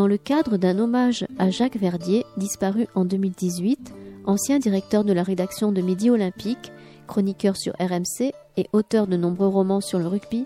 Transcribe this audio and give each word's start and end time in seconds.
dans 0.00 0.06
le 0.06 0.16
cadre 0.16 0.56
d'un 0.56 0.78
hommage 0.78 1.26
à 1.38 1.50
Jacques 1.50 1.76
Verdier, 1.76 2.24
disparu 2.38 2.86
en 2.94 3.04
2018, 3.04 3.92
ancien 4.24 4.58
directeur 4.58 5.04
de 5.04 5.12
la 5.12 5.22
rédaction 5.22 5.72
de 5.72 5.82
Midi 5.82 6.08
Olympique, 6.08 6.72
chroniqueur 7.06 7.54
sur 7.54 7.74
RMC 7.78 8.32
et 8.56 8.66
auteur 8.72 9.06
de 9.06 9.18
nombreux 9.18 9.48
romans 9.48 9.82
sur 9.82 9.98
le 9.98 10.06
rugby, 10.06 10.44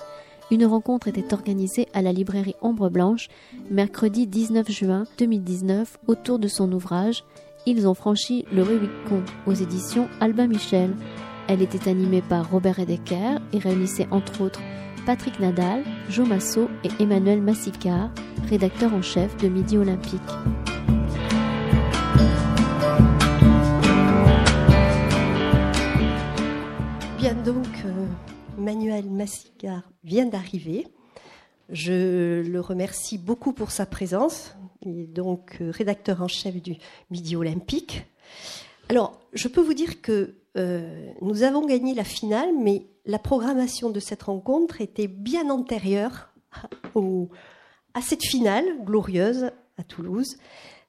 une 0.51 0.67
rencontre 0.67 1.07
était 1.07 1.33
organisée 1.33 1.87
à 1.95 2.03
la 2.03 2.13
librairie 2.13 2.57
Ombre 2.63 2.91
Blanche 2.91 3.29
mercredi 3.71 4.27
19 4.27 4.69
juin 4.73 5.05
2019 5.19 5.99
autour 6.09 6.41
de 6.41 6.49
son 6.49 6.73
ouvrage 6.73 7.23
Ils 7.65 7.87
ont 7.87 7.95
franchi 7.95 8.45
le 8.53 8.65
Rubicon 8.65 9.23
aux 9.47 9.55
éditions 9.55 10.09
Albin 10.19 10.49
Michel. 10.49 10.97
Elle 11.47 11.61
était 11.61 11.91
animée 11.91 12.23
par 12.23 12.51
Robert 12.51 12.79
Edecker 12.79 13.37
et 13.53 13.59
réunissait 13.59 14.09
entre 14.11 14.41
autres 14.41 14.63
Patrick 15.05 15.39
Nadal, 15.41 15.85
Jo 16.09 16.25
Massot 16.25 16.71
et 16.83 17.03
Emmanuel 17.03 17.43
Massicard, 17.43 18.11
rédacteur 18.49 18.95
en 18.95 19.03
chef 19.03 19.37
de 19.37 19.49
Midi 19.49 19.77
Olympique. 19.77 20.21
Bien 27.19 27.35
donc, 27.35 27.67
euh, 27.85 28.07
Manuel 28.57 29.11
Massicard 29.11 29.83
vient 30.03 30.27
d'arriver. 30.27 30.87
Je 31.69 32.41
le 32.41 32.61
remercie 32.61 33.19
beaucoup 33.19 33.53
pour 33.53 33.71
sa 33.71 33.85
présence. 33.85 34.57
Il 34.81 34.99
est 34.99 35.07
donc 35.07 35.59
euh, 35.61 35.71
rédacteur 35.71 36.23
en 36.23 36.29
chef 36.29 36.63
du 36.63 36.77
Midi 37.11 37.37
Olympique. 37.37 38.07
Alors, 38.89 39.21
je 39.33 39.49
peux 39.49 39.61
vous 39.61 39.75
dire 39.75 40.01
que 40.03 40.35
euh, 40.57 41.11
nous 41.21 41.43
avons 41.43 41.67
gagné 41.67 41.95
la 41.95 42.05
finale, 42.05 42.51
mais 42.59 42.87
la 43.07 43.19
programmation 43.19 43.91
de 43.91 44.01
cette 44.01 44.23
rencontre 44.25 44.81
était 44.81 45.09
bien 45.09 45.51
antérieure 45.51 46.33
à 47.95 48.01
cette 48.01 48.23
finale 48.23 48.65
glorieuse 48.85 49.51
à 49.79 49.83
Toulouse. 49.83 50.37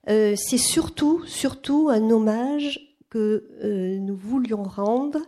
Euh, 0.09 0.35
c'est 0.37 0.57
surtout, 0.57 1.23
surtout 1.25 1.89
un 1.89 2.09
hommage 2.11 2.95
que 3.09 3.97
nous 3.99 4.15
voulions 4.15 4.63
rendre 4.63 5.19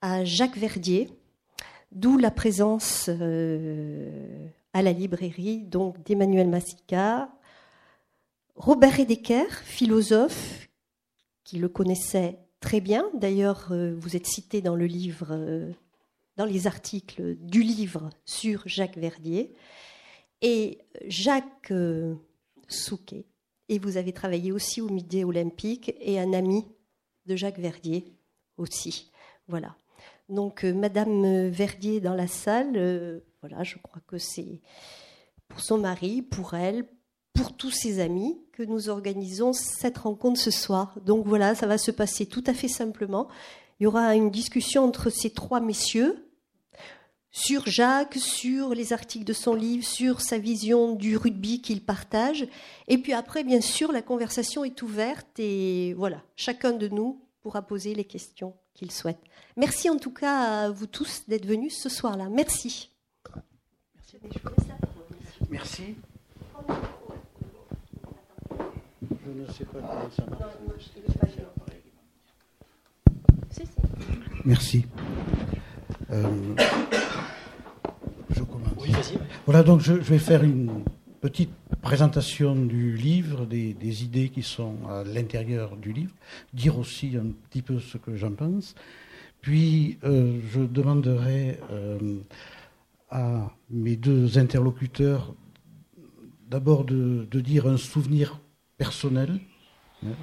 à 0.00 0.24
Jacques 0.24 0.56
Verdier, 0.56 1.10
D'où 1.92 2.18
la 2.18 2.30
présence 2.30 3.06
euh, 3.08 4.46
à 4.72 4.80
la 4.80 4.92
librairie 4.92 5.66
d'Emmanuel 6.06 6.48
Massica, 6.48 7.28
Robert 8.54 9.00
Edecker, 9.00 9.46
philosophe, 9.64 10.68
qui 11.50 11.58
le 11.58 11.68
connaissait 11.68 12.38
très 12.60 12.80
bien. 12.80 13.10
D'ailleurs, 13.12 13.72
euh, 13.72 13.92
vous 13.98 14.14
êtes 14.14 14.28
cité 14.28 14.62
dans 14.62 14.76
le 14.76 14.86
livre, 14.86 15.32
euh, 15.32 15.72
dans 16.36 16.44
les 16.44 16.68
articles 16.68 17.34
du 17.40 17.64
livre 17.64 18.08
sur 18.24 18.62
Jacques 18.66 18.96
Verdier, 18.96 19.52
et 20.42 20.78
Jacques 21.08 21.72
Souquet. 22.68 23.26
Et 23.68 23.80
vous 23.80 23.96
avez 23.96 24.12
travaillé 24.12 24.52
aussi 24.52 24.80
au 24.80 24.88
Midi 24.88 25.24
Olympique 25.24 25.92
et 25.98 26.20
un 26.20 26.32
ami 26.34 26.68
de 27.26 27.34
Jacques 27.34 27.58
Verdier 27.58 28.04
aussi. 28.56 29.10
Voilà. 29.48 29.74
Donc, 30.28 30.64
euh, 30.64 30.72
Madame 30.72 31.48
Verdier 31.48 32.00
dans 32.00 32.14
la 32.14 32.28
salle, 32.28 32.76
euh, 32.76 33.18
voilà, 33.40 33.64
je 33.64 33.76
crois 33.78 34.02
que 34.06 34.18
c'est 34.18 34.60
pour 35.48 35.58
son 35.58 35.78
mari, 35.78 36.22
pour 36.22 36.54
elle, 36.54 36.86
pour 37.34 37.56
tous 37.56 37.70
ses 37.70 38.00
amis 38.00 38.38
que 38.52 38.62
nous 38.62 38.88
organisons 38.88 39.52
cette 39.52 39.98
rencontre 39.98 40.38
ce 40.38 40.50
soir. 40.50 40.94
Donc 41.04 41.26
voilà, 41.26 41.54
ça 41.54 41.66
va 41.66 41.78
se 41.78 41.90
passer 41.90 42.26
tout 42.26 42.44
à 42.46 42.54
fait 42.54 42.68
simplement. 42.68 43.28
Il 43.78 43.84
y 43.84 43.86
aura 43.86 44.14
une 44.14 44.30
discussion 44.30 44.84
entre 44.84 45.10
ces 45.10 45.30
trois 45.30 45.60
messieurs 45.60 46.26
sur 47.30 47.66
Jacques, 47.66 48.16
sur 48.16 48.74
les 48.74 48.92
articles 48.92 49.24
de 49.24 49.32
son 49.32 49.54
livre, 49.54 49.84
sur 49.84 50.20
sa 50.20 50.38
vision 50.38 50.94
du 50.94 51.16
rugby 51.16 51.62
qu'il 51.62 51.82
partage. 51.82 52.46
Et 52.88 52.98
puis 52.98 53.12
après, 53.12 53.44
bien 53.44 53.60
sûr, 53.60 53.92
la 53.92 54.02
conversation 54.02 54.64
est 54.64 54.82
ouverte 54.82 55.38
et 55.38 55.94
voilà, 55.94 56.22
chacun 56.36 56.72
de 56.72 56.88
nous 56.88 57.20
pourra 57.40 57.62
poser 57.62 57.94
les 57.94 58.04
questions 58.04 58.54
qu'il 58.74 58.90
souhaite. 58.90 59.20
Merci 59.56 59.88
en 59.88 59.96
tout 59.96 60.12
cas 60.12 60.64
à 60.64 60.70
vous 60.70 60.86
tous 60.86 61.22
d'être 61.28 61.46
venus 61.46 61.78
ce 61.80 61.88
soir-là. 61.88 62.28
Merci. 62.28 62.90
Merci. 65.50 65.94
Je 69.24 69.30
ne 69.40 69.46
sais 69.46 69.64
pas 69.64 69.78
comment 69.80 70.10
ça 70.10 70.24
marche. 70.26 70.54
Merci. 74.44 74.86
Euh, 76.10 76.24
je 78.30 78.42
commence. 78.42 78.72
Oui, 78.80 78.92
voilà, 79.44 79.62
donc 79.62 79.80
je, 79.80 79.92
vais 79.92 80.18
faire 80.18 80.42
une 80.42 80.82
petite 81.20 81.50
présentation 81.82 82.54
du 82.56 82.96
livre, 82.96 83.44
des, 83.44 83.74
des 83.74 84.04
idées 84.04 84.30
qui 84.30 84.42
sont 84.42 84.76
à 84.88 85.04
l'intérieur 85.04 85.76
du 85.76 85.92
livre, 85.92 86.14
dire 86.54 86.78
aussi 86.78 87.16
un 87.16 87.26
petit 87.50 87.62
peu 87.62 87.78
ce 87.78 87.98
que 87.98 88.16
j'en 88.16 88.32
pense. 88.32 88.74
Puis 89.40 89.98
euh, 90.04 90.40
je 90.50 90.60
demanderai 90.60 91.58
euh, 91.70 92.18
à 93.10 93.50
mes 93.70 93.96
deux 93.96 94.38
interlocuteurs 94.38 95.34
d'abord 96.50 96.84
de, 96.84 97.26
dire 97.40 97.66
un 97.66 97.76
souvenir 97.76 98.40
personnel 98.80 99.38
hein, 100.02 100.16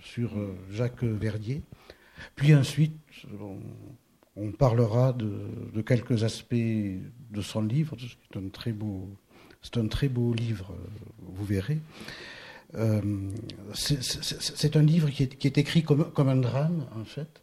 sur 0.00 0.36
euh, 0.36 0.58
Jacques 0.68 1.04
Verdier. 1.04 1.62
Puis 2.34 2.52
ensuite, 2.52 2.98
on, 4.36 4.50
parlera 4.50 5.12
de, 5.12 5.80
quelques 5.82 6.24
aspects 6.24 6.54
de 6.54 7.40
son 7.40 7.62
livre, 7.62 7.96
c'est 8.00 8.38
un 9.78 9.86
très 9.88 10.08
beau, 10.08 10.34
livre, 10.34 10.74
vous 11.20 11.44
verrez. 11.44 11.78
c'est 13.74 14.76
un 14.76 14.82
livre 14.82 15.10
qui 15.10 15.22
est, 15.22 15.58
écrit 15.58 15.84
comme, 15.84 16.28
un 16.28 16.36
drame, 16.36 16.84
en 16.96 17.04
fait 17.04 17.42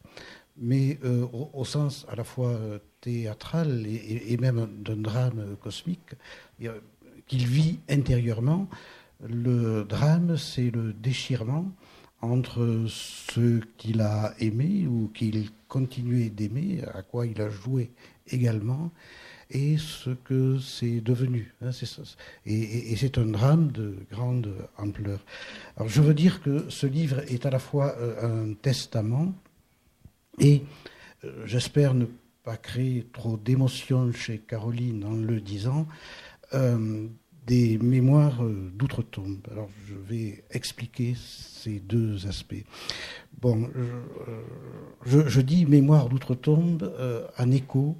mais 0.57 0.97
euh, 1.03 1.27
au, 1.53 1.65
sens 1.65 2.05
à 2.09 2.15
la 2.15 2.23
fois 2.23 2.51
euh, 2.51 2.79
théâtral 3.01 3.85
et, 3.87 4.37
même 4.37 4.67
d'un 4.79 4.95
drame 4.95 5.57
cosmique 5.61 6.15
qu'il 7.27 7.45
vit 7.45 7.79
intérieurement. 7.89 8.69
Le 9.23 9.83
drame, 9.83 10.37
c'est 10.37 10.71
le 10.71 10.93
déchirement 10.93 11.71
entre 12.21 12.85
ce 12.87 13.59
qu'il 13.77 14.01
a 14.01 14.33
aimé 14.39 14.87
ou 14.87 15.09
qu'il 15.13 15.49
continuait 15.67 16.29
d'aimer, 16.29 16.81
à 16.93 17.01
quoi 17.01 17.27
il 17.27 17.41
a 17.41 17.49
joué 17.49 17.91
également, 18.27 18.91
et 19.49 19.77
ce 19.77 20.09
que 20.09 20.57
c'est 20.59 21.01
devenu. 21.01 21.53
Hein, 21.61 21.69
et, 22.45 22.95
c'est 22.95 23.17
un 23.17 23.25
drame 23.25 23.71
de 23.71 23.95
grande 24.11 24.53
ampleur. 24.77 25.23
Alors 25.77 25.89
je 25.89 26.01
veux 26.01 26.13
dire 26.13 26.41
que 26.41 26.69
ce 26.69 26.87
livre 26.87 27.19
est 27.31 27.45
à 27.45 27.51
la 27.51 27.59
fois 27.59 27.95
euh, 27.99 28.49
un 28.49 28.53
testament, 28.53 29.33
et 30.39 30.63
euh, 31.23 31.45
j'espère 31.45 31.93
ne 31.93 32.05
pas 32.43 32.57
créer 32.57 33.07
trop 33.11 33.37
d'émotion 33.37 34.11
chez 34.11 34.39
Caroline 34.39 35.03
en 35.03 35.13
le 35.13 35.41
disant, 35.41 35.87
euh, 36.53 37.07
des 37.45 37.77
mémoires 37.77 38.43
euh, 38.43 38.71
d'outre-tombe. 38.75 39.39
Alors 39.51 39.69
je 39.87 39.95
vais 39.95 40.43
expliquer 40.51 41.15
ces 41.17 41.79
deux 41.79 42.27
aspects. 42.27 42.63
Bon, 43.41 43.69
je, 45.05 45.41
dis 45.41 45.65
mémoire 45.65 46.09
d'outre-tombe 46.09 46.91
en 47.37 47.51
écho 47.51 47.97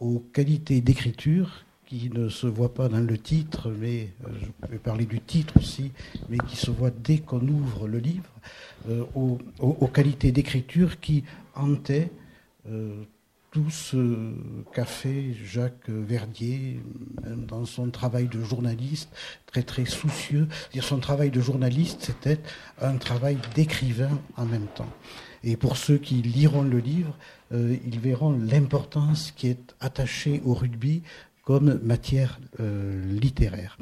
aux 0.00 0.18
qualités 0.18 0.80
d'écriture 0.80 1.64
qui 1.86 2.10
ne 2.10 2.28
se 2.28 2.48
voient 2.48 2.74
pas 2.74 2.88
dans 2.88 3.00
le 3.00 3.16
titre, 3.16 3.70
mais 3.70 4.08
je 4.40 4.68
vais 4.68 4.78
parler 4.78 5.06
du 5.06 5.20
titre 5.20 5.56
aussi, 5.56 5.92
mais 6.28 6.36
qui 6.48 6.56
se 6.56 6.70
voient 6.70 6.90
dès 6.90 7.18
qu'on 7.18 7.46
ouvre 7.46 7.86
le 7.86 7.98
livre, 7.98 8.30
aux, 9.14 9.38
qualités 9.86 10.32
d'écriture 10.32 10.98
qui 10.98 11.22
hantait 11.54 12.10
euh, 12.68 13.04
tout 13.50 13.70
ce 13.70 14.32
qu'a 14.72 14.84
fait 14.84 15.34
Jacques 15.44 15.88
Verdier 15.88 16.80
dans 17.48 17.64
son 17.64 17.90
travail 17.90 18.28
de 18.28 18.42
journaliste, 18.42 19.10
très 19.46 19.62
très 19.62 19.84
soucieux. 19.84 20.48
Son 20.80 20.98
travail 20.98 21.30
de 21.30 21.40
journaliste, 21.40 21.98
c'était 22.02 22.40
un 22.80 22.96
travail 22.96 23.38
d'écrivain 23.54 24.18
en 24.36 24.44
même 24.44 24.66
temps. 24.74 24.92
Et 25.42 25.56
pour 25.56 25.76
ceux 25.76 25.98
qui 25.98 26.16
liront 26.16 26.62
le 26.62 26.78
livre, 26.78 27.16
euh, 27.52 27.76
ils 27.86 27.98
verront 27.98 28.38
l'importance 28.38 29.32
qui 29.32 29.48
est 29.48 29.74
attachée 29.80 30.42
au 30.44 30.54
rugby 30.54 31.02
comme 31.44 31.80
matière 31.82 32.38
euh, 32.60 33.02
littéraire. 33.18 33.78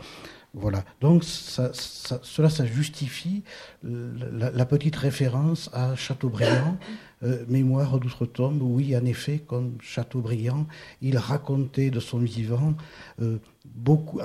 Voilà. 0.54 0.84
Donc 1.00 1.24
cela, 1.24 2.50
ça 2.50 2.66
justifie 2.66 3.42
la, 3.82 4.64
petite 4.64 4.96
référence 4.96 5.68
à 5.72 5.94
Chateaubriand, 5.94 6.78
euh, 7.24 7.44
Mémoire 7.48 7.98
d'outre-tombe. 7.98 8.62
Oui, 8.62 8.96
en 8.96 9.04
effet, 9.04 9.40
comme 9.40 9.76
Chateaubriand, 9.80 10.66
il 11.02 11.18
racontait 11.18 11.90
de 11.90 11.98
son 11.98 12.18
vivant 12.18 12.74
euh, 13.20 13.38
beaucoup, 13.64 14.20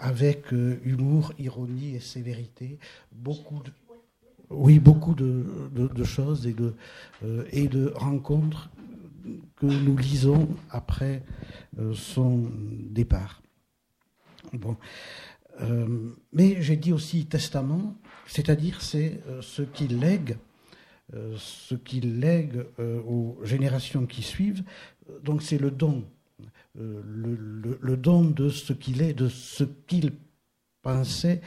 avec 0.00 0.52
euh, 0.54 0.80
humour, 0.84 1.34
ironie 1.38 1.96
et 1.96 2.00
sévérité, 2.00 2.78
beaucoup 3.12 3.62
de, 3.62 3.70
oui, 4.48 4.78
beaucoup 4.78 5.14
de, 5.14 6.04
choses 6.04 6.46
et 6.46 6.54
de, 6.54 6.74
et 7.52 7.68
de 7.68 7.92
rencontres 7.94 8.70
que 9.56 9.66
nous 9.66 9.96
lisons 9.96 10.48
après 10.70 11.22
son 11.94 12.48
départ. 12.90 13.42
Bon. 14.54 14.76
mais 16.32 16.60
j'ai 16.62 16.74
dit 16.74 16.92
aussi 16.92 17.26
testament, 17.26 17.94
c'est-à-dire 18.26 18.82
c'est 18.82 19.20
ce 19.40 19.62
qu'il 19.62 20.00
lègue, 20.00 20.36
ce 21.36 21.74
qu'il 21.74 22.20
lègue 22.20 22.64
aux 22.78 23.38
générations 23.42 24.06
qui 24.06 24.22
suivent. 24.22 24.62
Donc 25.24 25.42
c'est 25.42 25.58
le 25.58 25.70
don, 25.70 26.04
le, 26.74 27.78
le, 27.80 27.96
don 27.96 28.24
de 28.24 28.48
ce 28.48 28.72
qu'il 28.72 29.02
est, 29.02 29.14
de 29.14 29.28
ce 29.28 29.64
qu'il 29.64 30.12
pensait 30.82 31.40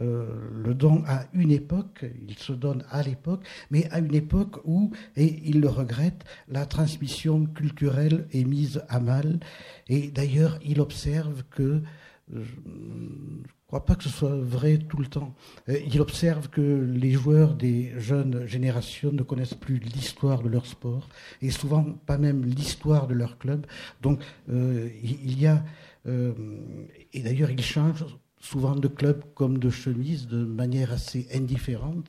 euh, 0.00 0.26
le 0.52 0.74
don 0.74 1.02
à 1.06 1.26
une 1.32 1.50
époque, 1.50 2.04
il 2.28 2.36
se 2.36 2.52
donne 2.52 2.84
à 2.90 3.02
l'époque, 3.02 3.44
mais 3.70 3.88
à 3.90 3.98
une 3.98 4.14
époque 4.14 4.60
où, 4.64 4.90
et 5.16 5.40
il 5.44 5.60
le 5.60 5.68
regrette, 5.68 6.24
la 6.48 6.66
transmission 6.66 7.46
culturelle 7.46 8.26
est 8.32 8.44
mise 8.44 8.82
à 8.88 9.00
mal. 9.00 9.40
Et 9.88 10.10
d'ailleurs, 10.10 10.58
il 10.64 10.80
observe 10.80 11.44
que, 11.50 11.82
crois 13.70 13.84
pas 13.84 13.94
que 13.94 14.02
ce 14.02 14.08
soit 14.08 14.34
vrai 14.34 14.78
tout 14.78 14.96
le 14.96 15.06
temps, 15.06 15.32
euh, 15.68 15.78
il 15.86 16.00
observe 16.00 16.48
que 16.48 16.60
les 16.60 17.12
joueurs 17.12 17.54
des 17.54 17.92
jeunes 17.98 18.44
générations 18.44 19.12
ne 19.12 19.22
connaissent 19.22 19.54
plus 19.54 19.78
l'histoire 19.78 20.42
de 20.42 20.48
leur 20.48 20.66
sport, 20.66 21.08
et 21.40 21.52
souvent 21.52 21.84
pas 21.84 22.18
même 22.18 22.44
l'histoire 22.44 23.06
de 23.06 23.14
leur 23.14 23.38
club. 23.38 23.66
Donc 24.02 24.20
euh, 24.48 24.88
il 25.04 25.40
y 25.40 25.46
a... 25.46 25.62
et 26.06 27.20
d'ailleurs, 27.22 27.50
il 27.50 27.62
change 27.62 28.04
souvent 28.40 28.74
de 28.74 28.88
clubs 28.88 29.22
comme 29.34 29.58
de 29.58 29.70
chemises 29.70 30.26
de 30.26 30.44
manière 30.44 30.90
assez 30.90 31.28
indifférente, 31.32 32.06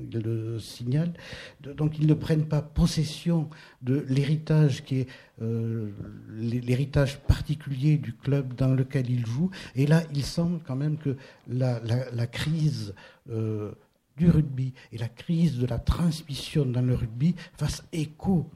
il 0.00 0.18
le 0.20 0.58
signale. 0.58 1.12
Donc 1.60 1.98
ils 1.98 2.06
ne 2.06 2.14
prennent 2.14 2.46
pas 2.46 2.62
possession 2.62 3.48
de 3.82 4.04
l'héritage 4.08 4.84
qui 4.84 5.00
est 5.00 5.08
euh, 5.42 5.90
l'héritage 6.30 7.18
particulier 7.20 7.98
du 7.98 8.14
club 8.14 8.54
dans 8.54 8.74
lequel 8.74 9.10
ils 9.10 9.26
jouent. 9.26 9.50
Et 9.74 9.86
là, 9.86 10.02
il 10.14 10.24
semble 10.24 10.60
quand 10.66 10.76
même 10.76 10.96
que 10.96 11.16
la, 11.46 12.26
crise 12.26 12.94
euh, 13.30 13.72
du 14.16 14.30
rugby 14.30 14.72
et 14.92 14.98
la 14.98 15.08
crise 15.08 15.58
de 15.58 15.66
la 15.66 15.78
transmission 15.78 16.64
dans 16.64 16.82
le 16.82 16.94
rugby 16.94 17.34
fassent 17.56 17.84
écho 17.92 18.50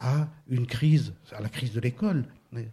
à 0.00 0.28
une 0.48 0.66
crise, 0.66 1.14
à 1.32 1.40
la 1.40 1.48
crise 1.48 1.72
de 1.72 1.80
l'école, 1.80 2.24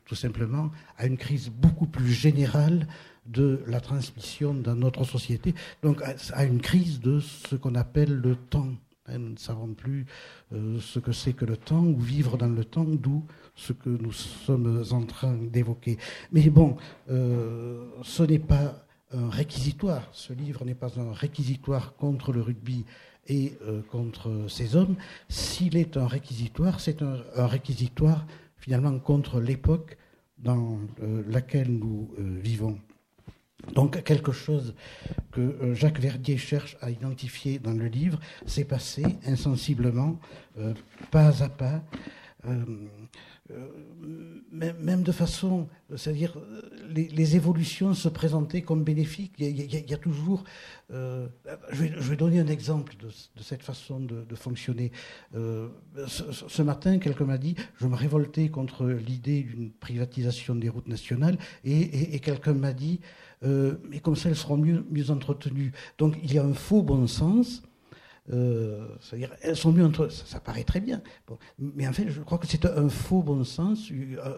tout 0.06 0.16
simplement, 0.16 0.72
à 0.98 1.06
une 1.06 1.18
crise 1.18 1.50
beaucoup 1.50 1.88
plus 1.88 2.12
générale 2.12 2.88
de 3.26 3.62
la 3.68 3.80
transmission 3.80 4.54
dans 4.54 4.76
notre 4.76 5.04
société, 5.04 5.54
donc 5.84 6.02
à 6.34 6.46
une 6.46 6.62
crise 6.62 7.00
de 7.00 7.20
ce 7.20 7.56
qu'on 7.56 7.76
appelle 7.76 8.14
le 8.14 8.36
temps. 8.36 8.70
Nous 9.10 9.30
ne 9.30 9.38
savons 9.38 9.74
plus 9.74 10.06
euh, 10.54 10.80
ce 10.80 11.00
que 11.00 11.12
c'est 11.12 11.34
que 11.34 11.46
le 11.46 11.58
temps 11.58 11.84
ou 11.84 12.00
vivre 12.00 12.38
dans 12.38 12.48
le 12.48 12.64
temps, 12.64 12.86
d'où 12.86 13.26
ce 13.56 13.74
que 13.74 13.90
nous 13.90 14.12
sommes 14.12 14.84
en 14.92 15.02
train 15.04 15.34
d'évoquer. 15.34 15.98
Mais 16.32 16.50
bon, 16.50 16.78
euh, 17.10 17.86
ce 18.04 18.24
n'est 18.24 18.40
pas 18.40 18.86
un 19.12 19.30
réquisitoire. 19.30 20.08
Ce 20.14 20.34
livre 20.34 20.64
n'est 20.64 20.76
pas 20.76 21.00
un 21.00 21.12
réquisitoire 21.12 21.96
contre 21.96 22.32
le 22.32 22.42
rugby 22.42 22.86
et 23.28 23.54
euh, 23.64 23.82
contre 23.82 24.46
ces 24.48 24.76
hommes. 24.76 24.96
S'il 25.28 25.76
est 25.76 25.98
un 25.98 26.08
réquisitoire, 26.08 26.80
c'est 26.80 27.02
un, 27.02 27.48
réquisitoire 27.48 28.26
finalement 28.56 28.98
contre 29.00 29.42
l'époque 29.42 29.98
dans 30.38 30.80
laquelle 31.28 31.72
nous 31.72 32.10
vivons. 32.18 32.80
Donc 33.74 34.04
quelque 34.04 34.32
chose 34.32 34.76
que 35.32 35.42
euh, 35.42 35.74
Jacques 35.74 36.00
Verdier 36.00 36.38
cherche 36.38 36.78
à 36.82 36.90
identifier 36.90 37.60
dans 37.60 37.74
le 37.74 37.88
livre 37.88 38.20
s'est 38.46 38.66
passé 38.66 39.04
insensiblement, 39.26 40.20
euh, 40.58 40.74
pas 41.10 41.44
à 41.44 41.50
pas, 41.50 41.82
euh, 42.48 42.64
même 44.52 45.04
de 45.04 45.12
façon, 45.12 45.68
c'est-à-dire 45.96 46.38
les, 46.90 47.36
évolutions 47.36 47.94
se 47.94 48.10
présentaient 48.10 48.62
comme 48.62 48.84
bénéfiques. 48.84 49.34
Il 49.38 49.60
y 49.60 49.94
a, 49.94 49.98
toujours, 49.98 50.44
je 50.90 51.28
vais, 51.74 52.16
donner 52.16 52.40
un 52.40 52.48
exemple 52.48 52.96
de, 52.98 53.10
cette 53.42 53.62
façon 53.62 54.00
de, 54.00 54.36
fonctionner. 54.36 54.92
Ce, 55.34 56.62
matin, 56.62 56.98
quelqu'un 56.98 57.26
m'a 57.26 57.38
dit, 57.38 57.56
je 57.76 57.88
me 57.88 57.96
révoltais 57.96 58.50
contre 58.50 58.88
l'idée 58.88 59.44
d'une 59.44 59.70
privatisation 59.70 60.56
des 60.56 60.70
routes 60.70 60.88
nationales, 60.88 61.38
et 61.66 62.20
quelqu'un 62.22 62.54
m'a 62.54 62.74
dit, 62.74 63.02
euh, 63.44 63.78
mais 63.90 64.00
comme 64.00 64.16
ça 64.16 64.30
elles 64.30 64.36
seront 64.36 64.58
mieux, 64.58 64.86
entretenues. 65.10 65.72
Donc 65.98 66.16
il 66.24 66.34
y 66.34 66.38
a 66.38 66.44
un 66.44 66.54
faux 66.54 66.84
bon 66.84 67.08
sens. 67.08 67.64
Euh, 68.32 68.88
c'est-à-dire, 69.02 69.34
elles 69.42 69.58
sont 69.58 69.74
mieux 69.74 69.84
entre... 69.84 70.08
ça, 70.10 70.40
paraît 70.40 70.64
très 70.64 70.80
bien. 70.80 71.02
Mais 71.58 71.88
en 71.88 71.92
fait, 71.92 72.08
je 72.08 72.22
crois 72.22 72.38
que 72.38 72.46
c'est 72.46 72.66
un 72.66 72.88
faux 72.88 73.24
bon 73.24 73.44
sens, 73.44 73.92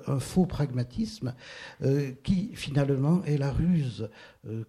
un, 0.07 0.19
faux 0.19 0.45
pragmatisme, 0.45 1.35
euh, 1.83 2.13
qui 2.23 2.51
finalement 2.55 3.23
est 3.25 3.37
la 3.37 3.51
ruse 3.51 4.09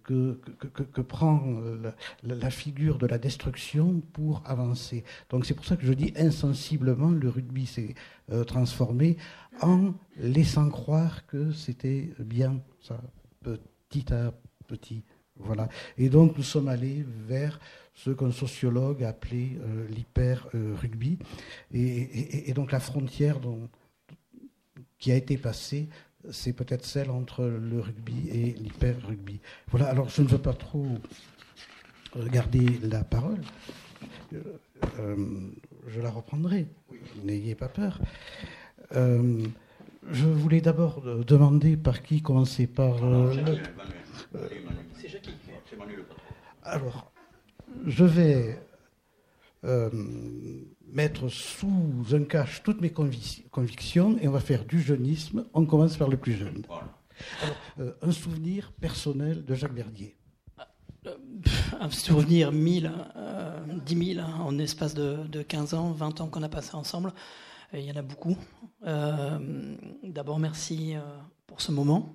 que, 0.03 0.39
que, 0.59 0.83
que, 0.83 1.01
prend 1.01 1.41
la, 1.81 2.35
la, 2.35 2.49
figure 2.49 2.97
de 2.97 3.07
la 3.07 3.17
destruction 3.17 4.01
pour 4.13 4.43
avancer. 4.45 5.05
Donc 5.29 5.45
c'est 5.45 5.53
pour 5.53 5.65
ça 5.65 5.77
que 5.77 5.85
je 5.85 5.93
dis 5.93 6.13
insensiblement, 6.17 7.09
le 7.09 7.29
rugby 7.29 7.65
s'est 7.65 7.95
transformé 8.45 9.17
en 9.61 9.93
laissant 10.17 10.69
croire 10.69 11.25
que 11.25 11.51
c'était 11.53 12.11
bien. 12.19 12.59
Ça 12.81 13.01
peut 13.41 13.59
petit 14.01 14.13
à 14.13 14.33
petit. 14.67 15.03
Voilà. 15.37 15.69
Et 15.97 16.09
donc 16.09 16.37
nous 16.37 16.43
sommes 16.43 16.67
allés 16.67 17.05
vers 17.27 17.59
ce 17.93 18.09
qu'un 18.09 18.31
sociologue 18.31 19.03
a 19.03 19.09
appelé 19.09 19.57
euh, 19.61 19.87
l'hyper-rugby. 19.89 21.17
Et, 21.73 22.51
donc 22.53 22.71
la 22.71 22.79
frontière 22.79 23.39
dont, 23.39 23.69
qui 24.97 25.11
a 25.11 25.15
été 25.15 25.37
passée, 25.37 25.87
c'est 26.31 26.53
peut-être 26.53 26.85
celle 26.85 27.11
entre 27.11 27.45
le 27.45 27.79
rugby 27.79 28.29
et 28.29 28.53
l'hyper-rugby. 28.53 29.39
Voilà, 29.67 29.87
alors 29.87 30.09
je 30.09 30.21
ne 30.21 30.27
veux 30.27 30.39
pas 30.39 30.53
trop 30.53 30.87
garder 32.31 32.65
la 32.81 33.03
parole. 33.03 33.41
Euh, 34.33 34.41
euh, 34.99 35.49
je 35.87 36.01
la 36.01 36.09
reprendrai, 36.09 36.67
n'ayez 37.23 37.55
pas 37.55 37.69
peur. 37.69 37.99
Je 40.11 40.25
voulais 40.25 40.61
d'abord 40.61 41.01
euh, 41.05 41.23
demander 41.23 41.77
par 41.77 42.03
qui 42.03 42.21
commencer 42.21 42.67
par. 42.67 43.03
Euh, 43.03 43.33
c'est 44.93 45.09
Jackie, 45.09 45.31
c'est 45.69 45.77
Manu 45.77 45.95
le 45.95 46.03
patron. 46.03 46.21
Alors, 46.63 47.11
je 47.85 48.05
vais 48.05 48.59
euh, 49.63 49.89
mettre 50.91 51.27
sous 51.29 52.03
un 52.11 52.23
cache 52.23 52.61
toutes 52.63 52.81
mes 52.81 52.91
convictions 52.91 54.17
et 54.21 54.27
on 54.27 54.31
va 54.31 54.39
faire 54.39 54.65
du 54.65 54.79
jeunisme. 54.79 55.45
On 55.53 55.65
commence 55.65 55.97
par 55.97 56.09
le 56.09 56.17
plus 56.17 56.33
jeune. 56.33 56.63
Alors, 57.41 57.55
un 58.01 58.11
souvenir 58.11 58.73
personnel 58.73 59.43
de 59.43 59.55
Jacques 59.55 59.73
Verdier. 59.73 60.15
Un 61.79 61.89
souvenir 61.89 62.51
1000, 62.51 62.91
10 63.85 64.13
000 64.15 64.27
en 64.27 64.57
espace 64.57 64.93
de, 64.95 65.17
de 65.27 65.43
15 65.43 65.73
ans, 65.75 65.91
20 65.91 66.21
ans 66.21 66.27
qu'on 66.27 66.43
a 66.43 66.49
passé 66.49 66.71
ensemble. 66.73 67.13
Il 67.77 67.85
y 67.85 67.91
en 67.91 67.95
a 67.95 68.01
beaucoup. 68.01 68.37
Euh, 68.85 69.75
d'abord, 70.03 70.39
merci 70.39 70.95
euh, 70.95 71.01
pour 71.45 71.59
ce 71.59 71.73
moment. 71.73 72.13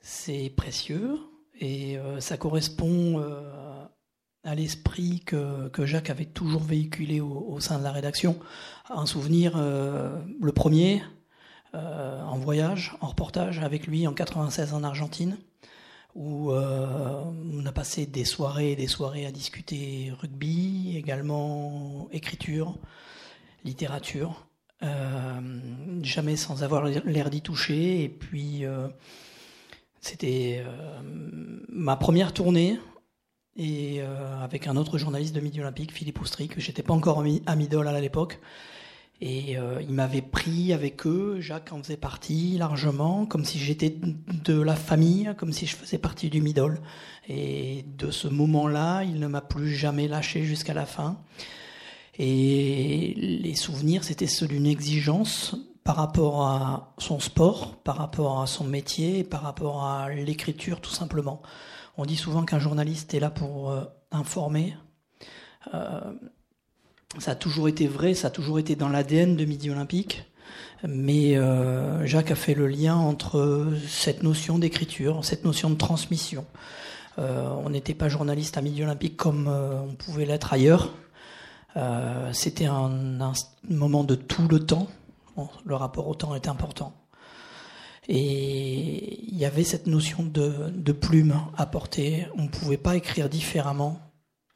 C'est 0.00 0.52
précieux 0.56 1.18
et 1.58 1.98
euh, 1.98 2.20
ça 2.20 2.36
correspond 2.36 3.22
à 4.44 4.54
l'esprit 4.54 5.20
que, 5.26 5.70
Jacques 5.84 6.10
avait 6.10 6.26
toujours 6.26 6.62
véhiculé 6.62 7.20
au, 7.20 7.58
sein 7.60 7.78
de 7.78 7.84
la 7.84 7.92
rédaction. 7.92 8.38
Un 8.88 9.04
souvenir, 9.04 9.58
le 9.58 10.52
premier, 10.52 11.02
en 11.74 12.38
voyage, 12.38 12.96
en 13.00 13.08
reportage 13.08 13.58
avec 13.58 13.86
lui 13.86 14.06
en 14.06 14.14
96 14.14 14.72
en 14.72 14.82
Argentine, 14.82 15.36
où 16.14 16.52
on 16.52 17.66
a 17.66 17.72
passé 17.72 18.06
des 18.06 18.24
soirées 18.24 18.72
et 18.72 18.76
des 18.76 18.86
soirées 18.86 19.26
à 19.26 19.32
discuter 19.32 20.10
rugby, 20.18 20.96
également 20.96 22.08
écriture, 22.10 22.78
littérature, 23.64 24.46
euh, 24.82 25.40
jamais 26.02 26.36
sans 26.36 26.62
avoir 26.62 26.84
l'air 26.86 27.30
d'y 27.30 27.42
toucher. 27.42 28.02
Et 28.02 28.08
puis, 28.08 28.64
euh, 28.64 28.88
c'était 30.00 30.62
euh, 30.64 31.02
ma 31.68 31.96
première 31.96 32.32
tournée 32.32 32.78
et 33.56 34.00
avec 34.00 34.68
un 34.68 34.76
autre 34.76 34.96
journaliste 34.96 35.34
de 35.34 35.40
Midi 35.40 35.60
Olympique, 35.60 35.92
Philippe 35.92 36.20
Oustry, 36.20 36.48
que 36.48 36.60
j'étais 36.60 36.82
pas 36.82 36.94
encore 36.94 37.22
à 37.44 37.56
Midol 37.56 37.88
à 37.88 38.00
l'époque. 38.00 38.38
Et 39.20 39.56
il 39.82 39.92
m'avait 39.92 40.22
pris 40.22 40.72
avec 40.72 41.06
eux, 41.06 41.40
Jacques 41.40 41.70
en 41.72 41.82
faisait 41.82 41.98
partie 41.98 42.56
largement, 42.56 43.26
comme 43.26 43.44
si 43.44 43.58
j'étais 43.58 43.94
de 44.00 44.58
la 44.58 44.76
famille, 44.76 45.34
comme 45.36 45.52
si 45.52 45.66
je 45.66 45.76
faisais 45.76 45.98
partie 45.98 46.30
du 46.30 46.40
Midol. 46.40 46.80
Et 47.28 47.84
de 47.98 48.10
ce 48.10 48.28
moment-là, 48.28 49.02
il 49.02 49.18
ne 49.18 49.26
m'a 49.26 49.42
plus 49.42 49.74
jamais 49.74 50.08
lâché 50.08 50.44
jusqu'à 50.44 50.72
la 50.72 50.86
fin. 50.86 51.18
Et 52.18 53.14
les 53.16 53.54
souvenirs, 53.54 54.04
c'était 54.04 54.26
ceux 54.26 54.46
d'une 54.46 54.66
exigence 54.66 55.56
par 55.84 55.96
rapport 55.96 56.42
à 56.42 56.94
son 56.98 57.20
sport, 57.20 57.76
par 57.76 57.96
rapport 57.96 58.40
à 58.42 58.46
son 58.46 58.64
métier, 58.64 59.24
par 59.24 59.42
rapport 59.42 59.84
à 59.84 60.10
l'écriture 60.10 60.80
tout 60.80 60.90
simplement. 60.90 61.42
On 61.96 62.04
dit 62.04 62.16
souvent 62.16 62.44
qu'un 62.44 62.58
journaliste 62.58 63.14
est 63.14 63.20
là 63.20 63.30
pour 63.30 63.70
euh, 63.70 63.84
informer. 64.10 64.76
Euh, 65.74 66.00
ça 67.18 67.32
a 67.32 67.34
toujours 67.34 67.68
été 67.68 67.86
vrai, 67.86 68.14
ça 68.14 68.28
a 68.28 68.30
toujours 68.30 68.58
été 68.58 68.76
dans 68.76 68.88
l'ADN 68.88 69.36
de 69.36 69.44
Midi 69.44 69.70
Olympique. 69.70 70.24
Mais 70.86 71.36
euh, 71.36 72.06
Jacques 72.06 72.30
a 72.30 72.36
fait 72.36 72.54
le 72.54 72.66
lien 72.66 72.96
entre 72.96 73.68
cette 73.86 74.22
notion 74.22 74.58
d'écriture, 74.58 75.24
cette 75.24 75.44
notion 75.44 75.70
de 75.70 75.76
transmission. 75.76 76.46
On 77.18 77.68
n'était 77.68 77.92
pas 77.92 78.08
journaliste 78.08 78.56
à 78.56 78.62
Midi 78.62 78.82
Olympique 78.82 79.14
comme 79.18 79.46
on 79.46 79.94
pouvait 79.94 80.24
l'être 80.24 80.54
ailleurs. 80.54 80.90
C'était 82.32 82.66
un, 82.66 83.32
moment 83.68 84.04
de 84.04 84.14
tout 84.14 84.48
le 84.48 84.60
temps. 84.60 84.88
le 85.64 85.74
rapport 85.74 86.08
au 86.08 86.14
temps 86.14 86.34
est 86.34 86.48
important. 86.48 86.94
Et 88.08 89.22
il 89.28 89.38
y 89.38 89.44
avait 89.44 89.62
cette 89.62 89.86
notion 89.86 90.24
de, 90.24 90.70
de 90.74 90.92
plume 90.92 91.40
à 91.56 91.66
porter. 91.66 92.26
On 92.36 92.42
ne 92.42 92.48
pouvait 92.48 92.76
pas 92.76 92.96
écrire 92.96 93.28
différemment 93.28 94.00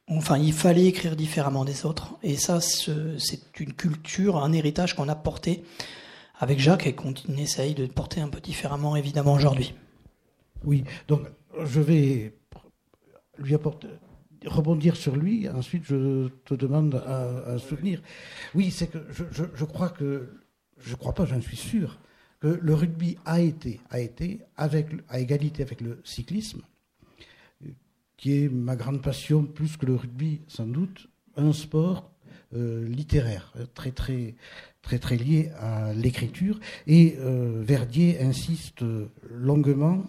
Enfin, 0.08 0.36
il 0.38 0.52
fallait 0.52 0.86
écrire 0.86 1.16
différemment 1.16 1.64
des 1.64 1.86
autres. 1.86 2.14
Et 2.22 2.36
ça, 2.36 2.60
c'est 2.60 3.60
une 3.60 3.72
culture, 3.72 4.36
un 4.36 4.52
héritage 4.52 4.94
qu'on 4.94 5.08
a 5.08 5.14
porté 5.14 5.64
avec 6.38 6.58
Jacques 6.58 6.86
et 6.86 6.94
qu'on 6.94 7.14
essaye 7.38 7.74
de 7.74 7.86
porter 7.86 8.20
un 8.20 8.28
peu 8.28 8.40
différemment, 8.40 8.96
évidemment, 8.96 9.32
aujourd'hui. 9.32 9.74
Oui, 10.64 10.84
donc 11.08 11.22
je 11.64 11.80
vais 11.80 12.34
lui 13.38 13.54
apporter, 13.54 13.88
rebondir 14.46 14.96
sur 14.96 15.16
lui. 15.16 15.48
Ensuite, 15.48 15.84
je 15.84 16.28
te 16.44 16.54
demande 16.54 17.02
un, 17.06 17.58
souvenir. 17.58 18.02
Oui, 18.54 18.70
c'est 18.70 18.88
que 18.88 18.98
je, 19.10 19.64
crois 19.64 19.90
que, 19.90 20.28
je 20.78 20.94
crois 20.94 21.14
pas, 21.14 21.24
j'en 21.24 21.40
suis 21.40 21.56
sûr, 21.56 21.98
que 22.40 22.58
le 22.60 22.74
rugby 22.74 23.16
a 23.24 23.40
été, 23.40 23.80
a 23.90 24.00
été 24.00 24.40
avec, 24.56 24.88
à 25.08 25.20
égalité 25.20 25.62
avec 25.62 25.80
le 25.80 26.00
cyclisme, 26.04 26.62
qui 28.16 28.44
est 28.44 28.48
ma 28.48 28.76
grande 28.76 29.02
passion, 29.02 29.44
plus 29.44 29.76
que 29.76 29.86
le 29.86 29.94
rugby 29.94 30.40
sans 30.48 30.66
doute, 30.66 31.08
un 31.36 31.52
sport 31.52 32.10
euh, 32.54 32.86
littéraire, 32.86 33.52
très 33.74 33.90
très 33.90 34.34
très 34.84 34.98
très 34.98 35.16
lié 35.16 35.50
à 35.58 35.92
l'écriture. 35.94 36.60
Et 36.86 37.16
euh, 37.18 37.62
Verdier 37.64 38.20
insiste 38.20 38.84
longuement 39.30 40.04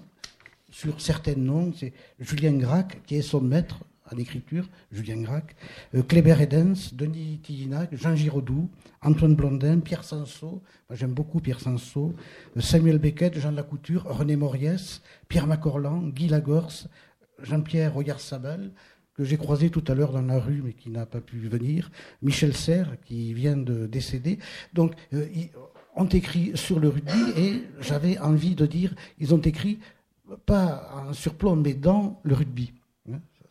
sur 0.69 1.01
certains 1.01 1.35
noms. 1.35 1.73
C'est 1.75 1.93
Julien 2.19 2.53
Gracq 2.53 3.01
qui 3.05 3.15
est 3.15 3.21
son 3.21 3.41
maître 3.41 3.79
en 4.11 4.17
écriture, 4.17 4.67
Julien 4.91 5.21
Gracq, 5.21 5.55
euh, 5.95 6.03
Kléber 6.03 6.41
Edens, 6.41 6.93
Denis 6.93 7.39
Tillinac, 7.41 7.95
Jean 7.95 8.15
Giraudoux, 8.15 8.69
Antoine 9.01 9.35
Blondin, 9.35 9.79
Pierre 9.79 10.03
Sansot, 10.03 10.61
moi 10.89 10.95
j'aime 10.95 11.13
beaucoup 11.13 11.39
Pierre 11.39 11.59
Sansot, 11.59 12.13
Samuel 12.57 12.99
Beckett, 12.99 13.39
Jean 13.39 13.51
Lacouture, 13.51 14.03
René 14.05 14.35
Moriès, 14.35 15.01
Pierre 15.27 15.47
Macorlan, 15.47 16.09
Guy 16.09 16.27
Lagorce, 16.27 16.87
Jean-Pierre 17.41 17.93
Royard-Sabal, 17.93 18.71
que 19.15 19.23
j'ai 19.23 19.37
croisé 19.37 19.69
tout 19.69 19.83
à 19.87 19.95
l'heure 19.95 20.11
dans 20.11 20.21
la 20.21 20.39
rue, 20.39 20.61
mais 20.63 20.73
qui 20.73 20.89
n'a 20.89 21.05
pas 21.05 21.21
pu 21.21 21.37
venir, 21.37 21.89
Michel 22.21 22.55
Serres, 22.55 22.97
qui 23.05 23.33
vient 23.33 23.57
de 23.57 23.87
décéder. 23.87 24.39
Donc, 24.73 24.93
euh, 25.13 25.27
ils 25.33 25.49
ont 25.95 26.07
écrit 26.07 26.51
sur 26.55 26.79
le 26.79 26.89
rugby, 26.89 27.31
et 27.37 27.63
j'avais 27.79 28.17
envie 28.19 28.55
de 28.55 28.65
dire, 28.65 28.93
ils 29.19 29.33
ont 29.33 29.41
écrit 29.41 29.79
pas 30.45 30.89
en 30.93 31.13
surplomb, 31.13 31.55
mais 31.55 31.73
dans 31.73 32.19
le 32.23 32.35
rugby. 32.35 32.73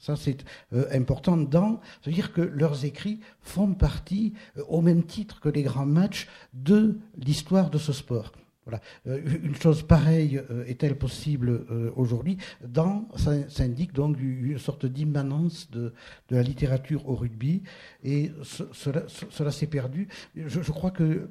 Ça, 0.04 0.16
c'est 0.16 0.44
euh, 0.74 0.84
important. 0.92 1.38
Dans, 1.38 1.80
c'est-à-dire 2.02 2.34
que 2.34 2.42
leurs 2.42 2.84
écrits 2.84 3.20
font 3.40 3.72
partie, 3.72 4.34
euh, 4.58 4.62
au 4.68 4.82
même 4.82 5.04
titre 5.04 5.40
que 5.40 5.48
les 5.48 5.62
grands 5.62 5.86
matchs, 5.86 6.28
de 6.52 6.98
l'histoire 7.16 7.70
de 7.70 7.78
ce 7.78 7.94
sport. 7.94 8.32
Voilà. 8.66 8.82
Euh, 9.06 9.22
une 9.42 9.54
chose 9.54 9.82
pareille 9.82 10.42
est-elle 10.66 10.98
possible 10.98 11.64
aujourd'hui? 11.96 12.36
Dans, 12.62 13.08
ça, 13.16 13.32
indique 13.60 13.94
donc 13.94 14.20
une 14.20 14.58
sorte 14.58 14.84
d'immanence 14.84 15.70
de, 15.70 15.94
la 16.28 16.42
littérature 16.42 17.08
au 17.08 17.14
rugby, 17.14 17.62
et 18.02 18.30
cela, 18.74 19.50
s'est 19.50 19.66
perdu. 19.66 20.08
Je, 20.36 20.70
crois 20.70 20.90
que 20.90 21.30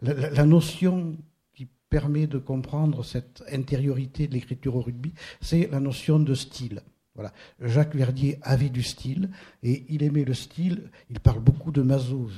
la, 0.00 0.46
notion 0.46 1.16
qui 1.54 1.66
permet 1.90 2.28
de 2.28 2.38
comprendre 2.38 3.04
cette 3.04 3.42
intériorité 3.50 4.28
de 4.28 4.34
l'écriture 4.34 4.76
au 4.76 4.80
rugby, 4.80 5.12
c'est 5.40 5.68
la 5.72 5.80
notion 5.80 6.20
de 6.20 6.34
style. 6.34 6.80
Voilà. 7.14 7.32
Jacques 7.60 7.94
Verdier 7.94 8.38
avait 8.42 8.70
du 8.70 8.82
style 8.82 9.30
et 9.62 9.84
il 9.88 10.02
aimait 10.02 10.24
le 10.24 10.34
style. 10.34 10.90
Il 11.10 11.20
parle 11.20 11.40
beaucoup 11.40 11.70
de 11.70 11.80
Mazo. 11.80 12.28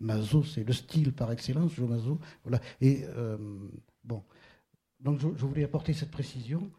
Mazo, 0.00 0.44
c'est 0.44 0.64
le 0.64 0.72
style 0.74 1.12
par 1.12 1.32
excellence, 1.32 1.72
Joe 1.74 1.88
Mazo. 1.88 2.18
Voilà. 2.44 2.60
Et 2.82 3.04
euh, 3.16 3.38
bon, 4.04 4.22
donc 5.00 5.20
je, 5.20 5.46
voulais 5.46 5.64
apporter 5.64 5.94
cette 5.94 6.10
précision. 6.10 6.70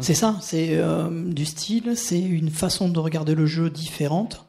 C'est 0.00 0.14
ça, 0.14 0.38
c'est 0.40 0.78
euh, 0.78 1.30
du 1.30 1.44
style, 1.44 1.98
c'est 1.98 2.20
une 2.20 2.48
façon 2.48 2.88
de 2.88 2.98
regarder 2.98 3.34
le 3.34 3.44
jeu 3.44 3.68
différente, 3.68 4.48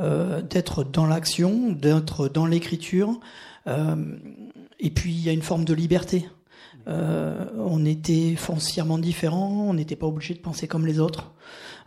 euh, 0.00 0.42
d'être 0.42 0.84
dans 0.84 1.06
l'action, 1.06 1.72
d'être 1.72 2.28
dans 2.28 2.44
l'écriture. 2.44 3.18
et 3.66 4.90
puis 4.90 5.12
il 5.12 5.22
y 5.22 5.30
a 5.30 5.32
une 5.32 5.42
forme 5.42 5.64
de 5.64 5.72
liberté. 5.72 6.28
On 6.86 7.84
était 7.84 8.34
foncièrement 8.36 8.98
différents, 8.98 9.68
on 9.68 9.74
n'était 9.74 9.96
pas 9.96 10.06
obligé 10.06 10.34
de 10.34 10.40
penser 10.40 10.66
comme 10.68 10.86
les 10.86 10.98
autres. 10.98 11.32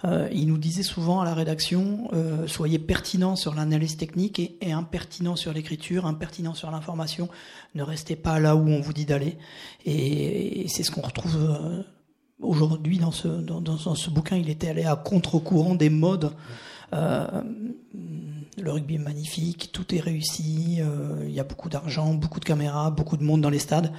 Euh, 0.03 0.27
il 0.31 0.47
nous 0.47 0.57
disait 0.57 0.83
souvent 0.83 1.21
à 1.21 1.25
la 1.25 1.33
rédaction 1.33 2.09
euh, 2.13 2.47
soyez 2.47 2.79
pertinent 2.79 3.35
sur 3.35 3.55
l'analyse 3.55 3.97
technique 3.97 4.39
et, 4.39 4.71
impertinent 4.71 5.35
sur 5.35 5.53
l'écriture, 5.53 6.05
impertinent 6.05 6.53
sur 6.53 6.69
l'information. 6.69 7.29
Ne 7.73 7.83
restez 7.83 8.15
pas 8.15 8.39
là 8.39 8.55
où 8.55 8.67
on 8.67 8.81
vous 8.81 8.93
dit 8.93 9.05
d'aller. 9.05 9.37
Et, 9.85 10.65
c'est 10.67 10.83
ce 10.83 10.91
qu'on 10.91 11.01
retrouve 11.01 11.37
euh, 11.37 11.81
aujourd'hui 12.39 12.99
dans, 12.99 13.11
ce 13.11 14.09
bouquin. 14.09 14.35
Il 14.35 14.49
était 14.49 14.69
allé 14.69 14.83
à 14.83 14.95
contre-courant 14.95 15.75
des 15.75 15.89
modes. 15.89 16.33
Le 18.57 18.71
rugby 18.71 18.95
est 18.95 19.00
magnifique, 19.00 19.69
tout 19.71 19.93
est 19.93 20.00
réussi, 20.00 20.79
il 21.24 21.31
y 21.31 21.39
a 21.39 21.43
beaucoup 21.43 21.69
d'argent, 21.69 22.13
beaucoup 22.13 22.39
de 22.39 22.45
caméras, 22.45 22.89
beaucoup 22.89 23.17
de 23.17 23.24
monde 23.24 23.41
dans 23.41 23.50
les 23.50 23.59
stades 23.59 23.91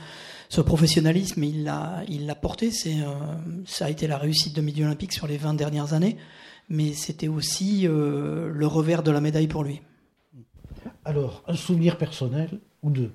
ce 0.49 0.61
professionnalisme, 0.61 1.43
il 1.45 1.65
l'a, 1.65 2.03
il 2.09 2.27
l'a 2.27 2.35
porté. 2.35 2.71
C'est, 2.71 3.01
euh, 3.01 3.15
ça 3.67 3.87
a 3.87 3.91
été 3.91 4.07
la 4.07 4.19
réussite 4.19 4.55
de 4.55 4.61
Midi 4.61 4.85
Olympique 4.85 5.13
sur 5.13 5.27
les 5.27 5.37
20 5.37 5.55
dernières 5.55 5.93
années, 5.93 6.17
mais 6.69 6.93
c'était 6.93 7.29
aussi 7.29 7.87
euh, 7.87 8.51
le 8.53 8.67
revers 8.67 9.03
de 9.03 9.11
la 9.11 9.21
médaille 9.21 9.49
pour 9.49 9.65
lui. 9.65 9.81
Alors, 11.05 11.43
un 11.47 11.55
souvenir 11.55 11.99
personnel 11.99 12.61
ou 12.83 12.91
deux? 12.91 13.13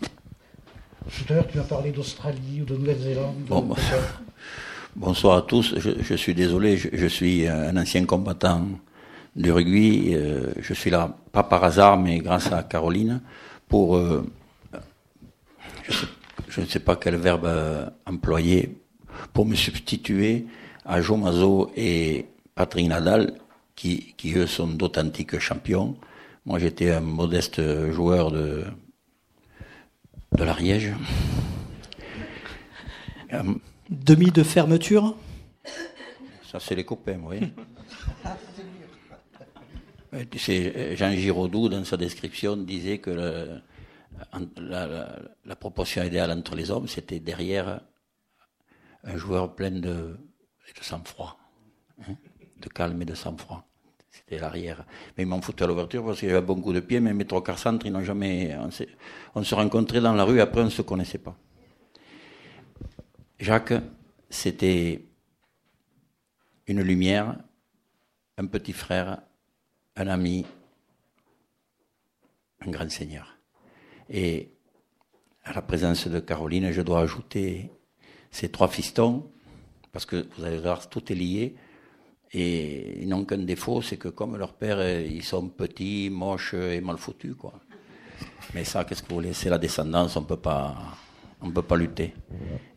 Tout 0.00 1.32
à 1.32 1.34
l'heure, 1.34 1.46
tu 1.46 1.58
as 1.58 1.64
parlé 1.64 1.90
d'Australie 1.90 2.62
ou 2.62 2.64
de 2.64 2.76
Nouvelle-Zélande. 2.76 3.34
bonsoir 4.96 5.38
à 5.38 5.42
tous. 5.42 5.74
Je, 5.78 6.14
suis 6.14 6.34
désolé, 6.34 6.76
je, 6.76 7.06
suis 7.06 7.46
un 7.46 7.76
ancien 7.78 8.04
combattant 8.04 8.66
du 9.36 9.52
rugby. 9.52 10.14
Euh, 10.14 10.52
je 10.60 10.74
suis 10.74 10.90
là, 10.90 11.16
pas 11.32 11.42
par 11.42 11.64
hasard, 11.64 11.98
mais 11.98 12.18
grâce 12.18 12.52
à 12.52 12.62
Caroline, 12.62 13.20
pour 13.68 13.96
je 16.48 16.60
ne 16.60 16.66
sais 16.66 16.80
pas 16.80 16.96
quel 16.96 17.16
verbe 17.16 17.46
euh, 17.46 17.88
employer, 18.06 18.76
pour 19.32 19.46
me 19.46 19.54
substituer 19.54 20.46
à 20.84 21.00
Joe 21.00 21.18
Mazo 21.18 21.70
et 21.76 22.26
Patrick 22.54 22.88
Nadal, 22.88 23.34
qui, 23.76 24.14
qui 24.16 24.34
eux 24.34 24.46
sont 24.46 24.68
d'authentiques 24.68 25.38
champions. 25.38 25.96
Moi, 26.46 26.58
j'étais 26.58 26.90
un 26.90 27.00
modeste 27.00 27.60
joueur 27.92 28.30
de, 28.30 28.64
de 30.32 30.44
l'Ariège. 30.44 30.92
Demi 33.90 34.30
de 34.30 34.42
fermeture? 34.42 35.14
Ça, 36.50 36.58
c'est 36.58 36.74
les 36.74 36.84
copains, 36.84 37.20
oui. 37.22 37.52
tu 40.30 40.38
sais, 40.38 40.96
Jean 40.96 41.12
Giraudoux, 41.12 41.68
dans 41.68 41.84
sa 41.84 41.96
description, 41.96 42.56
disait 42.56 42.98
que 42.98 43.60
la, 44.56 45.56
proportion 45.56 46.02
idéale 46.02 46.32
entre 46.32 46.54
les 46.54 46.70
hommes, 46.70 46.88
c'était 46.88 47.20
derrière 47.20 47.80
un 49.04 49.16
joueur 49.16 49.54
plein 49.54 49.70
de, 49.70 50.16
sang-froid, 50.80 51.38
hein, 52.00 52.14
de 52.60 52.68
calme 52.68 53.00
et 53.02 53.04
de 53.04 53.14
sang-froid. 53.14 53.64
C'était 54.10 54.38
l'arrière. 54.38 54.84
Mais 55.16 55.24
ils 55.24 55.26
m'ont 55.26 55.40
foutu 55.40 55.62
à 55.62 55.66
l'ouverture 55.66 56.04
parce 56.04 56.18
qu'il 56.18 56.28
y 56.28 56.30
avait 56.30 56.40
un 56.40 56.46
bon 56.46 56.60
coup 56.60 56.72
de 56.72 56.80
pied, 56.80 57.00
mais 57.00 57.14
mes 57.14 57.24
trois 57.24 57.42
quarts 57.42 57.58
centres, 57.58 57.86
ils 57.86 57.92
n'ont 57.92 58.04
jamais. 58.04 58.56
On, 59.34 59.42
se 59.42 59.54
rencontrait 59.54 60.00
dans 60.00 60.14
la 60.14 60.24
rue, 60.24 60.40
après 60.40 60.62
on 60.62 60.66
ne 60.66 60.70
se 60.70 60.82
connaissait 60.82 61.18
pas. 61.18 61.36
Jacques, 63.38 63.74
c'était 64.28 65.04
une 66.66 66.82
lumière, 66.82 67.36
un 68.36 68.46
petit 68.46 68.72
frère, 68.72 69.20
un 69.98 70.06
ami, 70.06 70.46
un 72.60 72.70
grand 72.70 72.90
seigneur. 72.90 73.36
Et 74.08 74.52
à 75.44 75.52
la 75.52 75.62
présence 75.62 76.06
de 76.06 76.20
Caroline, 76.20 76.70
je 76.70 76.82
dois 76.82 77.00
ajouter 77.00 77.70
ces 78.30 78.48
trois 78.48 78.68
fistons, 78.68 79.30
parce 79.92 80.06
que 80.06 80.26
vous 80.36 80.44
allez 80.44 80.58
voir, 80.58 80.88
tout 80.88 81.12
est 81.12 81.16
lié. 81.16 81.56
Et 82.32 83.02
ils 83.02 83.08
n'ont 83.08 83.24
qu'un 83.24 83.38
défaut, 83.38 83.82
c'est 83.82 83.96
que 83.96 84.08
comme 84.08 84.36
leur 84.36 84.52
père, 84.52 84.80
ils 85.00 85.24
sont 85.24 85.48
petits, 85.48 86.10
moches 86.10 86.54
et 86.54 86.80
mal 86.80 86.98
foutus, 86.98 87.34
quoi. 87.34 87.54
Mais 88.54 88.64
ça, 88.64 88.84
qu'est-ce 88.84 89.02
que 89.02 89.08
vous 89.08 89.16
voulez 89.16 89.32
C'est 89.32 89.50
la 89.50 89.58
descendance, 89.58 90.16
on 90.16 90.24
peut 90.24 90.36
pas, 90.36 90.76
peut 91.54 91.62
pas 91.62 91.76
lutter. 91.76 92.14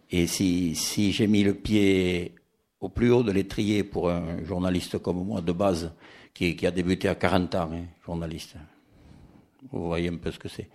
Et 0.10 0.26
si, 0.28 0.76
si 0.76 1.12
j'ai 1.12 1.28
mis 1.28 1.44
le 1.44 1.54
pied 1.54 2.36
au 2.80 2.90
plus 2.90 3.12
haut 3.12 3.24
de 3.24 3.32
l'étrier 3.32 3.84
pour 3.84 4.10
un 4.10 4.44
journaliste 4.44 4.98
comme 5.00 5.24
moi 5.24 5.42
de 5.42 5.52
base, 5.52 5.94
qui, 6.34 6.56
qui 6.56 6.66
a 6.68 6.72
débuté 6.72 7.08
à 7.08 7.16
40 7.16 7.56
ans, 7.56 7.70
hein, 7.74 7.86
journaliste, 8.06 8.56
vous 9.72 9.88
voyez 9.88 10.10
un 10.10 10.18
peu 10.18 10.32
ce 10.32 10.40
que 10.40 10.48
c'est. 10.50 10.70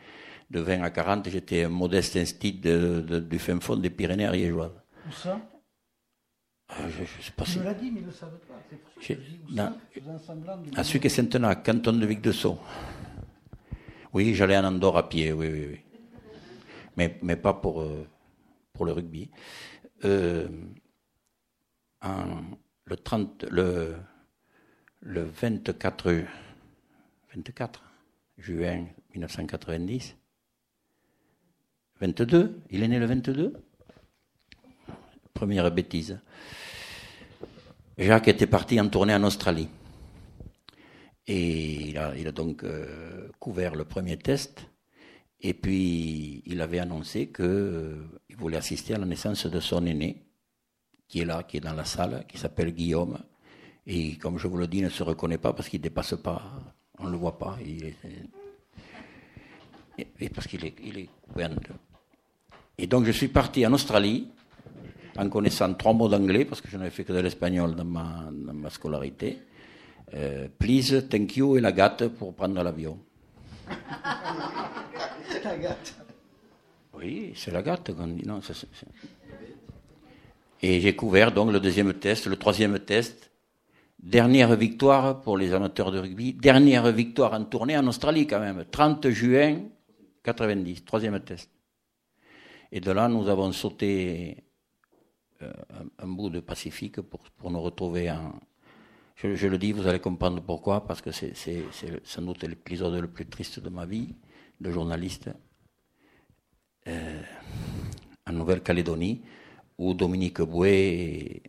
de 0.51 0.61
20 0.61 0.83
à 0.83 0.91
40, 0.91 1.29
j'étais 1.29 1.65
un 1.65 1.69
modeste 1.69 2.17
instit 2.17 2.53
du 2.53 3.39
fin 3.39 3.59
fond 3.61 3.77
des 3.77 3.91
Pyrénées 3.91 4.27
ariégeoises. 4.27 4.81
Où 5.09 5.13
ça? 5.13 5.41
Ah, 6.69 6.89
je, 6.89 7.05
je 7.05 7.23
sais 7.23 7.33
pas 7.33 7.45
si- 7.45 7.59
me 7.61 7.65
l'as 7.65 7.75
dit, 7.75 7.91
mais 7.91 8.01
il 8.01 8.03
ne 8.03 8.07
le 8.07 8.13
savait 8.13 8.39
pas. 8.39 8.55
C'est 8.71 8.77
pour 8.77 8.93
ça 9.03 9.15
que 9.15 9.15
je 9.23 9.29
dis 9.31 9.41
où 9.45 9.57
ça, 9.57 9.75
de- 10.57 10.79
À 10.79 10.85
Suc 10.85 11.05
et 11.05 11.09
Saint-Tenac, 11.09 11.65
canton 11.65 11.93
de 11.93 12.07
Vic 12.07 12.21
de 12.21 12.33
Sceaux. 12.33 12.59
Oui, 14.13 14.35
j'allais 14.35 14.57
en 14.57 14.65
Andorre 14.65 14.97
à 14.99 15.09
pied, 15.09 15.33
oui, 15.33 15.49
oui, 15.49 15.67
oui. 15.71 15.81
Mais, 16.97 17.19
mais 17.23 17.37
pas 17.37 17.55
pour, 17.55 17.83
euh, 17.83 18.07
pour 18.73 18.85
le 18.87 18.93
rugby. 18.93 19.31
Euh, 20.05 20.49
en- 22.03 22.43
le, 22.85 22.97
30, 22.97 23.45
le, 23.51 23.97
le 25.01 25.25
24, 25.25 26.25
24 27.35 27.83
juin 28.39 28.87
1990, 29.15 30.17
22, 32.01 32.61
il 32.71 32.83
est 32.83 32.89
né 32.89 32.99
le 32.99 33.07
22 33.07 33.55
Première 35.37 35.71
bêtise. 35.71 36.19
Jacques 37.99 38.29
était 38.29 38.47
parti 38.47 38.81
en 38.81 38.89
tournée 38.89 39.15
en 39.15 39.23
Australie. 39.23 39.69
Et 41.27 41.91
il 41.91 41.99
a, 41.99 42.33
donc 42.33 42.65
euh, 42.65 43.29
couvert 43.39 43.75
le 43.75 43.85
premier 43.85 44.17
test. 44.17 44.67
Et 45.43 45.53
puis, 45.53 46.43
il 46.47 46.61
avait 46.63 46.79
annoncé 46.79 47.31
qu'il 47.31 48.37
voulait 48.39 48.57
assister 48.57 48.95
à 48.95 48.99
la 48.99 49.05
naissance 49.05 49.47
de 49.47 49.61
son 49.61 49.85
aîné, 49.85 50.25
qui 51.07 51.21
est 51.21 51.27
là, 51.27 51.43
qui 51.43 51.59
est 51.59 51.61
dans 51.61 51.75
la 51.75 51.85
salle, 51.85 52.25
qui 52.27 52.39
s'appelle 52.39 52.71
Guillaume. 52.73 53.19
Et 53.87 54.17
comme 54.17 54.39
je 54.39 54.49
vous 54.49 54.57
le 54.57 54.67
dis, 54.67 54.79
il 54.79 54.85
ne 54.85 54.89
se 54.89 55.03
reconnaît 55.03 55.39
pas 55.39 55.53
parce 55.53 55.69
qu'il 55.69 55.81
ne 55.81 55.85
dépasse 55.85 56.15
pas, 56.17 56.43
on 56.99 57.05
ne 57.07 57.11
le 57.13 57.17
voit 57.17 57.39
pas. 57.39 57.57
Il 57.65 57.85
est- 57.85 57.97
et, 60.21 60.29
parce 60.29 60.47
qu'il 60.47 60.65
est, 60.65 60.75
il 60.85 60.99
est 60.99 61.09
Et 62.79 62.87
donc, 62.87 63.05
je 63.05 63.13
suis 63.13 63.29
parti 63.29 63.67
en 63.67 63.73
Australie 63.73 64.29
en 65.17 65.29
connaissant 65.31 65.73
trois 65.75 65.95
mots 65.95 66.09
d'anglais, 66.09 66.45
parce 66.45 66.61
que 66.61 66.69
je 66.69 66.77
n'avais 66.77 66.91
fait 66.91 67.05
que 67.05 67.13
de 67.13 67.21
l'espagnol 67.21 67.75
dans 67.75 67.85
ma, 67.85 68.29
dans 68.31 68.53
ma 68.53 68.69
scolarité. 68.69 69.39
Euh, 70.15 70.49
please, 70.59 71.09
thank 71.09 71.37
you 71.37 71.57
et 71.57 71.61
la 71.61 71.73
gâte 71.73 72.09
pour 72.09 72.35
prendre 72.35 72.63
l'avion. 72.63 72.99
La 75.45 75.57
gâte. 75.59 75.95
Oui, 76.95 77.33
c'est 77.37 77.53
la 77.53 77.63
gâte 77.63 77.95
qu'on 77.95 78.09
dit. 78.09 78.27
Non, 78.27 78.41
Et 80.61 80.81
j'ai 80.81 80.97
couvert 80.97 81.31
donc 81.31 81.53
le 81.53 81.61
deuxième 81.61 81.93
test, 81.95 82.27
le 82.27 82.37
troisième 82.37 82.79
test. 82.81 83.31
Dernière 84.07 84.55
victoire 84.55 85.21
pour 85.21 85.37
les 85.37 85.53
amateurs 85.53 85.91
de 85.91 85.99
rugby. 85.99 86.33
Dernière 86.33 86.93
victoire 86.93 87.33
en 87.33 87.43
tournée 87.43 87.77
en 87.77 87.85
Australie 87.89 88.25
quand 88.25 88.39
même. 88.39 88.65
30 88.71 89.09
juin 89.09 89.63
90, 90.23 90.85
troisième 90.85 91.19
test. 91.19 91.51
Et 92.71 92.79
de 92.79 92.93
là, 92.93 93.09
nous 93.09 93.27
avons 93.29 93.51
sauté 93.51 94.45
euh, 95.43 95.53
un, 95.99 96.07
bout 96.07 96.31
de 96.31 96.39
Pacifique 96.39 97.01
pour, 97.01 97.19
pour 97.37 97.51
nous 97.51 97.61
retrouver 97.61 98.09
en... 98.09 98.39
Je, 99.17 99.49
le 99.49 99.59
dis, 99.59 99.73
vous 99.73 99.89
allez 99.89 99.99
comprendre 99.99 100.41
pourquoi, 100.41 100.87
parce 100.87 101.03
que 101.03 101.11
c'est 101.11 101.35
sans 102.05 102.23
doute 102.23 102.45
l'épisode 102.45 102.95
le 102.95 103.09
plus 103.09 103.27
triste 103.27 103.59
de 103.59 103.71
ma 103.71 103.87
vie 103.87 104.15
de 104.61 104.71
journaliste 104.71 105.31
euh, 106.87 107.23
en 108.25 108.33
Nouvelle-Calédonie, 108.33 109.23
où 109.79 109.95
Dominique 109.95 110.43
Bouet 110.43 111.43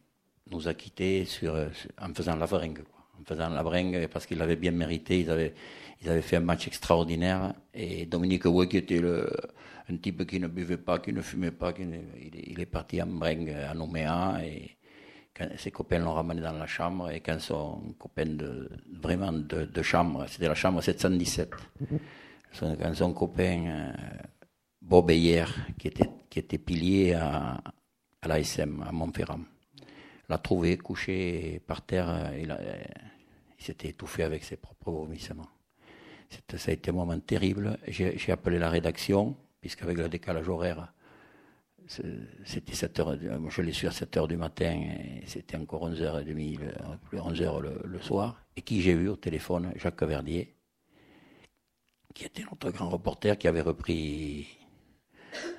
nous 0.51 0.67
a 0.67 0.73
quittés 0.73 1.25
sur- 1.25 1.55
en 2.01 2.13
faisant 2.13 2.35
la 2.35 2.45
bringue. 2.47 2.79
En 3.19 3.23
faisant 3.25 3.49
la 3.49 3.63
bringue, 3.63 4.07
parce 4.07 4.25
qu'il 4.25 4.41
avait 4.41 4.55
bien 4.55 4.71
mérité, 4.71 5.19
ils 5.21 5.29
avaient, 5.29 5.53
ils 6.01 6.09
avaient 6.09 6.21
fait 6.21 6.37
un 6.37 6.41
match 6.41 6.67
extraordinaire. 6.67 7.53
Et 7.73 8.05
Dominique 8.05 8.45
Bouet, 8.47 8.67
qui 8.67 8.77
était 8.77 8.99
le, 8.99 9.29
un 9.89 9.97
type 9.97 10.25
qui 10.27 10.39
ne 10.39 10.47
buvait 10.47 10.77
pas, 10.77 10.99
qui 10.99 11.11
ne 11.13 11.21
fumait 11.21 11.51
pas, 11.51 11.73
qui 11.73 11.83
il, 11.83 12.59
est, 12.59 12.65
parti 12.65 13.01
en 13.01 13.07
bringue 13.07 13.49
à 13.51 13.73
Nouméa. 13.73 14.39
Et 14.45 14.77
ses 15.57 15.71
copains 15.71 15.99
l'ont 15.99 16.13
ramené 16.13 16.41
dans 16.41 16.53
la 16.53 16.67
chambre. 16.67 17.09
Et 17.11 17.19
quand 17.21 17.39
son 17.39 17.93
copain 17.97 18.25
de, 18.25 18.69
vraiment 19.01 19.31
de, 19.31 19.81
chambre, 19.81 20.25
c'était 20.27 20.47
la 20.47 20.55
chambre 20.55 20.81
717, 20.81 21.51
son- 22.51 22.75
quand 22.75 22.93
son 22.93 23.13
copain 23.13 23.65
euh, 23.67 23.91
Bob 24.81 25.09
Heyer, 25.11 25.45
qui 25.79 25.87
était, 25.89 26.09
qui 26.29 26.39
était 26.39 26.57
pilier 26.59 27.13
à, 27.13 27.61
à 28.21 28.27
l'ASM, 28.27 28.83
à 28.87 28.91
Montferrand, 28.91 29.41
l'a 30.29 30.37
trouvé 30.37 30.77
couché 30.77 31.61
par 31.67 31.81
terre. 31.85 32.09
euh, 32.09 32.31
euh, 32.49 32.83
il 33.59 33.65
s'était 33.65 33.89
étouffé 33.89 34.23
avec 34.23 34.43
ses 34.43 34.55
propres 34.57 34.91
vomissements. 34.91 35.49
Ça 36.57 36.71
a 36.71 36.73
été 36.73 36.91
un 36.91 36.93
moment 36.93 37.19
terrible. 37.19 37.77
J'ai 37.87 38.31
appelé 38.31 38.59
la 38.59 38.69
rédaction, 38.69 39.35
puisqu'avec 39.61 39.97
le 39.97 40.09
décalage 40.09 40.47
horaire, 40.49 40.93
c'était 41.87 42.73
7 42.75 42.99
heures, 42.99 43.17
moi 43.39 43.49
je 43.49 43.61
l'ai 43.61 43.71
su 43.71 43.87
à 43.87 43.91
7 43.91 44.17
heures 44.17 44.27
du 44.27 44.35
matin, 44.37 44.83
c'était 45.25 45.55
encore 45.57 45.89
11h30, 45.89 46.59
le- 46.59 47.19
11h 47.19 47.61
le, 47.61 47.81
le 47.85 48.01
soir. 48.01 48.41
Et 48.57 48.61
qui 48.61 48.81
j'ai 48.81 48.91
eu 48.91 49.07
au 49.07 49.15
téléphone? 49.15 49.71
Jacques 49.75 50.03
Verdier, 50.03 50.53
qui 52.13 52.25
était 52.25 52.43
notre 52.43 52.71
grand 52.71 52.89
reporter, 52.89 53.37
qui 53.37 53.47
avait 53.47 53.61
repris 53.61 54.47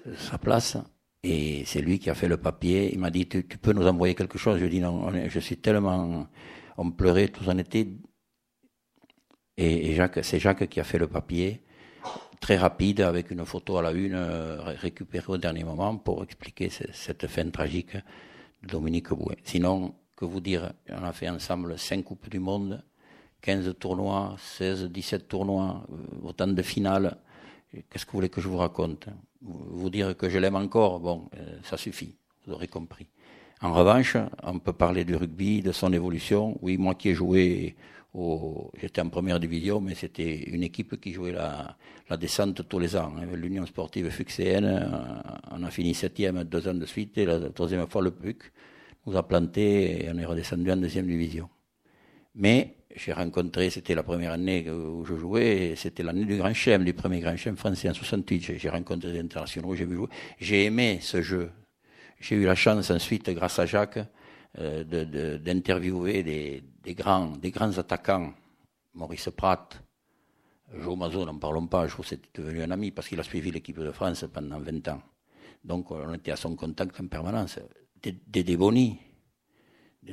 euh, 0.07 0.15
sa 0.17 0.39
place. 0.39 0.77
Et 1.23 1.65
c'est 1.67 1.81
lui 1.81 1.99
qui 1.99 2.11
a 2.11 2.15
fait 2.15 2.29
le 2.29 2.37
papier. 2.37 2.93
Il 2.93 2.99
m'a 3.01 3.11
dit, 3.11 3.29
tu, 3.29 3.43
peux 3.45 3.73
nous 3.73 3.87
envoyer 3.87 4.15
quelque 4.15 4.39
chose? 4.39 4.57
Je 4.59 4.61
lui 4.65 4.69
ai 4.69 4.71
dit, 4.71 4.81
non, 4.81 5.11
je 5.29 5.41
suis 5.41 5.57
tellement... 5.59 6.29
On 6.77 6.91
pleurait, 6.93 7.29
tous 7.29 7.49
en 7.49 7.59
étaient. 7.59 7.89
Et, 9.57 9.95
Jacques, 9.95 10.21
c'est 10.25 10.39
Jacques 10.39 10.69
qui 10.69 10.79
a 10.81 10.85
fait 10.85 10.99
le 10.99 11.09
papier, 11.09 11.63
très 12.41 12.57
rapide, 12.57 13.01
avec 13.01 13.31
une 13.33 13.45
photo 13.45 13.79
à 13.79 13.83
la 13.83 13.93
une, 13.93 14.15
euh, 14.15 14.61
ré- 14.63 14.77
récupérée 14.77 15.27
au 15.33 15.39
dernier 15.39 15.65
moment, 15.65 15.97
pour 15.99 16.23
expliquer 16.23 16.71
ce- 16.71 16.85
cette 16.93 17.27
fin 17.27 17.51
tragique 17.51 17.97
de 17.97 18.69
Dominique 18.69 19.11
Bouet. 19.13 19.39
Sinon, 19.45 19.95
que 20.17 20.25
vous 20.25 20.41
dire, 20.41 20.73
on 20.91 21.03
a 21.05 21.13
fait 21.13 21.29
ensemble 21.29 21.79
cinq 21.79 22.05
Coupes 22.05 22.29
du 22.31 22.39
Monde, 22.39 22.85
15 23.43 23.75
tournois, 23.81 24.37
16, 24.39 24.85
17 24.85 25.29
tournois, 25.29 25.85
euh, 25.93 26.27
autant 26.29 26.47
de 26.49 26.63
finales. 26.63 27.19
Qu'est-ce 27.91 28.07
que 28.07 28.13
vous 28.13 28.19
voulez 28.19 28.29
que 28.31 28.41
je 28.41 28.49
vous 28.49 28.59
raconte? 28.59 29.09
Vous 29.41 29.89
dire 29.91 30.17
que 30.17 30.29
je 30.29 30.39
l'aime 30.39 30.57
encore, 30.57 30.99
bon, 31.01 31.29
euh, 31.37 31.59
ça 31.63 31.77
suffit, 31.77 32.17
vous 32.47 32.55
aurez 32.55 32.67
compris. 32.67 33.07
En 33.61 33.73
revanche, 33.73 34.17
on 34.43 34.59
peut 34.59 34.73
parler 34.73 35.05
du 35.05 35.15
rugby, 35.17 35.63
de 35.63 35.73
son 35.73 35.93
évolution. 35.93 36.59
Oui, 36.63 36.77
moi 36.77 36.95
qui 36.97 37.11
ai 37.11 37.15
joué, 37.15 37.77
au, 38.15 38.71
j'étais 38.81 39.01
en 39.01 39.09
première 39.09 39.39
division, 39.39 39.81
mais 39.81 39.95
c'était 39.95 40.45
une 40.51 40.63
équipe 40.65 41.01
qui 41.01 41.13
jouait 41.13 41.33
la, 41.33 41.77
la 42.11 42.17
descente 42.17 42.69
tous 42.69 42.79
les 42.81 42.97
ans. 42.97 43.13
hein. 43.17 43.27
L'Union 43.35 43.65
sportive 43.67 44.11
fuxéenne, 44.11 44.65
euh, 44.65 45.21
on 45.53 45.63
a 45.63 45.71
fini 45.71 45.95
septième 45.95 46.43
deux 46.45 46.67
ans 46.69 46.75
de 46.75 46.87
suite, 46.87 47.17
et 47.19 47.25
la 47.27 47.51
troisième 47.51 47.87
fois 47.89 48.03
le 48.03 48.11
PUC 48.11 48.53
nous 49.07 49.17
a 49.17 49.23
planté 49.27 50.05
et 50.05 50.11
on 50.11 50.19
est 50.19 50.25
redescendu 50.27 50.71
en 50.73 50.77
deuxième 50.77 51.07
division. 51.07 51.49
Mais 52.35 52.78
j'ai 52.99 53.13
rencontré, 53.13 53.71
c'était 53.71 53.95
la 53.95 54.03
première 54.03 54.33
année 54.33 54.71
où 54.71 55.05
je 55.05 55.15
jouais, 55.17 55.75
c'était 55.77 56.03
l'année 56.03 56.25
du 56.25 56.37
Grand 56.37 56.53
Chelem, 56.53 56.85
du 56.85 56.93
premier 56.93 57.21
Grand 57.21 57.37
Chelem 57.37 57.57
français 57.57 57.89
en 57.89 57.95
68. 57.95 58.41
J'ai- 58.59 58.69
rencontré 58.69 59.13
des 59.13 59.21
internationaux, 59.21 59.75
j'ai 59.75 59.85
vu 59.87 59.97
jouer. 59.97 60.09
J'ai 60.39 60.65
aimé 60.67 60.99
ce 61.01 61.23
jeu. 61.23 61.51
J'ai 62.21 62.37
eu 62.37 62.45
la 62.45 62.55
chance 62.55 62.91
ensuite, 62.91 63.31
grâce 63.31 63.59
à 63.59 63.67
Jacques, 63.67 64.01
euh, 64.59 64.85
de- 64.85 65.05
de- 65.05 65.37
d'interviewer 65.39 66.23
des, 66.23 66.63
des 66.83 66.95
grands, 66.95 67.29
des 67.37 67.51
grands 67.51 67.77
attaquants. 67.79 68.33
Maurice 68.95 69.31
Pratt, 69.37 69.81
Joe 70.75 70.97
Mazot, 70.99 71.25
n'en 71.25 71.39
parlons 71.39 71.67
pas, 71.67 71.87
Joe 71.87 72.07
c'était 72.07 72.43
devenu 72.43 72.63
un 72.63 72.71
ami 72.71 72.91
parce 72.91 73.09
qu'il 73.09 73.21
a 73.21 73.23
suivi 73.23 73.51
l'équipe 73.51 73.79
de 73.79 73.93
France 73.93 74.25
pendant 74.33 74.59
20 74.59 74.87
ans. 74.89 75.03
Donc 75.65 75.91
on 75.91 76.15
était 76.15 76.33
à 76.33 76.37
son 76.37 76.57
contact 76.57 77.01
en 77.01 77.07
permanence. 77.07 77.59
Boni, 78.03 78.19
Dédé 78.27 78.57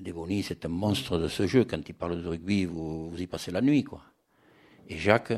Boni, 0.02 0.44
c'est 0.44 0.66
un 0.66 0.70
monstre 0.70 1.18
de 1.18 1.28
ce 1.28 1.48
jeu. 1.48 1.66
Quand 1.66 1.82
il 1.88 1.94
parle 1.94 2.22
de 2.22 2.28
rugby, 2.28 2.66
vous, 2.66 3.10
vous 3.10 3.22
y 3.22 3.28
passez 3.28 3.52
la 3.52 3.62
nuit, 3.62 3.84
quoi. 3.84 4.02
Et 4.88 4.98
Jacques 4.98 5.34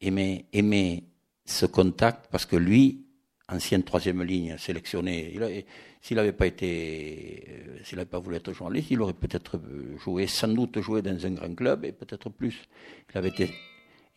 aimait, 0.00 0.46
aimait 0.52 1.04
ce 1.44 1.66
contact 1.66 2.28
parce 2.30 2.44
que 2.46 2.56
lui, 2.56 3.06
ancien 3.48 3.80
troisième 3.80 4.22
ligne, 4.22 4.56
sélectionné, 4.58 5.64
s'il 6.00 6.16
n'avait 6.16 6.32
pas 6.32 6.46
été, 6.46 7.44
euh, 7.48 7.78
s'il 7.84 7.96
n'avait 7.96 8.10
pas 8.10 8.18
voulu 8.18 8.36
être 8.36 8.52
journaliste, 8.52 8.90
il 8.90 9.00
aurait 9.00 9.14
peut-être 9.14 9.60
joué, 9.98 10.26
sans 10.26 10.48
doute 10.48 10.80
joué 10.80 11.02
dans 11.02 11.26
un 11.26 11.30
grand 11.30 11.54
club 11.54 11.84
et 11.84 11.92
peut-être 11.92 12.28
plus. 12.30 12.68
Il 13.10 13.18
avait 13.18 13.28
été, 13.30 13.50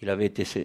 il 0.02 0.10
avait 0.10 0.26
été, 0.26 0.44
ça, 0.46 0.60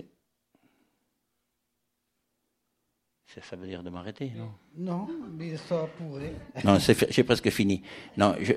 ça 3.43 3.57
veut 3.57 3.67
dire 3.67 3.83
de 3.83 3.91
m'arrêter, 3.91 4.33
non? 4.37 4.51
Non, 4.77 5.09
mais 5.37 5.57
ça 5.57 5.89
pourrait. 5.97 6.35
non, 6.65 6.79
j'ai 6.79 7.25
presque 7.25 7.51
fini. 7.51 7.83
Non, 8.17 8.35
je, 8.41 8.53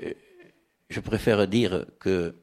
je 0.90 1.00
préfère 1.00 1.46
dire 1.48 1.86
que 1.98 2.34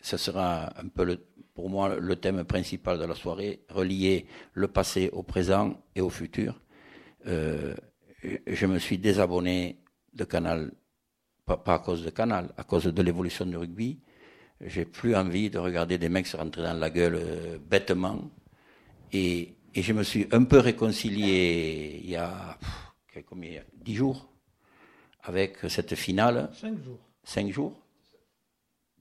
ce 0.00 0.16
sera 0.16 0.72
un 0.80 0.88
peu, 0.88 1.04
le, 1.04 1.18
pour 1.54 1.68
moi, 1.68 1.96
le 1.96 2.16
thème 2.16 2.44
principal 2.44 2.98
de 2.98 3.04
la 3.04 3.14
soirée, 3.14 3.64
relier 3.68 4.26
le 4.54 4.68
passé 4.68 5.10
au 5.12 5.22
présent 5.22 5.82
et 5.94 6.00
au 6.00 6.08
futur. 6.10 6.60
Euh, 7.26 7.74
je 8.46 8.66
me 8.66 8.78
suis 8.78 8.98
désabonné 8.98 9.78
de 10.14 10.24
Canal, 10.24 10.72
pas, 11.44 11.56
pas 11.56 11.74
à 11.74 11.78
cause 11.80 12.04
de 12.04 12.10
Canal, 12.10 12.52
à 12.56 12.64
cause 12.64 12.84
de 12.84 13.02
l'évolution 13.02 13.44
du 13.44 13.56
rugby. 13.56 14.00
J'ai 14.60 14.84
plus 14.84 15.14
envie 15.14 15.50
de 15.50 15.58
regarder 15.58 15.98
des 15.98 16.08
mecs 16.08 16.26
se 16.28 16.36
rentrer 16.36 16.62
dans 16.62 16.74
la 16.74 16.90
gueule 16.90 17.16
euh, 17.16 17.58
bêtement. 17.58 18.30
Et 19.12 19.56
Et 19.74 19.82
je 19.82 19.92
me 19.94 20.02
suis 20.02 20.26
un 20.32 20.44
peu 20.44 20.58
réconcilié 20.58 22.00
il 22.04 22.10
y 22.10 22.16
a 22.16 22.58
combien, 23.26 23.62
dix 23.74 23.94
jours 23.94 24.28
avec 25.22 25.58
cette 25.68 25.94
finale. 25.94 26.50
Cinq 26.52 26.76
jours. 26.84 27.00
Cinq 27.24 27.52
jours 27.52 27.74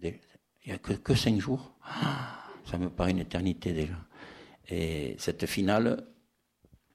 Il 0.04 0.14
n'y 0.68 0.74
a 0.74 0.78
que, 0.78 0.94
que 0.94 1.16
cinq 1.16 1.40
jours 1.40 1.74
Ça 2.66 2.78
me 2.78 2.90
paraît 2.90 3.12
une 3.12 3.20
éternité 3.20 3.74
déjà. 3.74 3.96
Et 4.70 5.16
cette 5.18 5.46
finale 5.46 6.06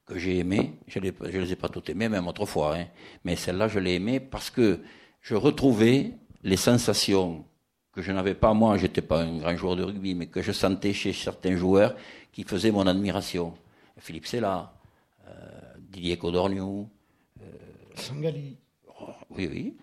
que 0.06 0.18
j'ai 0.18 0.38
aimée, 0.38 0.78
je 0.86 1.00
ne 1.00 1.10
les 1.28 1.52
ai 1.52 1.56
pas 1.56 1.68
toutes 1.68 1.90
aimées, 1.90 2.08
même 2.08 2.28
autrefois, 2.28 2.76
hein, 2.76 2.86
mais 3.24 3.34
celle-là, 3.34 3.66
je 3.66 3.80
l'ai 3.80 3.94
aimée 3.94 4.20
parce 4.20 4.50
que 4.50 4.80
je 5.20 5.34
retrouvais 5.34 6.14
les 6.44 6.56
sensations 6.56 7.44
que 7.90 8.02
je 8.02 8.12
n'avais 8.12 8.34
pas 8.34 8.54
moi, 8.54 8.76
j'étais 8.76 9.02
pas 9.02 9.22
un 9.22 9.38
grand 9.38 9.56
joueur 9.56 9.74
de 9.74 9.82
rugby, 9.82 10.14
mais 10.14 10.26
que 10.28 10.42
je 10.42 10.52
sentais 10.52 10.92
chez 10.92 11.12
certains 11.12 11.56
joueurs 11.56 11.96
qui 12.30 12.44
faisaient 12.44 12.70
mon 12.70 12.86
admiration. 12.86 13.54
Philippe 13.98 14.26
Sella, 14.26 14.72
euh, 15.26 15.32
Didier 15.78 16.16
Codorniou. 16.18 16.88
Euh, 17.40 17.44
Sangali. 17.94 18.58
Oh, 19.00 19.08
oui, 19.30 19.48
oui. 19.50 19.76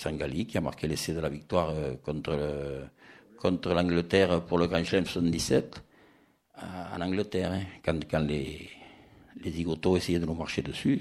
Sangali 0.00 0.46
qui 0.46 0.56
a 0.56 0.60
marqué 0.62 0.88
l'essai 0.88 1.12
de 1.12 1.20
la 1.20 1.28
victoire 1.28 1.70
euh, 1.70 1.94
contre, 2.02 2.88
contre 3.38 3.74
l'Angleterre 3.74 4.42
pour 4.44 4.58
le 4.58 4.66
Grand 4.66 4.82
Chelem 4.82 5.04
77 5.04 5.82
en 6.94 7.00
Angleterre, 7.00 7.52
hein, 7.52 7.62
quand, 7.84 7.98
quand 8.10 8.20
les, 8.20 8.68
les 9.42 9.66
essayaient 9.96 10.18
de 10.18 10.26
nous 10.26 10.34
marcher 10.34 10.62
dessus, 10.62 11.00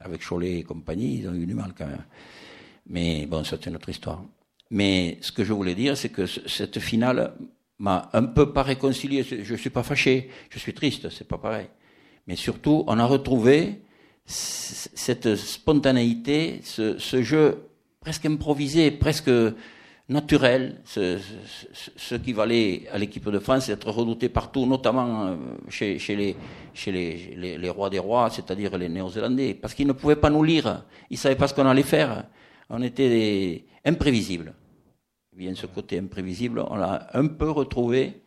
avec 0.00 0.26
Cholet 0.26 0.58
et 0.58 0.62
compagnie, 0.62 1.18
ils 1.18 1.28
ont 1.28 1.34
eu 1.34 1.46
du 1.46 1.54
mal 1.54 1.72
quand 1.76 1.86
même. 1.86 2.04
Mais 2.86 3.26
bon, 3.26 3.44
c'est 3.44 3.66
une 3.66 3.76
autre 3.76 3.88
histoire. 3.88 4.24
Mais 4.70 5.18
ce 5.20 5.32
que 5.32 5.44
je 5.44 5.52
voulais 5.52 5.74
dire, 5.74 5.96
c'est 5.96 6.08
que 6.08 6.26
cette 6.26 6.80
finale 6.80 7.34
m'a 7.78 8.08
un 8.12 8.24
peu 8.24 8.52
pas 8.52 8.62
réconcilié. 8.62 9.22
Je 9.22 9.52
ne 9.52 9.58
suis 9.58 9.70
pas 9.70 9.82
fâché, 9.82 10.30
je 10.50 10.58
suis 10.58 10.74
triste, 10.74 11.10
c'est 11.10 11.28
pas 11.28 11.38
pareil. 11.38 11.66
Mais 12.26 12.36
surtout, 12.36 12.84
on 12.86 12.98
a 12.98 13.04
retrouvé 13.04 13.82
cette 14.24 15.36
spontanéité, 15.36 16.60
ce 16.62 17.22
jeu 17.22 17.68
presque 18.04 18.26
improvisé, 18.26 18.90
presque 18.90 19.30
naturel, 20.10 20.82
ce, 20.84 22.14
qui 22.16 22.34
valait 22.34 22.86
à 22.92 22.98
l'équipe 22.98 23.30
de 23.30 23.38
France 23.38 23.70
être 23.70 23.90
redouté 23.90 24.28
partout, 24.28 24.66
notamment 24.66 25.28
euh, 25.28 25.36
chez, 25.70 26.34
les, 26.86 27.70
rois 27.70 27.88
des 27.88 27.98
rois, 27.98 28.28
c'est-à-dire 28.28 28.76
les 28.76 28.90
Néo-Zélandais, 28.90 29.54
parce 29.54 29.72
qu'ils 29.72 29.86
ne 29.86 29.94
pouvaient 29.94 30.16
pas 30.16 30.28
nous 30.28 30.42
lire, 30.42 30.84
ils 31.08 31.14
ne 31.14 31.18
savaient 31.18 31.34
pas 31.34 31.48
ce 31.48 31.54
qu'on 31.54 31.66
allait 31.66 31.82
faire, 31.82 32.26
on 32.68 32.82
était 32.82 33.64
imprévisibles. 33.82 34.52
Eh 35.32 35.36
bien, 35.38 35.54
ce 35.54 35.66
côté 35.66 35.98
imprévisible, 35.98 36.62
on 36.68 36.76
l'a 36.76 37.08
un 37.14 37.26
peu 37.26 37.50
retrouvé 37.50 38.20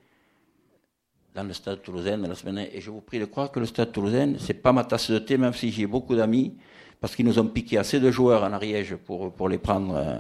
dans 1.36 1.44
le 1.44 1.54
stade 1.54 1.84
toulousain 1.84 2.18
la 2.18 2.34
semaine, 2.34 2.66
et 2.74 2.82
je 2.82 2.90
vous 2.90 3.02
prie 3.02 3.20
de 3.20 3.26
croire 3.26 3.52
que 3.52 3.60
le 3.60 3.68
stade 3.68 3.92
toulousain, 3.92 4.34
c'est 4.40 4.56
pas 4.56 4.74
ma 4.74 4.84
tasse 4.84 5.12
de 5.12 5.20
thé, 5.20 5.38
même 5.38 5.54
si 5.54 5.72
j'ai 5.72 5.86
beaucoup 5.86 6.16
d'amis, 6.16 6.56
parce 7.00 7.16
qu'ils 7.16 7.26
nous 7.26 7.40
ont 7.40 7.48
piqué 7.48 7.78
assez 7.78 8.00
de 8.00 8.12
joueurs 8.12 8.44
en 8.44 8.54
Ariège 8.54 8.96
pour, 8.96 9.32
pour 9.34 9.50
les 9.50 9.58
prendre. 9.58 9.96
Euh, 9.96 10.20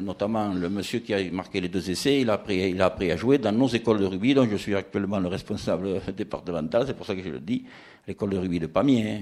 notamment 0.00 0.52
le 0.54 0.68
monsieur 0.68 1.00
qui 1.00 1.12
a 1.12 1.30
marqué 1.32 1.60
les 1.60 1.68
deux 1.68 1.90
essais, 1.90 2.20
il 2.20 2.30
a, 2.30 2.34
appris, 2.34 2.70
il 2.70 2.80
a 2.80 2.86
appris 2.86 3.10
à 3.10 3.16
jouer 3.16 3.38
dans 3.38 3.50
nos 3.50 3.66
écoles 3.66 3.98
de 3.98 4.04
rugby, 4.04 4.32
dont 4.32 4.46
je 4.48 4.56
suis 4.56 4.76
actuellement 4.76 5.18
le 5.18 5.26
responsable 5.26 6.00
départemental, 6.16 6.86
c'est 6.86 6.94
pour 6.94 7.04
ça 7.04 7.16
que 7.16 7.22
je 7.22 7.30
le 7.30 7.40
dis, 7.40 7.64
l'école 8.06 8.30
de 8.30 8.38
rugby 8.38 8.60
de 8.60 8.66
Pamiers. 8.66 9.10
Hein. 9.10 9.20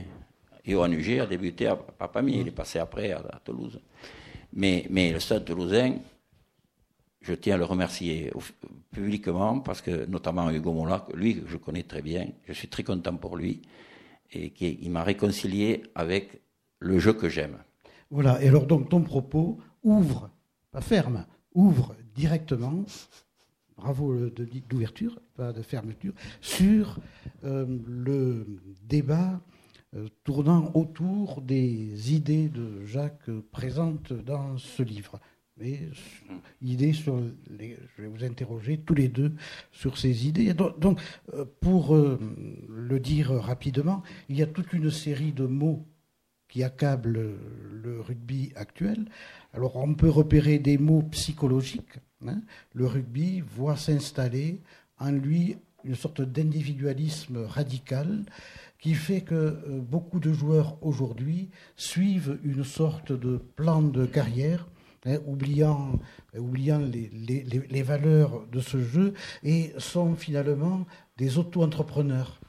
Et 0.66 0.74
au 0.74 0.82
a 0.82 0.88
débuté 0.88 1.66
à, 1.66 1.76
Pamiers, 1.76 2.40
il 2.40 2.48
est 2.48 2.52
passé 2.52 2.78
après 2.78 3.12
à, 3.12 3.40
Toulouse. 3.42 3.80
Mais, 4.52 4.86
mais, 4.90 5.12
le 5.12 5.20
stade 5.20 5.46
toulousain, 5.46 5.94
je 7.22 7.34
tiens 7.34 7.54
à 7.54 7.58
le 7.58 7.64
remercier 7.64 8.30
publiquement, 8.92 9.60
parce 9.60 9.80
que 9.80 10.04
notamment 10.06 10.50
Hugo 10.50 10.72
Mola, 10.72 11.06
lui 11.14 11.42
je 11.46 11.56
connais 11.56 11.84
très 11.84 12.02
bien, 12.02 12.26
je 12.46 12.52
suis 12.52 12.68
très 12.68 12.82
content 12.82 13.16
pour 13.16 13.36
lui, 13.36 13.62
et 14.32 14.50
qu'il 14.50 14.90
m'a 14.90 15.04
réconcilié 15.04 15.82
avec 15.94 16.39
le 16.80 16.98
jeu 16.98 17.12
que 17.12 17.28
j'aime. 17.28 17.58
Voilà, 18.10 18.42
et 18.42 18.48
alors 18.48 18.66
donc 18.66 18.88
ton 18.88 19.02
propos 19.02 19.58
ouvre 19.84 20.30
pas 20.72 20.80
ferme, 20.80 21.26
ouvre 21.54 21.96
directement, 22.14 22.84
bravo 23.76 24.28
d'ouverture, 24.68 25.18
pas 25.34 25.52
de 25.52 25.62
fermeture, 25.62 26.12
sur 26.40 26.98
euh, 27.44 27.66
le 27.86 28.46
débat 28.84 29.40
euh, 29.96 30.08
tournant 30.22 30.70
autour 30.74 31.40
des 31.40 32.12
idées 32.12 32.48
de 32.48 32.84
Jacques 32.84 33.30
présentes 33.50 34.12
dans 34.12 34.58
ce 34.58 34.82
livre. 34.82 35.18
Mais 35.56 35.80
idées 36.62 36.94
sur 36.94 37.20
les, 37.50 37.76
je 37.96 38.02
vais 38.02 38.08
vous 38.08 38.24
interroger 38.24 38.78
tous 38.78 38.94
les 38.94 39.08
deux 39.08 39.32
sur 39.72 39.98
ces 39.98 40.26
idées. 40.26 40.54
Donc, 40.54 41.00
euh, 41.34 41.44
pour 41.60 41.94
le 41.96 43.00
dire 43.00 43.32
rapidement, 43.32 44.02
il 44.28 44.36
y 44.36 44.42
a 44.42 44.46
toute 44.46 44.72
une 44.72 44.90
série 44.90 45.32
de 45.32 45.44
mots 45.44 45.86
qui 46.50 46.64
accablent 46.64 47.38
le 47.82 48.00
rugby 48.00 48.52
actuel, 48.56 49.06
alors 49.54 49.76
on 49.76 49.94
peut 49.94 50.10
repérer 50.10 50.58
des 50.58 50.78
mots 50.78 51.02
psychologiques. 51.10 51.98
Hein. 52.26 52.42
Le 52.74 52.86
rugby 52.86 53.40
voit 53.40 53.76
s'installer 53.76 54.60
en 54.98 55.12
lui 55.12 55.56
une 55.84 55.94
sorte 55.94 56.20
d'individualisme 56.20 57.44
radical 57.44 58.24
qui 58.78 58.94
fait 58.94 59.20
que 59.20 59.34
euh, 59.34 59.80
beaucoup 59.80 60.20
de 60.20 60.32
joueurs 60.32 60.76
aujourd'hui 60.82 61.50
suivent 61.76 62.38
une 62.44 62.64
sorte 62.64 63.12
de 63.12 63.38
plan 63.56 63.82
de 63.82 64.06
carrière, 64.06 64.68
hein, 65.06 65.18
oubliant, 65.26 65.98
oubliant 66.36 66.78
les, 66.78 67.10
les, 67.10 67.82
valeurs 67.82 68.46
de 68.50 68.60
ce 68.60 68.82
jeu, 68.82 69.14
et 69.42 69.72
sont 69.78 70.14
finalement 70.14 70.86
des 71.16 71.38
auto-entrepreneurs 71.38 72.40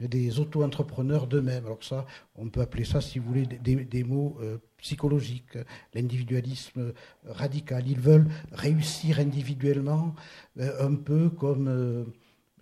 des 0.00 0.38
auto-entrepreneurs 0.38 1.26
d'eux-mêmes. 1.26 1.64
Alors 1.66 1.82
ça, 1.82 2.06
on 2.36 2.48
peut 2.48 2.60
appeler 2.60 2.84
ça, 2.84 3.00
si 3.00 3.18
vous 3.18 3.26
voulez, 3.26 3.46
des, 3.46 4.04
mots 4.04 4.36
euh, 4.40 4.58
psychologiques, 4.78 5.58
l'individualisme 5.94 6.92
radical. 7.24 7.88
Ils 7.88 8.00
veulent 8.00 8.28
réussir 8.52 9.18
individuellement, 9.18 10.14
euh, 10.58 10.86
un 10.86 10.94
peu 10.94 11.30
comme, 11.30 11.68
euh, 11.68 12.04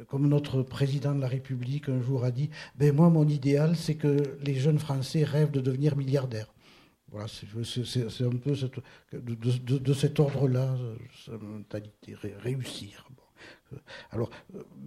comme 0.09 0.29
notre 0.29 0.63
président 0.63 1.15
de 1.15 1.21
la 1.21 1.29
République 1.29 1.89
un 1.89 2.01
jour 2.01 2.25
a 2.25 2.31
dit, 2.31 2.51
ben 2.77 2.95
moi, 2.95 3.11
mon 3.11 3.27
idéal, 3.27 3.77
c'est 3.77 3.97
que 3.97 4.39
les 4.43 4.55
jeunes 4.55 4.79
Français 4.79 5.25
rêvent 5.25 5.51
de 5.51 5.61
devenir 5.61 5.97
milliardaires. 5.97 6.53
Voilà, 7.11 7.29
c'est 7.29 8.25
un 8.25 8.31
peu 8.31 8.55
de, 9.13 9.79
de, 9.79 9.93
cet 9.93 10.19
ordre-là, 10.19 10.77
sa 11.25 11.39
mentalité, 11.39 12.17
réussir. 12.41 13.09
Alors, 14.11 14.31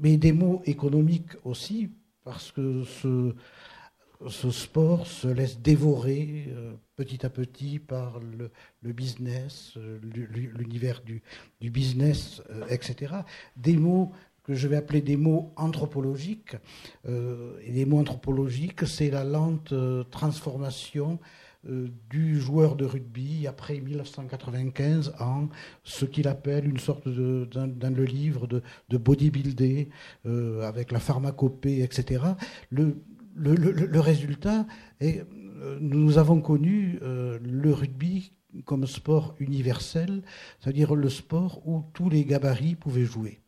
mais 0.02 0.18
des 0.18 0.34
mots 0.34 0.62
économiques 0.66 1.32
aussi, 1.46 1.90
parce 2.28 2.52
que 2.52 2.84
ce, 2.84 4.52
sport 4.52 5.08
se 5.08 5.30
laisse 5.30 5.62
dévorer 5.62 6.50
euh, 6.50 6.74
petit 6.98 7.26
à 7.26 7.30
petit 7.30 7.80
par 7.80 8.20
le, 8.20 8.52
business, 8.92 9.76
euh, 9.78 9.98
l'univers 10.04 11.02
du, 11.06 11.24
du, 11.62 11.70
business, 11.70 12.42
euh, 12.50 12.66
etc. 12.68 13.14
Des 13.56 13.78
mots 13.78 14.12
que 14.44 14.56
je 14.56 14.68
vais 14.68 14.76
appeler 14.76 15.00
des 15.00 15.16
mots 15.16 15.54
anthropologiques. 15.56 16.56
et 17.06 17.72
les 17.72 17.86
mots 17.86 18.00
anthropologiques, 18.00 18.86
c'est 18.86 19.10
la 19.10 19.26
lente 19.26 19.74
transformation 20.10 21.20
du 22.10 22.40
joueur 22.40 22.76
de 22.76 22.86
rugby 22.86 23.48
après 23.48 23.80
1995 23.80 25.14
en 25.20 25.50
ce 25.84 26.06
qu'il 26.06 26.28
appelle 26.28 26.68
une 26.68 26.80
sorte 26.80 27.08
dans, 27.08 27.96
le 27.96 28.06
livre 28.06 28.48
de, 28.48 28.62
de 28.90 28.98
bodybuilder 28.98 29.90
avec 30.26 30.92
la 30.92 31.00
pharmacopée, 31.00 31.82
etc. 31.82 32.24
Le, 32.70 32.96
le, 33.38 34.00
résultat 34.00 34.66
est, 35.00 35.24
euh, 35.62 35.78
nous 35.80 36.18
avons 36.18 36.42
connu 36.42 37.00
euh, 37.02 37.40
le 37.42 37.74
rugby 37.74 38.34
comme 38.66 38.88
sport 38.88 39.36
universel, 39.40 40.24
c'est-à-dire 40.60 40.96
le 40.96 41.10
sport 41.10 41.68
où 41.68 41.84
tous 41.94 42.10
les 42.10 42.26
gabarits 42.26 42.76
pouvaient 42.76 43.06
jouer, 43.06 43.42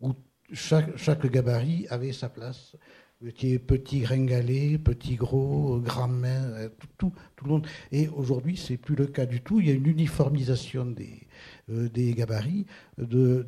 où 0.00 0.12
chaque, 0.52 0.96
chaque 0.96 1.26
gabarit 1.26 1.86
avait 1.88 2.12
sa 2.12 2.28
place. 2.28 2.76
Petit, 3.22 4.00
gringalet, 4.00 4.78
petit 4.78 5.16
gros, 5.16 5.78
grand 5.78 6.10
euh, 6.24 6.70
tout, 6.96 7.12
tout, 7.36 7.44
le 7.44 7.50
monde. 7.50 7.66
Et 7.92 8.08
aujourd'hui, 8.08 8.56
c'est 8.56 8.78
plus 8.78 8.94
le 8.94 9.06
cas 9.06 9.26
du 9.26 9.42
tout. 9.42 9.60
Il 9.60 9.68
y 9.68 9.70
a 9.70 9.74
une 9.74 9.86
uniformisation 9.86 10.86
des, 10.86 11.20
euh, 11.68 11.90
des 11.90 12.14
gabarits, 12.14 12.64
de, 12.96 13.46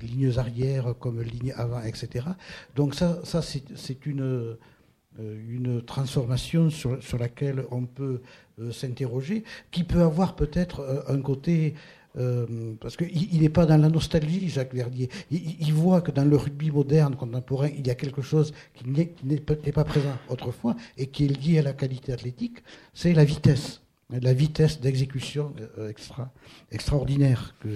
lignes 0.00 0.32
arrière 0.38 0.94
comme 0.98 1.20
lignes 1.20 1.52
avant, 1.54 1.82
etc. 1.82 2.24
Donc 2.74 2.94
ça, 2.94 3.20
c'est 3.42 4.06
une, 4.06 4.56
euh, 5.18 5.80
transformation 5.82 6.70
sur, 6.70 7.02
sur, 7.02 7.18
laquelle 7.18 7.66
on 7.70 7.84
peut 7.84 8.22
euh, 8.60 8.72
s'interroger, 8.72 9.44
qui 9.70 9.84
peut 9.84 10.00
avoir 10.00 10.36
peut-être 10.36 11.04
un 11.06 11.20
côté... 11.20 11.74
parce 12.80 12.96
qu'il 12.96 13.40
n'est 13.40 13.48
pas 13.48 13.66
dans 13.66 13.76
la 13.76 13.88
nostalgie, 13.88 14.48
Jacques 14.48 14.74
Verdier. 14.74 15.08
Il, 15.30 15.72
voit 15.72 16.00
que 16.00 16.10
dans 16.10 16.24
le 16.24 16.36
rugby 16.36 16.70
moderne, 16.70 17.14
contemporain, 17.14 17.68
il 17.68 17.86
y 17.86 17.90
a 17.90 17.94
quelque 17.94 18.22
chose 18.22 18.52
qui 18.74 18.88
n'est 18.88 19.40
pas 19.72 19.84
présent 19.84 20.16
autrefois 20.28 20.76
et 20.98 21.06
qui 21.06 21.26
est 21.26 21.28
lié 21.28 21.58
à 21.60 21.62
la 21.62 21.72
qualité 21.72 22.12
athlétique, 22.12 22.58
c'est 22.94 23.12
la 23.12 23.24
vitesse 23.24 23.80
la 24.10 24.32
vitesse 24.32 24.80
d'exécution 24.80 25.54
euh, 25.78 25.88
extra, 25.88 26.32
extraordinaire 26.70 27.54
que 27.60 27.68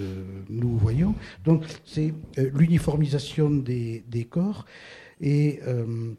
nous 0.49 0.77
voyons. 0.77 1.15
Donc 1.43 1.63
c'est 1.85 2.13
euh, 2.37 2.49
l'uniformisation 2.53 3.49
des, 3.49 4.27
corps 4.29 4.65
Et 5.21 5.59
euh, 5.65 6.13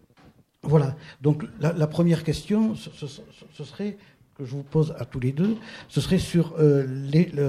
voilà. 0.63 0.97
Donc 1.21 1.45
la, 1.61 1.87
première 1.87 2.25
question, 2.25 2.75
ce, 2.75 3.65
serait 3.65 3.97
que 4.37 4.45
je 4.45 4.53
vous 4.53 4.63
pose 4.63 4.95
à 4.99 5.05
tous 5.05 5.21
les 5.21 5.33
deux, 5.33 5.57
ce 5.89 6.01
serait 6.01 6.19
sur 6.19 6.55
euh, 6.59 6.87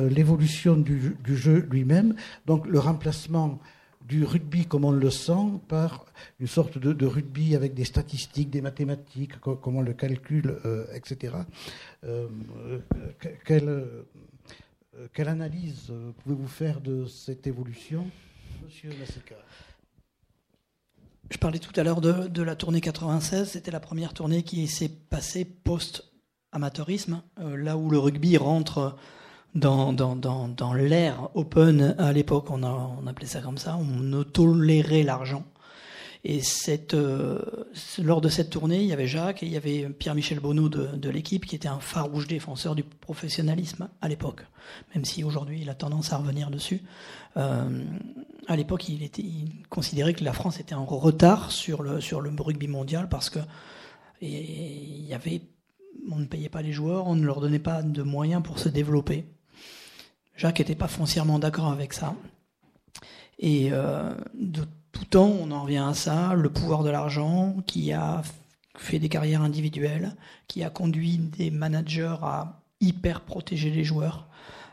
l'évolution 0.10 0.76
du, 0.76 1.15
jeu 1.26 1.67
lui-même, 1.69 2.15
donc 2.45 2.65
le 2.67 2.80
remplacement 2.80 3.60
du 4.08 4.23
rugby 4.23 4.65
comme 4.65 4.86
on 4.86 4.91
le 4.91 5.10
sent 5.10 5.60
par 5.67 6.06
une 6.39 6.47
sorte 6.47 6.78
de, 6.78 7.06
rugby 7.06 7.56
avec 7.56 7.73
des 7.73 7.84
statistiques, 7.84 8.50
des 8.50 8.62
mathématiques, 8.62 9.38
comment 9.41 9.80
on 9.80 9.82
le 9.82 9.93
calcule, 9.93 10.58
etc. 10.93 11.34
quelle, 13.43 13.84
analyse 15.28 15.91
pouvez-vous 16.23 16.47
faire 16.47 16.80
de 16.80 17.06
cette 17.06 17.47
évolution, 17.47 18.08
Monsieur 18.63 18.91
Massika 18.97 19.36
je 21.30 21.38
parlais 21.38 21.60
tout 21.60 21.78
à 21.78 21.84
l'heure 21.84 22.00
de, 22.00 22.41
la 22.41 22.56
tournée 22.56 22.80
96. 22.80 23.52
C'était 23.52 23.71
la 23.71 23.80
première 23.80 24.13
tournée 24.13 24.43
qui 24.43 24.67
s'est 24.67 24.89
passée 24.89 25.43
post-amateurisme, 25.45 26.16
euh, 26.54 27.58
là 27.58 27.78
où 27.78 27.90
le 27.90 28.00
rugby 28.00 28.38
rentre 28.38 28.96
dans, 29.56 29.94
dans, 29.94 30.16
dans, 30.16 30.74
l'ère 30.74 31.30
open. 31.36 31.96
À 31.98 32.12
l'époque, 32.14 32.50
on, 32.50 33.08
appelait 33.08 33.28
ça 33.28 33.42
comme 33.42 33.58
ça. 33.58 33.78
On 33.78 33.86
ne 33.86 34.24
tolérait 34.24 35.04
l'argent. 35.04 35.44
Et 36.24 36.42
cette, 36.42 36.94
euh, 36.94 37.40
lors 38.04 38.22
de 38.22 38.28
cette 38.28 38.50
tournée, 38.50 38.82
il 38.82 38.88
y 38.88 38.94
avait 38.94 39.08
Jacques 39.08 39.44
et 39.44 39.46
il 39.46 39.52
y 39.52 39.58
avait 39.58 39.88
Pierre-Michel 39.88 40.40
Bonneau 40.40 40.68
de, 40.68 40.88
de 40.88 41.10
l'équipe 41.10 41.46
qui 41.46 41.56
était 41.56 41.68
un 41.68 41.80
farouche 41.80 42.28
défenseur 42.28 42.76
du 42.76 42.84
professionnalisme 42.84 43.88
à 44.02 44.10
l'époque, 44.10 44.46
même 44.94 45.06
si 45.06 45.24
aujourd'hui 45.24 45.60
il 45.62 45.70
a 45.70 45.76
tendance 45.76 46.12
à 46.12 46.18
revenir 46.18 46.50
dessus. 46.50 46.82
Euh, 47.38 47.86
à 48.48 48.56
l'époque, 48.56 48.90
il, 48.90 49.04
était, 49.04 49.24
considérait 49.70 50.14
que 50.14 50.24
la 50.24 50.34
France 50.34 50.60
était 50.60 50.76
en 50.76 50.86
retard 50.86 51.52
sur 51.52 51.84
le, 51.84 52.02
sur 52.02 52.20
le 52.20 52.32
rugby 52.38 52.68
mondial 52.68 53.08
parce 53.10 53.30
que 53.30 53.40
il 54.20 55.06
y 55.06 55.14
avait, 55.14 55.42
on 56.12 56.18
ne 56.18 56.26
payait 56.26 56.50
pas 56.50 56.62
les 56.62 56.72
joueurs, 56.72 57.08
on 57.08 57.16
ne 57.16 57.26
leur 57.26 57.42
donnait 57.42 57.60
pas 57.60 57.82
de 57.82 58.04
moyens 58.04 58.44
pour 58.44 58.60
se 58.60 58.70
développer. 58.70 59.26
Jacques 60.36 60.60
n'était 60.60 60.76
pas 60.76 60.88
foncièrement 60.88 61.40
d'accord 61.40 61.72
avec 61.72 61.94
ça. 61.94 62.16
Et 63.40 63.70
euh, 63.72 64.14
de 64.34 64.64
tout 64.92 65.06
temps, 65.06 65.32
on 65.42 65.52
en 65.52 65.64
revient 65.64 65.84
à 65.88 65.94
ça, 65.94 66.34
le 66.34 66.50
pouvoir 66.50 66.84
de 66.84 66.90
l'argent 66.90 67.58
qui 67.66 67.94
a 67.94 68.22
fait 68.78 69.00
des 69.00 69.10
carrières 69.10 69.42
individuelles, 69.42 70.16
qui 70.48 70.64
a 70.64 70.70
conduit 70.70 71.18
des 71.18 71.52
managers 71.52 72.16
à 72.22 72.62
hyper 72.80 73.22
protéger 73.22 73.72
les 73.72 73.84
joueurs, 73.84 74.28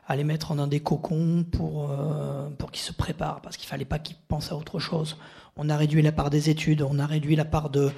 à 0.07 0.17
les 0.17 0.25
mettre 0.25 0.55
dans 0.55 0.67
des 0.67 0.81
cocons 0.81 1.45
pour, 1.51 1.91
euh, 1.91 2.51
pour 2.59 2.71
qu'ils 2.71 2.83
se 2.83 2.93
préparent, 2.93 3.41
parce 3.41 3.57
qu'il 3.57 3.69
fallait 3.69 3.87
pas 3.87 3.99
qu'ils 3.99 4.17
pensent 4.29 4.53
à 4.53 4.57
autre 4.57 4.79
chose. 4.79 5.17
On 5.57 5.71
a 5.71 5.77
réduit 5.77 6.03
la 6.03 6.13
part 6.13 6.31
des 6.31 6.51
études, 6.51 6.83
on 6.83 6.99
a 6.99 7.07
réduit 7.07 7.37
la 7.37 7.45
part 7.45 7.71
de, 7.71 7.91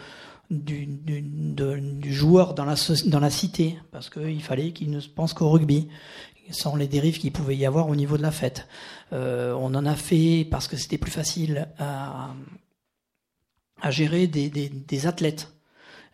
du, 0.51 2.13
joueur 2.13 2.55
dans 2.55 2.65
la, 2.65 3.31
cité, 3.31 3.79
parce 3.91 4.11
qu'il 4.11 4.43
fallait 4.43 4.73
qu'il 4.73 4.91
ne 4.91 5.01
pense 5.01 5.33
qu'au 5.33 5.51
rugby, 5.51 5.89
sans 6.51 6.77
les 6.77 6.87
dérives 6.87 7.19
qu'il 7.19 7.33
pouvait 7.33 7.57
y 7.57 7.67
avoir 7.67 7.89
au 7.89 7.97
niveau 7.97 8.17
de 8.17 8.23
la 8.23 8.31
fête. 8.31 8.69
Euh, 9.13 9.55
on 9.55 9.75
en 9.75 9.87
a 9.87 9.95
fait 9.95 10.47
parce 10.51 10.69
que 10.69 10.77
c'était 10.77 10.99
plus 10.99 11.11
facile 11.11 11.69
à, 11.79 12.35
gérer 13.91 14.27
des, 14.27 15.07
athlètes. 15.07 15.53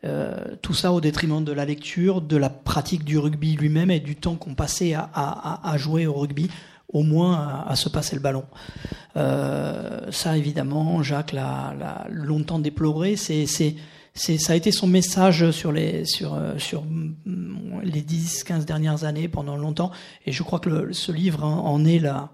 Euh, 0.05 0.57
tout 0.63 0.75
ça 0.75 0.93
au 0.93 1.01
détriment 1.01 1.45
de 1.45 1.53
la 1.53 1.65
lecture, 1.65 2.21
de 2.21 2.37
la 2.37 2.51
pratique 2.51 3.05
du 3.05 3.19
rugby 3.19 3.55
lui-même 3.55 3.91
et 3.91 4.01
du 4.01 4.17
temps 4.17 4.35
qu'on 4.35 4.55
passait 4.55 4.95
à, 4.95 5.75
jouer 5.77 6.07
au 6.07 6.15
rugby, 6.15 6.51
au 6.89 7.03
moins 7.03 7.65
à, 7.67 7.77
se 7.77 7.89
passer 7.89 8.17
le 8.17 8.23
ballon. 8.23 8.45
Euh, 9.17 10.11
ça, 10.11 10.37
évidemment, 10.37 11.03
Jacques 11.03 11.33
l'a 11.33 12.07
longtemps 12.11 12.59
déploré. 12.59 13.17
C'est 13.17 13.77
c'est 14.15 14.39
ça 14.39 14.53
a 14.53 14.57
été 14.57 14.73
son 14.73 14.87
message 14.87 15.51
sur 15.53 15.73
les 15.73 16.05
sur 16.05 16.39
sur 16.59 16.85
les 17.83 18.03
10 18.03 18.45
15 18.45 18.67
dernières 18.67 19.05
années 19.05 19.29
pendant 19.29 19.57
longtemps. 19.57 19.91
Et 20.27 20.33
je 20.33 20.43
crois 20.43 20.59
que 20.59 20.69
le, 20.69 20.93
ce 20.93 21.13
livre 21.13 21.45
en, 21.45 21.85
est 21.85 21.99
la 21.99 22.31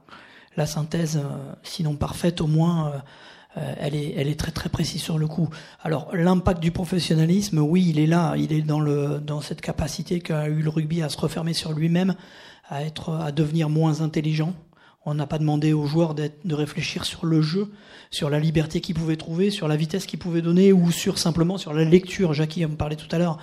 la 0.57 0.67
synthèse 0.67 1.19
euh, 1.19 1.53
sinon 1.63 1.95
parfaite 1.95 2.41
au 2.41 2.49
moins 2.49 2.89
euh, 2.89 2.99
euh, 3.59 3.75
elle 3.79 3.95
est 3.95 4.15
elle 4.17 4.29
est 4.29 4.39
très 4.39 4.51
très 4.51 4.69
précise 4.69 5.01
sur 5.01 5.19
le 5.19 5.29
coup. 5.29 5.49
Alors 5.83 6.11
l'impact 6.15 6.61
du 6.61 6.73
professionnalisme 6.73 7.59
oui, 7.61 7.87
il 7.89 7.99
est 7.99 8.07
là, 8.07 8.35
il 8.37 8.53
est 8.53 8.63
dans 8.63 8.81
le 8.81 9.21
dans 9.21 9.41
cette 9.41 9.61
capacité 9.61 10.21
qu'a 10.21 10.49
eu 10.49 10.63
le 10.63 10.71
rugby 10.71 11.03
à 11.03 11.09
se 11.09 11.19
refermer 11.19 11.53
sur 11.53 11.73
lui-même, 11.73 12.15
à 12.69 12.83
être 12.83 13.13
à 13.15 13.31
devenir 13.31 13.69
moins 13.69 14.01
intelligent 14.01 14.53
on 15.05 15.15
n'a 15.15 15.27
pas 15.27 15.39
demandé 15.39 15.73
aux 15.73 15.87
joueurs 15.87 16.15
de 16.15 16.55
réfléchir 16.55 17.05
sur 17.05 17.25
le 17.25 17.41
jeu, 17.41 17.71
sur 18.11 18.31
la 18.31 18.39
liberté 18.39 18.81
qu'ils 18.81 18.95
pouvaient 18.95 19.17
trouver, 19.17 19.51
sur 19.51 19.69
la 19.69 19.77
vitesse 19.77 20.07
qu'ils 20.07 20.19
pouvaient 20.19 20.43
donner 20.43 20.73
ou 20.73 20.91
sur 20.91 21.19
simplement 21.19 21.57
sur 21.57 21.73
la 21.73 21.85
lecture. 21.85 22.35
Jackie 22.35 22.65
me 22.67 22.77
parlait 22.77 22.97
tout 22.97 23.09
à 23.15 23.19
l'heure 23.19 23.39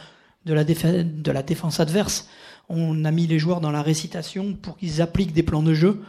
de 0.45 0.53
la, 0.53 0.63
de 0.63 1.31
la 1.31 1.43
défense 1.43 1.79
adverse. 1.79 2.29
On 2.69 3.05
a 3.05 3.11
mis 3.11 3.27
les 3.27 3.39
joueurs 3.39 3.61
dans 3.61 3.71
la 3.71 3.81
récitation 3.81 4.53
pour 4.53 4.77
qu'ils 4.77 5.01
appliquent 5.01 5.33
des 5.33 5.43
plans 5.43 5.63
de 5.63 5.73
jeu. 5.73 6.01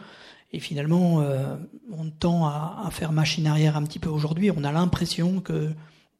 Et 0.51 0.59
finalement, 0.59 1.21
euh, 1.21 1.55
on 1.91 2.09
tend 2.09 2.45
à, 2.45 2.87
faire 2.91 3.11
machine 3.11 3.47
arrière 3.47 3.77
un 3.77 3.83
petit 3.83 3.99
peu 3.99 4.09
aujourd'hui. 4.09 4.51
On 4.51 4.63
a 4.63 4.71
l'impression 4.71 5.41
que 5.41 5.71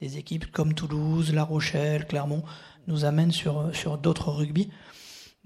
des 0.01 0.17
équipes 0.17 0.51
comme 0.51 0.73
Toulouse, 0.73 1.33
La 1.33 1.43
Rochelle, 1.43 2.05
Clermont 2.07 2.43
nous 2.87 3.05
amènent 3.05 3.31
sur, 3.31 3.69
sur 3.73 3.97
d'autres 3.97 4.31
rugby 4.31 4.69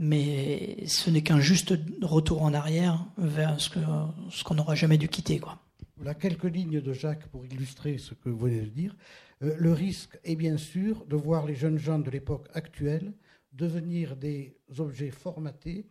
mais 0.01 0.77
ce 0.87 1.11
n'est 1.11 1.21
qu'un 1.21 1.39
juste 1.39 1.75
retour 2.01 2.41
en 2.41 2.55
arrière 2.55 3.05
vers 3.19 3.61
ce 3.61 4.43
qu'on 4.43 4.55
n'aura 4.55 4.73
jamais 4.73 4.97
dû 4.97 5.07
quitter. 5.07 5.37
Quoi. 5.39 5.59
Voilà 5.95 6.15
quelques 6.15 6.45
lignes 6.45 6.81
de 6.81 6.91
Jacques 6.91 7.27
pour 7.27 7.45
illustrer 7.45 7.99
ce 7.99 8.15
que 8.15 8.29
vous 8.29 8.39
venez 8.39 8.61
de 8.61 8.69
dire. 8.69 8.95
Euh, 9.43 9.55
le 9.59 9.71
risque 9.71 10.19
est 10.23 10.35
bien 10.35 10.57
sûr 10.57 11.05
de 11.05 11.15
voir 11.15 11.45
les 11.45 11.53
jeunes 11.53 11.77
gens 11.77 11.99
de 11.99 12.09
l'époque 12.09 12.47
actuelle 12.55 13.13
devenir 13.53 14.15
des 14.15 14.57
objets 14.79 15.11
formatés 15.11 15.85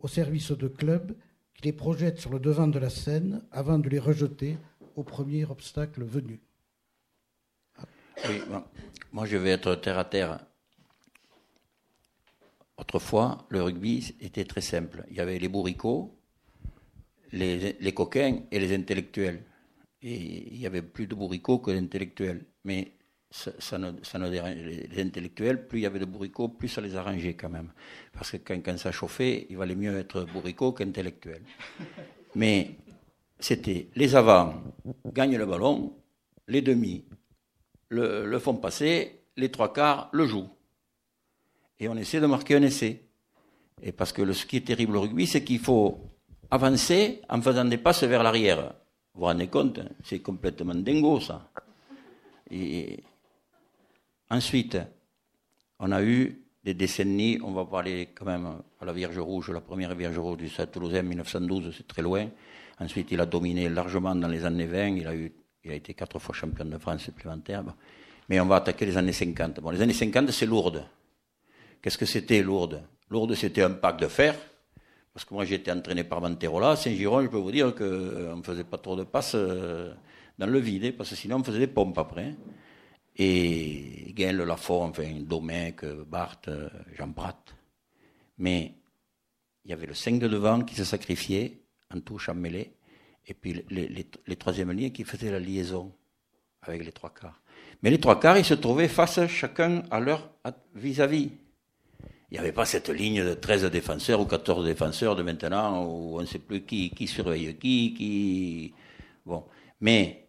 au 0.00 0.08
service 0.08 0.50
de 0.50 0.66
clubs 0.66 1.14
qui 1.54 1.62
les 1.62 1.72
projettent 1.72 2.18
sur 2.18 2.32
le 2.32 2.40
devant 2.40 2.66
de 2.66 2.80
la 2.80 2.90
scène 2.90 3.44
avant 3.52 3.78
de 3.78 3.88
les 3.88 4.00
rejeter 4.00 4.58
au 4.96 5.04
premier 5.04 5.44
obstacle 5.44 6.02
venu. 6.02 6.40
Oui, 8.28 8.42
moi 9.12 9.24
je 9.24 9.36
vais 9.36 9.50
être 9.50 9.76
terre 9.76 9.98
à 9.98 10.04
terre 10.04 10.40
Autrefois, 12.82 13.46
le 13.48 13.62
rugby 13.62 14.12
était 14.20 14.44
très 14.44 14.60
simple. 14.60 15.04
Il 15.08 15.16
y 15.16 15.20
avait 15.20 15.38
les 15.38 15.46
bourricots, 15.46 16.18
les, 17.30 17.94
coquins 17.94 18.40
et 18.50 18.58
les 18.58 18.74
intellectuels. 18.74 19.44
Et 20.02 20.16
il 20.52 20.60
y 20.60 20.66
avait 20.66 20.82
plus 20.82 21.06
de 21.06 21.14
bourricots 21.14 21.58
que 21.58 21.70
d'intellectuels. 21.70 22.44
Mais 22.64 22.90
ça, 23.30 23.78
ne, 23.78 23.92
les 24.28 25.00
intellectuels, 25.00 25.68
plus 25.68 25.78
il 25.78 25.82
y 25.82 25.86
avait 25.86 26.00
de 26.00 26.04
bourricots, 26.06 26.48
plus 26.48 26.66
ça 26.66 26.80
les 26.80 26.96
arrangeait 26.96 27.34
quand 27.34 27.50
même. 27.50 27.70
Parce 28.12 28.32
que 28.32 28.38
quand, 28.38 28.76
ça 28.78 28.90
chauffait, 28.90 29.46
il 29.48 29.56
valait 29.56 29.76
mieux 29.76 29.96
être 29.96 30.24
bourricot 30.24 30.72
qu'intellectuel. 30.72 31.42
Mais 32.34 32.72
c'était 33.38 33.90
les 33.94 34.16
avants 34.16 34.60
gagnent 35.06 35.36
le 35.36 35.46
ballon, 35.46 35.94
les 36.48 36.62
demi 36.62 37.04
le 37.90 38.38
font 38.40 38.56
passer, 38.56 39.20
les 39.36 39.52
trois 39.52 39.72
quarts 39.72 40.08
le 40.12 40.26
jouent 40.26 40.50
et 41.82 41.88
on 41.88 41.96
essaie 41.96 42.20
de 42.20 42.26
marquer 42.26 42.54
un 42.54 42.62
essai. 42.62 43.02
Et 43.82 43.90
parce 43.90 44.12
que 44.12 44.32
ce 44.32 44.46
qui 44.46 44.58
est 44.58 44.66
terrible 44.66 44.96
au 44.96 45.00
rugby, 45.00 45.26
c'est 45.26 45.42
qu'il 45.42 45.58
faut 45.58 45.98
avancer 46.48 47.20
en 47.28 47.42
faisant 47.42 47.64
des 47.64 47.78
passes 47.78 48.04
vers 48.04 48.22
l'arrière. 48.22 48.74
Vous 49.14 49.20
vous 49.20 49.26
rendez 49.26 49.48
compte 49.48 49.80
C'est 50.04 50.20
complètement 50.20 50.76
dingo, 50.76 51.18
ça. 51.18 51.50
Et 52.52 53.02
ensuite, 54.30 54.78
on 55.80 55.90
a 55.90 56.04
eu 56.04 56.44
des 56.62 56.74
décennies, 56.74 57.40
on 57.42 57.50
va 57.50 57.64
parler 57.64 58.10
quand 58.14 58.26
même 58.26 58.46
à 58.80 58.84
la 58.84 58.92
Vierge 58.92 59.18
Rouge, 59.18 59.50
la 59.50 59.60
première 59.60 59.92
Vierge 59.96 60.18
Rouge 60.18 60.36
du 60.36 60.48
Stade 60.48 60.70
Toulousain, 60.70 61.02
1912, 61.02 61.74
c'est 61.76 61.88
très 61.88 62.02
loin. 62.02 62.28
Ensuite, 62.78 63.10
il 63.10 63.20
a 63.20 63.26
dominé 63.26 63.68
largement 63.68 64.14
dans 64.14 64.28
les 64.28 64.44
années 64.44 64.66
20, 64.66 64.86
il 64.98 65.06
a, 65.08 65.16
eu, 65.16 65.32
il 65.64 65.72
a 65.72 65.74
été 65.74 65.94
quatre 65.94 66.20
fois 66.20 66.32
champion 66.32 66.64
de 66.64 66.78
France 66.78 67.02
supplémentaire. 67.02 67.64
Mais 68.28 68.38
on 68.38 68.46
va 68.46 68.56
attaquer 68.56 68.86
les 68.86 68.96
années 68.96 69.12
50. 69.12 69.58
Bon, 69.58 69.70
les 69.70 69.82
années 69.82 69.92
50, 69.92 70.30
c'est 70.30 70.46
lourde. 70.46 70.84
Qu'est-ce 71.82 71.98
que 71.98 72.06
c'était 72.06 72.42
Lourdes? 72.42 72.80
Lourdes, 73.10 73.34
c'était 73.34 73.62
un 73.62 73.72
pack 73.72 73.98
de 73.98 74.06
fer. 74.06 74.36
Parce 75.12 75.24
que 75.26 75.34
moi, 75.34 75.44
j'étais 75.44 75.72
entraîné 75.72 76.04
par 76.04 76.20
Manterola. 76.20 76.76
Saint-Giron, 76.76 77.22
je 77.22 77.26
peux 77.26 77.36
vous 77.36 77.50
dire 77.50 77.74
qu'on 77.74 77.84
euh, 77.84 78.34
ne 78.36 78.42
faisait 78.42 78.64
pas 78.64 78.78
trop 78.78 78.96
de 78.96 79.02
passes 79.02 79.34
euh, 79.34 79.92
dans 80.38 80.46
le 80.46 80.58
vide, 80.60 80.84
hein, 80.84 80.92
parce 80.96 81.10
que 81.10 81.16
sinon, 81.16 81.36
on 81.36 81.44
faisait 81.44 81.58
des 81.58 81.66
pompes 81.66 81.98
après. 81.98 82.26
Hein. 82.26 82.36
Et 83.16 84.12
Gaël 84.14 84.36
Lafont, 84.38 84.84
enfin, 84.84 85.12
Domecq, 85.20 85.84
Barthes, 86.06 86.48
euh, 86.48 86.70
Jean 86.96 87.12
Pratt. 87.12 87.54
Mais 88.38 88.74
il 89.64 89.70
y 89.70 89.74
avait 89.74 89.86
le 89.86 89.94
5 89.94 90.18
de 90.18 90.28
devant 90.28 90.62
qui 90.62 90.76
se 90.76 90.84
sacrifiait 90.84 91.60
en 91.94 92.00
touche, 92.00 92.28
en 92.28 92.34
mêlée. 92.34 92.72
Et 93.26 93.34
puis 93.34 93.64
les, 93.70 93.88
les, 93.88 94.36
troisièmes 94.36 94.72
lignes 94.72 94.90
qui 94.90 95.04
faisaient 95.04 95.30
la 95.30 95.38
liaison 95.38 95.92
avec 96.62 96.84
les 96.84 96.90
trois 96.90 97.10
quarts. 97.10 97.40
Mais 97.82 97.90
les 97.90 98.00
trois 98.00 98.18
quarts, 98.18 98.38
ils 98.38 98.44
se 98.44 98.54
trouvaient 98.54 98.88
face 98.88 99.24
chacun 99.26 99.82
à 99.90 100.00
leur 100.00 100.30
vis-à-vis. 100.74 101.26
-vis 101.26 101.41
il 102.32 102.36
n'y 102.36 102.38
avait 102.38 102.52
pas 102.52 102.64
cette 102.64 102.88
ligne 102.88 103.22
de 103.22 103.34
13 103.34 103.66
défenseurs 103.70 104.18
ou 104.18 104.24
14 104.24 104.64
défenseurs 104.64 105.14
de 105.14 105.22
maintenant 105.22 105.84
où 105.84 106.16
on 106.16 106.22
ne 106.22 106.24
sait 106.24 106.38
plus 106.38 106.62
qui, 106.62 107.06
surveille 107.06 107.54
qui, 107.58 107.92
qui. 107.92 108.72
Bon. 109.26 109.44
Mais 109.82 110.28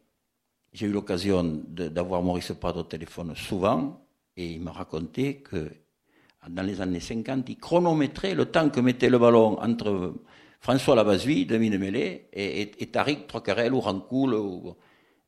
j'ai 0.73 0.87
eu 0.87 0.91
l'occasion 0.91 1.61
d'avoir 1.65 2.21
Maurice 2.21 2.51
Prado 2.59 2.81
au 2.81 2.83
téléphone 2.83 3.33
souvent, 3.37 4.05
et 4.35 4.51
il 4.51 4.59
m'a 4.59 4.73
raconté 4.73 5.37
que 5.37 5.71
dans 6.49 6.63
les 6.63 6.81
années 6.81 6.99
50, 6.99 7.47
il 7.47 7.57
chronométrait 7.57 8.35
le 8.35 8.47
temps 8.47 8.69
que 8.69 8.81
mettait 8.81 9.09
le 9.09 9.17
ballon 9.17 9.57
entre 9.61 10.13
François 10.59 10.95
Lavazui, 10.95 11.45
demi-de-mêlée, 11.45 12.27
et, 12.33 12.61
et, 12.63 12.83
et, 12.83 12.87
Tariq 12.87 13.27
Trocarel 13.27 13.73
ou 13.73 13.79
Rancoul. 13.79 14.33
Ou, 14.33 14.75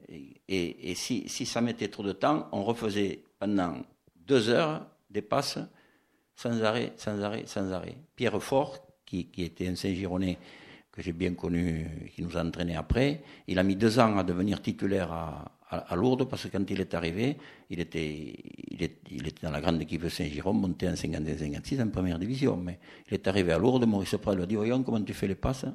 et, 0.10 0.94
si, 0.96 1.30
ça 1.30 1.62
mettait 1.62 1.88
trop 1.88 2.04
de 2.04 2.12
temps, 2.12 2.50
on 2.52 2.66
refaisait 2.66 3.24
pendant 3.40 3.78
deux 4.28 4.50
heures 4.50 4.86
des 5.10 5.22
passes 5.22 5.58
sans 6.36 6.62
arrêt, 6.64 6.94
sans 6.98 7.22
arrêt, 7.22 7.44
sans 7.46 7.72
arrêt. 7.72 7.96
Pierre 8.16 8.42
Fort, 8.42 8.80
qui, 9.06 9.30
était 9.38 9.68
un 9.68 9.76
Saint-Gironnais 9.76 10.38
que 10.92 11.02
j'ai 11.02 11.14
bien 11.14 11.34
connu, 11.34 12.12
qui 12.14 12.24
nous 12.24 12.38
a 12.38 12.44
entraînés 12.44 12.76
après, 12.76 13.22
il 13.48 13.60
a 13.60 13.64
mis 13.64 13.76
deux 13.76 14.00
ans 14.00 14.18
à 14.18 14.24
devenir 14.24 14.62
titulaire 14.62 15.12
à, 15.12 15.52
Lourdes 15.96 16.30
parce 16.30 16.44
que 16.44 16.48
quand 16.50 16.70
il 16.70 16.80
est 16.80 16.94
arrivé, 16.94 17.38
il 17.70 17.82
était, 17.82 18.34
dans 19.42 19.52
la 19.52 19.60
grande 19.60 19.82
équipe 19.82 20.04
de 20.04 20.10
Saint-Giron, 20.10 20.54
monté 20.54 20.88
en 20.88 20.94
51-56 20.94 21.82
en 21.82 21.90
première 21.90 22.18
division. 22.18 22.56
Mais 22.56 22.80
il 23.10 23.16
est 23.16 23.28
arrivé 23.28 23.52
à 23.52 23.58
Lourdes, 23.58 23.86
Maurice 23.86 24.16
Prat 24.22 24.36
lui 24.36 24.44
a 24.44 24.46
dit 24.46 24.56
Voyons 24.56 24.84
comment 24.84 25.02
tu 25.02 25.14
fais 25.14 25.28
les 25.28 25.36
passes? 25.36 25.66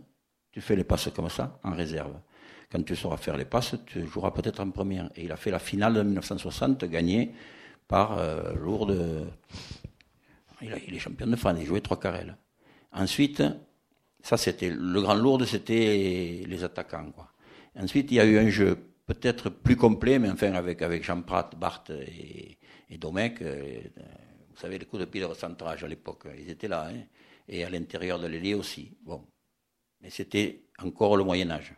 Tu 0.52 0.60
fais 0.60 0.76
les 0.76 0.84
passes 0.84 1.10
comme 1.14 1.28
ça, 1.28 1.58
en 1.64 1.72
réserve. 1.72 2.14
Quand 2.70 2.82
tu 2.82 2.96
sauras 2.96 3.16
faire 3.16 3.36
les 3.36 3.44
passes, 3.44 3.74
tu 3.84 4.06
joueras 4.06 4.30
peut-être 4.30 4.60
en 4.60 4.70
première. 4.70 5.10
Et 5.16 5.24
il 5.24 5.32
a 5.32 5.36
fait 5.36 5.50
la 5.50 5.58
finale 5.58 5.94
de 5.94 6.02
1960, 6.02 6.84
gagnée 6.84 7.32
par 7.86 8.16
euh, 8.16 8.54
Lourdes. 8.54 9.26
Il, 10.62 10.94
est 10.94 10.98
champion 10.98 11.26
de 11.26 11.36
France, 11.36 11.58
il 11.60 11.66
jouait 11.66 11.80
trois 11.80 11.98
carrels. 11.98 12.36
Ensuite, 12.92 13.42
ça 14.22 14.36
c'était 14.36 14.70
le 14.70 15.00
grand 15.00 15.14
Lourdes, 15.14 15.44
c'était 15.44 16.44
les 16.46 16.64
attaquants. 16.64 17.12
Ensuite, 17.76 18.10
il 18.10 18.14
y 18.16 18.20
a 18.20 18.24
eu 18.24 18.38
un 18.38 18.48
jeu 18.48 18.76
peut-être 19.06 19.48
plus 19.48 19.76
complet, 19.76 20.18
mais 20.18 20.30
enfin 20.30 20.52
avec, 20.52 20.82
avec 20.82 21.02
Jean 21.02 21.22
Prat, 21.22 21.50
Barthes 21.56 21.90
et, 21.90 22.58
et 22.90 22.98
Domecq, 22.98 23.42
euh, 23.42 23.80
vous 24.50 24.56
savez, 24.56 24.78
les 24.78 24.84
coups 24.84 25.00
de 25.00 25.06
pied 25.06 25.20
de 25.20 25.26
recentrage 25.26 25.84
à 25.84 25.88
l'époque, 25.88 26.26
ils 26.38 26.50
étaient 26.50 26.68
là, 26.68 26.88
hein, 26.92 27.02
et 27.48 27.64
à 27.64 27.70
l'intérieur 27.70 28.18
de 28.18 28.26
l'ailier 28.26 28.54
aussi. 28.54 28.92
Bon. 29.02 29.24
Mais 30.00 30.10
c'était 30.10 30.64
encore 30.78 31.16
le 31.16 31.24
Moyen-Âge. 31.24 31.74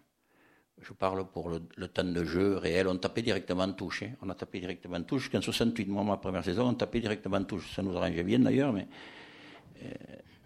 Je 0.82 0.92
parle 0.92 1.24
pour 1.28 1.48
le, 1.48 1.88
temps 1.88 2.04
de 2.04 2.24
jeu 2.24 2.56
réel. 2.56 2.88
On 2.88 2.96
tapait 2.96 3.22
directement 3.22 3.62
en 3.62 3.72
touche. 3.72 4.02
Hein. 4.02 4.12
On 4.20 4.28
a 4.30 4.34
tapé 4.34 4.58
directement 4.58 4.96
en 4.96 5.02
touche. 5.02 5.22
Jusqu'en 5.22 5.40
68, 5.40 5.88
moi, 5.88 6.02
ma 6.02 6.16
première 6.16 6.44
saison, 6.44 6.68
on 6.68 6.74
tapait 6.74 7.00
directement 7.00 7.36
en 7.36 7.44
touche. 7.44 7.72
Ça 7.74 7.82
nous 7.82 7.96
arrangeait 7.96 8.24
bien 8.24 8.40
d'ailleurs, 8.40 8.72
mais 8.72 8.88
euh, 9.84 9.88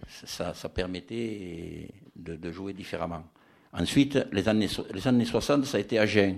ça, 0.09 0.69
permettait 0.69 1.89
de, 2.15 2.53
jouer 2.53 2.75
différemment. 2.75 3.25
Ensuite, 3.73 4.19
les 4.31 4.49
années, 4.49 4.69
les 4.93 5.09
années 5.09 5.25
60, 5.25 5.65
ça 5.65 5.79
a 5.79 5.81
été 5.81 5.99
Agen. 5.99 6.37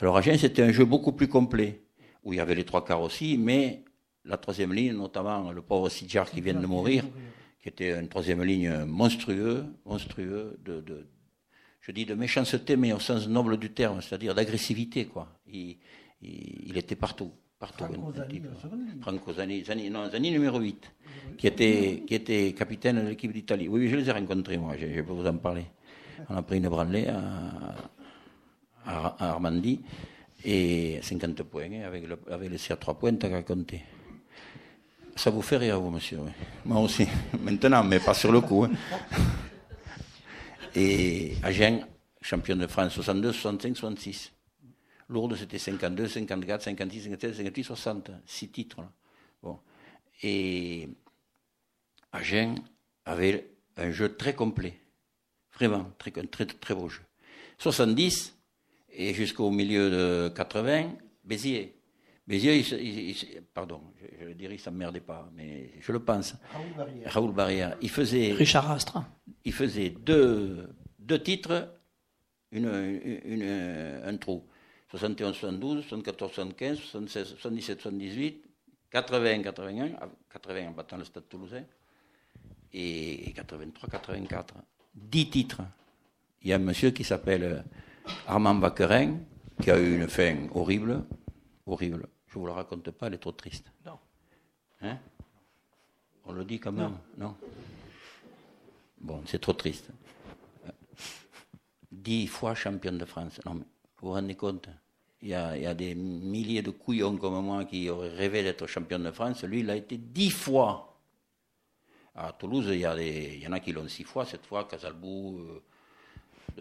Alors 0.00 0.16
Agen, 0.16 0.38
c'était 0.38 0.62
un 0.62 0.72
jeu 0.72 0.84
beaucoup 0.84 1.12
plus 1.12 1.28
complet, 1.28 1.82
où 2.22 2.32
il 2.32 2.36
y 2.36 2.40
avait 2.40 2.54
les 2.54 2.64
trois 2.64 2.84
quarts 2.84 3.02
aussi, 3.02 3.38
mais 3.38 3.84
la 4.24 4.36
troisième 4.36 4.72
ligne, 4.72 4.92
notamment 4.92 5.50
le 5.52 5.62
pauvre 5.62 5.88
Sidjar 5.88 6.30
qui 6.30 6.40
vient 6.40 6.54
de 6.54 6.66
mourir, 6.66 7.04
qui 7.62 7.68
était 7.68 7.98
une 7.98 8.08
troisième 8.08 8.42
ligne 8.42 8.84
monstrueux, 8.84 9.64
monstrueux 9.84 10.58
de, 10.64 11.06
je 11.86 11.92
dis 11.92 12.04
de 12.04 12.14
méchanceté, 12.14 12.76
mais 12.76 12.92
au 12.92 12.98
sens 12.98 13.28
noble 13.28 13.56
du 13.58 13.70
terme, 13.70 14.02
c'est-à-dire 14.02 14.34
d'agressivité, 14.34 15.06
quoi. 15.06 15.28
Il, 15.52 15.76
il, 16.20 16.76
était 16.76 16.96
partout. 16.96 17.30
Partout. 17.60 17.84
Franco 19.00 19.32
Zani, 19.32 19.62
Zani, 19.62 19.88
non, 19.88 20.10
Zani 20.10 20.32
numéro 20.32 20.58
8, 20.58 20.92
qui 21.38 21.46
était, 21.46 22.02
qui 22.04 22.16
était 22.16 22.52
capitaine 22.54 23.04
de 23.04 23.08
l'équipe 23.10 23.32
d'Italie. 23.32 23.68
Oui, 23.68 23.88
je 23.88 23.94
les 23.94 24.08
ai 24.08 24.10
rencontrés, 24.10 24.58
moi, 24.58 24.74
je, 24.76 24.92
je, 24.92 25.00
peux 25.00 25.12
vous 25.12 25.26
en 25.26 25.36
parler. 25.36 25.66
On 26.28 26.36
a 26.36 26.42
pris 26.42 26.56
une 26.56 26.68
branlée 26.68 27.06
à, 27.06 27.22
à, 28.84 29.30
Armandie 29.30 29.80
et 30.44 30.98
50 31.02 31.44
points 31.44 31.70
hein, 31.72 31.82
avec, 31.86 32.08
le, 32.08 32.18
avec 32.32 32.50
les 32.50 32.58
CR3 32.58 32.98
points 32.98 33.32
à 33.32 33.42
compter. 33.42 33.82
Ça 35.14 35.30
vous 35.30 35.40
fait 35.40 35.56
rire, 35.56 35.80
vous, 35.80 35.90
monsieur 35.90 36.18
Moi 36.64 36.80
aussi, 36.80 37.06
maintenant, 37.40 37.84
mais 37.84 38.00
pas 38.00 38.12
sur 38.12 38.32
le 38.32 38.40
coup. 38.40 38.64
Hein. 38.64 38.70
Et 40.78 41.32
Agen, 41.42 41.86
champion 42.20 42.54
de 42.54 42.66
France 42.66 42.92
62, 42.92 43.32
65, 43.32 43.76
66. 43.76 44.32
Lourdes, 45.08 45.34
c'était 45.36 45.58
52, 45.58 46.06
54, 46.06 46.62
56, 46.62 47.04
57, 47.04 47.34
58, 47.36 47.64
60. 47.64 48.10
Six 48.26 48.48
titres. 48.50 48.82
Bon. 49.42 49.58
Et 50.22 50.86
Agen 52.12 52.56
avait 53.06 53.48
un 53.78 53.90
jeu 53.90 54.16
très 54.16 54.34
complet. 54.34 54.78
Vraiment, 55.54 55.90
très, 55.96 56.10
très, 56.10 56.44
très 56.44 56.74
beau 56.74 56.90
jeu. 56.90 57.00
70, 57.56 58.36
et 58.92 59.14
jusqu'au 59.14 59.50
milieu 59.50 59.90
de 59.90 60.28
80, 60.36 60.92
Béziers. 61.24 61.75
Béziers, 62.26 62.58
il, 62.58 63.42
pardon, 63.54 63.80
je, 64.20 64.24
le 64.24 64.34
dirais, 64.34 64.58
ça 64.58 64.72
ne 64.72 64.76
merdait 64.76 65.00
pas, 65.00 65.30
mais 65.34 65.70
je 65.80 65.92
le 65.92 66.00
pense. 66.00 66.34
Raoul 66.52 66.72
Barrière. 66.76 67.12
Raoul 67.12 67.32
Barrière. 67.32 67.76
Il 67.80 67.90
faisait. 67.90 68.32
Richard 68.32 68.68
Astre. 68.70 69.04
Il 69.44 69.52
faisait 69.52 69.90
deux, 69.90 70.68
deux 70.98 71.22
titres, 71.22 71.72
une, 72.50 72.66
une, 73.24 73.42
un 74.04 74.16
trou. 74.16 74.44
71, 74.90 75.34
72, 75.36 75.82
74, 75.82 76.32
75, 76.32 76.78
76, 76.78 77.28
77, 77.38 77.80
78, 77.82 78.44
80, 78.90 79.42
81, 79.42 79.90
80 80.32 80.68
en 80.68 80.70
battant 80.72 80.96
le 80.96 81.04
Stade 81.04 81.28
toulousain, 81.28 81.62
et 82.72 83.32
83, 83.34 83.88
84. 83.88 84.54
Dix 84.94 85.30
titres. 85.30 85.62
Il 86.42 86.48
y 86.48 86.52
a 86.52 86.56
un 86.56 86.60
monsieur 86.60 86.90
qui 86.90 87.04
s'appelle 87.04 87.64
Armand 88.26 88.58
Vaquerin, 88.58 89.18
qui 89.60 89.70
a 89.70 89.78
eu 89.78 89.96
une 89.96 90.08
fin 90.08 90.48
horrible, 90.54 91.04
horrible. 91.66 92.08
Je 92.28 92.38
ne 92.38 92.40
vous 92.40 92.46
la 92.46 92.54
raconte 92.54 92.90
pas, 92.90 93.08
elle 93.08 93.14
est 93.14 93.18
trop 93.18 93.32
triste. 93.32 93.70
Non. 93.84 93.98
Hein? 94.82 94.98
On 96.24 96.32
le 96.32 96.44
dit 96.44 96.58
quand 96.58 96.72
même, 96.72 96.98
non, 97.16 97.36
Bon, 99.00 99.22
c'est 99.26 99.38
trop 99.40 99.52
triste. 99.52 99.90
Dix 101.92 102.26
fois 102.26 102.54
champion 102.54 102.92
de 102.92 103.04
France. 103.04 103.40
Non, 103.44 103.54
mais 103.54 103.64
vous 103.98 104.08
vous 104.08 104.12
rendez 104.14 104.34
compte? 104.34 104.68
Il 105.22 105.28
y, 105.28 105.34
a, 105.34 105.56
il 105.56 105.62
y, 105.62 105.66
a, 105.66 105.74
des 105.74 105.94
milliers 105.94 106.62
de 106.62 106.70
couillons 106.70 107.16
comme 107.16 107.42
moi 107.44 107.64
qui 107.64 107.88
auraient 107.88 108.14
rêvé 108.14 108.42
d'être 108.42 108.66
champion 108.66 108.98
de 108.98 109.10
France. 109.10 109.44
Lui, 109.44 109.60
il 109.60 109.70
a 109.70 109.76
été 109.76 109.96
dix 109.96 110.30
fois. 110.30 111.00
À 112.14 112.32
Toulouse, 112.32 112.66
il 112.70 112.80
y, 112.80 112.84
a 112.84 112.94
des, 112.94 113.34
il 113.36 113.42
y 113.42 113.46
en 113.46 113.52
a 113.52 113.60
qui 113.60 113.72
l'ont 113.72 113.88
six 113.88 114.04
fois, 114.04 114.24
cette 114.24 114.44
fois, 114.46 114.64
Casalbou, 114.64 115.38
euh, 115.38 115.62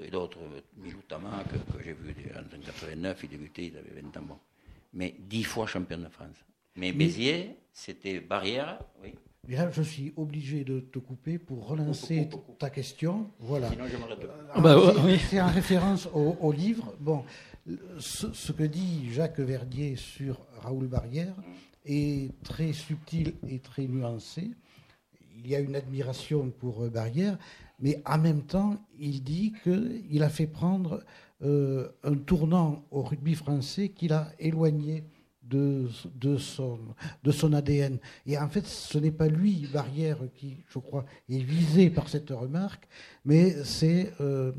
et 0.04 0.10
d'autres, 0.10 0.40
Miloutama, 0.78 1.44
que, 1.46 1.78
que 1.78 1.84
j'ai 1.84 1.94
vu 1.94 2.12
en 2.36 2.42
1989, 2.42 3.24
il 3.24 3.30
débutait, 3.30 3.66
il 3.68 3.78
avait 3.78 4.02
20 4.02 4.18
ans. 4.18 4.24
Bon. 4.24 4.40
Mais 4.96 5.16
dix 5.20 5.44
fois 5.44 5.68
champion 5.68 6.00
de 6.00 6.08
France. 6.08 6.38
Mais 6.76 6.92
Béziers, 6.92 7.56
c'était 7.72 8.20
barrière, 8.20 8.80
oui. 9.04 9.14
Là, 9.48 9.70
je 9.70 9.84
suis 9.84 10.12
obligé 10.18 10.64
de 10.64 10.80
te 10.80 10.98
couper 10.98 11.38
pour 11.38 11.68
relancer 11.68 12.30
ta 12.58 12.72
question. 12.72 13.30
Voilà. 13.40 13.70
Sinon, 13.70 13.86
je 13.88 13.96
ah 14.54 14.60
bah, 14.60 14.76
oui. 15.06 15.20
C'est 15.30 15.40
en 15.40 15.48
référence 15.48 16.08
au, 16.14 16.36
au, 16.40 16.52
livre. 16.52 16.96
Bon, 17.00 17.24
ce, 18.00 18.34
ce, 18.34 18.52
que 18.52 18.64
dit 18.64 19.12
Jacques 19.12 19.40
Verdier 19.40 19.98
sur 19.98 20.40
Raoul 20.62 20.88
Barrière 20.88 21.36
est 21.86 22.32
très 22.44 22.74
subtil 22.74 23.36
et 23.48 23.60
très 23.60 23.86
nuancé. 23.86 24.50
Il 25.38 25.48
y 25.48 25.56
a 25.56 25.60
une 25.60 25.76
admiration 25.76 26.50
pour 26.50 26.90
Barrière, 26.90 27.38
mais 27.80 28.02
en 28.06 28.18
même 28.18 28.42
temps, 28.42 28.84
il 28.98 29.22
dit 29.24 29.54
qu'il 29.64 30.24
a 30.24 30.30
fait 30.30 30.48
prendre 30.48 31.04
euh, 31.44 31.90
un 32.04 32.16
tournant 32.16 32.86
au 32.92 33.02
rugby 33.02 33.36
français 33.36 33.90
qu'il 33.90 34.14
a 34.14 34.32
éloigné 34.40 35.04
de, 35.44 35.88
de, 36.16 36.38
son, 36.38 36.80
de 37.24 37.32
son 37.32 37.54
ADN. 37.54 38.00
Et 38.26 38.38
en 38.38 38.50
fait, 38.50 38.66
ce 38.66 38.98
n'est 38.98 39.12
pas 39.12 39.28
lui, 39.28 39.68
Barrière, 39.72 40.18
qui, 40.34 40.58
je 40.68 40.80
crois, 40.80 41.06
est 41.30 41.40
visé 41.40 41.90
par 41.90 42.10
cette 42.10 42.30
remarque, 42.30 42.88
mais 43.26 43.64
c'est 43.64 44.14
euh, 44.22 44.52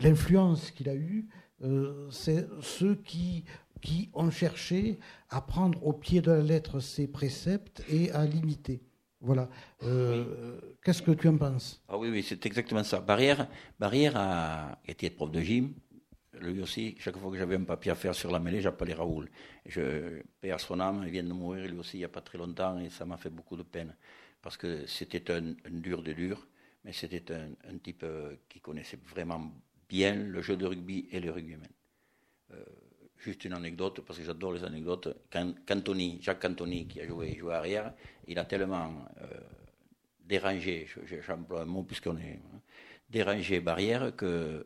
l'influence 0.00 0.70
qu'il 0.70 0.88
a 0.88 0.94
eue, 0.94 1.28
euh, 1.62 2.08
c'est 2.10 2.46
ceux 2.60 2.94
qui, 2.94 3.44
qui 3.80 4.10
ont 4.14 4.30
cherché 4.30 4.98
à 5.30 5.40
prendre 5.40 5.84
au 5.86 5.92
pied 5.92 6.20
de 6.20 6.30
la 6.30 6.42
lettre 6.42 6.80
ses 6.80 7.06
préceptes 7.06 7.82
et 7.88 8.10
à 8.12 8.24
l'imiter. 8.24 8.85
Voilà. 9.26 9.48
Euh, 9.82 10.60
qu'est-ce 10.84 11.02
que 11.02 11.10
tu 11.10 11.26
en 11.26 11.36
penses? 11.36 11.82
Ah 11.88 11.98
oui, 11.98 12.10
oui, 12.10 12.22
c'est 12.22 12.46
exactement 12.46 12.84
ça. 12.84 13.00
Barrière, 13.00 13.48
Barrière 13.76 14.16
a 14.16 14.78
été 14.86 15.10
prof 15.10 15.32
de 15.32 15.40
gym. 15.40 15.74
Lui 16.40 16.62
aussi, 16.62 16.94
chaque 17.00 17.16
fois 17.18 17.32
que 17.32 17.36
j'avais 17.36 17.56
un 17.56 17.64
papier 17.64 17.90
à 17.90 17.96
faire 17.96 18.14
sur 18.14 18.30
la 18.30 18.38
mêlée, 18.38 18.60
j'appelais 18.60 18.94
Raoul. 18.94 19.28
Je 19.64 20.22
perds 20.40 20.60
son 20.60 20.78
âme, 20.78 21.02
il 21.06 21.10
vient 21.10 21.24
de 21.24 21.32
mourir 21.32 21.66
lui 21.66 21.78
aussi 21.78 21.96
il 21.96 22.00
n'y 22.00 22.04
a 22.04 22.08
pas 22.08 22.20
très 22.20 22.38
longtemps 22.38 22.78
et 22.78 22.88
ça 22.88 23.04
m'a 23.04 23.16
fait 23.16 23.30
beaucoup 23.30 23.56
de 23.56 23.64
peine. 23.64 23.96
Parce 24.42 24.56
que 24.56 24.86
c'était 24.86 25.32
un, 25.32 25.54
dur 25.70 26.04
de 26.04 26.12
dur, 26.12 26.46
mais 26.84 26.92
c'était 26.92 27.32
un, 27.32 27.78
type 27.78 28.04
euh, 28.04 28.36
qui 28.48 28.60
connaissait 28.60 29.00
vraiment 29.12 29.50
bien 29.88 30.14
le 30.14 30.40
jeu 30.40 30.56
de 30.56 30.66
rugby 30.66 31.08
et 31.10 31.18
le 31.18 31.32
rugbyman. 31.32 31.68
Euh, 32.52 32.64
Juste 33.18 33.44
une 33.44 33.54
anecdote, 33.54 34.02
parce 34.06 34.18
que 34.18 34.24
j'adore 34.24 34.52
les 34.52 34.64
anecdotes. 34.64 35.16
Cantoni, 35.66 36.18
Jacques 36.20 36.40
Cantoni, 36.40 36.86
qui 36.86 37.00
a 37.00 37.06
joué, 37.06 37.34
joué 37.34 37.54
arrière, 37.54 37.92
il 38.28 38.38
a 38.38 38.44
tellement 38.44 38.92
euh, 39.20 39.26
dérangé, 40.24 40.86
j'emploie 41.26 41.62
un 41.62 41.64
mot 41.64 41.82
puisqu'on 41.82 42.16
est 42.18 42.40
hein, 42.52 42.60
dérangé 43.08 43.60
barrière, 43.60 44.14
que, 44.16 44.64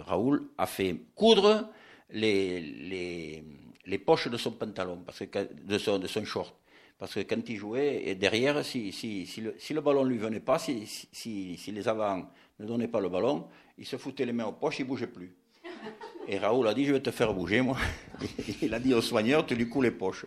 Raoul 0.00 0.50
a 0.58 0.66
fait 0.66 0.94
coudre 1.14 1.70
les, 2.10 3.42
poches 4.04 4.28
de 4.28 4.36
son 4.36 4.52
pantalon, 4.52 5.02
parce 5.06 5.24
que, 5.26 5.48
de, 5.64 5.78
son, 5.78 6.24
short. 6.24 6.54
Parce 6.98 7.14
que 7.14 7.20
quand 7.20 7.48
il 7.48 7.56
jouait, 7.56 8.02
et 8.04 8.14
derrière, 8.14 8.62
si, 8.62 8.90
le, 9.38 9.54
si 9.58 9.74
ballon 9.74 10.04
ne 10.04 10.10
lui 10.10 10.18
venait 10.18 10.40
pas, 10.40 10.58
si, 10.58 10.86
si, 10.86 11.56
les 11.72 11.88
avants 11.88 12.28
ne 12.58 12.66
donnaient 12.66 12.88
pas 12.88 13.00
le 13.00 13.08
ballon, 13.08 13.48
il 13.78 13.86
se 13.86 13.96
foutait 13.96 14.26
les 14.26 14.32
mains 14.32 14.46
aux 14.46 14.52
poches, 14.52 14.80
il 14.80 14.82
ne 14.82 14.88
bougeait 14.88 15.06
plus. 15.06 15.34
Et 16.32 16.38
Raoul 16.38 16.68
a 16.68 16.74
dit, 16.74 16.84
je 16.84 16.92
vais 16.92 17.00
te 17.00 17.10
faire 17.10 17.34
bouger, 17.34 17.60
moi. 17.60 17.76
Il 18.62 18.72
a 18.72 18.78
dit 18.78 18.94
au 18.94 19.00
soigneur, 19.00 19.44
tu 19.44 19.56
lui 19.56 19.68
coules 19.68 19.86
les 19.86 19.90
poches. 19.90 20.26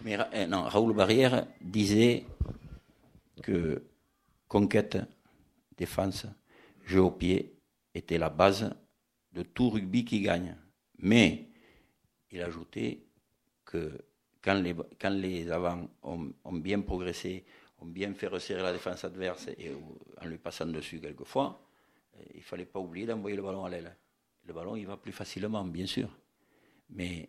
Mais 0.00 0.16
euh, 0.18 0.46
non, 0.46 0.62
Raoul 0.62 0.94
Barrière 0.94 1.46
disait 1.60 2.24
que 3.42 3.82
conquête, 4.48 4.96
défense, 5.76 6.24
jeu 6.86 7.02
au 7.02 7.10
pied 7.10 7.54
était 7.92 8.16
la 8.16 8.30
base 8.30 8.74
de 9.32 9.42
tout 9.42 9.68
rugby 9.68 10.06
qui 10.06 10.22
gagne. 10.22 10.56
Mais 11.00 11.50
il 12.30 12.40
ajoutait 12.40 13.02
que 13.66 13.92
quand 14.40 14.54
les, 15.10 15.50
avants 15.50 15.86
ont, 16.02 16.32
ont, 16.44 16.52
bien 16.54 16.80
progressé, 16.80 17.44
ont 17.78 17.84
bien 17.86 18.14
fait 18.14 18.28
resserrer 18.28 18.62
la 18.62 18.72
défense 18.72 19.04
adverse 19.04 19.48
et 19.48 19.70
en 20.18 20.24
lui 20.24 20.38
passant 20.38 20.64
dessus 20.64 20.98
quelquefois, 20.98 21.60
euh, 22.16 22.22
il 22.32 22.38
ne 22.38 22.42
fallait 22.42 22.64
pas 22.64 22.80
oublier 22.80 23.04
d'envoyer 23.04 23.36
le 23.36 23.42
ballon 23.42 23.66
à 23.66 23.68
l'aile 23.68 23.94
le 24.48 24.54
ballon 24.54 24.76
il 24.76 24.86
va 24.86 24.96
plus 24.96 25.12
facilement, 25.12 25.62
bien 25.64 25.86
sûr. 25.86 26.08
Mais 26.90 27.28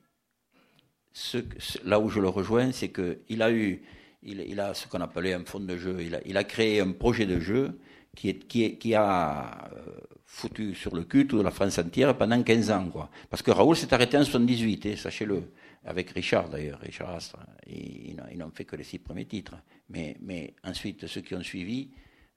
ce, 1.12 1.38
là 1.84 2.00
où 2.00 2.10
je 2.10 2.20
le 2.20 2.30
rejoins, 2.30 2.72
c'est 2.72 2.90
qu'il 2.90 3.42
a 3.42 3.52
eu, 3.52 3.84
il, 4.24 4.60
a 4.60 4.74
ce 4.74 4.88
qu'on 4.88 5.02
appelait 5.02 5.34
un 5.34 5.44
fond 5.44 5.60
de 5.60 5.78
jeu. 5.78 5.98
Il 6.26 6.38
a, 6.38 6.44
créé 6.46 6.80
un 6.80 6.94
projet 6.94 7.26
de 7.26 7.40
jeu 7.40 7.78
qui, 8.16 8.96
a 8.96 9.70
euh, 9.74 10.00
foutu 10.26 10.74
sur 10.74 10.96
le 10.96 11.04
cul 11.04 11.28
toute 11.28 11.44
la 11.44 11.52
France 11.52 11.78
entière 11.78 12.18
pendant 12.18 12.42
15 12.42 12.72
ans. 12.72 12.90
Quoi. 12.90 13.10
Parce 13.30 13.42
que 13.42 13.52
Raoul 13.52 13.76
s'est 13.76 13.94
arrêté 13.94 14.18
en 14.18 14.24
78, 14.24 14.86
hein, 14.86 14.96
sachez-le. 14.96 15.52
Avec 15.86 16.10
Richard 16.10 16.50
d'ailleurs, 16.50 16.80
Richard 16.80 17.10
Astre. 17.12 17.40
Ils, 17.68 18.16
n'ont 18.38 18.52
fait 18.52 18.66
que 18.66 18.76
les 18.76 18.84
six 18.84 19.00
premiers 19.00 19.26
titres. 19.26 19.56
Mais, 19.90 20.18
mais 20.22 20.54
ensuite, 20.64 21.08
ceux 21.08 21.22
qui 21.22 21.36
ont 21.36 21.44
suivi 21.44 21.90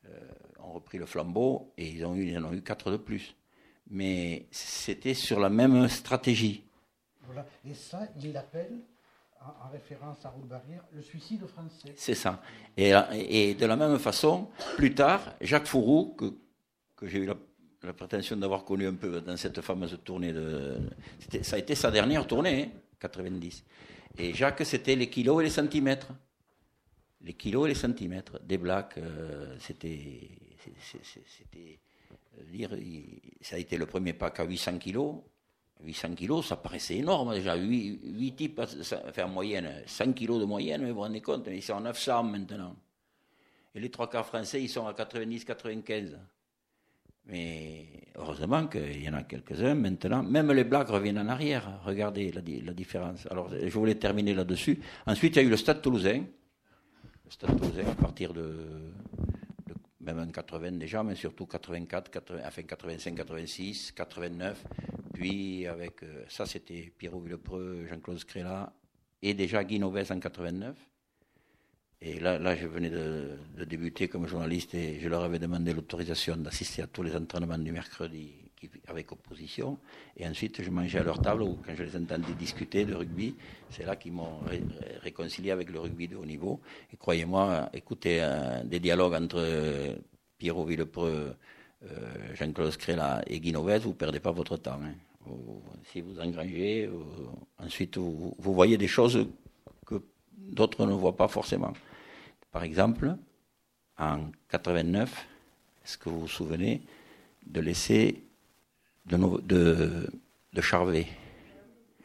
euh, 0.07 0.19
ont 0.61 0.73
repris 0.73 0.99
le 0.99 1.07
flambeau 1.07 1.73
et 1.77 1.89
ils, 1.89 2.05
ont 2.05 2.15
eu, 2.15 2.29
ils 2.29 2.39
en 2.39 2.45
ont 2.45 2.53
eu 2.53 2.63
quatre 2.63 2.91
de 2.91 2.97
plus 2.97 3.35
mais 3.91 4.47
c'était 4.51 5.15
sur 5.15 5.41
la 5.41 5.51
même 5.51 5.89
stratégie. 5.89 6.65
Voilà. 7.25 7.47
Et 7.69 7.75
ça, 7.75 8.01
il 8.23 8.33
l'appelle, 8.33 8.73
en, 9.41 9.71
référence 9.71 10.25
à 10.25 10.31
Raoul 10.31 10.47
Barrière, 10.47 10.85
le 10.93 11.03
suicide 11.03 11.45
français. 11.47 11.93
C'est 11.97 12.15
ça. 12.15 12.43
Et, 12.77 12.93
et, 13.13 13.55
de 13.55 13.67
la 13.67 13.77
même 13.77 13.99
façon, 13.99 14.49
plus 14.77 14.95
tard, 14.95 15.35
Jacques 15.41 15.67
Fourou, 15.67 16.15
que, 16.17 16.35
que 16.97 17.07
j'ai 17.07 17.19
eu 17.19 17.27
la, 17.27 17.37
la 17.83 17.93
prétention 17.93 18.37
d'avoir 18.37 18.65
connu 18.65 18.87
un 18.87 18.95
peu 18.95 19.21
dans 19.21 19.37
cette 19.37 19.61
fameuse 19.61 19.99
tournée 20.05 20.33
de. 20.33 20.79
Ça 21.43 21.57
a 21.57 21.59
été 21.59 21.75
sa 21.75 21.91
dernière 21.91 22.27
tournée, 22.27 22.71
90. 23.01 23.65
Hein, 23.65 23.73
et 24.19 24.35
Jacques, 24.35 24.65
c'était 24.65 24.95
les 24.95 25.09
kilos 25.09 25.41
et 25.41 25.45
les 25.45 25.51
centimètres. 25.51 26.13
Les 27.23 27.35
kilos 27.35 27.67
et 27.67 27.69
les 27.71 27.75
centimètres. 27.75 28.41
Des 28.43 28.59
blacks, 28.59 28.99
euh, 28.99 29.57
c'était. 29.59 30.29
C'était 31.27 31.81
dire, 32.51 32.71
ça 33.41 33.57
a 33.57 33.59
été 33.59 33.77
le 33.77 33.87
premier 33.87 34.13
pack 34.13 34.41
à 34.41 34.45
800 34.45 34.79
kilos. 34.79 35.17
800 35.85 36.15
kilos, 36.15 36.47
ça 36.47 36.57
paraissait 36.57 36.97
énorme 36.97 37.35
déjà. 37.35 37.57
8, 37.57 38.01
8 38.05 38.37
types, 38.37 38.61
enfin 38.61 39.25
en 39.25 39.29
moyenne, 39.29 39.83
100 39.87 40.13
kilos 40.13 40.41
de 40.41 40.45
moyenne, 40.45 40.87
vous 40.87 40.95
vous 40.95 41.01
rendez 41.01 41.21
compte, 41.21 41.49
ils 41.51 41.63
sont 41.63 41.77
à 41.77 41.81
900 41.81 42.23
maintenant. 42.25 42.77
Et 43.75 43.81
les 43.81 43.91
trois 43.91 44.09
quarts 44.09 44.27
français, 44.27 44.63
ils 44.63 44.69
sont 44.69 44.87
à 44.87 44.93
90-95. 44.93 46.19
Mais 47.27 47.87
heureusement 48.17 48.67
qu'il 48.67 49.03
y 49.03 49.09
en 49.09 49.15
a 49.15 49.23
quelques-uns 49.23 49.75
maintenant. 49.75 50.23
Même 50.23 50.53
les 50.53 50.65
blagues 50.65 50.89
reviennent 50.89 51.19
en 51.19 51.29
arrière. 51.29 51.81
Regardez 51.85 52.33
la, 52.33 52.43
la 52.65 52.73
différence. 52.73 53.27
Alors, 53.31 53.49
je 53.51 53.73
voulais 53.79 53.95
terminer 53.95 54.35
là-dessus. 54.35 54.79
Ensuite, 55.07 55.37
il 55.37 55.39
y 55.39 55.43
a 55.45 55.45
eu 55.45 55.51
le 55.51 55.57
Stade 55.57 55.81
toulousain. 55.81 56.25
Le 57.25 57.31
Stade 57.31 57.57
toulousain, 57.59 57.89
à 57.91 57.95
partir 57.95 58.35
de 58.35 58.93
même 60.03 60.19
en 60.19 60.27
80 60.27 60.73
déjà, 60.73 61.03
mais 61.03 61.15
surtout 61.15 61.47
84, 61.47 62.11
80, 62.11 62.41
enfin 62.45 62.63
85, 62.63 63.15
86, 63.15 63.93
89. 63.93 64.65
Puis 65.15 65.67
avec 65.67 66.03
euh, 66.03 66.25
ça, 66.29 66.47
c'était 66.47 66.93
Pierrot 66.97 67.21
Villepreux, 67.21 67.87
Jean-Claude 67.89 68.19
Scrella 68.19 68.73
et 69.23 69.35
déjà 69.35 69.63
Guy 69.65 69.79
Noves 69.79 70.11
en 70.11 70.19
89. 70.19 70.77
Et 72.05 72.19
là, 72.19 72.57
je 72.57 72.67
venais 72.67 72.91
de, 72.91 73.39
débuter 73.65 74.09
comme 74.09 74.27
journaliste 74.27 74.75
et 74.75 74.99
je 74.99 75.09
leur 75.09 75.23
avais 75.23 75.39
demandé 75.39 75.73
l'autorisation 75.73 76.37
d'assister 76.37 76.83
à 76.83 76.89
tous 76.89 77.05
les 77.05 77.15
entraînements 77.15 77.59
du 77.59 77.71
mercredi 77.71 78.42
avec 78.87 79.13
opposition. 79.13 79.79
Et 80.17 80.27
ensuite, 80.27 80.63
je 80.63 80.71
mangeais 80.71 80.99
à 80.99 81.03
leur 81.03 81.21
table 81.21 81.43
ou 81.43 81.59
quand 81.65 81.75
je 81.75 81.83
les 81.83 81.97
entendais 81.97 82.35
discuter 82.39 82.85
de 82.85 82.95
rugby, 82.95 83.35
c'est 83.71 83.85
là 83.85 83.97
qu'ils 83.97 84.13
m'ont 84.13 84.41
ré 84.47 84.63
réconcilié 85.01 85.51
avec 85.51 85.71
le 85.71 85.81
rugby 85.81 86.09
de 86.09 86.17
haut 86.17 86.27
niveau. 86.27 86.61
Et 86.93 86.97
croyez-moi, 86.97 87.71
écoutez 87.73 88.19
euh, 88.21 88.63
des 88.65 88.81
dialogues 88.81 89.15
entre 89.15 89.39
euh, 89.39 89.97
Pierrot 90.39 90.65
Villepreux, 90.65 91.35
euh, 91.85 92.35
Jean-Claude 92.35 92.71
Scrella 92.71 93.23
et 93.27 93.41
Guy 93.41 93.53
Novès, 93.53 93.83
vous 93.83 93.91
ne 93.91 93.95
perdez 93.95 94.21
pas 94.21 94.33
votre 94.33 94.57
temps. 94.57 94.81
Hein. 94.83 94.95
Vous, 95.25 95.63
si 95.93 96.01
vous 96.01 96.19
engrangez, 96.21 96.91
ensuite 97.59 97.97
vous, 97.97 98.35
vous, 98.39 98.55
voyez 98.55 98.77
des 98.77 98.89
choses 98.89 99.27
que 99.87 100.03
d'autres 100.37 100.85
ne 100.85 100.93
voient 100.93 101.17
pas 101.17 101.29
forcément. 101.29 101.73
Par 102.51 102.65
exemple, 102.65 103.17
en 103.99 104.31
89, 104.49 105.29
est-ce 105.85 105.97
que 105.97 106.09
vous 106.09 106.23
vous 106.23 106.29
souvenez 106.29 106.83
de 107.47 107.61
laisser 107.61 108.23
de, 109.07 109.17
de, 109.43 110.11
de 110.53 110.61
Charvet. 110.61 111.07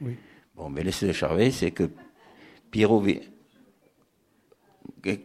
Oui. 0.02 0.16
Bon, 0.56 0.70
mais 0.70 0.84
l'essai 0.84 1.08
de 1.08 1.14
Charvet, 1.14 1.52
c'est 1.52 1.72
que 1.72 1.90
Pierrot. 2.72 3.04
Il 5.06 5.20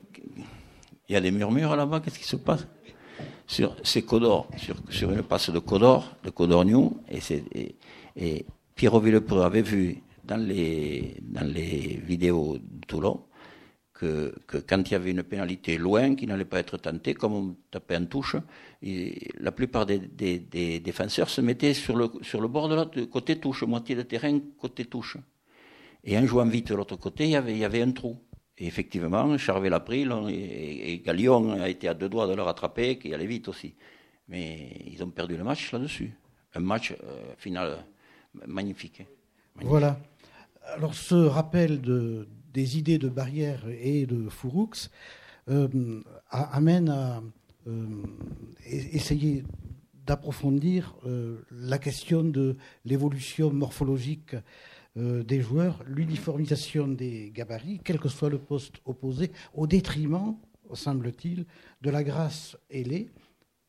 y 1.08 1.16
a 1.16 1.20
des 1.20 1.30
murmures 1.30 1.76
là-bas, 1.76 2.00
qu'est-ce 2.00 2.18
qui 2.18 2.24
se 2.24 2.36
passe? 2.36 2.66
Sur, 3.46 3.76
C'est 3.82 4.02
Codor, 4.02 4.48
sur, 4.56 4.76
sur, 4.88 5.10
une 5.10 5.22
passe 5.22 5.50
de 5.50 5.58
Codor, 5.58 6.16
de 6.22 6.30
Codor 6.30 6.64
New, 6.64 6.96
et, 7.10 7.18
et, 7.54 7.76
et 8.16 8.46
Pierrot 8.74 9.00
Villepreux 9.00 9.42
avait 9.42 9.62
vu 9.62 10.02
dans 10.24 10.36
les, 10.36 11.16
dans 11.20 11.46
les 11.46 12.00
vidéos 12.04 12.58
de 12.58 12.86
Toulon 12.86 13.24
que, 14.02 14.34
quand 14.68 14.82
il 14.90 14.92
y 14.92 14.94
avait 14.94 15.10
une 15.10 15.22
pénalité 15.22 15.78
loin, 15.78 16.14
qui 16.14 16.26
n'allait 16.26 16.44
pas 16.44 16.58
être 16.58 16.76
tentée, 16.76 17.14
comme 17.14 17.32
on 17.32 17.56
tapait 17.70 17.96
en 17.96 18.06
touche, 18.06 18.36
la 18.82 19.52
plupart 19.52 19.86
des, 19.86 19.98
défenseurs 20.80 21.30
se 21.30 21.40
mettaient 21.40 21.74
sur 21.74 21.96
le, 21.96 22.48
bord 22.48 22.68
de 22.68 22.74
l'autre 22.74 23.00
côté 23.02 23.38
touche, 23.38 23.62
moitié 23.62 23.94
de 23.94 24.02
terrain 24.02 24.38
côté 24.58 24.84
touche. 24.86 25.16
Et 26.04 26.18
en 26.18 26.26
jouant 26.26 26.46
vite 26.46 26.68
de 26.68 26.74
l'autre 26.74 26.96
côté, 26.96 27.24
il 27.24 27.30
y, 27.30 27.64
avait, 27.64 27.82
un 27.82 27.92
trou. 27.92 28.18
Et 28.58 28.66
effectivement, 28.66 29.38
Charvet 29.38 29.70
l'a 29.70 29.80
pris, 29.80 30.06
et, 30.28 30.92
et 30.92 30.98
Galion 30.98 31.60
a 31.60 31.68
été 31.68 31.86
à 31.88 31.94
deux 31.94 32.08
doigts 32.08 32.26
de 32.26 32.34
le 32.34 32.42
rattraper, 32.42 32.98
qui 32.98 33.14
allait 33.14 33.26
vite 33.26 33.48
aussi. 33.48 33.74
Mais 34.28 34.76
ils 34.86 35.02
ont 35.02 35.10
perdu 35.10 35.36
le 35.36 35.44
match 35.44 35.72
là-dessus. 35.72 36.12
Un 36.54 36.60
match 36.60 36.92
euh, 36.92 37.34
final 37.38 37.84
magnifique. 38.46 39.02
Voilà. 39.56 39.98
Alors 40.74 40.94
ce 40.94 41.14
rappel 41.14 41.80
de, 41.80 42.28
des 42.52 42.78
idées 42.78 42.98
de 42.98 43.08
Barrière 43.08 43.64
et 43.80 44.06
de 44.06 44.28
Fouroux 44.28 44.70
euh, 45.48 46.02
amène 46.30 46.88
à 46.88 47.22
euh, 47.68 47.86
essayer 48.66 49.44
d'approfondir 50.06 50.96
euh, 51.06 51.38
la 51.50 51.78
question 51.78 52.24
de 52.24 52.56
l'évolution 52.84 53.52
morphologique 53.52 54.34
euh, 54.96 55.22
des 55.22 55.40
joueurs, 55.40 55.82
l'uniformisation 55.86 56.88
des 56.88 57.30
gabarits, 57.34 57.80
quel 57.84 57.98
que 57.98 58.08
soit 58.08 58.28
le 58.28 58.38
poste 58.38 58.74
opposé, 58.84 59.30
au 59.54 59.66
détriment, 59.66 60.36
semble-t-il, 60.74 61.46
de 61.82 61.90
la 61.90 62.02
grâce 62.02 62.56
ailée 62.70 63.10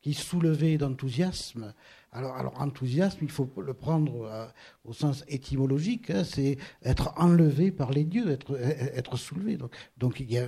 qui 0.00 0.12
soulevait 0.12 0.76
d'enthousiasme 0.76 1.72
alors, 2.14 2.54
enthousiasme, 2.60 3.18
il 3.22 3.30
faut 3.30 3.50
le 3.60 3.74
prendre 3.74 4.24
euh, 4.24 4.46
au 4.84 4.92
sens 4.92 5.24
étymologique, 5.28 6.10
hein, 6.10 6.22
c'est 6.24 6.58
être 6.84 7.12
enlevé 7.16 7.72
par 7.72 7.90
les 7.90 8.04
dieux, 8.04 8.30
être, 8.30 8.56
être 8.60 9.16
soulevé. 9.16 9.58
Donc, 9.98 10.20
il, 10.20 10.30
y 10.30 10.38
a, 10.38 10.46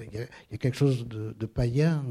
quelque 0.59 0.77
chose 0.77 1.07
de, 1.07 1.47
païen, 1.47 2.05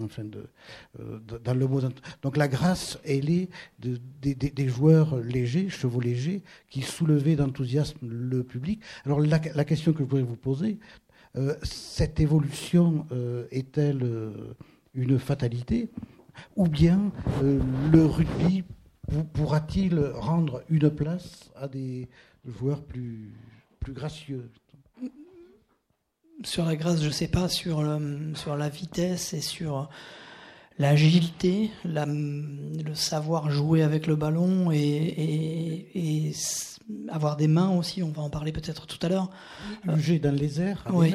euh, 1.00 1.20
dans 1.44 1.54
le 1.54 1.68
mot. 1.68 1.82
Donc 2.22 2.38
la 2.38 2.48
grâce, 2.48 3.00
elle 3.06 3.30
est 3.30 3.50
de, 3.80 4.00
de, 4.22 4.34
des 4.34 4.68
joueurs 4.68 5.18
légers, 5.18 5.70
chevaux 5.70 6.02
légers, 6.02 6.44
qui 6.70 6.82
soulevaient 6.82 7.36
d'enthousiasme 7.36 8.08
le 8.08 8.44
public. 8.44 8.82
Alors 9.06 9.20
la, 9.20 9.40
question 9.40 9.94
que 9.94 10.00
je 10.00 10.04
voudrais 10.04 10.24
vous 10.24 10.36
poser, 10.36 10.80
euh, 11.38 11.56
cette 11.64 12.20
évolution 12.20 13.06
euh, 13.12 13.48
est-elle 13.52 14.04
euh, 14.04 14.56
une 14.94 15.20
fatalité 15.20 15.90
ou 16.56 16.68
bien 16.68 17.12
euh, 17.44 17.60
le 17.92 18.06
rugby 18.06 18.64
pourra-t-il 19.34 20.00
rendre 20.00 20.64
une 20.70 20.90
place 20.90 21.52
à 21.56 21.68
des 21.68 22.08
joueurs 22.46 22.84
plus, 22.84 23.34
plus 23.80 23.94
gracieux? 23.94 24.50
Sur 26.44 26.66
la 26.66 26.76
grâce, 26.76 27.02
je 27.02 27.08
ne 27.08 27.12
sais 27.12 27.28
pas, 27.28 27.48
sur, 27.48 27.84
sur 28.36 28.56
la 28.56 28.70
vitesse 28.70 29.34
et 29.34 29.42
sur 29.42 29.90
l'agilité, 30.78 31.72
le 31.86 32.94
savoir 32.94 33.50
jouer 33.50 33.82
avec 33.84 34.08
le 34.08 34.16
ballon 34.16 34.72
et 34.72 36.32
avoir 37.10 37.36
des 37.36 37.48
mains 37.48 37.70
aussi, 37.70 38.04
on 38.04 38.12
va 38.12 38.22
en 38.22 38.30
parler 38.30 38.52
peut-être 38.52 38.86
tout 38.86 39.00
à 39.02 39.10
l'heure. 39.10 39.30
Bouger 39.86 40.20
dans 40.20 40.34
les 40.34 40.62
airs. 40.62 40.86
Oui. 40.92 41.14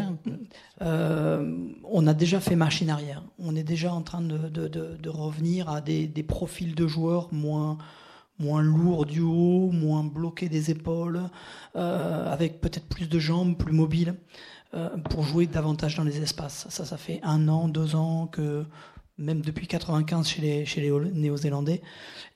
on 0.80 2.06
a 2.06 2.14
déjà 2.14 2.40
fait 2.40 2.56
machine 2.56 2.90
arrière. 2.90 3.22
On 3.38 3.54
est 3.56 3.62
déjà 3.62 3.92
en 3.92 4.02
train 4.02 4.20
de, 4.20 4.48
de, 4.48 4.68
de, 4.68 5.08
revenir 5.08 5.68
à 5.68 5.80
des, 5.80 6.06
des, 6.06 6.22
profils 6.22 6.74
de 6.74 6.86
joueurs 6.86 7.32
moins, 7.32 7.78
moins 8.38 8.62
lourds 8.62 9.06
du 9.06 9.20
haut, 9.20 9.70
moins 9.72 10.04
bloqués 10.04 10.48
des 10.48 10.70
épaules, 10.70 11.20
avec 11.74 12.60
peut-être 12.60 12.86
plus 12.86 13.08
de 13.08 13.18
jambes, 13.18 13.56
plus 13.56 13.72
mobiles. 13.72 14.14
pour 15.10 15.22
jouer 15.22 15.46
davantage 15.46 15.96
dans 15.96 16.04
les 16.04 16.20
espaces. 16.20 16.66
Ça, 16.68 16.84
ça 16.84 16.96
fait 16.96 17.20
un 17.22 17.48
an, 17.48 17.68
deux 17.68 17.94
ans 17.94 18.26
que 18.26 18.64
même 19.20 19.42
depuis 19.42 19.66
95 19.66 20.26
chez 20.26 20.66
les, 20.80 20.90
Néo-Zélandais. 21.12 21.82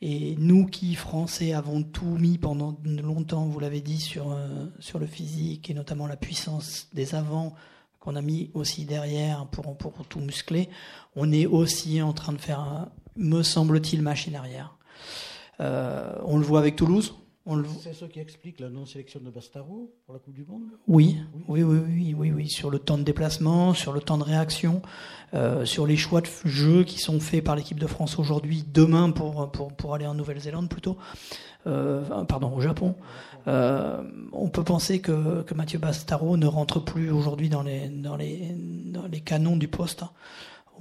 Et 0.03 0.37
nous 0.39 0.67
qui, 0.67 0.95
Français, 0.95 1.53
avons 1.53 1.83
tout 1.83 2.17
mis 2.19 2.39
pendant 2.39 2.77
longtemps, 2.85 3.47
vous 3.47 3.59
l'avez 3.59 3.81
dit, 3.81 3.99
sur, 3.99 4.31
euh, 4.33 4.67
sur 4.79 4.99
le 4.99 5.07
physique 5.07 5.71
et 5.71 5.75
notamment 5.75 6.07
la 6.07 6.17
puissance 6.17 6.89
des 6.93 7.15
avants 7.15 7.55
qu'on 8.01 8.17
a 8.17 8.23
mis 8.23 8.51
aussi 8.53 8.85
derrière 8.85 9.47
pour, 9.47 9.77
pour 9.79 10.07
tout 10.07 10.21
muscler, 10.21 10.69
on 11.17 11.33
est 11.33 11.47
aussi 11.47 12.03
en 12.03 12.13
train 12.13 12.35
de 12.35 12.39
faire, 12.39 12.89
me 13.17 13.43
semble-t-il, 13.43 14.03
machine 14.03 14.37
arrière. 14.37 14.77
Euh, 15.61 16.15
on 16.25 16.37
le 16.37 16.45
voit 16.45 16.59
avec 16.59 16.77
Toulouse, 16.77 17.15
c'est 17.81 17.93
ce 17.93 18.07
qui 18.07 18.21
explique 18.21 18.59
la 18.61 18.71
non-sélection 18.71 19.21
de 19.21 19.29
Bastaro 19.29 19.93
pour 20.07 20.15
la 20.15 20.21
Coupe 20.21 20.35
du 20.35 20.45
Monde 20.45 20.63
oui. 20.89 21.19
Oui, 21.47 21.63
oui, 21.63 21.79
oui, 21.87 22.15
oui, 22.17 22.33
oui, 22.33 22.49
sur 22.49 22.71
le 22.71 22.79
temps 22.79 22.97
de 22.97 23.03
déplacement, 23.03 23.75
sur 23.75 23.93
le 23.93 24.01
temps 24.01 24.17
de 24.17 24.23
réaction, 24.23 24.81
euh, 25.35 25.67
sur 25.67 25.87
les 25.87 25.97
choix 25.97 26.23
de 26.23 26.29
jeu 26.45 26.85
qui 26.85 26.99
sont 26.99 27.21
faits 27.21 27.45
par 27.45 27.55
l'équipe 27.55 27.79
de 27.79 27.87
France 27.87 28.19
aujourd'hui, 28.19 28.65
demain 28.73 29.11
pour, 29.11 29.51
pour, 29.51 29.75
pour 29.75 29.95
aller 29.95 30.07
en 30.07 30.15
Nouvelle-Zélande 30.15 30.71
plutôt, 30.71 30.97
euh, 31.67 32.25
pardon, 32.25 32.51
au 32.55 32.63
Japon. 32.63 32.95
Euh, 33.47 34.03
on 34.33 34.49
peut 34.49 34.65
penser 34.65 35.01
que, 35.01 35.43
que 35.43 35.53
Mathieu 35.53 35.79
Bastaro 35.79 36.39
ne 36.39 36.47
rentre 36.47 36.81
plus 36.83 37.11
aujourd'hui 37.11 37.51
dans 37.51 37.63
les, 37.63 37.89
dans, 37.91 38.17
les, 38.17 38.55
dans 38.87 39.07
les 39.07 39.21
canons 39.21 39.57
du 39.57 39.69
poste. 39.69 40.03
Hein, 40.03 40.11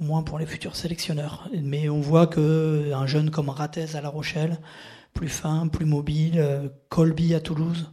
au 0.00 0.04
moins 0.04 0.22
pour 0.22 0.38
les 0.38 0.46
futurs 0.46 0.76
sélectionneurs. 0.76 1.48
Mais 1.62 1.88
on 1.88 2.00
voit 2.00 2.26
que 2.26 2.92
un 2.92 3.06
jeune 3.06 3.30
comme 3.30 3.48
Rattez 3.48 3.94
à 3.94 4.00
La 4.00 4.08
Rochelle, 4.08 4.58
plus 5.14 5.28
fin, 5.28 5.68
plus 5.68 5.86
mobile, 5.86 6.34
euh, 6.36 6.68
Colby 6.90 7.34
à 7.34 7.40
Toulouse. 7.40 7.90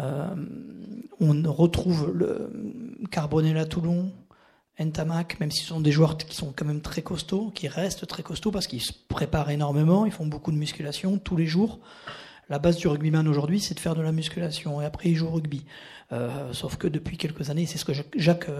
Euh, 0.00 0.34
on 1.20 1.42
retrouve 1.52 2.10
le 2.12 2.50
Carbonel 3.10 3.56
à 3.58 3.66
Toulon, 3.66 4.12
Entamac, 4.80 5.38
même 5.38 5.52
si 5.52 5.60
ce 5.62 5.68
sont 5.68 5.80
des 5.80 5.92
joueurs 5.92 6.16
qui 6.16 6.34
sont 6.34 6.52
quand 6.56 6.64
même 6.64 6.80
très 6.80 7.02
costauds, 7.02 7.52
qui 7.54 7.68
restent 7.68 8.08
très 8.08 8.24
costauds 8.24 8.50
parce 8.50 8.66
qu'ils 8.66 8.82
se 8.82 8.92
préparent 8.92 9.50
énormément, 9.50 10.04
ils 10.04 10.10
font 10.10 10.26
beaucoup 10.26 10.50
de 10.50 10.56
musculation 10.56 11.18
tous 11.18 11.36
les 11.36 11.46
jours. 11.46 11.78
La 12.48 12.58
base 12.58 12.76
du 12.76 12.88
rugbyman 12.88 13.28
aujourd'hui, 13.28 13.60
c'est 13.60 13.74
de 13.74 13.80
faire 13.80 13.94
de 13.94 14.02
la 14.02 14.12
musculation 14.12 14.82
et 14.82 14.84
après 14.84 15.10
ils 15.10 15.14
jouent 15.14 15.28
au 15.28 15.32
rugby. 15.32 15.64
Euh, 16.12 16.52
sauf 16.52 16.76
que 16.76 16.88
depuis 16.88 17.16
quelques 17.16 17.50
années, 17.50 17.66
c'est 17.66 17.78
ce 17.78 17.84
que 17.84 17.92
Jacques 18.16 18.50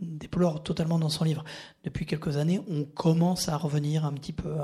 déplore 0.00 0.62
totalement 0.62 0.98
dans 0.98 1.10
son 1.10 1.24
livre, 1.24 1.44
depuis 1.82 2.06
quelques 2.06 2.36
années, 2.36 2.60
on 2.68 2.84
commence 2.84 3.48
à 3.48 3.56
revenir 3.56 4.04
un 4.04 4.12
petit 4.12 4.32
peu 4.32 4.56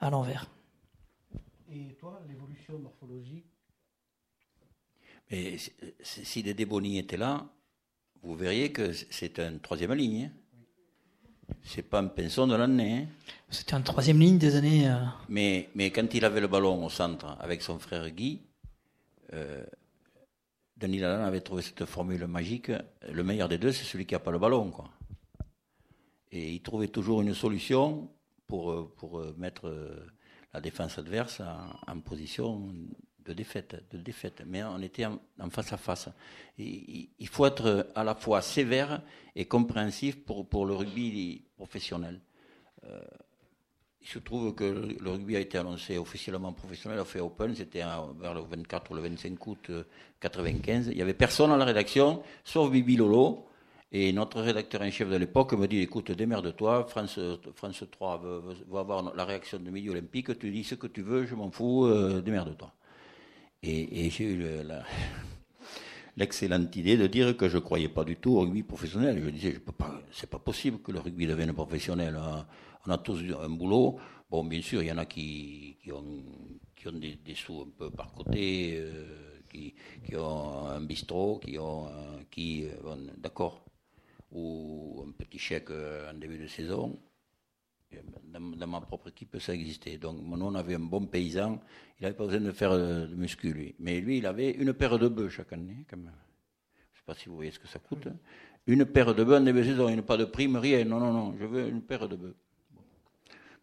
à 0.00 0.10
l'envers. 0.10 0.46
Et 1.76 1.94
toi, 1.94 2.22
l'évolution 2.26 2.78
morphologique 2.78 3.44
Mais 5.30 5.56
si 6.00 6.42
les 6.42 6.54
Déboni 6.54 6.98
étaient 6.98 7.18
là, 7.18 7.46
vous 8.22 8.34
verriez 8.34 8.72
que 8.72 8.92
c'est 8.92 9.38
une 9.38 9.60
troisième 9.60 9.92
ligne. 9.92 10.24
Hein. 10.24 11.54
C'est 11.62 11.82
pas 11.82 11.98
un 12.00 12.06
pinceau 12.06 12.46
de 12.46 12.54
l'année. 12.54 13.02
Hein. 13.02 13.06
C'était 13.50 13.74
une 13.74 13.82
troisième 13.82 14.18
ligne 14.18 14.38
des 14.38 14.56
années. 14.56 14.88
Euh. 14.88 15.04
Mais, 15.28 15.68
mais 15.74 15.90
quand 15.90 16.14
il 16.14 16.24
avait 16.24 16.40
le 16.40 16.48
ballon 16.48 16.84
au 16.84 16.88
centre 16.88 17.36
avec 17.40 17.60
son 17.60 17.78
frère 17.78 18.08
Guy, 18.10 18.40
euh, 19.34 19.62
Denis 20.78 20.98
Lalanne 20.98 21.26
avait 21.26 21.42
trouvé 21.42 21.60
cette 21.60 21.84
formule 21.84 22.26
magique. 22.26 22.72
Le 23.06 23.22
meilleur 23.22 23.48
des 23.50 23.58
deux, 23.58 23.72
c'est 23.72 23.84
celui 23.84 24.06
qui 24.06 24.14
n'a 24.14 24.20
pas 24.20 24.30
le 24.30 24.38
ballon. 24.38 24.70
Quoi. 24.70 24.88
Et 26.32 26.54
il 26.54 26.62
trouvait 26.62 26.88
toujours 26.88 27.20
une 27.20 27.34
solution 27.34 28.08
pour, 28.46 28.72
euh, 28.72 28.90
pour 28.96 29.22
mettre 29.36 29.70
la 30.56 30.62
défense 30.62 30.96
adverse 30.96 31.42
en, 31.86 32.00
position 32.00 32.72
de 33.26 33.32
défaite, 33.34 33.76
de 33.90 33.98
défaite. 33.98 34.42
Mais 34.46 34.64
on 34.64 34.80
était 34.80 35.04
en, 35.04 35.18
face 35.50 35.70
à 35.74 35.76
face. 35.76 36.08
il 36.56 37.28
faut 37.30 37.44
être 37.44 37.88
à 37.94 38.02
la 38.02 38.14
fois 38.14 38.40
sévère 38.40 39.02
et 39.34 39.44
compréhensif 39.44 40.16
pour, 40.24 40.48
pour 40.48 40.64
le 40.64 40.74
rugby 40.74 41.44
professionnel. 41.56 42.22
Euh, 42.84 43.02
il 44.00 44.08
se 44.08 44.18
trouve 44.18 44.54
que 44.54 44.64
le 44.98 45.10
rugby 45.10 45.36
a 45.36 45.40
été 45.40 45.58
annoncé 45.58 45.98
officiellement 45.98 46.54
professionnel, 46.54 46.98
au 47.00 47.04
fait 47.04 47.20
Open, 47.20 47.54
c'était 47.54 47.82
vers 48.18 48.32
le 48.32 48.40
24 48.40 48.92
ou 48.92 48.94
le 48.94 49.02
25 49.02 49.46
août 49.46 49.68
1995. 49.68 50.88
Euh, 50.88 50.92
il 50.92 50.96
n'y 50.96 51.02
avait 51.02 51.12
personne 51.12 51.52
à 51.52 51.58
la 51.58 51.66
rédaction, 51.66 52.22
sauf 52.44 52.70
Bibi 52.70 52.96
Lolo, 52.96 53.46
et 53.98 54.12
notre 54.12 54.42
rédacteur 54.42 54.82
en 54.82 54.90
chef 54.90 55.08
de 55.08 55.16
l'époque 55.16 55.54
me 55.54 55.66
dit 55.66 55.80
écoute, 55.80 56.10
démerde-toi, 56.12 56.84
France, 56.84 57.18
France 57.54 57.82
3 57.90 58.22
va 58.68 58.80
avoir 58.80 59.14
la 59.14 59.24
réaction 59.24 59.58
de 59.58 59.70
Midi 59.70 59.88
Olympique, 59.88 60.38
tu 60.38 60.50
dis 60.50 60.64
ce 60.64 60.74
que 60.74 60.86
tu 60.86 61.00
veux, 61.00 61.24
je 61.24 61.34
m'en 61.34 61.50
fous, 61.50 61.86
euh, 61.86 62.20
démerde-toi. 62.20 62.70
Et, 63.62 64.10
j'ai 64.10 64.24
eu 64.24 64.44
l'excellente 66.18 66.76
idée 66.76 66.98
de 66.98 67.06
dire 67.06 67.34
que 67.38 67.48
je 67.48 67.56
ne 67.56 67.62
croyais 67.62 67.88
pas 67.88 68.04
du 68.04 68.16
tout 68.16 68.32
au 68.32 68.40
rugby 68.40 68.62
professionnel. 68.62 69.18
Je 69.24 69.30
disais, 69.30 69.54
ce 69.54 69.60
c'est 70.12 70.28
pas 70.28 70.38
possible 70.38 70.80
que 70.82 70.92
le 70.92 71.00
rugby 71.00 71.26
devienne 71.26 71.54
professionnel. 71.54 72.16
Hein. 72.16 72.46
On 72.86 72.90
a 72.90 72.98
tous 72.98 73.18
un 73.42 73.48
boulot. 73.48 73.96
Bon, 74.30 74.44
bien 74.44 74.60
sûr, 74.60 74.82
il 74.82 74.88
y 74.88 74.92
en 74.92 74.98
a 74.98 75.06
qui, 75.06 75.78
ont, 75.90 76.92
des, 76.92 77.34
sous 77.34 77.62
un 77.62 77.70
peu 77.78 77.90
par 77.90 78.12
côté, 78.12 78.74
euh, 78.76 79.40
qui, 79.50 79.74
ont 80.14 80.66
un 80.66 80.82
bistrot, 80.82 81.38
qui 81.38 81.58
ont, 81.58 81.88
qui, 82.30 82.66
euh, 82.66 82.96
d'accord 83.16 83.65
ou 84.36 85.02
un 85.08 85.12
petit 85.12 85.38
chèque 85.38 85.70
euh, 85.70 86.10
en 86.10 86.14
début 86.14 86.38
de 86.38 86.46
saison. 86.46 86.98
Dans, 88.24 88.66
ma 88.66 88.80
propre 88.82 89.08
équipe, 89.08 89.38
ça 89.40 89.54
existait. 89.54 89.96
Donc, 89.96 90.18
nous, 90.20 90.44
on 90.44 90.54
avait 90.54 90.74
un 90.74 90.80
bon 90.80 91.06
paysan. 91.06 91.58
Il 91.98 92.02
n'avait 92.02 92.14
pas 92.14 92.26
besoin 92.26 92.40
de 92.40 92.52
faire 92.52 92.76
de 92.76 93.14
muscu, 93.14 93.52
lui. 93.52 93.74
Mais 93.78 94.00
lui, 94.00 94.18
il 94.18 94.26
avait 94.26 94.50
une 94.50 94.74
paire 94.74 94.98
de 94.98 95.08
bœufs 95.08 95.30
chaque 95.30 95.52
année, 95.54 95.86
quand. 95.88 95.96
Je 95.96 96.02
ne 96.02 96.08
sais 96.08 97.04
pas 97.06 97.14
si 97.14 97.28
vous 97.28 97.36
voyez 97.36 97.50
ce 97.50 97.58
que 97.58 97.68
ça 97.68 97.78
coûte. 97.78 98.08
Une 98.66 98.84
paire 98.84 99.14
de 99.14 99.24
bœufs 99.24 99.38
en 99.38 99.40
début 99.40 99.60
de 99.60 99.64
saison. 99.64 99.88
Il 99.88 99.94
n'y 99.94 100.00
a 100.00 100.02
pas 100.02 100.18
de 100.18 100.26
prime, 100.26 100.56
rien. 100.56 100.84
Non, 100.84 101.00
non, 101.00 101.12
non. 101.12 101.34
Je 101.40 101.46
veux 101.46 101.68
une 101.68 101.80
paire 101.80 102.06
de 102.06 102.16
bœufs. 102.16 102.36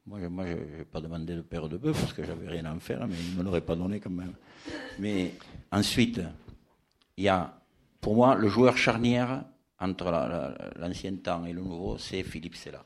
Moi, 0.08 0.20
je 0.22 0.26
n'ai 0.28 0.86
pas 0.86 1.00
demandé 1.00 1.36
de 1.36 1.42
paire 1.42 1.70
de 1.70 1.78
bœufs 1.78 1.94
parce 1.94 2.14
que 2.14 2.24
j'avais 2.24 2.48
rien 2.48 2.66
à 2.66 2.74
en 2.74 2.80
faire, 2.80 3.08
mais 3.08 3.16
il 3.16 3.34
ne 3.34 3.40
me 3.40 3.44
l'aurait 3.44 3.62
pas 3.62 3.76
donné 3.76 4.00
quand 4.00 4.10
même. 4.10 4.34
Mais 5.00 5.34
ensuite, 5.72 6.20
il 7.16 7.26
y 7.26 7.30
a, 7.30 7.62
pour 8.02 8.16
moi, 8.16 8.36
le 8.36 8.48
joueur 8.50 8.76
charnière 8.76 9.46
entre 9.84 10.10
l'ancien 10.80 11.16
temps 11.18 11.46
et 11.46 11.54
le 11.54 11.62
nouveau, 11.62 11.98
c'est 11.98 12.24
Philippe 12.24 12.56
Sella. 12.56 12.84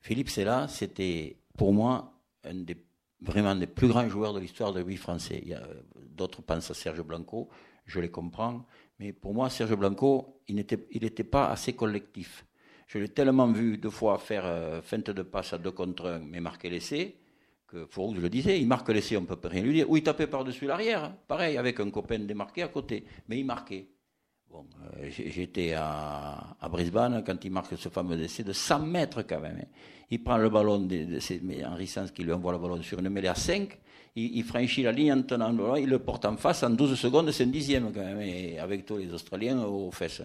Philippe 0.00 0.30
Sella, 0.30 0.68
c'était 0.68 1.36
pour 1.56 1.72
moi 1.72 2.12
un 2.44 2.54
des 2.54 2.76
vraiment 3.20 3.54
des 3.56 3.66
plus 3.66 3.88
grands 3.88 4.08
joueurs 4.08 4.34
de 4.34 4.40
l'histoire 4.40 4.72
de 4.72 4.78
rugby 4.78 4.96
français. 4.96 5.42
D'autres 6.10 6.42
pensent 6.42 6.70
à 6.70 6.74
Serge 6.74 7.02
Blanco, 7.02 7.48
je 7.84 8.00
les 8.00 8.10
comprends, 8.10 8.66
mais 8.98 9.12
pour 9.12 9.34
moi, 9.34 9.50
Serge 9.50 9.74
Blanco, 9.74 10.40
il 10.48 10.56
n'était 10.56 10.86
il 10.90 11.10
pas 11.24 11.50
assez 11.50 11.74
collectif. 11.74 12.46
Je 12.86 12.98
l'ai 12.98 13.08
tellement 13.08 13.50
vu 13.50 13.78
deux 13.78 13.90
fois 13.90 14.18
faire 14.18 14.44
euh, 14.46 14.80
feinte 14.80 15.10
de 15.10 15.22
passe 15.22 15.52
à 15.52 15.58
deux 15.58 15.72
contre 15.72 16.06
un, 16.06 16.18
mais 16.20 16.40
marquer 16.40 16.70
l'essai, 16.70 17.16
que 17.66 17.88
je 17.92 18.20
le 18.20 18.28
disais, 18.28 18.60
il 18.60 18.68
marque 18.68 18.88
l'essai, 18.90 19.16
on 19.16 19.22
ne 19.22 19.26
peut 19.26 19.48
rien 19.48 19.62
lui 19.62 19.72
dire. 19.72 19.90
Ou 19.90 19.96
il 19.96 20.04
tapait 20.04 20.28
par-dessus 20.28 20.66
l'arrière, 20.66 21.16
pareil, 21.26 21.56
avec 21.56 21.80
un 21.80 21.90
copain 21.90 22.20
démarqué 22.20 22.62
à 22.62 22.68
côté, 22.68 23.04
mais 23.28 23.40
il 23.40 23.44
marquait. 23.44 23.88
Euh, 24.98 25.10
j'étais 25.10 25.74
à, 25.74 26.56
Brisbane 26.70 27.22
quand 27.24 27.44
il 27.44 27.50
marque 27.50 27.76
ce 27.76 27.88
fameux 27.88 28.20
essai 28.20 28.44
de 28.44 28.52
100 28.52 28.80
mètres 28.80 29.22
quand 29.22 29.40
même. 29.40 29.58
Hein. 29.60 29.68
Il 30.10 30.22
prend 30.22 30.36
le 30.36 30.48
ballon, 30.48 30.80
de, 30.80 31.18
c'est 31.20 31.40
Henri 31.64 31.86
Sanz 31.86 32.12
qui 32.12 32.22
lui 32.22 32.32
envoie 32.32 32.52
le 32.52 32.58
ballon 32.58 32.80
sur 32.82 32.98
une 32.98 33.08
mêlée 33.08 33.28
à 33.28 33.34
5. 33.34 33.78
Il, 34.18 34.44
franchit 34.44 34.82
la 34.82 34.92
ligne 34.92 35.12
en 35.12 35.22
tenant 35.22 35.50
le 35.50 35.56
ballon, 35.58 35.76
il 35.76 35.88
le 35.88 35.98
porte 35.98 36.24
en 36.24 36.36
face 36.38 36.62
en 36.62 36.70
12 36.70 36.98
secondes, 36.98 37.30
c'est 37.32 37.44
un 37.44 37.48
dixième 37.48 37.92
quand 37.92 38.02
même, 38.02 38.58
avec 38.58 38.86
tous 38.86 38.96
les 38.96 39.12
Australiens 39.12 39.62
aux 39.62 39.90
fesses. 39.90 40.22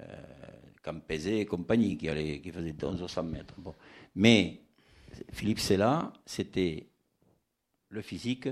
Euh, 0.00 0.04
et 1.08 1.46
compagnie 1.46 1.96
qui, 1.96 2.06
faisaient 2.06 2.74
11 2.80 3.02
ou 3.02 3.08
100 3.08 3.22
mètres. 3.24 3.54
Mais 4.14 4.60
Philippe 5.32 5.58
Sella, 5.58 6.12
c'était 6.24 6.86
le 7.88 8.02
physique, 8.02 8.48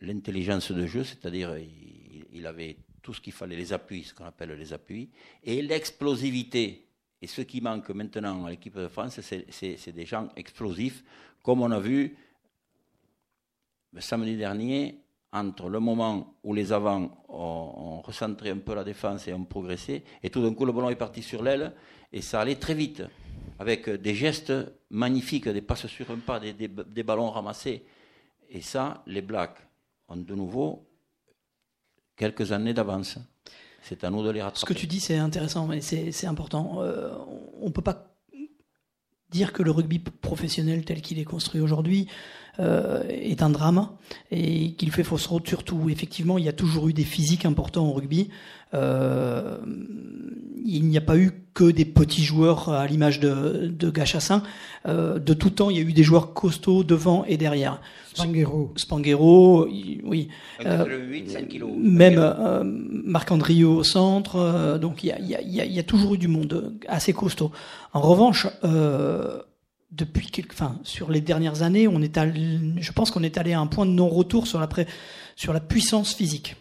l'intelligence 0.00 0.72
de 0.72 0.86
jeu, 0.86 1.04
c'est-à-dire 1.04 1.56
il 2.32 2.46
avait 2.46 2.76
tout 3.08 3.14
ce 3.14 3.22
qu'il 3.22 3.32
fallait, 3.32 3.56
les 3.56 3.72
appuis, 3.72 4.04
ce 4.04 4.12
qu'on 4.12 4.26
appelle 4.26 4.50
les 4.50 4.74
appuis, 4.74 5.08
et 5.42 5.62
l'explosivité. 5.62 6.86
Et 7.22 7.26
ce 7.26 7.40
qui 7.40 7.62
manque 7.62 7.88
maintenant 7.88 8.44
à 8.44 8.50
l'équipe 8.50 8.76
de 8.76 8.86
France, 8.86 9.18
c'est 9.22 9.92
des 9.92 10.04
gens 10.04 10.28
explosifs, 10.36 11.02
comme 11.42 11.62
on 11.62 11.70
a 11.70 11.80
vu 11.80 12.18
le 13.94 14.02
samedi 14.02 14.36
dernier, 14.36 15.00
entre 15.32 15.70
le 15.70 15.80
moment 15.80 16.34
où 16.44 16.52
les 16.52 16.70
avants 16.70 17.24
ont, 17.30 18.02
recentré 18.02 18.50
un 18.50 18.58
peu 18.58 18.74
la 18.74 18.84
défense 18.84 19.26
et 19.26 19.32
ont 19.32 19.46
progressé, 19.46 20.04
et 20.22 20.28
tout 20.28 20.42
d'un 20.42 20.52
coup 20.52 20.66
le 20.66 20.72
ballon 20.72 20.90
est 20.90 20.96
parti 20.96 21.22
sur 21.22 21.42
l'aile, 21.42 21.72
et 22.12 22.20
ça 22.20 22.42
allait 22.42 22.56
très 22.56 22.74
vite, 22.74 23.04
avec 23.58 23.88
des 23.88 24.14
gestes 24.14 24.52
magnifiques, 24.90 25.48
des 25.48 25.62
passes 25.62 25.86
sur 25.86 26.10
un 26.10 26.18
pas, 26.18 26.38
des, 26.40 26.52
des 26.52 27.02
ballons 27.02 27.30
ramassés. 27.30 27.86
Et 28.50 28.60
ça, 28.60 29.02
les 29.06 29.22
Blacks 29.22 29.66
ont 30.08 30.16
de 30.16 30.34
nouveau 30.34 30.87
quelques 32.18 32.52
années 32.52 32.74
d'avance. 32.74 33.18
C'est 33.82 34.04
à 34.04 34.10
nous 34.10 34.22
de 34.22 34.30
les 34.30 34.42
rattraper. 34.42 34.60
Ce 34.60 34.66
que 34.66 34.78
tu 34.78 34.86
dis, 34.86 35.00
c'est 35.00 35.16
intéressant, 35.16 35.66
mais 35.66 35.80
c'est 35.80 36.26
important. 36.26 36.82
Euh, 36.82 37.10
on 37.60 37.66
ne 37.66 37.72
peut 37.72 37.80
pas 37.80 38.14
dire 39.30 39.52
que 39.52 39.62
le 39.62 39.70
rugby 39.70 39.98
professionnel 39.98 40.84
tel 40.84 41.00
qu'il 41.00 41.18
est 41.18 41.24
construit 41.24 41.60
aujourd'hui 41.60 42.08
euh, 42.60 43.04
est 43.08 43.42
un 43.42 43.50
drame 43.50 43.90
et 44.30 44.72
qu'il 44.72 44.90
fait 44.90 45.04
fausse 45.04 45.26
route 45.26 45.46
surtout. 45.46 45.90
Effectivement, 45.90 46.38
il 46.38 46.44
y 46.44 46.48
a 46.48 46.52
toujours 46.52 46.88
eu 46.88 46.92
des 46.92 47.04
physiques 47.04 47.44
importants 47.44 47.86
au 47.86 47.92
rugby. 47.92 48.30
Euh, 48.74 49.58
il 50.64 50.84
n'y 50.84 50.98
a 50.98 51.00
pas 51.00 51.16
eu 51.16 51.32
que 51.54 51.70
des 51.70 51.84
petits 51.86 52.22
joueurs 52.22 52.68
à 52.68 52.86
l'image 52.86 53.20
de, 53.20 53.66
de 53.66 53.90
Gachassin. 53.90 54.42
Euh, 54.86 55.18
de 55.18 55.34
tout 55.34 55.50
temps, 55.50 55.70
il 55.70 55.76
y 55.76 55.80
a 55.80 55.82
eu 55.82 55.92
des 55.92 56.02
joueurs 56.02 56.34
costauds 56.34 56.84
devant 56.84 57.24
et 57.24 57.36
derrière. 57.36 57.80
Spanghero. 58.14 58.72
Spanghero, 58.76 59.66
oui. 59.66 60.28
Euh, 60.64 60.84
même 61.78 62.18
euh, 62.18 62.62
Marc-Andrieux 62.64 63.66
au 63.66 63.82
centre. 63.82 64.36
Euh, 64.36 64.78
donc 64.78 65.02
il 65.02 65.08
y 65.08 65.12
a, 65.12 65.20
y, 65.20 65.60
a, 65.60 65.64
y 65.64 65.78
a, 65.78 65.82
toujours 65.82 66.14
eu 66.14 66.18
du 66.18 66.28
monde 66.28 66.78
assez 66.86 67.12
costaud. 67.12 67.50
En 67.92 68.00
revanche, 68.00 68.46
euh, 68.64 69.40
depuis 69.90 70.26
quelques, 70.26 70.52
enfin, 70.52 70.78
sur 70.82 71.10
les 71.10 71.20
dernières 71.20 71.62
années, 71.62 71.88
on 71.88 72.02
est 72.02 72.18
allé, 72.18 72.58
je 72.78 72.92
pense 72.92 73.10
qu'on 73.10 73.22
est 73.22 73.38
allé 73.38 73.52
à 73.52 73.60
un 73.60 73.66
point 73.66 73.86
de 73.86 73.90
non-retour 73.90 74.46
sur 74.46 74.60
la, 74.60 74.68
sur 75.34 75.52
la 75.52 75.60
puissance 75.60 76.14
physique 76.14 76.56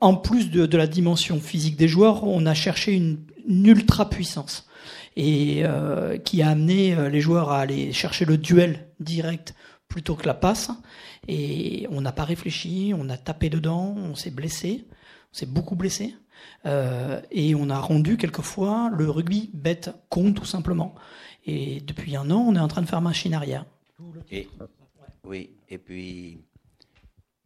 en 0.00 0.16
plus 0.16 0.50
de, 0.50 0.76
la 0.76 0.86
dimension 0.86 1.40
physique 1.40 1.76
des 1.76 1.88
joueurs, 1.88 2.24
on 2.24 2.46
a 2.46 2.54
cherché 2.54 2.92
une, 2.92 3.18
ultra 3.48 4.08
puissance 4.08 4.68
et 5.16 5.62
euh, 5.64 6.16
qui 6.16 6.42
a 6.42 6.50
amené 6.50 6.94
euh, 6.94 7.08
les 7.08 7.20
joueurs 7.20 7.50
à 7.50 7.60
aller 7.60 7.92
chercher 7.92 8.24
le 8.24 8.38
duel 8.38 8.86
direct 9.00 9.54
plutôt 9.88 10.14
que 10.14 10.26
la 10.26 10.34
passe. 10.34 10.70
Et 11.26 11.86
on 11.90 12.00
n'a 12.00 12.12
pas 12.12 12.24
réfléchi, 12.24 12.92
on 12.96 13.08
a 13.08 13.16
tapé 13.16 13.50
dedans, 13.50 13.94
on 13.96 14.14
s'est 14.14 14.30
blessé, 14.30 14.86
on 15.32 15.36
s'est 15.36 15.46
beaucoup 15.46 15.74
blessé. 15.74 16.14
Euh, 16.66 17.20
et 17.30 17.54
on 17.54 17.68
a 17.68 17.78
rendu 17.78 18.16
quelquefois 18.16 18.90
le 18.96 19.10
rugby 19.10 19.50
bête 19.52 19.90
con 20.08 20.32
tout 20.32 20.44
simplement. 20.44 20.94
Et 21.44 21.80
depuis 21.80 22.14
un 22.16 22.30
an, 22.30 22.44
on 22.48 22.54
est 22.54 22.60
en 22.60 22.68
train 22.68 22.82
de 22.82 22.86
faire 22.86 23.00
machine 23.00 23.34
arrière. 23.34 23.66
Et, 24.30 24.48
oui, 25.24 25.50
et 25.68 25.78
puis 25.78 26.38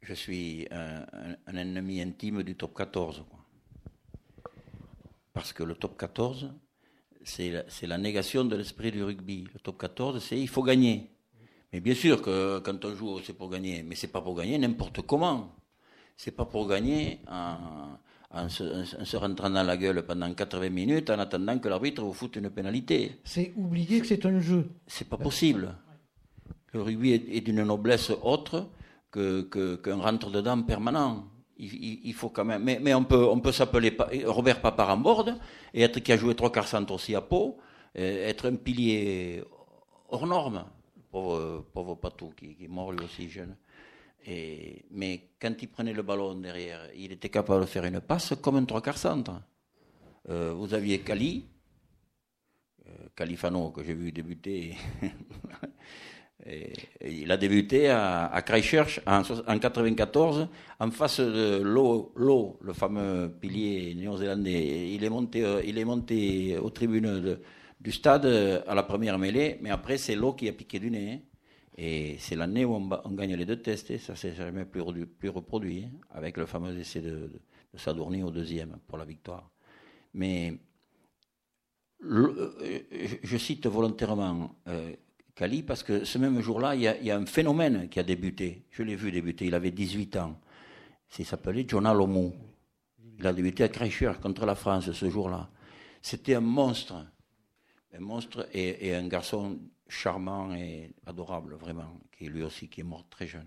je 0.07 0.15
suis 0.15 0.67
un, 0.71 1.01
un, 1.13 1.37
un, 1.47 1.57
ennemi 1.57 2.01
intime 2.01 2.43
du 2.43 2.55
top 2.55 2.77
14. 2.77 3.25
Quoi. 3.29 4.53
Parce 5.33 5.53
que 5.53 5.65
le 5.65 5.75
top 5.75 5.99
14, 5.99 6.53
c'est 7.25 7.51
la, 7.51 7.65
la, 7.83 7.99
négation 7.99 8.45
de 8.45 8.57
l'esprit 8.57 8.93
du 8.93 9.03
rugby. 9.03 9.49
Le 9.53 9.59
top 9.59 9.79
14, 9.79 10.23
c'est 10.23 10.39
il 10.39 10.49
faut 10.49 10.63
gagner. 10.63 11.11
Mais 11.73 11.81
bien 11.81 11.95
sûr 11.95 12.23
que 12.23 12.61
quand 12.61 12.85
on 12.85 12.95
joue, 12.95 13.21
c'est 13.25 13.33
pour 13.33 13.51
gagner. 13.51 13.83
Mais 13.83 13.97
c'est 13.97 14.07
pas 14.09 14.21
pour 14.21 14.37
gagner 14.37 14.57
n'importe 14.59 15.03
comment. 15.03 15.57
C'est 16.17 16.31
pas 16.31 16.45
pour 16.45 16.69
gagner 16.69 17.19
en, 17.29 17.99
en, 18.31 18.49
se, 18.49 18.63
en, 19.01 19.05
se, 19.05 19.17
rentrant 19.17 19.51
dans 19.51 19.65
la 19.65 19.77
gueule 19.77 20.07
pendant 20.07 20.33
80 20.33 20.71
minutes 20.71 21.11
en 21.11 21.19
attendant 21.19 21.59
que 21.59 21.69
l'arbitre 21.69 22.03
vous 22.03 22.13
foute 22.13 22.37
une 22.37 22.51
pénalité. 22.51 23.21
C'est 23.25 23.53
oublier 23.57 24.01
que 24.01 24.07
c'est 24.07 24.25
un 24.25 24.41
jeu. 24.41 24.71
C'est 24.87 25.09
pas 25.09 25.19
possible. 25.19 25.75
Le 26.73 26.81
rugby 26.81 27.13
est, 27.13 27.29
est 27.29 27.41
d'une 27.41 27.65
noblesse 27.65 28.11
autre 28.23 28.69
qu'un 29.13 29.43
que, 29.45 29.77
que 29.77 29.91
rentre-dedans 29.91 30.63
permanent. 30.63 31.25
Il, 31.59 32.13
faut 32.13 32.29
quand 32.29 32.45
même. 32.45 32.63
Mais, 32.63 32.79
mais 32.81 32.93
on 32.93 33.05
peut, 33.05 33.25
on 33.25 33.41
peut 33.41 33.53
s'appeler 33.53 33.97
Robert 34.27 34.61
Paparamborde 34.61 35.39
et 35.73 35.83
être 35.83 36.01
qui 36.01 36.13
a 36.13 36.17
joué 36.19 36.35
trois 36.35 36.53
quarts 36.53 36.69
centre 36.69 36.93
aussi 36.93 37.15
à 37.15 37.23
Pau, 37.23 37.59
être 37.95 38.51
un 38.51 38.57
pilier 38.57 39.43
hors 40.11 40.27
norme. 40.27 40.65
Pauvre, 41.11 41.65
pauvre 41.73 41.95
Patou 41.95 42.33
qui, 42.37 42.55
qui, 42.55 42.65
est 42.65 42.69
mort 42.69 42.93
lui 42.93 43.03
aussi 43.05 43.31
jeune. 43.31 43.57
Et, 44.27 44.85
mais 44.91 45.31
quand 45.41 45.55
il 45.63 45.69
prenait 45.69 45.93
le 45.93 46.03
ballon 46.03 46.35
derrière, 46.35 46.91
il 46.95 47.13
était 47.13 47.29
capable 47.29 47.63
de 47.63 47.67
faire 47.67 47.85
une 47.85 48.01
passe 48.01 48.35
comme 48.43 48.57
un 48.57 48.65
trois 48.65 48.83
quarts 48.83 48.99
centre. 48.99 49.41
Euh, 50.29 50.53
vous 50.53 50.75
aviez 50.75 51.01
Cali, 51.01 51.47
euh, 52.87 52.91
Califano 53.15 53.71
que 53.71 53.85
j'ai 53.85 53.95
vu 53.95 54.11
débuter. 54.11 54.77
Il 57.05 57.31
a 57.33 57.37
débuté 57.37 57.89
à, 57.89 58.27
à 58.27 58.43
Christchurch 58.43 59.01
en, 59.07 59.23
en 59.23 59.59
94 59.59 60.49
en 60.79 60.91
face 60.91 61.21
de 61.21 61.63
Lowe 61.63 62.59
le 62.63 62.73
fameux 62.73 63.31
pilier 63.41 63.95
néo-zélandais. 63.95 64.93
Il 64.95 65.03
est 65.05 65.11
monté, 65.11 65.45
euh, 65.45 65.63
il 65.65 65.79
est 65.79 65.85
monté 65.85 66.57
aux 66.59 66.71
tribunes 66.71 67.21
de, 67.21 67.41
du 67.81 67.93
stade 67.93 68.27
à 68.67 68.75
la 68.75 68.83
première 68.83 69.19
mêlée, 69.19 69.59
mais 69.61 69.71
après 69.71 69.99
c'est 69.99 70.15
Lowe 70.15 70.35
qui 70.35 70.49
a 70.49 70.53
piqué 70.53 70.79
du 70.79 70.91
nez. 70.91 71.23
Et 71.79 72.17
c'est 72.19 72.37
l'année 72.37 72.65
où 72.65 72.75
on, 72.75 73.11
gagne 73.11 73.35
les 73.35 73.45
deux 73.45 73.61
tests 73.61 73.91
et 73.91 73.99
ça 73.99 74.17
s'est 74.17 74.35
jamais 74.35 74.65
plus, 74.65 74.81
reproduit 74.81 75.85
hein, 75.85 75.99
avec 76.11 76.39
le 76.39 76.47
fameux 76.47 76.79
essai 76.79 77.01
de, 77.01 77.11
de, 77.11 77.79
Sadourny 77.79 78.23
au 78.23 78.31
deuxième 78.31 78.79
pour 78.87 78.97
la 78.97 79.05
victoire. 79.05 79.51
Mais 80.15 80.55
le, 81.99 82.57
je 83.23 83.37
cite 83.37 83.67
volontairement 83.67 84.57
euh, 84.69 84.93
Cali 85.37 85.63
parce 85.63 85.83
que 85.83 86.05
ce 86.05 86.17
même 86.17 86.41
jour-là, 86.41 86.75
il, 86.75 86.81
y 86.81 87.11
a 87.11 87.17
un 87.17 87.27
phénomène 87.27 87.91
qui 87.91 88.01
a 88.01 88.03
débuté. 88.03 88.65
Je 88.71 88.83
l'ai 88.83 88.97
vu 88.97 89.13
débuter, 89.13 89.45
il 89.45 89.55
avait 89.55 89.71
18 89.71 90.17
ans. 90.17 90.41
Il 91.19 91.27
s'appelait 91.27 91.67
Jonah 91.69 91.93
Lomu. 91.93 92.33
Il 93.19 93.27
a 93.27 93.35
débuté 93.35 93.63
à 93.63 93.69
Christchurch 93.69 94.19
contre 94.19 94.47
la 94.47 94.55
France 94.55 94.91
ce 94.91 95.11
jour-là. 95.11 95.51
C'était 96.01 96.37
un 96.37 96.41
monstre. 96.41 97.07
Un 97.95 98.01
monstre 98.01 98.49
et, 98.53 98.95
un 98.95 99.07
garçon 99.09 99.59
charmant 99.89 100.55
et 100.55 100.91
adorable, 101.05 101.55
vraiment, 101.55 102.01
qui 102.17 102.27
lui 102.29 102.43
aussi 102.43 102.69
qui 102.69 102.81
est 102.81 102.85
mort 102.85 103.07
très 103.11 103.27
jeune. 103.27 103.47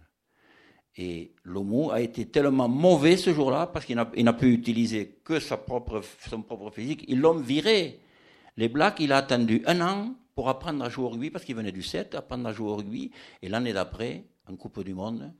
Et 0.95 1.33
Lomu 1.43 1.91
a 1.91 2.01
été 2.01 2.27
tellement 2.27 2.69
mauvais 2.69 3.17
ce 3.17 3.33
jour-là 3.33 3.65
parce 3.65 3.85
qu'il 3.85 3.95
n'a 3.95 4.33
pu 4.33 4.53
utiliser 4.53 5.19
que 5.23 5.39
sa 5.39 5.57
propre, 5.57 6.03
son 6.29 6.43
propre 6.43 6.69
physique. 6.69 7.05
Ils 7.07 7.19
l'ont 7.19 7.39
viré. 7.39 7.99
Les 8.57 8.69
Blacks, 8.69 8.99
il 8.99 9.11
a 9.11 9.17
attendu 9.17 9.63
un 9.65 9.81
an 9.81 10.15
pour 10.39 10.47
apprendre 10.47 10.85
à 10.85 10.89
jouer 10.89 11.03
au 11.03 11.09
rugby, 11.09 11.31
parce 11.31 11.43
qu'il 11.43 11.53
venait 11.53 11.73
du 11.73 11.83
7, 11.83 12.15
apprendre 12.15 12.47
à 12.47 12.53
jouer 12.53 12.69
au 12.69 12.77
rugby. 12.77 13.11
Et 13.41 13.49
l'année 13.49 13.73
d'après, 13.73 14.23
en 14.49 14.55
Coupe 14.55 14.81
du 14.85 14.93
Monde, 14.93 15.33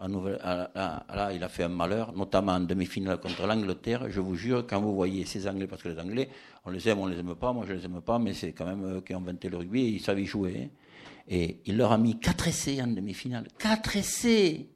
en 0.00 0.08
nouvelle, 0.08 0.40
là, 0.42 1.04
là, 1.14 1.32
il 1.34 1.44
a 1.44 1.50
fait 1.50 1.64
un 1.64 1.68
malheur, 1.68 2.16
notamment 2.16 2.52
en 2.52 2.60
demi-finale 2.60 3.20
contre 3.20 3.46
l'Angleterre. 3.46 4.10
Je 4.10 4.20
vous 4.20 4.36
jure, 4.36 4.66
quand 4.66 4.80
vous 4.80 4.94
voyez 4.94 5.26
ces 5.26 5.46
Anglais, 5.46 5.66
parce 5.66 5.82
que 5.82 5.90
les 5.90 6.00
Anglais, 6.00 6.30
on 6.64 6.70
les 6.70 6.88
aime, 6.88 6.98
on 6.98 7.04
les 7.04 7.18
aime 7.18 7.34
pas, 7.34 7.52
moi 7.52 7.66
je 7.68 7.74
les 7.74 7.84
aime 7.84 8.00
pas, 8.00 8.18
mais 8.18 8.32
c'est 8.32 8.52
quand 8.52 8.64
même 8.64 8.82
eux 8.86 9.00
qui 9.02 9.14
ont 9.14 9.18
inventé 9.18 9.50
le 9.50 9.58
rugby 9.58 9.82
et 9.82 9.88
ils 9.88 10.00
savent 10.00 10.18
y 10.18 10.24
jouer. 10.24 10.70
Et 11.28 11.60
il 11.66 11.76
leur 11.76 11.92
a 11.92 11.98
mis 11.98 12.18
4 12.18 12.48
essais 12.48 12.80
en 12.80 12.86
demi-finale. 12.86 13.48
4 13.58 13.96
essais 13.98 14.66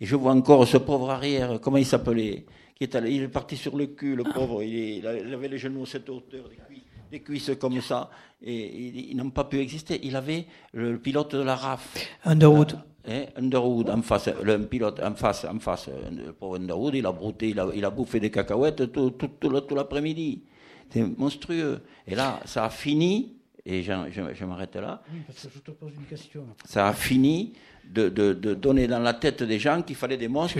Et 0.00 0.06
je 0.06 0.16
vois 0.16 0.32
encore 0.32 0.66
ce 0.66 0.78
pauvre 0.78 1.10
arrière, 1.10 1.60
comment 1.60 1.76
il 1.76 1.84
s'appelait 1.84 2.46
qui 2.74 2.84
est 2.84 2.94
allé, 2.94 3.10
Il 3.12 3.24
est 3.24 3.28
parti 3.28 3.58
sur 3.58 3.76
le 3.76 3.88
cul, 3.88 4.16
le 4.16 4.24
pauvre, 4.24 4.62
il, 4.62 4.72
il 4.72 5.06
avait 5.06 5.48
les 5.48 5.58
genoux 5.58 5.82
à 5.82 5.86
cette 5.86 6.08
hauteur, 6.08 6.48
des 6.48 6.56
cuisses 6.56 6.89
des 7.10 7.20
cuisses 7.20 7.52
comme 7.60 7.80
ça, 7.80 8.10
et 8.42 9.10
ils, 9.10 9.16
n'ont 9.16 9.30
pas 9.30 9.44
pu 9.44 9.58
exister. 9.58 10.00
Il 10.02 10.16
avait 10.16 10.46
le, 10.72 10.98
pilote 10.98 11.34
de 11.34 11.42
la 11.42 11.56
RAF. 11.56 11.96
Underwood. 12.24 12.78
Euh, 13.08 13.24
eh, 13.34 13.38
Underwood 13.38 13.90
en 13.90 14.02
face, 14.02 14.30
le 14.42 14.58
pilote 14.66 15.00
en 15.00 15.14
face, 15.14 15.44
en 15.44 15.58
face, 15.58 15.88
le 15.88 16.32
pauvre 16.32 16.56
Underwood, 16.56 16.94
il 16.94 17.06
a 17.06 17.12
brouté, 17.12 17.48
il 17.50 17.60
a, 17.60 17.68
il 17.74 17.84
a 17.84 17.90
bouffé 17.90 18.20
des 18.20 18.30
cacahuètes 18.30 18.92
tout, 18.92 19.10
tout, 19.10 19.28
tout, 19.40 19.60
tout 19.60 19.74
l'après-midi. 19.74 20.42
C'est 20.90 21.02
monstrueux. 21.18 21.82
Et 22.06 22.14
là, 22.14 22.40
ça 22.44 22.64
a 22.64 22.70
fini, 22.70 23.36
et 23.64 23.82
je, 23.82 23.92
je, 24.10 24.34
je 24.34 24.44
m'arrête 24.44 24.76
là. 24.76 25.02
Oui, 25.12 25.20
parce 25.26 25.46
que 25.46 25.48
je 25.54 25.58
te 25.60 25.70
pose 25.70 25.92
une 25.94 26.06
question. 26.06 26.46
Ça 26.64 26.88
a 26.88 26.92
fini 26.92 27.52
de, 27.84 28.08
de, 28.08 28.32
de, 28.32 28.54
donner 28.54 28.86
dans 28.86 28.98
la 28.98 29.14
tête 29.14 29.42
des 29.42 29.58
gens 29.58 29.82
qu'il 29.82 29.96
fallait 29.96 30.16
des 30.16 30.28
monstres 30.28 30.58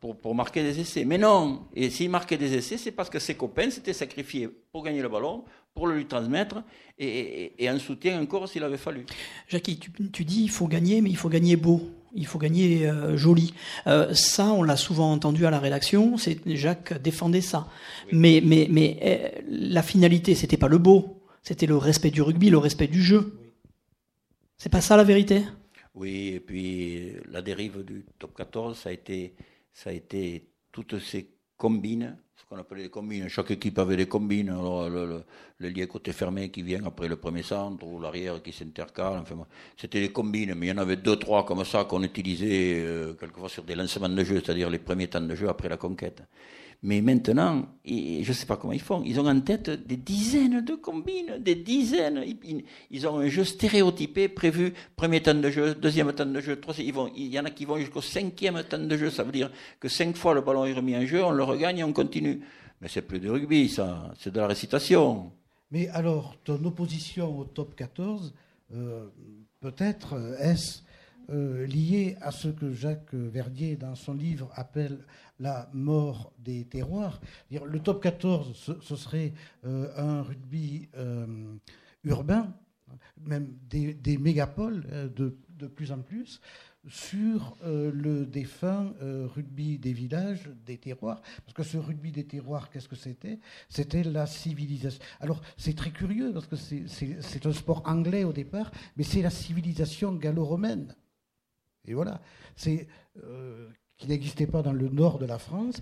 pour, 0.00 0.16
pour, 0.16 0.34
marquer 0.34 0.62
des 0.62 0.80
essais. 0.80 1.04
Mais 1.04 1.18
non, 1.18 1.66
et 1.74 1.90
s'ils 1.90 2.10
marquaient 2.10 2.36
des 2.36 2.54
essais, 2.54 2.76
c'est 2.76 2.92
parce 2.92 3.10
que 3.10 3.18
ses 3.18 3.34
copains 3.34 3.70
s'étaient 3.70 3.92
sacrifiés 3.92 4.48
pour 4.72 4.82
gagner 4.84 5.02
le 5.02 5.08
ballon, 5.08 5.44
pour 5.74 5.86
le 5.86 5.96
lui 5.96 6.06
transmettre, 6.06 6.62
et, 6.98 7.06
et, 7.06 7.64
et 7.64 7.68
un 7.68 7.78
soutien 7.78 8.20
encore 8.20 8.48
s'il 8.48 8.62
avait 8.62 8.76
fallu. 8.76 9.06
Jackie, 9.48 9.78
tu, 9.78 9.90
tu, 10.10 10.24
dis 10.24 10.42
il 10.42 10.50
faut 10.50 10.68
gagner, 10.68 11.00
mais 11.00 11.10
il 11.10 11.16
faut 11.16 11.28
gagner 11.28 11.56
beau. 11.56 11.82
Il 12.14 12.26
faut 12.26 12.38
gagner 12.38 12.86
euh, 12.86 13.14
joli. 13.16 13.52
Euh, 13.86 14.14
ça, 14.14 14.46
on 14.46 14.62
l'a 14.62 14.76
souvent 14.76 15.12
entendu 15.12 15.44
à 15.44 15.50
la 15.50 15.58
rédaction. 15.58 16.16
C'est 16.16 16.38
Jacques 16.56 17.00
défendait 17.02 17.42
ça. 17.42 17.68
Oui. 18.06 18.18
Mais, 18.18 18.42
mais, 18.42 18.68
mais 18.70 18.98
euh, 19.04 19.40
la 19.50 19.82
finalité, 19.82 20.34
c'était 20.34 20.56
pas 20.56 20.68
le 20.68 20.78
beau. 20.78 21.15
C'était 21.46 21.66
le 21.66 21.76
respect 21.76 22.10
du 22.10 22.22
rugby, 22.22 22.50
le 22.50 22.58
respect 22.58 22.88
du 22.88 23.00
jeu. 23.00 23.38
C'est 24.58 24.68
pas 24.68 24.80
ça 24.80 24.96
la 24.96 25.04
vérité? 25.04 25.44
Oui, 25.94 26.32
et 26.34 26.40
puis 26.40 27.12
la 27.30 27.40
dérive 27.40 27.84
du 27.84 28.04
top 28.18 28.34
14, 28.36 28.76
ça 28.76 28.88
a 28.88 28.92
été, 28.92 29.36
ça 29.72 29.90
a 29.90 29.92
été 29.92 30.50
toutes 30.72 30.98
ces 30.98 31.30
combines 31.56 32.16
ce 32.36 32.44
qu'on 32.44 32.60
appelait 32.60 32.82
les 32.82 32.90
combines. 32.90 33.28
Chaque 33.28 33.50
équipe 33.50 33.78
avait 33.78 33.96
des 33.96 34.06
combines. 34.06 34.50
Alors, 34.50 34.90
le, 34.90 35.24
le, 35.58 35.86
côté 35.86 36.12
fermé 36.12 36.50
qui 36.50 36.62
vient 36.62 36.84
après 36.84 37.08
le 37.08 37.16
premier 37.16 37.42
centre 37.42 37.86
ou 37.86 37.98
l'arrière 37.98 38.42
qui 38.42 38.52
s'intercale. 38.52 39.20
Enfin, 39.20 39.36
c'était 39.76 40.00
des 40.00 40.12
combines, 40.12 40.54
mais 40.54 40.66
il 40.66 40.68
y 40.68 40.72
en 40.72 40.78
avait 40.78 40.96
deux, 40.96 41.16
trois 41.16 41.46
comme 41.46 41.64
ça 41.64 41.84
qu'on 41.84 42.02
utilisait 42.02 42.82
euh, 42.84 43.14
quelquefois 43.14 43.48
sur 43.48 43.64
des 43.64 43.74
lancements 43.74 44.08
de 44.08 44.22
jeu, 44.22 44.42
c'est-à-dire 44.44 44.68
les 44.68 44.78
premiers 44.78 45.08
temps 45.08 45.20
de 45.20 45.34
jeu 45.34 45.48
après 45.48 45.68
la 45.68 45.78
conquête. 45.78 46.22
Mais 46.82 47.00
maintenant, 47.00 47.66
je 47.84 48.28
ne 48.28 48.32
sais 48.32 48.46
pas 48.46 48.56
comment 48.56 48.72
ils 48.72 48.80
font, 48.80 49.02
ils 49.04 49.18
ont 49.18 49.26
en 49.26 49.40
tête 49.40 49.70
des 49.70 49.96
dizaines 49.96 50.60
de 50.60 50.74
combines, 50.74 51.38
des 51.40 51.54
dizaines. 51.54 52.22
Ils 52.90 53.06
ont 53.08 53.18
un 53.18 53.28
jeu 53.28 53.44
stéréotypé 53.44 54.28
prévu, 54.28 54.72
premier 54.94 55.20
temps 55.20 55.34
de 55.34 55.50
jeu, 55.50 55.74
deuxième 55.74 56.12
temps 56.12 56.26
de 56.26 56.40
jeu, 56.40 56.60
troisième. 56.60 56.86
Ils 56.86 56.94
vont, 56.94 57.10
il 57.16 57.26
y 57.26 57.40
en 57.40 57.44
a 57.44 57.50
qui 57.50 57.64
vont 57.64 57.78
jusqu'au 57.78 58.02
cinquième 58.02 58.62
temps 58.62 58.78
de 58.78 58.96
jeu. 58.96 59.10
Ça 59.10 59.24
veut 59.24 59.32
dire 59.32 59.50
que 59.80 59.88
cinq 59.88 60.16
fois 60.16 60.34
le 60.34 60.42
ballon 60.42 60.64
est 60.64 60.74
remis 60.74 60.96
en 60.96 61.04
jeu, 61.06 61.24
on 61.24 61.32
le 61.32 61.42
regagne 61.42 61.78
et 61.78 61.84
on 61.84 61.92
continue. 61.92 62.40
Mais 62.80 62.88
c'est 62.88 63.02
plus 63.02 63.20
de 63.20 63.30
rugby, 63.30 63.68
ça, 63.68 64.12
c'est 64.18 64.32
de 64.32 64.38
la 64.38 64.46
récitation. 64.46 65.32
Mais 65.70 65.88
alors, 65.88 66.36
ton 66.44 66.62
opposition 66.64 67.38
au 67.38 67.44
top 67.44 67.74
14, 67.74 68.34
euh, 68.72 69.06
peut-être 69.60 70.14
euh, 70.14 70.36
est-ce 70.38 70.82
euh, 71.30 71.66
lié 71.66 72.16
à 72.20 72.30
ce 72.30 72.48
que 72.48 72.72
Jacques 72.72 73.14
Verdier, 73.14 73.76
dans 73.76 73.94
son 73.96 74.14
livre, 74.14 74.48
appelle 74.54 75.04
la 75.38 75.68
mort 75.72 76.32
des 76.38 76.64
terroirs. 76.64 77.20
Le 77.50 77.78
top 77.80 78.02
14, 78.02 78.78
ce, 78.80 78.96
serait 78.96 79.32
euh, 79.64 79.90
un 79.96 80.22
rugby 80.22 80.88
euh, 80.96 81.56
urbain, 82.04 82.54
même 83.20 83.56
des, 83.68 84.18
mégapoles 84.18 85.12
de, 85.14 85.66
plus 85.66 85.90
en 85.92 85.98
plus, 85.98 86.40
sur 86.88 87.56
le 87.64 88.24
défunt 88.24 88.94
rugby 89.00 89.76
des 89.78 89.92
villages, 89.92 90.48
des 90.64 90.78
terroirs. 90.78 91.20
Parce 91.44 91.52
que 91.52 91.64
ce 91.64 91.78
rugby 91.78 92.12
des 92.12 92.24
terroirs, 92.24 92.70
qu'est-ce 92.70 92.88
que 92.88 92.94
c'était? 92.94 93.40
C'était 93.68 94.04
la 94.04 94.26
civilisation. 94.26 95.02
Alors, 95.18 95.42
c'est 95.56 95.74
très 95.74 95.90
curieux, 95.90 96.32
parce 96.32 96.46
que 96.46 96.54
c'est 96.54 97.46
un 97.46 97.52
sport 97.52 97.82
anglais 97.86 98.22
au 98.22 98.32
départ, 98.32 98.70
mais 98.96 99.02
c'est 99.02 99.20
la 99.20 99.30
civilisation 99.30 100.14
gallo-romaine. 100.14 100.94
Et 101.86 101.94
voilà, 101.94 102.20
c'est 102.56 102.88
euh, 103.22 103.68
qui 103.98 104.08
n'existait 104.08 104.46
pas 104.46 104.62
dans 104.62 104.72
le 104.72 104.88
nord 104.88 105.18
de 105.18 105.26
la 105.26 105.38
France. 105.38 105.80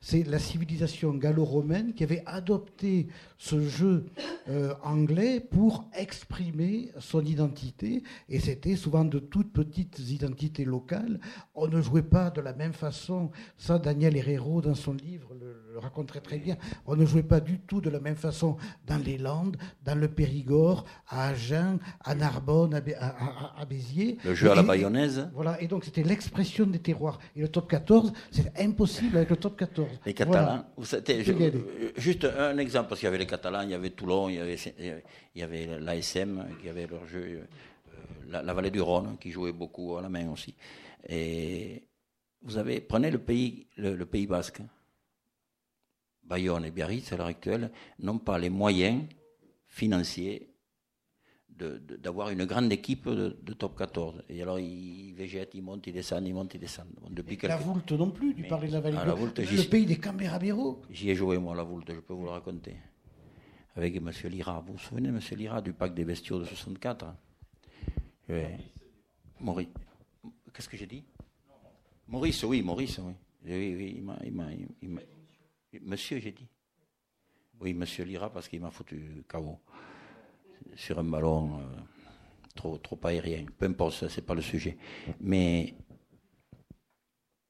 C'est 0.00 0.26
la 0.26 0.38
civilisation 0.38 1.14
gallo-romaine 1.14 1.94
qui 1.94 2.04
avait 2.04 2.22
adopté 2.26 3.08
ce 3.38 3.60
jeu 3.60 4.06
euh, 4.48 4.74
anglais 4.82 5.40
pour 5.40 5.84
exprimer 5.94 6.90
son 6.98 7.24
identité. 7.24 8.02
Et 8.28 8.40
c'était 8.40 8.76
souvent 8.76 9.04
de 9.04 9.18
toutes 9.18 9.52
petites 9.52 9.98
identités 9.98 10.64
locales. 10.64 11.20
On 11.54 11.68
ne 11.68 11.80
jouait 11.80 12.02
pas 12.02 12.30
de 12.30 12.40
la 12.40 12.52
même 12.54 12.72
façon. 12.72 13.30
Ça, 13.58 13.78
Daniel 13.78 14.16
Herrero, 14.16 14.62
dans 14.62 14.74
son 14.74 14.94
livre, 14.94 15.34
le, 15.38 15.60
le 15.72 15.78
raconterait 15.78 16.20
très 16.20 16.38
bien. 16.38 16.56
On 16.86 16.96
ne 16.96 17.04
jouait 17.04 17.22
pas 17.22 17.40
du 17.40 17.58
tout 17.58 17.80
de 17.80 17.90
la 17.90 18.00
même 18.00 18.16
façon 18.16 18.56
dans 18.86 18.98
les 18.98 19.18
Landes, 19.18 19.56
dans 19.84 19.98
le 19.98 20.08
Périgord, 20.08 20.84
à 21.08 21.28
Agen, 21.28 21.78
à 22.04 22.14
Narbonne, 22.14 22.74
à, 22.74 23.64
Béziers. 23.64 24.18
Le 24.24 24.34
jeu 24.34 24.50
à 24.50 24.54
la 24.54 24.62
bayonnaise. 24.62 25.28
Voilà, 25.34 25.60
et 25.60 25.68
donc 25.68 25.84
c'était 25.84 26.02
l'expression 26.02 26.66
des 26.66 26.78
terroirs. 26.78 27.18
Et 27.36 27.40
le 27.40 27.48
top 27.50 27.70
14, 27.70 28.12
c'est 28.30 28.58
impossible 28.58 29.16
avec 29.18 29.30
le 29.30 29.36
top 29.36 29.56
14. 29.58 29.88
Les 30.06 30.14
Catalans, 30.14 30.64
juste 31.96 32.24
un 32.24 32.58
exemple, 32.58 32.88
parce 32.88 33.00
qu'il 33.00 33.06
y 33.06 33.08
avait 33.08 33.18
les 33.18 33.26
Catalans, 33.26 33.62
il 33.62 33.70
y 33.70 33.74
avait 33.74 33.90
Toulon, 33.90 34.28
il 34.28 34.36
y 34.36 34.38
avait, 34.38 34.56
il 35.34 35.40
y 35.40 35.42
avait 35.42 35.78
l'ASM 35.80 36.46
qui 36.60 36.68
avait 36.68 36.86
leur 36.86 37.06
jeu, 37.06 37.22
euh, 37.22 38.42
la, 38.42 38.52
vallée 38.54 38.70
du 38.70 38.80
Rhône 38.80 39.16
qui 39.20 39.30
jouait 39.30 39.52
beaucoup 39.52 39.96
à 39.96 40.02
la 40.02 40.08
main 40.08 40.30
aussi. 40.30 40.54
Et 41.08 41.84
vous 42.42 42.56
avez, 42.56 42.80
prenez 42.80 43.10
le 43.10 43.18
pays, 43.18 43.66
le 43.76 44.04
Pays 44.04 44.26
Basque. 44.26 44.62
Bayonne 46.22 46.64
et 46.64 46.70
Biarritz, 46.70 47.12
à 47.12 47.16
l'heure 47.16 47.26
actuelle, 47.26 47.72
n'ont 47.98 48.18
pas 48.18 48.38
les 48.38 48.50
moyens 48.50 49.02
financiers 49.66 50.49
d'avoir 51.62 52.30
une 52.30 52.44
grande 52.44 52.72
équipe 52.72 53.08
de, 53.08 53.52
top 53.52 53.76
14. 53.76 54.24
Et 54.28 54.42
alors, 54.42 54.58
ils 54.58 55.12
végètent, 55.14 55.54
ils 55.54 55.62
montent, 55.62 55.86
ils 55.86 55.92
descendent, 55.92 56.26
ils 56.26 56.34
montent, 56.34 56.54
ils 56.54 56.60
descendent. 56.60 56.88
depuis 57.10 57.38
La 57.42 57.56
Voulte 57.56 57.92
non 57.92 58.10
plus, 58.10 58.34
tu 58.34 58.44
parlais 58.44 58.68
de 58.68 58.72
la 58.72 58.80
vallée 58.80 58.96
ah, 59.00 59.06
Le 59.06 59.68
pays 59.68 59.86
des 59.86 59.98
Cambérabéros. 59.98 60.82
J'y 60.90 61.10
ai 61.10 61.14
joué, 61.14 61.38
moi, 61.38 61.54
la 61.54 61.62
Voulte, 61.62 61.92
je 61.94 62.00
peux 62.00 62.14
vous 62.14 62.24
le 62.24 62.30
raconter. 62.30 62.76
Avec 63.76 63.96
M. 63.96 64.10
Lira. 64.24 64.60
Vous 64.66 64.72
vous 64.74 64.78
souvenez, 64.78 65.08
M. 65.08 65.20
Lira, 65.36 65.60
du 65.62 65.72
pacte 65.72 65.94
des 65.94 66.04
bestiaux 66.04 66.38
de 66.38 66.44
64 66.44 67.06
oui. 68.28 68.42
Maurice. 69.40 69.68
Qu'est-ce 70.52 70.68
que 70.68 70.76
j'ai 70.76 70.86
dit? 70.86 71.04
Maurice, 72.06 72.42
oui, 72.44 72.62
Maurice, 72.62 72.98
oui. 72.98 73.12
Oui, 73.44 73.74
oui, 73.76 74.04
il 74.24 74.32
m'a 74.32 74.50
Monsieur, 75.82 76.18
j'ai 76.18 76.32
dit. 76.32 76.46
Oui, 77.60 77.74
monsieur 77.74 78.04
Lira, 78.04 78.30
parce 78.30 78.48
qu'il 78.48 78.60
m'a 78.60 78.70
foutu 78.70 79.22
KO 79.28 79.58
sur 80.76 80.98
un 80.98 81.04
ballon 81.04 81.58
euh, 81.58 81.80
trop, 82.54 82.78
trop 82.78 82.98
aérien. 83.04 83.44
Peu 83.58 83.66
importe, 83.66 84.08
c'est 84.08 84.24
pas 84.24 84.34
le 84.34 84.42
sujet. 84.42 84.76
Mais 85.20 85.74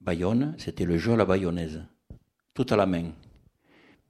Bayonne, 0.00 0.54
c'était 0.58 0.84
le 0.84 0.98
jeu 0.98 1.12
à 1.12 1.16
la 1.16 1.24
bayonnaise. 1.24 1.84
Tout 2.54 2.66
à 2.70 2.76
la 2.76 2.86
main. 2.86 3.12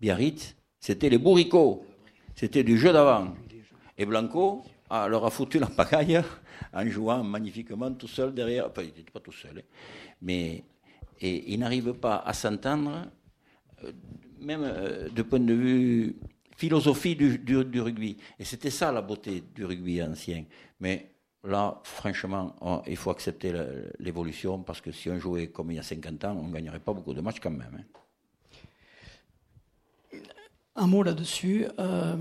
Biarritz, 0.00 0.56
c'était 0.78 1.10
les 1.10 1.18
bourricots. 1.18 1.84
C'était 2.34 2.64
du 2.64 2.78
jeu 2.78 2.92
d'avant. 2.92 3.34
Et 3.98 4.06
Blanco 4.06 4.64
leur 4.90 5.24
a 5.24 5.30
foutu 5.30 5.58
la 5.58 5.66
pagaille 5.66 6.22
en 6.72 6.86
jouant 6.86 7.22
magnifiquement 7.22 7.92
tout 7.92 8.08
seul 8.08 8.34
derrière. 8.34 8.66
Enfin, 8.68 8.82
il 8.82 8.88
n'était 8.88 9.10
pas 9.10 9.20
tout 9.20 9.32
seul. 9.32 9.58
Hein. 9.58 9.62
Mais 10.22 10.64
et 11.20 11.52
il 11.52 11.60
n'arrive 11.60 11.92
pas 11.92 12.16
à 12.24 12.32
s'entendre 12.32 13.06
euh, 13.84 13.92
même 14.40 14.62
euh, 14.64 15.08
du 15.10 15.22
point 15.22 15.40
de 15.40 15.52
vue 15.52 16.16
philosophie 16.60 17.16
du, 17.16 17.80
rugby. 17.80 18.18
Et 18.38 18.44
c'était 18.44 18.68
ça 18.68 18.92
la 18.92 19.00
beauté 19.00 19.42
du 19.54 19.64
rugby 19.64 20.02
ancien. 20.02 20.44
Mais 20.78 21.10
là, 21.42 21.80
franchement, 21.84 22.54
il 22.86 22.98
faut 22.98 23.10
accepter 23.10 23.50
l'évolution 23.98 24.62
parce 24.62 24.82
que 24.82 24.92
si 24.92 25.08
on 25.08 25.18
jouait 25.18 25.46
comme 25.46 25.70
il 25.70 25.76
y 25.76 25.78
a 25.78 25.82
50 25.82 26.24
ans, 26.26 26.36
on 26.38 26.48
ne 26.48 26.52
gagnerait 26.52 26.80
pas 26.80 26.92
beaucoup 26.92 27.14
de 27.14 27.22
matchs 27.22 27.40
quand 27.40 27.50
même. 27.50 27.82
Hein. 30.12 30.18
Un 30.76 30.86
mot 30.86 31.02
là-dessus. 31.02 31.66
Euh, 31.78 32.16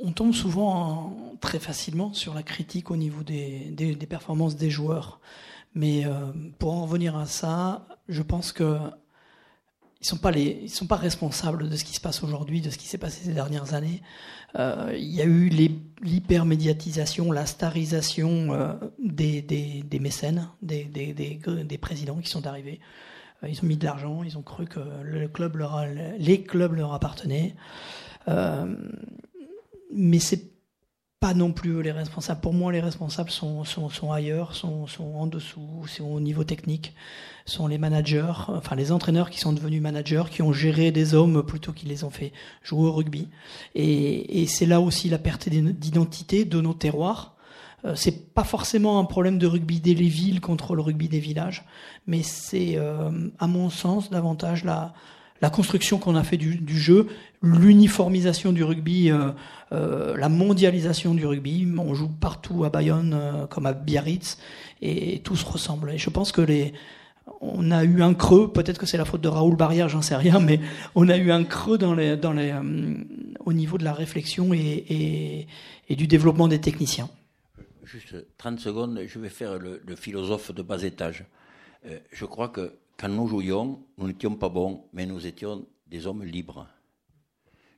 on 0.00 0.12
tombe 0.12 0.32
souvent 0.32 1.36
très 1.42 1.58
facilement 1.58 2.14
sur 2.14 2.32
la 2.32 2.42
critique 2.42 2.90
au 2.90 2.96
niveau 2.96 3.22
des, 3.22 4.06
performances 4.08 4.56
des 4.56 4.70
joueurs. 4.70 5.20
Mais 5.74 6.04
pour 6.58 6.72
en 6.72 6.84
revenir 6.84 7.18
à 7.18 7.26
ça, 7.26 7.86
je 8.08 8.22
pense 8.22 8.52
que 8.52 8.78
ils 10.02 10.06
sont 10.06 10.18
sont 10.68 10.86
pas 10.86 10.96
responsables 10.96 11.68
de 11.68 11.76
ce 11.76 11.84
qui 11.84 11.94
se 11.94 12.00
passe 12.00 12.24
aujourd'hui, 12.24 12.60
de 12.60 12.70
ce 12.70 12.78
qui 12.78 12.88
s'est 12.88 12.98
passé 12.98 13.20
ces 13.24 13.34
dernières 13.34 13.74
années. 13.74 14.02
Euh, 14.58 14.92
il 14.96 15.14
y 15.14 15.22
a 15.22 15.24
eu 15.24 15.48
l'hypermédiatisation, 16.02 17.30
la 17.30 17.46
starisation 17.46 18.52
euh, 18.52 18.74
des, 18.98 19.86
mécènes, 20.00 20.48
des, 20.60 21.78
présidents 21.80 22.16
qui 22.16 22.30
sont 22.30 22.48
arrivés. 22.48 22.80
Euh, 23.44 23.48
ils 23.48 23.62
ont 23.62 23.66
mis 23.66 23.76
de 23.76 23.84
l'argent, 23.84 24.24
ils 24.24 24.36
ont 24.36 24.42
cru 24.42 24.66
que 24.66 24.80
les 25.04 25.28
clubs 26.42 26.74
leur 26.74 26.92
appartenaient. 26.92 27.54
Mais 29.94 30.18
c'est 30.18 30.51
pas 31.22 31.34
non 31.34 31.52
plus 31.52 31.84
les 31.84 31.92
responsables. 31.92 32.40
Pour 32.40 32.52
moi, 32.52 32.72
les 32.72 32.80
responsables 32.80 33.30
sont, 33.30 33.62
sont, 33.62 33.88
sont 33.88 34.10
ailleurs, 34.10 34.56
sont, 34.56 34.88
sont 34.88 35.14
en 35.14 35.28
dessous, 35.28 35.84
c'est 35.86 36.02
au 36.02 36.18
niveau 36.18 36.42
technique, 36.42 36.96
sont 37.46 37.68
les 37.68 37.78
managers, 37.78 38.32
enfin 38.48 38.74
les 38.74 38.90
entraîneurs 38.90 39.30
qui 39.30 39.38
sont 39.38 39.52
devenus 39.52 39.80
managers, 39.80 40.24
qui 40.32 40.42
ont 40.42 40.52
géré 40.52 40.90
des 40.90 41.14
hommes 41.14 41.44
plutôt 41.44 41.72
qu'ils 41.72 41.90
les 41.90 42.02
ont 42.02 42.10
fait 42.10 42.32
jouer 42.64 42.88
au 42.88 42.92
rugby. 42.92 43.28
Et, 43.76 44.42
et 44.42 44.46
c'est 44.48 44.66
là 44.66 44.80
aussi 44.80 45.08
la 45.08 45.18
perte 45.18 45.48
d'identité 45.48 46.44
de 46.44 46.60
nos 46.60 46.74
terroirs. 46.74 47.36
Euh, 47.84 47.94
c'est 47.94 48.34
pas 48.34 48.42
forcément 48.42 48.98
un 48.98 49.04
problème 49.04 49.38
de 49.38 49.46
rugby 49.46 49.78
des 49.78 49.94
villes 49.94 50.40
contre 50.40 50.74
le 50.74 50.82
rugby 50.82 51.08
des 51.08 51.20
villages, 51.20 51.64
mais 52.08 52.24
c'est, 52.24 52.74
euh, 52.78 53.28
à 53.38 53.46
mon 53.46 53.70
sens, 53.70 54.10
davantage 54.10 54.64
la, 54.64 54.92
la 55.42 55.50
construction 55.50 55.98
qu'on 55.98 56.14
a 56.14 56.22
fait 56.22 56.36
du, 56.36 56.78
jeu, 56.78 57.08
l'uniformisation 57.42 58.52
du 58.52 58.62
rugby, 58.62 59.10
euh, 59.10 59.32
euh, 59.72 60.16
la 60.16 60.28
mondialisation 60.28 61.14
du 61.14 61.26
rugby. 61.26 61.66
On 61.76 61.94
joue 61.94 62.08
partout 62.08 62.64
à 62.64 62.70
Bayonne 62.70 63.12
euh, 63.12 63.46
comme 63.48 63.66
à 63.66 63.72
Biarritz 63.72 64.38
et 64.80 65.18
tout 65.18 65.34
se 65.34 65.44
ressemble. 65.44 65.90
Et 65.90 65.98
je 65.98 66.10
pense 66.10 66.30
que 66.30 66.42
les, 66.42 66.72
on 67.40 67.72
a 67.72 67.82
eu 67.82 68.02
un 68.02 68.14
creux. 68.14 68.52
Peut-être 68.52 68.78
que 68.78 68.86
c'est 68.86 68.96
la 68.96 69.04
faute 69.04 69.20
de 69.20 69.28
Raoul 69.28 69.56
Barrière, 69.56 69.88
j'en 69.88 70.00
sais 70.00 70.14
rien, 70.14 70.38
mais 70.38 70.60
on 70.94 71.08
a 71.08 71.16
eu 71.16 71.32
un 71.32 71.42
creux 71.42 71.76
dans 71.76 71.94
les, 71.94 72.16
dans 72.16 72.36
au 73.44 73.52
niveau 73.52 73.78
de 73.78 73.84
la 73.84 73.94
réflexion 73.94 74.54
et, 74.54 74.58
et, 74.58 75.48
et, 75.88 75.96
du 75.96 76.06
développement 76.06 76.46
des 76.46 76.60
techniciens. 76.60 77.10
Juste 77.82 78.14
30 78.38 78.60
secondes, 78.60 79.00
je 79.08 79.18
vais 79.18 79.28
faire 79.28 79.58
le, 79.58 79.82
le 79.84 79.96
philosophe 79.96 80.54
de 80.54 80.62
bas 80.62 80.84
étage. 80.84 81.24
je 82.12 82.24
crois 82.26 82.48
que 82.48 82.72
quand 82.96 83.08
nous 83.08 83.26
jouions, 83.26 83.84
nous 83.98 84.06
n'étions 84.06 84.36
pas 84.36 84.48
bons, 84.48 84.84
mais 84.92 85.06
nous 85.06 85.26
étions 85.26 85.66
des 85.86 86.06
hommes 86.06 86.24
libres. 86.24 86.66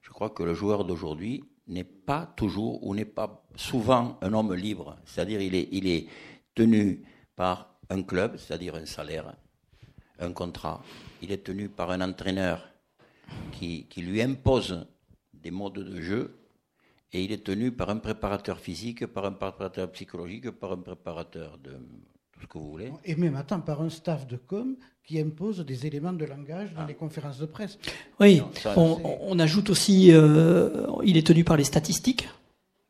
Je 0.02 0.10
crois 0.10 0.30
que 0.30 0.42
le 0.42 0.54
joueur 0.54 0.84
d'aujourd'hui 0.84 1.44
n'est 1.66 1.84
pas 1.84 2.26
toujours 2.36 2.84
ou 2.86 2.94
n'est 2.94 3.04
pas 3.04 3.42
souvent 3.56 4.18
un 4.20 4.32
homme 4.32 4.54
libre. 4.54 4.96
C'est-à-dire 5.04 5.40
il 5.40 5.54
est, 5.54 5.68
il 5.72 5.86
est 5.86 6.06
tenu 6.54 7.02
par 7.34 7.74
un 7.90 8.02
club, 8.02 8.36
c'est-à-dire 8.36 8.74
un 8.74 8.86
salaire, 8.86 9.34
un 10.18 10.32
contrat. 10.32 10.82
Il 11.22 11.32
est 11.32 11.42
tenu 11.42 11.68
par 11.68 11.90
un 11.90 12.00
entraîneur 12.00 12.68
qui, 13.52 13.86
qui 13.86 14.02
lui 14.02 14.20
impose 14.20 14.86
des 15.32 15.50
modes 15.50 15.78
de 15.78 16.00
jeu 16.00 16.38
et 17.12 17.22
il 17.22 17.32
est 17.32 17.44
tenu 17.44 17.72
par 17.72 17.90
un 17.90 17.98
préparateur 17.98 18.58
physique, 18.58 19.06
par 19.06 19.24
un 19.24 19.32
préparateur 19.32 19.90
psychologique, 19.92 20.50
par 20.50 20.72
un 20.72 20.78
préparateur 20.78 21.58
de 21.58 21.78
ce 22.44 22.48
que 22.48 22.58
vous 22.58 22.70
voulez. 22.70 22.92
Et 23.04 23.14
même, 23.16 23.36
attends, 23.36 23.60
par 23.60 23.82
un 23.82 23.90
staff 23.90 24.26
de 24.26 24.36
com 24.36 24.76
qui 25.02 25.20
impose 25.20 25.60
des 25.66 25.86
éléments 25.86 26.12
de 26.12 26.24
langage 26.24 26.72
dans 26.74 26.82
Ah. 26.82 26.86
les 26.86 26.94
conférences 26.94 27.38
de 27.38 27.46
presse. 27.46 27.78
Oui, 28.20 28.38
Non, 28.38 28.50
ça, 28.54 28.74
on, 28.78 29.38
ajoute 29.38 29.70
aussi, 29.70 30.10
euh, 30.12 30.86
il 31.04 31.16
est 31.16 31.26
tenu 31.26 31.44
par 31.44 31.56
les 31.56 31.64
statistiques, 31.64 32.28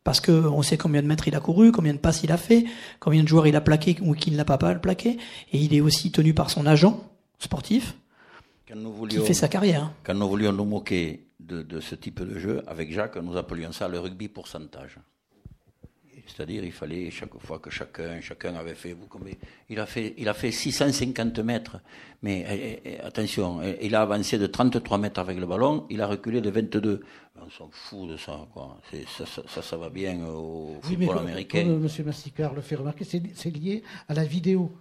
parce 0.05 0.20
que 0.20 0.30
on 0.30 0.62
sait 0.62 0.76
combien 0.76 1.02
de 1.02 1.07
mètres 1.09 1.26
il 1.28 1.34
a 1.34 1.40
couru, 1.40 1.72
combien 1.72 1.92
de 1.94 1.98
passes 1.98 2.22
il 2.22 2.30
a 2.30 2.36
fait, 2.36 2.64
combien 3.00 3.22
de 3.22 3.28
joueurs 3.28 3.46
il 3.46 3.57
a 3.57 3.61
plaqué 3.61 3.96
ou 4.02 4.14
qui 4.14 4.30
ne 4.30 4.36
l'a 4.36 4.44
pas 4.44 4.59
pas 4.59 4.74
plaqué, 4.76 5.18
et 5.52 5.59
il 5.59 5.74
est 5.74 5.80
aussi 5.80 6.12
tenu 6.12 6.34
par 6.34 6.50
son 6.50 6.66
agent 6.66 7.00
sportif 7.38 7.96
Quand 8.68 8.76
nous 8.76 9.07
qui 9.07 9.18
fait 9.18 9.34
sa 9.34 9.48
carrière. 9.48 9.92
quand 10.05 10.14
nous 10.14 10.28
voulions 10.28 10.52
nous 10.52 10.64
moquer 10.64 11.26
de, 11.40 11.62
de 11.62 11.80
ce 11.80 11.94
type 11.96 12.22
de 12.22 12.38
jeu, 12.38 12.62
avec 12.68 12.92
Jacques, 12.92 13.16
nous 13.16 13.36
appelions 13.36 13.72
ça 13.72 13.88
le 13.88 13.98
rugby 13.98 14.28
pourcentage. 14.28 14.98
C'est-à-dire, 16.27 16.64
il 16.64 16.72
fallait 16.72 17.11
chaque 17.11 17.37
fois 17.39 17.59
que 17.59 17.70
chacun, 17.70 18.20
chacun 18.20 18.55
avait 18.55 18.75
fait, 18.75 18.93
vous 18.93 19.07
combien 19.09 19.35
Il 19.68 19.79
a 19.79 19.87
fait, 19.87 20.14
il 20.18 20.29
a 20.29 20.35
fait 20.35 20.51
650 20.51 21.39
mètres. 21.41 21.79
Mais 22.22 22.45
eh, 22.49 22.81
eh, 22.85 23.01
attention, 23.01 23.61
eh, 23.62 23.79
il 23.83 23.95
a 23.95 24.03
avancé 24.03 24.39
de 24.39 24.47
33 24.47 24.99
mètres 24.99 25.20
avec 25.20 25.39
le 25.39 25.47
ballon, 25.47 25.87
il 25.91 26.01
a 26.01 26.07
reculé 26.07 26.41
de 26.41 26.51
22. 26.51 27.03
On 27.41 27.51
s'en 27.51 27.68
fout 27.70 28.09
de 28.09 28.16
ça, 28.16 28.47
quoi. 28.53 28.81
Ça, 29.07 29.27
ça, 29.27 29.43
ça, 29.47 29.62
ça 29.62 29.77
va 29.77 29.91
bien 29.91 30.25
au 30.27 30.77
Oui, 30.89 30.97
mais 30.99 31.07
football 31.07 31.16
comme, 31.16 31.27
américain. 31.27 31.62
comme 31.64 31.85
M. 31.87 32.07
Massicard 32.07 32.55
le 32.55 32.61
fait 32.62 32.77
remarquer, 32.77 33.05
c'est 33.05 33.51
lié 33.51 33.83
à 34.09 34.14
la 34.14 34.25
vidéo. 34.25 34.72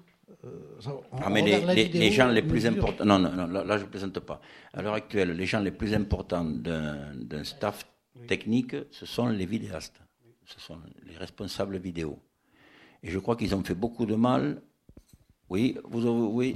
Euh, 0.46 0.50
on- 0.88 1.18
Ah, 1.22 1.30
mais 1.30 1.41
les, 1.41 2.12
gens 2.12 2.28
les 2.30 2.41
on 2.41 2.48
plus 2.48 2.66
importants. 2.66 3.06
Non, 3.06 3.20
non, 3.20 3.32
non, 3.32 3.48
là, 3.48 3.64
là, 3.64 3.78
je 3.78 3.84
ne 3.84 3.89
plaisante 3.89 4.20
pas. 4.20 4.41
À 4.74 4.82
l'heure 4.82 4.94
actuelle, 4.94 5.32
les 5.32 5.46
gens 5.46 5.60
les 5.60 5.72
plus 5.72 5.94
importants 5.94 6.44
d'un 6.46 7.14
d'un 7.16 7.44
staff 7.44 7.86
technique, 8.28 8.76
ce 8.91 9.06
sont 9.06 9.28
les 9.28 9.46
vidéastes. 9.46 10.00
Ce 10.46 10.60
sont 10.60 10.78
les 11.06 11.18
responsables 11.18 11.78
vidéo. 11.78 12.20
Et 13.02 13.10
je 13.12 13.20
crois 13.20 13.36
qu'ils 13.36 13.54
ont 13.56 13.64
fait 13.64 13.74
beaucoup 13.76 14.06
de 14.06 14.16
mal. 14.16 14.62
Oui, 15.50 15.78
vous 15.84 16.02
avez- 16.02 16.10
oui. 16.10 16.56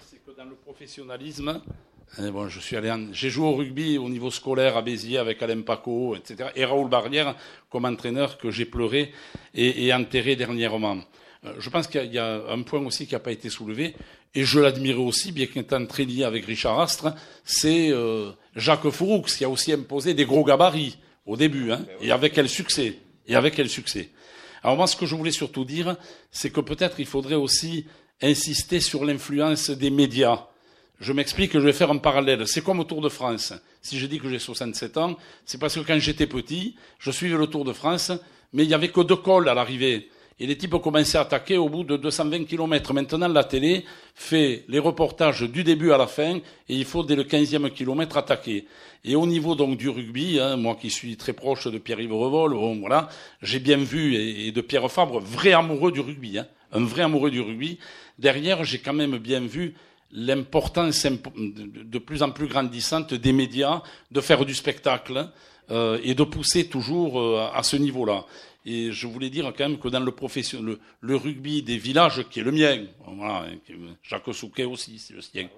c'est 0.00 0.18
que 0.24 0.30
dans 0.36 0.44
le 0.44 0.54
professionnalisme, 0.56 1.60
hein, 2.18 2.48
je 2.48 2.60
suis 2.60 2.76
allé 2.76 2.92
j'ai 3.12 3.30
joué 3.30 3.46
au 3.46 3.54
rugby 3.54 3.98
au 3.98 4.08
niveau 4.08 4.30
scolaire 4.30 4.76
à 4.76 4.82
Béziers 4.82 5.18
avec 5.18 5.42
Alain 5.42 5.62
Paco, 5.62 6.14
etc. 6.16 6.50
Et 6.56 6.64
Raoul 6.64 6.88
Barrière 6.88 7.36
comme 7.70 7.84
entraîneur 7.84 8.38
que 8.38 8.50
j'ai 8.50 8.64
pleuré 8.66 9.12
et, 9.54 9.86
et 9.86 9.94
enterré 9.94 10.36
dernièrement. 10.36 10.98
Euh, 11.44 11.54
Je 11.58 11.70
pense 11.70 11.86
qu'il 11.86 12.00
y 12.00 12.04
a- 12.04 12.06
il 12.06 12.14
y 12.14 12.18
a 12.18 12.50
un 12.50 12.62
point 12.62 12.80
aussi 12.84 13.06
qui 13.06 13.14
n'a 13.14 13.20
pas 13.20 13.32
été 13.32 13.50
soulevé, 13.50 13.94
et 14.34 14.44
je 14.44 14.58
l'admirais 14.60 14.98
aussi, 15.02 15.32
bien 15.32 15.46
qu'étant 15.46 15.84
très 15.86 16.04
lié 16.04 16.24
avec 16.24 16.44
Richard 16.44 16.80
Astre, 16.80 17.14
c'est 17.44 17.90
euh, 17.90 18.32
Jacques 18.54 18.90
Fouroux 18.90 19.22
qui 19.22 19.44
a 19.44 19.48
aussi 19.48 19.72
imposé 19.72 20.14
des 20.14 20.24
gros 20.24 20.44
gabarits 20.44 20.98
au 21.26 21.36
début, 21.36 21.72
hein, 21.72 21.84
et 22.00 22.12
avec 22.12 22.32
quel 22.32 22.48
succès 22.48 22.98
Et 23.26 23.34
avec 23.34 23.54
quel 23.54 23.68
succès 23.68 24.10
Alors 24.62 24.76
moi, 24.76 24.86
ce 24.86 24.96
que 24.96 25.06
je 25.06 25.14
voulais 25.14 25.32
surtout 25.32 25.64
dire, 25.64 25.96
c'est 26.30 26.50
que 26.50 26.60
peut-être 26.60 27.00
il 27.00 27.06
faudrait 27.06 27.34
aussi 27.34 27.86
insister 28.22 28.80
sur 28.80 29.04
l'influence 29.04 29.70
des 29.70 29.90
médias. 29.90 30.46
Je 31.00 31.12
m'explique, 31.12 31.52
je 31.52 31.58
vais 31.58 31.74
faire 31.74 31.90
un 31.90 31.98
parallèle. 31.98 32.46
C'est 32.46 32.62
comme 32.62 32.80
au 32.80 32.84
Tour 32.84 33.02
de 33.02 33.10
France. 33.10 33.52
Si 33.82 33.98
je 33.98 34.06
dis 34.06 34.18
que 34.18 34.30
j'ai 34.30 34.38
67 34.38 34.96
ans, 34.96 35.16
c'est 35.44 35.58
parce 35.58 35.74
que 35.74 35.80
quand 35.80 35.98
j'étais 35.98 36.26
petit, 36.26 36.76
je 36.98 37.10
suivais 37.10 37.36
le 37.36 37.46
Tour 37.46 37.64
de 37.64 37.72
France, 37.72 38.12
mais 38.52 38.64
il 38.64 38.68
n'y 38.68 38.74
avait 38.74 38.88
que 38.88 39.02
deux 39.02 39.16
cols 39.16 39.48
à 39.48 39.54
l'arrivée. 39.54 40.08
Et 40.38 40.46
les 40.46 40.58
types 40.58 40.74
ont 40.74 40.80
commencé 40.80 41.16
à 41.16 41.22
attaquer 41.22 41.56
au 41.56 41.68
bout 41.70 41.82
de 41.82 41.96
220 41.96 42.44
km. 42.44 42.92
Maintenant, 42.92 43.28
la 43.28 43.42
télé 43.44 43.84
fait 44.14 44.64
les 44.68 44.78
reportages 44.78 45.42
du 45.42 45.64
début 45.64 45.92
à 45.92 45.96
la 45.98 46.06
fin, 46.06 46.36
et 46.36 46.74
il 46.74 46.84
faut 46.84 47.02
dès 47.02 47.16
le 47.16 47.24
15e 47.24 47.70
kilomètre 47.70 48.18
attaquer. 48.18 48.66
Et 49.02 49.16
au 49.16 49.26
niveau 49.26 49.54
donc 49.54 49.78
du 49.78 49.88
rugby, 49.88 50.38
hein, 50.38 50.56
moi 50.56 50.76
qui 50.78 50.90
suis 50.90 51.16
très 51.16 51.32
proche 51.32 51.68
de 51.68 51.78
Pierre-Yves 51.78 52.12
Revol, 52.12 52.52
bon, 52.52 52.78
voilà, 52.80 53.08
j'ai 53.40 53.60
bien 53.60 53.78
vu, 53.78 54.14
et, 54.14 54.52
de 54.52 54.60
Pierre 54.60 54.90
Fabre, 54.90 55.20
vrai 55.20 55.52
amoureux 55.54 55.90
du 55.90 56.00
rugby, 56.00 56.38
hein, 56.38 56.46
un 56.72 56.84
vrai 56.84 57.02
amoureux 57.02 57.30
du 57.30 57.40
rugby. 57.40 57.78
Derrière, 58.18 58.62
j'ai 58.62 58.78
quand 58.78 58.92
même 58.92 59.16
bien 59.16 59.40
vu 59.40 59.74
l'importance 60.12 61.04
imp- 61.06 61.28
de, 61.34 61.98
plus 61.98 62.22
en 62.22 62.30
plus 62.30 62.46
grandissante 62.46 63.14
des 63.14 63.32
médias 63.32 63.82
de 64.10 64.20
faire 64.20 64.44
du 64.44 64.54
spectacle 64.54 65.28
euh, 65.70 65.98
et 66.02 66.14
de 66.14 66.24
pousser 66.24 66.68
toujours 66.68 67.20
euh, 67.20 67.48
à 67.52 67.62
ce 67.62 67.76
niveau-là. 67.76 68.24
Et 68.64 68.90
je 68.90 69.06
voulais 69.06 69.30
dire 69.30 69.52
quand 69.56 69.68
même 69.68 69.78
que 69.78 69.88
dans 69.88 70.00
le 70.00 70.12
le, 71.00 71.16
rugby 71.16 71.62
des 71.62 71.76
villages, 71.76 72.24
qui 72.30 72.40
est 72.40 72.42
le 72.42 72.52
mien, 72.52 72.84
voilà, 73.06 73.46
hein, 73.48 73.74
Jacques 74.02 74.32
Souquet 74.34 74.64
aussi, 74.64 74.98
c'est 74.98 75.14
le 75.14 75.22
sien. 75.22 75.48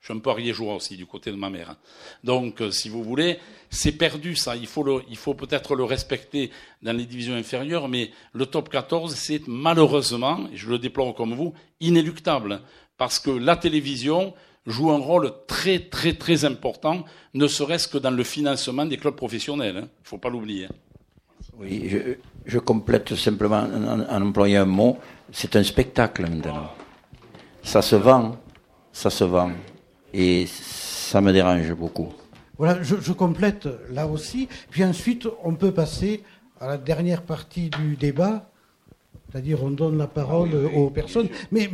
Je 0.00 0.12
suis 0.12 0.18
un 0.18 0.20
peu 0.20 0.30
ariégeois 0.30 0.76
aussi 0.76 0.96
du 0.96 1.04
côté 1.04 1.32
de 1.32 1.36
ma 1.36 1.50
mère. 1.50 1.70
hein. 1.70 1.76
Donc, 2.22 2.60
euh, 2.60 2.70
si 2.70 2.88
vous 2.88 3.02
voulez, 3.02 3.38
c'est 3.70 3.90
perdu 3.90 4.36
ça. 4.36 4.54
Il 4.54 4.68
faut, 4.68 5.00
il 5.08 5.16
faut 5.16 5.34
peut-être 5.34 5.74
le 5.74 5.82
respecter 5.82 6.50
dans 6.80 6.96
les 6.96 7.06
divisions 7.06 7.34
inférieures, 7.34 7.88
mais 7.88 8.12
le 8.32 8.46
top 8.46 8.68
14, 8.68 9.14
c'est 9.16 9.42
malheureusement, 9.48 10.48
et 10.52 10.56
je 10.56 10.68
le 10.68 10.78
déplore 10.78 11.12
comme 11.14 11.34
vous, 11.34 11.54
inéluctable. 11.80 12.60
Parce 12.98 13.18
que 13.18 13.30
la 13.30 13.56
télévision 13.56 14.32
joue 14.66 14.90
un 14.90 14.98
rôle 14.98 15.30
très, 15.46 15.78
très, 15.78 16.14
très 16.14 16.44
important, 16.44 17.04
ne 17.34 17.46
serait-ce 17.46 17.88
que 17.88 17.98
dans 17.98 18.10
le 18.10 18.24
financement 18.24 18.84
des 18.84 18.96
clubs 18.96 19.14
professionnels. 19.14 19.76
hein. 19.76 19.88
Il 19.98 20.02
ne 20.04 20.08
faut 20.08 20.18
pas 20.18 20.28
l'oublier. 20.28 20.68
Oui, 21.58 21.88
je, 21.88 21.98
je 22.44 22.58
complète 22.58 23.14
simplement 23.14 23.60
en, 23.62 24.00
en 24.00 24.22
employant 24.22 24.62
un 24.62 24.66
mot. 24.66 24.98
C'est 25.32 25.56
un 25.56 25.62
spectacle 25.62 26.22
maintenant. 26.22 26.70
Ça 27.62 27.82
se 27.82 27.96
vend, 27.96 28.36
ça 28.92 29.10
se 29.10 29.24
vend. 29.24 29.52
Et 30.12 30.46
ça 30.46 31.20
me 31.20 31.32
dérange 31.32 31.72
beaucoup. 31.74 32.12
Voilà, 32.58 32.82
je, 32.82 32.96
je 33.00 33.12
complète 33.12 33.68
là 33.90 34.06
aussi. 34.06 34.48
Puis 34.70 34.84
ensuite, 34.84 35.28
on 35.44 35.54
peut 35.54 35.72
passer 35.72 36.22
à 36.60 36.68
la 36.68 36.78
dernière 36.78 37.22
partie 37.22 37.68
du 37.70 37.96
débat, 37.96 38.50
c'est-à-dire 39.30 39.62
on 39.62 39.70
donne 39.70 39.98
la 39.98 40.06
parole 40.06 40.50
aux 40.74 40.90
personnes. 40.90 41.28
Mais, 41.50 41.68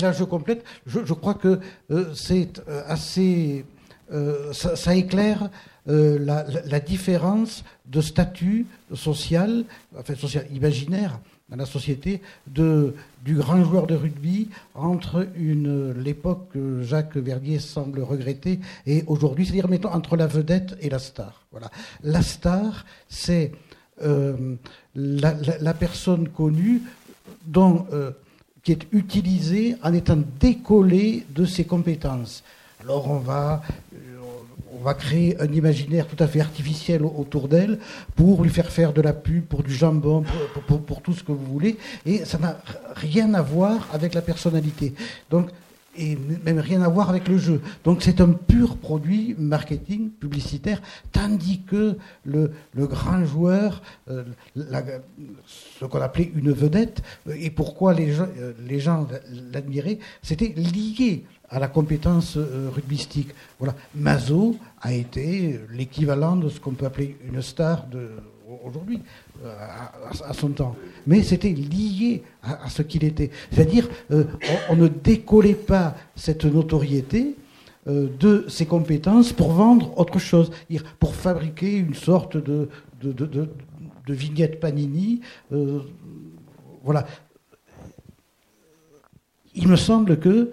là, 0.00 0.12
je 0.12 0.24
complète. 0.24 0.64
Je, 0.86 1.12
crois 1.12 1.34
que 1.34 1.60
euh, 1.90 2.12
c'est 2.14 2.62
euh, 2.68 2.82
assez. 2.86 3.64
euh, 4.12 4.52
ça, 4.52 4.94
éclaire 4.94 5.50
la, 5.86 6.80
différence 6.80 7.64
de 7.86 8.00
statut 8.00 8.66
social, 8.94 9.64
enfin 9.98 10.14
social 10.14 10.46
imaginaire 10.54 11.18
dans 11.48 11.56
la 11.56 11.66
société, 11.66 12.22
du 12.46 13.34
grand 13.34 13.62
joueur 13.64 13.86
de 13.86 13.94
rugby 13.94 14.48
entre 14.74 15.26
une 15.36 15.92
l'époque 15.92 16.48
que 16.52 16.82
Jacques 16.82 17.16
Verdier 17.16 17.58
semble 17.58 18.00
regretter 18.00 18.60
et 18.86 19.02
aujourd'hui, 19.06 19.44
c'est-à-dire 19.44 19.68
mettons 19.68 19.90
entre 19.90 20.16
la 20.16 20.26
vedette 20.26 20.76
et 20.80 20.88
la 20.88 20.98
star. 20.98 21.44
Voilà, 21.50 21.70
la 22.02 22.22
star, 22.22 22.86
c'est 23.08 23.52
la, 24.94 25.74
personne 25.74 26.28
connue 26.28 26.82
dont, 27.46 27.86
euh, 27.92 28.10
qui 28.62 28.72
est 28.72 28.86
utilisée 28.92 29.76
en 29.82 29.92
étant 29.92 30.18
décollée 30.40 31.24
de 31.30 31.44
ses 31.44 31.64
compétences. 31.64 32.42
Alors 32.82 33.10
on 33.10 33.18
va, 33.18 33.62
euh, 33.94 33.96
on 34.74 34.82
va 34.84 34.94
créer 34.94 35.40
un 35.40 35.50
imaginaire 35.52 36.06
tout 36.06 36.22
à 36.22 36.26
fait 36.26 36.40
artificiel 36.40 37.02
au- 37.04 37.14
autour 37.16 37.48
d'elle 37.48 37.78
pour 38.16 38.42
lui 38.42 38.50
faire 38.50 38.70
faire 38.70 38.92
de 38.92 39.00
la 39.00 39.12
pub, 39.12 39.44
pour 39.44 39.62
du 39.62 39.74
jambon, 39.74 40.24
pour- 40.66 40.82
pour 40.82 41.00
tout 41.02 41.12
ce 41.14 41.22
que 41.22 41.32
vous 41.32 41.44
voulez. 41.46 41.76
Et 42.06 42.24
ça 42.24 42.38
n'a 42.38 42.58
rien 42.94 43.32
à 43.34 43.42
voir 43.42 43.88
avec 43.92 44.14
la 44.14 44.22
personnalité. 44.22 44.94
Donc, 45.30 45.48
et 45.96 46.16
même 46.44 46.58
rien 46.58 46.82
à 46.82 46.88
voir 46.88 47.10
avec 47.10 47.28
le 47.28 47.38
jeu. 47.38 47.60
Donc 47.84 48.02
c'est 48.02 48.20
un 48.20 48.30
pur 48.30 48.76
produit 48.76 49.34
marketing 49.38 50.10
publicitaire, 50.10 50.80
tandis 51.12 51.62
que 51.62 51.96
le, 52.24 52.52
grand 52.76 53.24
joueur, 53.24 53.82
euh, 54.10 54.24
ce 54.56 55.84
qu'on 55.84 56.00
appelait 56.00 56.32
une 56.34 56.52
vedette, 56.52 57.02
euh, 57.28 57.34
et 57.38 57.50
pourquoi 57.50 57.94
les 57.94 58.12
gens, 58.12 58.28
euh, 58.38 58.52
les 58.66 58.80
gens 58.80 59.06
l'admiraient, 59.52 59.98
c'était 60.22 60.54
lié 60.56 61.24
à 61.48 61.58
la 61.58 61.68
compétence 61.68 62.36
euh, 62.36 62.70
rugbystique. 62.74 63.30
Voilà. 63.58 63.74
Mazo 63.94 64.56
a 64.80 64.94
été 64.94 65.60
l'équivalent 65.70 66.36
de 66.36 66.48
ce 66.48 66.58
qu'on 66.58 66.72
peut 66.72 66.86
appeler 66.86 67.16
une 67.30 67.42
star 67.42 67.86
de 67.86 68.08
aujourd'hui, 68.64 69.00
euh, 69.44 69.54
à, 70.24 70.32
son 70.32 70.50
temps. 70.50 70.76
Mais 71.06 71.22
c'était 71.22 71.52
lié 71.52 72.22
à, 72.42 72.68
ce 72.68 72.82
qu'il 72.82 73.04
était. 73.04 73.30
C'est-à-dire, 73.50 73.88
euh, 74.10 74.24
on, 74.70 74.76
ne 74.76 74.88
décollait 74.88 75.54
pas 75.54 75.94
cette 76.16 76.44
notoriété 76.44 77.36
euh, 77.86 78.08
de 78.18 78.44
ses 78.48 78.66
compétences 78.66 79.32
pour 79.32 79.52
vendre 79.52 79.98
autre 79.98 80.18
chose, 80.18 80.50
pour 80.98 81.14
fabriquer 81.14 81.76
une 81.76 81.94
sorte 81.94 82.36
de, 82.36 82.68
de, 83.02 83.48
vignette 84.08 84.60
Panini. 84.60 85.20
voilà. 86.82 87.06
Il 89.54 89.68
me 89.68 89.76
semble 89.76 90.18
que. 90.18 90.52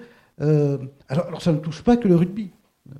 alors, 1.09 1.41
ça 1.41 1.51
ne 1.51 1.57
touche 1.57 1.81
pas 1.81 1.97
que 1.97 2.07
le 2.07 2.15
rugby. 2.15 2.51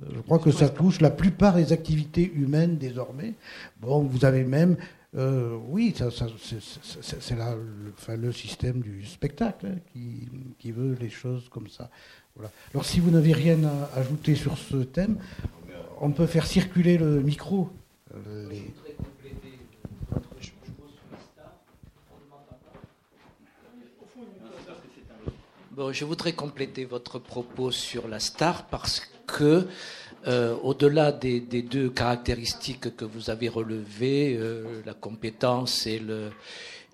Euh, 0.02 0.06
Je 0.14 0.20
crois 0.20 0.38
que 0.38 0.50
ça 0.50 0.68
touche 0.68 1.00
la 1.00 1.10
plupart 1.10 1.54
des 1.54 1.72
activités 1.72 2.30
humaines 2.34 2.78
désormais. 2.78 3.34
Bon, 3.80 4.02
vous 4.02 4.24
avez 4.24 4.44
même 4.44 4.76
Euh, 5.16 5.56
oui, 5.68 5.92
c'est 5.96 6.04
le, 8.16 8.32
système 8.32 8.80
du 8.80 9.04
spectacle 9.04 9.66
hein, 9.66 9.78
qui, 10.58 10.70
veut 10.70 10.96
les 11.00 11.10
choses 11.10 11.48
comme 11.48 11.68
ça. 11.68 11.90
Voilà. 12.36 12.50
Alors 12.72 12.84
si 12.84 13.00
vous 13.00 13.10
n'avez 13.10 13.32
rien 13.32 13.58
à 13.64 13.98
ajouter 13.98 14.36
sur 14.36 14.56
ce 14.56 14.76
thème, 14.76 15.18
on 16.00 16.12
peut 16.12 16.26
faire 16.26 16.46
circuler 16.46 16.96
le 16.96 17.20
micro. 17.20 17.70
Euh. 18.14 18.48
Bon, 25.72 25.92
je 25.92 26.04
voudrais 26.04 26.34
compléter 26.34 26.84
votre 26.84 27.18
propos 27.18 27.72
sur 27.72 28.06
la 28.06 28.20
star 28.20 28.66
parce 28.66 29.09
que 29.30 29.66
euh, 30.26 30.54
au-delà 30.62 31.12
des, 31.12 31.40
deux 31.40 31.88
caractéristiques 31.88 32.94
que 32.96 33.04
vous 33.04 33.30
avez 33.30 33.48
relevées, 33.48 34.36
euh, 34.38 34.82
la 34.84 34.92
compétence 34.92 35.86
et, 35.86 36.02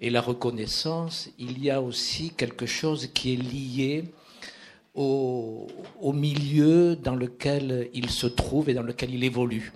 la 0.00 0.20
reconnaissance, 0.20 1.28
il 1.38 1.62
y 1.62 1.70
a 1.70 1.82
aussi 1.82 2.30
quelque 2.30 2.66
chose 2.66 3.08
qui 3.12 3.34
est 3.34 3.36
lié 3.36 4.04
au 4.94 5.68
milieu 6.14 6.96
dans 6.96 7.14
lequel 7.14 7.90
il 7.92 8.08
se 8.08 8.26
trouve 8.26 8.70
et 8.70 8.74
dans 8.74 8.82
lequel 8.82 9.12
il 9.12 9.24
évolue. 9.24 9.72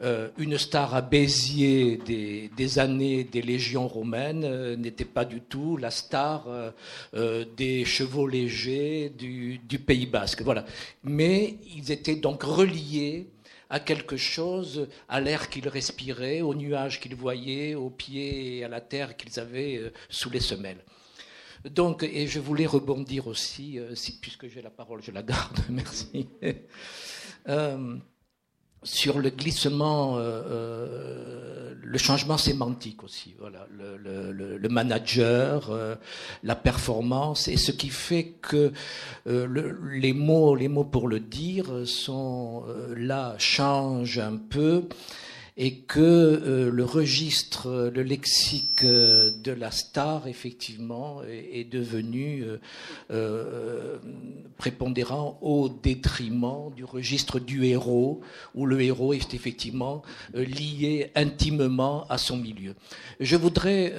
Euh, 0.00 0.28
une 0.38 0.58
star 0.58 0.94
à 0.94 1.02
Béziers 1.02 1.96
des, 1.96 2.78
années 2.78 3.24
des 3.24 3.42
légions 3.42 3.88
romaines 3.88 4.44
euh, 4.44 4.76
n'était 4.76 5.04
pas 5.04 5.24
du 5.24 5.40
tout 5.40 5.76
la 5.76 5.90
star 5.90 6.46
euh, 7.14 7.44
des 7.56 7.84
chevaux 7.84 8.28
légers 8.28 9.10
du, 9.10 9.58
Pays 9.84 10.06
basque. 10.06 10.42
Voilà. 10.42 10.64
Mais 11.02 11.56
ils 11.74 11.90
étaient 11.90 12.14
donc 12.14 12.44
reliés 12.44 13.26
à 13.70 13.80
quelque 13.80 14.16
chose, 14.16 14.88
à 15.08 15.20
l'air 15.20 15.50
qu'ils 15.50 15.68
respiraient, 15.68 16.42
aux 16.42 16.54
nuages 16.54 17.00
qu'ils 17.00 17.16
voyaient, 17.16 17.74
aux 17.74 17.90
pieds 17.90 18.58
et 18.58 18.64
à 18.64 18.68
la 18.68 18.80
terre 18.80 19.16
qu'ils 19.16 19.40
avaient 19.40 19.92
sous 20.08 20.30
les 20.30 20.40
semelles. 20.40 20.82
Donc, 21.64 22.02
et 22.02 22.26
je 22.26 22.38
voulais 22.38 22.66
rebondir 22.66 23.26
aussi, 23.26 23.78
puisque 24.20 24.48
j'ai 24.48 24.62
la 24.62 24.70
parole, 24.70 25.02
je 25.02 25.10
la 25.10 25.22
garde, 25.22 25.58
merci 25.68 26.28
sur 28.82 29.18
le 29.18 29.30
glissement, 29.30 30.16
euh, 30.16 30.20
euh, 30.20 31.74
le 31.82 31.98
changement 31.98 32.38
sémantique 32.38 33.02
aussi, 33.02 33.34
voilà, 33.38 33.66
le, 33.70 34.68
manager, 34.68 35.70
euh, 35.70 35.94
la 36.42 36.54
performance, 36.54 37.48
et 37.48 37.56
ce 37.56 37.72
qui 37.72 37.88
fait 37.88 38.34
que 38.40 38.72
les 39.26 40.12
mots, 40.12 40.54
les 40.54 40.68
mots 40.68 40.84
pour 40.84 41.08
le 41.08 41.20
dire 41.20 41.66
sont 41.86 42.64
là 42.96 43.34
changent 43.38 44.18
un 44.18 44.36
peu 44.36 44.84
et 45.60 45.80
que 45.80 45.98
euh, 45.98 46.70
le 46.70 46.84
registre, 46.84 47.90
le 47.92 48.02
lexique 48.04 48.84
euh, 48.84 49.32
de 49.42 49.50
la 49.50 49.72
star, 49.72 50.28
effectivement, 50.28 51.22
est, 51.24 51.68
devenu 51.68 52.44
euh, 53.10 53.98
prépondérant 54.56 55.36
au 55.42 55.68
détriment 55.68 56.72
du 56.76 56.84
registre 56.84 57.40
du 57.40 57.64
héros, 57.64 58.20
où 58.54 58.66
le 58.66 58.80
héros 58.80 59.12
est 59.12 59.34
effectivement 59.34 60.02
lié 60.32 61.10
intimement 61.16 62.06
à 62.08 62.16
son 62.16 62.36
milieu. 62.36 62.74
Je 63.18 63.36
voudrais 63.36 63.92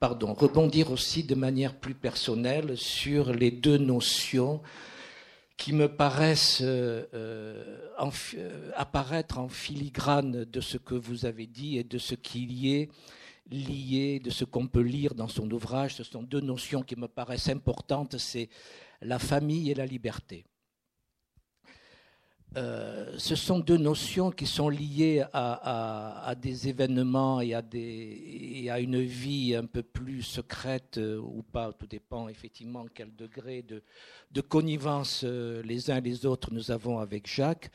pardon, 0.00 0.34
rebondir 0.34 0.90
aussi 0.90 1.22
de 1.22 1.36
manière 1.36 1.74
plus 1.74 1.94
personnelle 1.94 2.76
sur 2.76 3.32
les 3.32 3.52
deux 3.52 3.78
notions 3.78 4.60
qui 5.58 5.72
me 5.72 5.88
paraissent 5.88 6.62
euh, 6.62 7.04
euh, 7.12 8.70
apparaître 8.76 9.38
en 9.38 9.48
filigrane 9.48 10.44
de 10.44 10.60
ce 10.60 10.78
que 10.78 10.94
vous 10.94 11.26
avez 11.26 11.46
dit 11.46 11.76
et 11.76 11.84
de 11.84 11.98
ce 11.98 12.14
qu'il 12.14 12.52
y 12.52 12.76
est 12.76 12.88
lié, 13.50 14.20
de 14.20 14.30
ce 14.30 14.44
qu'on 14.44 14.68
peut 14.68 14.82
lire 14.82 15.14
dans 15.14 15.26
son 15.26 15.50
ouvrage. 15.50 15.96
Ce 15.96 16.04
sont 16.04 16.22
deux 16.22 16.40
notions 16.40 16.82
qui 16.82 16.96
me 16.96 17.08
paraissent 17.08 17.48
importantes, 17.48 18.18
c'est 18.18 18.48
la 19.02 19.18
famille 19.18 19.70
et 19.70 19.74
la 19.74 19.84
liberté. 19.84 20.44
Euh, 22.56 23.12
ce 23.18 23.36
sont 23.36 23.58
deux 23.58 23.76
notions 23.76 24.30
qui 24.30 24.46
sont 24.46 24.70
liées 24.70 25.22
à, 25.34 26.34
des 26.40 26.68
événements 26.68 27.40
et 27.42 27.52
à, 27.54 28.80
une 28.80 29.02
vie 29.02 29.54
un 29.54 29.66
peu 29.66 29.82
plus 29.82 30.22
secrète 30.22 30.96
euh, 30.96 31.18
ou 31.18 31.42
pas, 31.42 31.72
tout 31.72 31.86
dépend 31.86 32.28
effectivement 32.28 32.86
quel 32.94 33.14
degré 33.14 33.62
de, 33.62 34.40
connivence 34.40 35.22
euh, 35.24 35.62
les 35.62 35.90
uns 35.90 35.96
et 35.96 36.00
les 36.00 36.24
autres 36.24 36.48
nous 36.52 36.70
avons 36.70 36.98
avec 36.98 37.26
Jacques. 37.26 37.70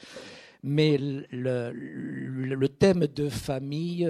Mais 0.65 0.97
le, 0.97 1.71
le, 1.74 2.69
thème 2.69 3.05
de 3.07 3.28
famille 3.28 4.09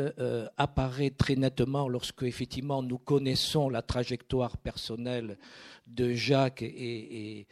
apparaît 0.55 1.09
très 1.09 1.35
nettement 1.35 1.89
lorsque 1.89 2.21
effectivement 2.21 2.83
nous 2.83 2.99
connaissons 2.99 3.69
la 3.69 3.81
trajectoire 3.81 4.55
personnelle 4.57 5.39
de 5.87 6.13
Jacques 6.13 6.61
et, 6.61 7.39
et 7.39 7.47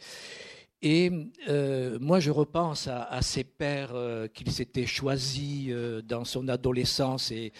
et 0.82 1.12
euh, 1.48 1.96
moi, 2.00 2.18
je 2.18 2.32
repense 2.32 2.88
à, 2.88 3.22
ces 3.22 3.44
pères 3.44 3.94
euh, 3.94 4.26
qu'il 4.26 4.50
s'était 4.50 4.86
choisis 4.86 5.68
euh, 5.70 6.02
dans 6.02 6.24
son 6.24 6.48
adolescence 6.48 7.30
et 7.30 7.52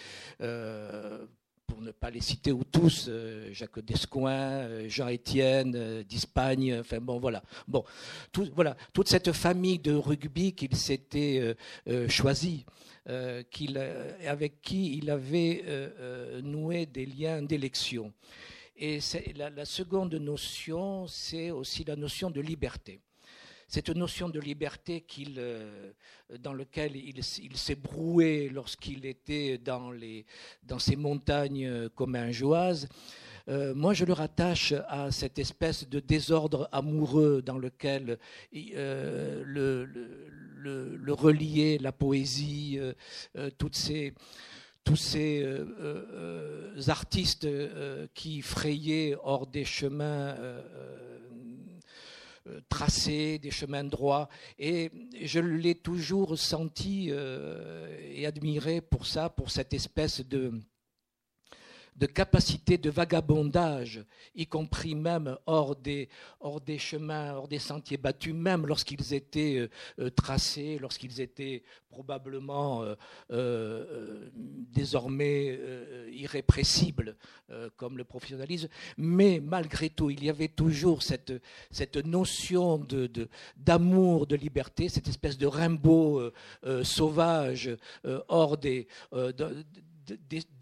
pour 1.65 1.81
ne 1.81 1.91
pas 1.91 2.11
les 2.11 2.19
citer 2.19 2.51
ou 2.51 2.63
tous, 2.65 3.09
Jacques 3.51 3.79
Descoings, 3.79 4.87
Jean-Étienne 4.89 6.03
d'Espagne, 6.03 6.77
enfin 6.81 6.99
bon 6.99 7.17
voilà. 7.17 7.41
Bon, 7.67 7.83
voilà, 8.53 8.75
toute 8.91 9.07
cette 9.07 9.31
famille 9.31 9.79
de 9.79 9.93
rugby 9.93 10.53
qu'il 10.53 10.75
s'était 10.75 11.55
choisi, 12.09 12.65
avec 13.07 14.61
qui 14.61 14.97
il 14.97 15.09
avait 15.09 15.63
noué 16.43 16.85
des 16.85 17.07
liens 17.07 17.41
d'élection. 17.41 18.13
Et 18.75 18.99
la 19.35 19.65
seconde 19.65 20.13
notion, 20.13 21.07
c'est 21.07 21.49
aussi 21.49 21.85
la 21.85 21.95
notion 21.95 22.29
de 22.29 22.41
liberté 22.41 22.99
cette 23.73 23.89
notion 23.89 24.29
de 24.29 24.39
liberté 24.39 25.03
euh, 25.35 25.91
dans 26.37 26.53
laquelle 26.53 26.95
il, 26.95 27.23
s'est 27.23 27.73
broué 27.73 28.49
lorsqu'il 28.49 29.03
était 29.03 29.57
dans, 29.57 29.89
les, 29.89 30.27
dans 30.61 30.77
ces 30.77 30.95
montagnes 30.95 31.89
commingeoises, 31.95 32.87
euh, 33.49 33.73
moi, 33.73 33.95
je 33.95 34.05
le 34.05 34.13
rattache 34.13 34.75
à 34.87 35.09
cette 35.09 35.39
espèce 35.39 35.89
de 35.89 35.99
désordre 35.99 36.69
amoureux 36.71 37.41
dans 37.41 37.57
lequel 37.57 38.19
euh, 38.75 39.41
le, 39.43 39.85
le, 39.85 41.13
relier, 41.13 41.79
la 41.79 41.91
poésie, 41.91 42.79
ces 43.73 44.13
tous 44.83 44.97
ces 44.97 45.43
artistes 46.87 47.47
qui 48.13 48.41
frayaient 48.43 49.15
hors 49.23 49.47
des 49.47 49.65
chemins 49.65 50.35
euh, 52.47 52.59
tracés, 52.67 53.39
des 53.39 53.51
chemins 53.51 53.83
droits. 53.83 54.27
Et 54.59 54.91
je 55.21 55.39
l'ai 55.39 55.75
toujours 55.75 56.37
senti 56.37 57.07
euh, 57.09 57.87
et 58.01 58.25
admiré 58.25 58.81
pour 58.81 59.05
ça, 59.05 59.29
pour 59.29 59.49
cette 59.49 59.73
espèce 59.73 60.25
de, 60.27 60.51
de 61.95 62.05
capacité 62.05 62.77
de 62.77 62.89
vagabondage, 62.89 64.03
y 64.35 64.47
compris 64.47 64.95
même 64.95 65.37
hors 65.45 65.75
des, 65.75 66.09
chemins, 66.77 67.33
hors 67.35 67.47
des 67.47 67.59
sentiers 67.59 67.97
battus, 67.97 68.33
même 68.33 68.65
lorsqu'ils 68.65 69.13
étaient 69.13 69.57
euh, 69.57 69.69
euh, 69.99 70.09
tracés, 70.09 70.77
lorsqu'ils 70.79 71.21
étaient 71.21 71.63
probablement 71.89 72.83
euh, 73.31 74.29
désormais 74.35 75.59
irrépressibles, 76.11 77.15
comme 77.77 77.99
le 77.99 78.03
professionnalisme. 78.03 78.67
Mais 78.97 79.39
malgré 79.39 79.91
tout, 79.91 80.09
il 80.09 80.23
y 80.23 80.29
avait 80.31 80.47
toujours 80.47 81.03
cette, 81.03 81.31
notion 82.03 82.83
d'amour, 83.57 84.25
de, 84.25 84.35
liberté, 84.35 84.89
cette 84.89 85.07
espèce 85.07 85.37
de 85.37 85.45
Rimbaud 85.45 86.31
sauvage 86.81 87.69
hors 88.27 88.57
des 88.57 88.87
de, 89.11 89.63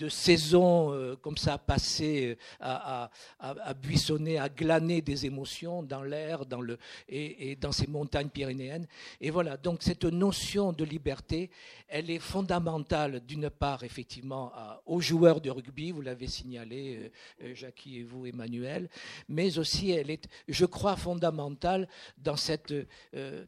saisons 0.10 0.94
euh, 0.94 1.16
comme 1.16 1.38
ça 1.38 1.58
passées 1.58 2.38
à, 2.60 3.10
à, 3.40 3.74
buissonner, 3.74 4.38
à 4.38 4.50
glaner 4.50 5.02
des 5.02 5.26
émotions 5.26 5.84
dans 5.84 6.04
l'air 6.04 6.46
dans 6.46 6.62
le, 6.62 6.78
et, 7.08 7.56
dans 7.56 7.72
ces 7.72 7.88
montagnes 7.88 8.30
pyrénéennes. 8.30 8.88
Et 9.20 9.30
voilà, 9.30 9.58
donc 9.58 9.84
cette 9.84 10.06
notion 10.06 10.74
de 10.74 10.84
liberté, 10.84 11.50
elle 11.88 12.10
est 12.10 12.20
fondamentale 12.20 13.22
d'une 13.26 13.50
part 13.50 13.84
effectivement 13.84 14.52
aux 14.86 15.02
joueurs 15.02 15.42
de 15.42 15.50
rugby, 15.50 15.92
vous 15.92 16.02
l'avez 16.02 16.28
signalé, 16.28 17.12
euh, 17.42 17.46
euh, 17.46 17.56
Jackie 17.56 18.00
et 18.00 18.04
vous, 18.04 18.26
Emmanuel, 18.26 18.90
mais 19.28 19.58
aussi 19.58 19.92
elle 19.92 20.10
est, 20.10 20.28
je 20.48 20.66
crois, 20.66 20.96
fondamentale 20.96 21.88
dans 22.18 22.36
cette, 22.36 22.74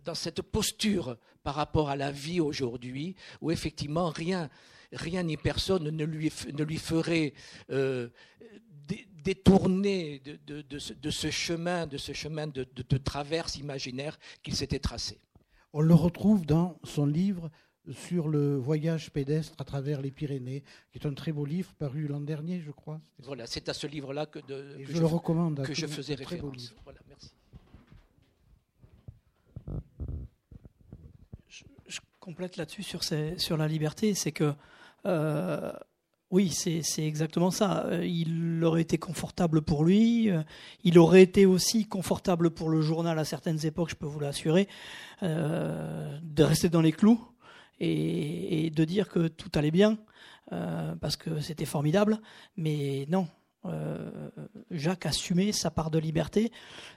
dans 0.05 0.15
cette 0.15 0.41
posture 0.41 1.17
par 1.43 1.55
rapport 1.55 1.89
à 1.89 1.95
la 1.95 2.11
vie 2.11 2.39
aujourd'hui, 2.39 3.15
où 3.41 3.51
effectivement 3.51 4.09
rien 4.09 4.49
rien 4.93 5.23
ni 5.23 5.37
personne 5.37 5.89
ne 5.89 6.05
lui, 6.05 6.31
ne 6.53 6.63
lui 6.63 6.77
ferait 6.77 7.33
euh, 7.71 8.09
détourner 9.23 10.19
de, 10.19 10.79
ce, 10.79 11.31
chemin, 11.31 11.87
de 11.87 11.97
ce 11.97 12.13
chemin 12.13 12.47
de, 12.47 12.97
traverse 12.97 13.55
imaginaire 13.57 14.19
qu'il 14.41 14.55
s'était 14.55 14.79
tracé. 14.79 15.19
On 15.73 15.81
le 15.81 15.93
retrouve 15.93 16.45
dans 16.45 16.77
son 16.83 17.05
livre 17.05 17.49
sur 17.91 18.27
le 18.27 18.55
voyage 18.55 19.11
pédestre 19.11 19.55
à 19.57 19.63
travers 19.63 20.01
les 20.01 20.11
Pyrénées, 20.11 20.63
qui 20.91 20.99
est 20.99 21.05
un 21.05 21.13
très 21.13 21.31
beau 21.31 21.45
livre 21.45 21.73
paru 21.73 22.07
l'an 22.07 22.21
dernier, 22.21 22.61
je 22.61 22.71
crois. 22.71 23.01
Voilà, 23.19 23.45
c'est 23.45 23.67
à 23.67 23.73
ce 23.73 23.87
livre-là 23.87 24.25
que, 24.25 24.39
je, 24.47 24.99
le 24.99 25.05
recommande. 25.05 25.63
Que 25.65 25.73
je 25.73 25.87
faisais 25.87 26.15
référence. 26.15 26.73
Voilà, 26.83 26.99
merci. 27.09 27.31
Je, 31.87 31.99
complète 32.19 32.55
là-dessus 32.55 32.83
sur, 32.83 33.03
sur 33.03 33.57
la 33.57 33.67
liberté, 33.67 34.13
c'est 34.13 34.31
que 34.31 34.53
euh, 35.05 35.71
oui, 36.31 36.49
c'est 36.49 36.81
exactement 37.05 37.51
ça. 37.51 37.85
Euh, 37.85 38.05
il 38.05 38.63
aurait 38.63 38.81
été 38.81 38.97
confortable 38.97 39.61
pour 39.61 39.83
lui. 39.83 40.31
Euh, 40.31 40.41
il 40.83 40.97
aurait 40.97 41.21
été 41.21 41.45
aussi 41.45 41.85
confortable 41.85 42.49
pour 42.49 42.69
le 42.69 42.81
journal 42.81 43.19
à 43.19 43.25
certaines 43.25 43.65
époques, 43.65 43.89
je 43.89 43.95
peux 43.95 44.07
vous 44.07 44.19
l'assurer, 44.19 44.67
de 45.21 46.43
rester 46.43 46.69
dans 46.69 46.81
les 46.81 46.91
clous 46.91 47.21
et, 47.79 48.71
de 48.71 48.83
dire 48.83 49.09
que 49.09 49.27
tout 49.27 49.51
allait 49.55 49.71
bien 49.71 49.97
parce 50.49 51.15
que 51.15 51.39
c'était 51.39 51.65
formidable. 51.65 52.19
Mais 52.57 53.05
non, 53.09 53.27
Jacques 54.71 55.05
assumait 55.05 55.51
sa 55.51 55.71
part 55.71 55.91
de 55.91 55.99
liberté, 55.99 56.51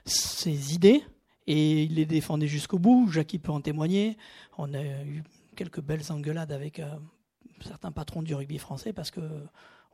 ses 0.05 0.73
idées, 0.73 1.03
et 1.45 1.83
il 1.83 1.95
les 1.95 2.05
défendait 2.05 2.47
jusqu'au 2.47 2.79
bout. 2.79 3.09
Jacques 3.09 3.37
peut 3.41 3.51
en 3.51 3.61
témoigner. 3.61 4.17
On 4.57 4.73
a 4.73 4.83
eu 4.83 5.23
quelques 5.55 5.81
belles 5.81 6.11
engueulades 6.11 6.51
avec 6.51 6.81
certains 7.63 7.91
patrons 7.91 8.21
du 8.21 8.35
rugby 8.35 8.57
français 8.57 8.93
parce 8.93 9.11
que 9.11 9.21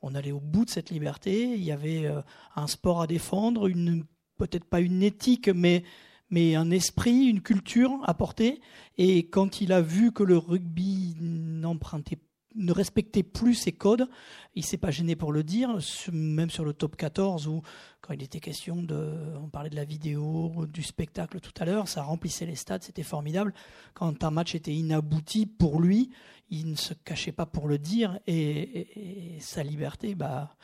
on 0.01 0.15
allait 0.15 0.31
au 0.31 0.39
bout 0.39 0.65
de 0.65 0.69
cette 0.69 0.89
liberté. 0.89 1.53
Il 1.53 1.63
y 1.63 1.71
avait 1.71 2.05
euh, 2.05 2.21
un 2.55 2.67
sport 2.67 3.01
à 3.01 3.07
défendre, 3.07 3.69
peut-être 4.37 4.65
pas 4.65 4.81
une 4.81 5.01
éthique, 5.01 5.49
mais 5.49 5.83
mais 6.29 6.55
un 6.55 6.71
esprit, 6.71 7.25
une 7.25 7.41
culture 7.41 7.91
à 8.03 8.15
porter. 8.15 8.59
Et 8.97 9.27
quand 9.27 9.61
il 9.61 9.71
a 9.71 9.81
vu 9.81 10.11
que 10.11 10.23
le 10.23 10.37
rugby 10.37 11.15
n'empruntait 11.19 12.17
ne 12.55 12.71
respectait 12.71 13.23
plus 13.23 13.55
ses 13.55 13.71
codes. 13.71 14.07
Il 14.55 14.63
s'est 14.63 14.77
pas 14.77 14.91
gêné 14.91 15.15
pour 15.15 15.31
le 15.31 15.43
dire, 15.43 15.77
même 16.11 16.49
sur 16.49 16.65
le 16.65 16.73
top 16.73 16.95
14 16.95 17.47
où 17.47 17.61
quand 18.01 18.13
il 18.13 18.23
était 18.23 18.39
question 18.39 18.83
de, 18.83 19.13
on 19.41 19.49
parlait 19.49 19.69
de 19.69 19.75
la 19.75 19.85
vidéo, 19.85 20.65
du 20.67 20.83
spectacle 20.83 21.39
tout 21.39 21.53
à 21.59 21.65
l'heure, 21.65 21.87
ça 21.87 22.03
remplissait 22.03 22.45
les 22.45 22.55
stades, 22.55 22.83
c'était 22.83 23.03
formidable. 23.03 23.53
Quand 23.93 24.23
un 24.23 24.31
match 24.31 24.55
était 24.55 24.73
inabouti 24.73 25.45
pour 25.45 25.79
lui, 25.79 26.11
il 26.49 26.71
ne 26.71 26.75
se 26.75 26.93
cachait 26.93 27.31
pas 27.31 27.45
pour 27.45 27.67
le 27.67 27.77
dire 27.77 28.19
et, 28.27 29.37
sa 29.39 29.63
liberté, 29.63 30.15
bah, 30.15 30.55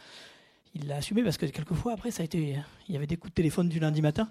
il 0.73 0.87
l'a 0.87 0.97
assumé 0.97 1.23
parce 1.23 1.37
que 1.37 1.45
quelquefois 1.45 1.93
après 1.93 2.11
ça 2.11 2.21
a 2.21 2.25
été, 2.25 2.57
il 2.87 2.93
y 2.93 2.97
avait 2.97 3.07
des 3.07 3.17
coups 3.17 3.31
de 3.31 3.35
téléphone 3.35 3.69
du 3.69 3.79
lundi 3.79 4.01
matin. 4.01 4.29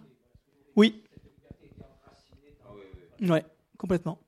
Oui. 0.77 1.03
Ouais, 3.21 3.45
complètement. 3.77 4.21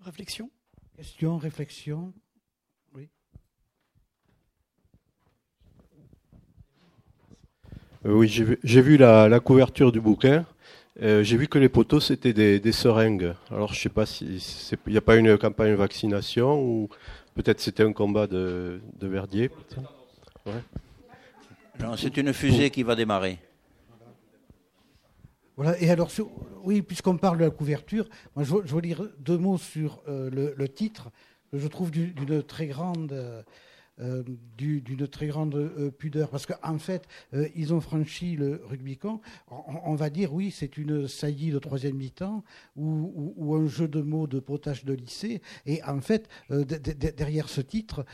réflexion? 0.00 0.50
Question, 0.96 1.38
réflexion 1.38 2.14
Oui. 2.92 3.08
Euh, 5.92 5.98
oui, 8.04 8.28
j'ai 8.28 8.82
vu, 8.82 8.96
la, 8.96 9.40
couverture 9.40 9.90
du 9.90 10.00
bouquin. 10.00 10.44
Euh, 11.02 11.22
j'ai 11.22 11.36
vu 11.36 11.48
que 11.48 11.58
les 11.58 11.68
poteaux, 11.68 12.00
c'était 12.00 12.32
des, 12.32 12.72
seringues. 12.72 13.34
Alors, 13.50 13.72
je 13.72 13.78
ne 13.78 13.82
sais 13.82 13.88
pas 13.88 14.06
s'il 14.06 14.38
n'y 14.86 14.96
a 14.96 15.00
pas 15.00 15.16
une 15.16 15.38
campagne 15.38 15.70
de 15.70 15.76
vaccination 15.76 16.60
ou 16.62 16.88
peut-être 17.34 17.60
c'était 17.60 17.82
un 17.82 17.92
combat 17.92 18.26
de, 18.26 18.80
Verdier. 19.00 19.50
c'est 21.96 22.16
une 22.16 22.32
fusée 22.32 22.70
qui 22.70 22.82
va 22.82 22.94
démarrer. 22.94 23.38
Voilà, 25.56 25.80
et 25.80 25.88
alors, 25.88 26.10
oui, 26.64 26.82
puisqu'on 26.82 27.16
parle 27.16 27.38
de 27.38 27.44
la 27.44 27.50
couverture, 27.50 28.08
moi, 28.36 28.44
je, 28.44 28.74
veux 28.74 28.82
dire 28.82 29.08
deux 29.20 29.38
mots 29.38 29.58
sur 29.58 30.02
euh, 30.08 30.52
le, 30.56 30.68
titre, 30.68 31.10
que 31.52 31.58
je 31.58 31.68
trouve 31.68 31.90
d'une 31.90 32.42
très 32.42 32.66
grande. 32.66 33.12
Euh, 33.12 33.42
d'une 33.98 35.08
très 35.08 35.28
grande 35.28 35.54
euh, 35.54 35.90
pudeur, 35.90 36.30
parce 36.30 36.46
qu'en 36.46 36.78
fait, 36.78 37.06
ils 37.54 37.72
ont 37.72 37.80
franchi 37.80 38.36
le 38.36 38.60
Rubicon. 38.64 39.20
On, 39.48 39.94
va 39.94 40.10
dire, 40.10 40.32
oui, 40.32 40.50
c'est 40.50 40.76
une 40.76 41.06
saillie 41.06 41.50
de 41.50 41.58
troisième 41.58 41.96
mi-temps 41.96 42.42
ou, 42.76 43.54
un 43.54 43.66
jeu 43.66 43.88
de 43.88 44.00
mots 44.00 44.26
de 44.26 44.40
potage 44.40 44.84
de 44.84 44.92
lycée. 44.92 45.40
Et 45.66 45.82
en 45.84 46.00
fait, 46.00 46.28
derrière 46.50 47.48
ce 47.48 47.60
titre, 47.60 48.04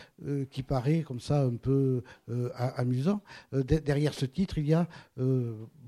qui 0.50 0.62
paraît 0.62 1.02
comme 1.02 1.20
ça 1.20 1.42
un 1.42 1.56
peu 1.56 2.02
amusant, 2.76 3.22
derrière 3.52 4.14
ce 4.14 4.26
titre, 4.26 4.58
il 4.58 4.66
y 4.66 4.74
a 4.74 4.88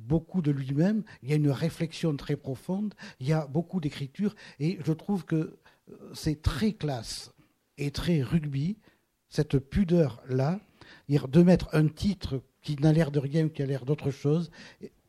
beaucoup 0.03 0.43
de 0.43 0.51
lui-même, 0.51 1.05
il 1.22 1.30
y 1.30 1.32
a 1.32 1.36
une 1.36 1.51
réflexion 1.51 2.16
très 2.16 2.36
profonde, 2.36 2.95
il 3.20 3.28
y 3.28 3.32
a 3.32 3.47
beaucoup 3.47 3.80
d'écriture, 3.80 4.34
et 4.59 4.78
je 4.84 4.93
trouve 4.93 5.24
que 5.24 5.59
euh, 5.90 6.11
c'est 6.14 6.43
très 6.43 6.72
classe 6.72 7.32
et 7.78 7.90
très 7.90 8.22
rugby, 8.22 8.78
cette 9.33 9.59
pudeur-là, 9.59 10.61
de 11.09 11.43
mettre 11.43 11.68
un 11.72 11.89
titre 11.89 12.43
qui 12.61 12.76
n'a 12.76 12.93
l'air 12.93 13.11
de 13.11 13.18
rien, 13.18 13.49
qui 13.49 13.62
a 13.62 13.66
l'air 13.66 13.87
d'autre 13.87 14.11
chose, 14.11 14.51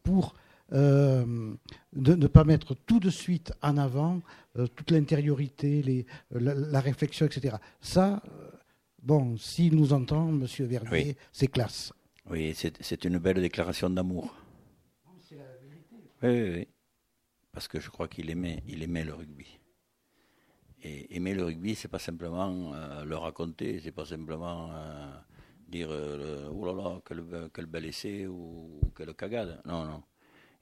pour 0.02 0.34
euh, 0.72 1.54
de 1.92 2.16
ne 2.16 2.28
pas 2.28 2.46
mettre 2.46 2.74
tout 2.74 3.02
de 3.02 3.10
suite 3.10 3.52
en 3.62 3.78
avant 3.78 4.22
euh, 4.58 4.66
toute 4.68 4.92
l'intériorité, 4.92 6.06
la, 6.32 6.80
réflexion, 6.80 7.26
etc. 7.26 7.58
Ça, 7.82 8.24
bon, 9.02 9.38
s'il 9.38 9.76
nous 9.76 9.92
entend, 9.92 10.26
Monsieur 10.32 10.66
Verdier, 10.66 11.18
c'est 11.34 11.48
classe. 11.48 11.92
Oui, 12.30 12.56
c'est 12.56 13.04
une 13.04 13.18
belle 13.18 13.42
déclaration 13.42 13.90
d'amour. 13.90 14.34
Oui, 16.24 16.52
oui, 16.56 16.68
Parce 17.52 17.68
que 17.68 17.82
je 17.82 17.90
crois 17.90 18.08
qu'il 18.08 18.30
aimait, 18.30 18.64
il 18.70 18.82
aimait 18.84 19.04
le 19.04 19.14
rugby. 19.14 19.60
Aimer 20.84 21.34
le 21.34 21.46
rugby, 21.46 21.76
c'est 21.76 21.88
pas 21.88 22.00
simplement 22.00 22.74
euh, 22.74 23.06
le 23.06 23.16
raconter, 23.16 23.80
c'est 23.82 23.94
pas 23.94 24.06
simplement 24.06 24.70
euh, 24.74 25.12
dire 25.70 25.88
euh, 25.90 26.50
oh 26.52 26.66
là 26.66 26.74
là, 26.74 27.02
quel, 27.54 27.66
bel 27.68 27.86
essai 27.86 28.28
ou, 28.28 28.82
quelle 28.96 29.14
cagade. 29.14 29.62
Non, 29.66 29.86
non. 29.86 30.04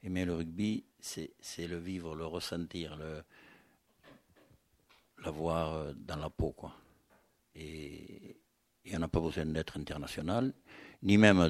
Aimer 0.04 0.24
le 0.24 0.34
rugby, 0.34 0.84
c'est 1.00 1.66
le 1.66 1.78
vivre, 1.78 2.14
le 2.14 2.26
ressentir, 2.26 2.98
l'avoir 5.24 5.94
dans 5.94 6.16
la 6.16 6.30
peau, 6.30 6.50
quoi. 6.52 6.72
Et, 7.54 8.36
on 8.92 8.98
n'a 8.98 9.06
pas 9.06 9.20
besoin 9.20 9.46
d'être 9.46 9.76
international 9.78 10.52
ni 11.04 11.18
même 11.18 11.48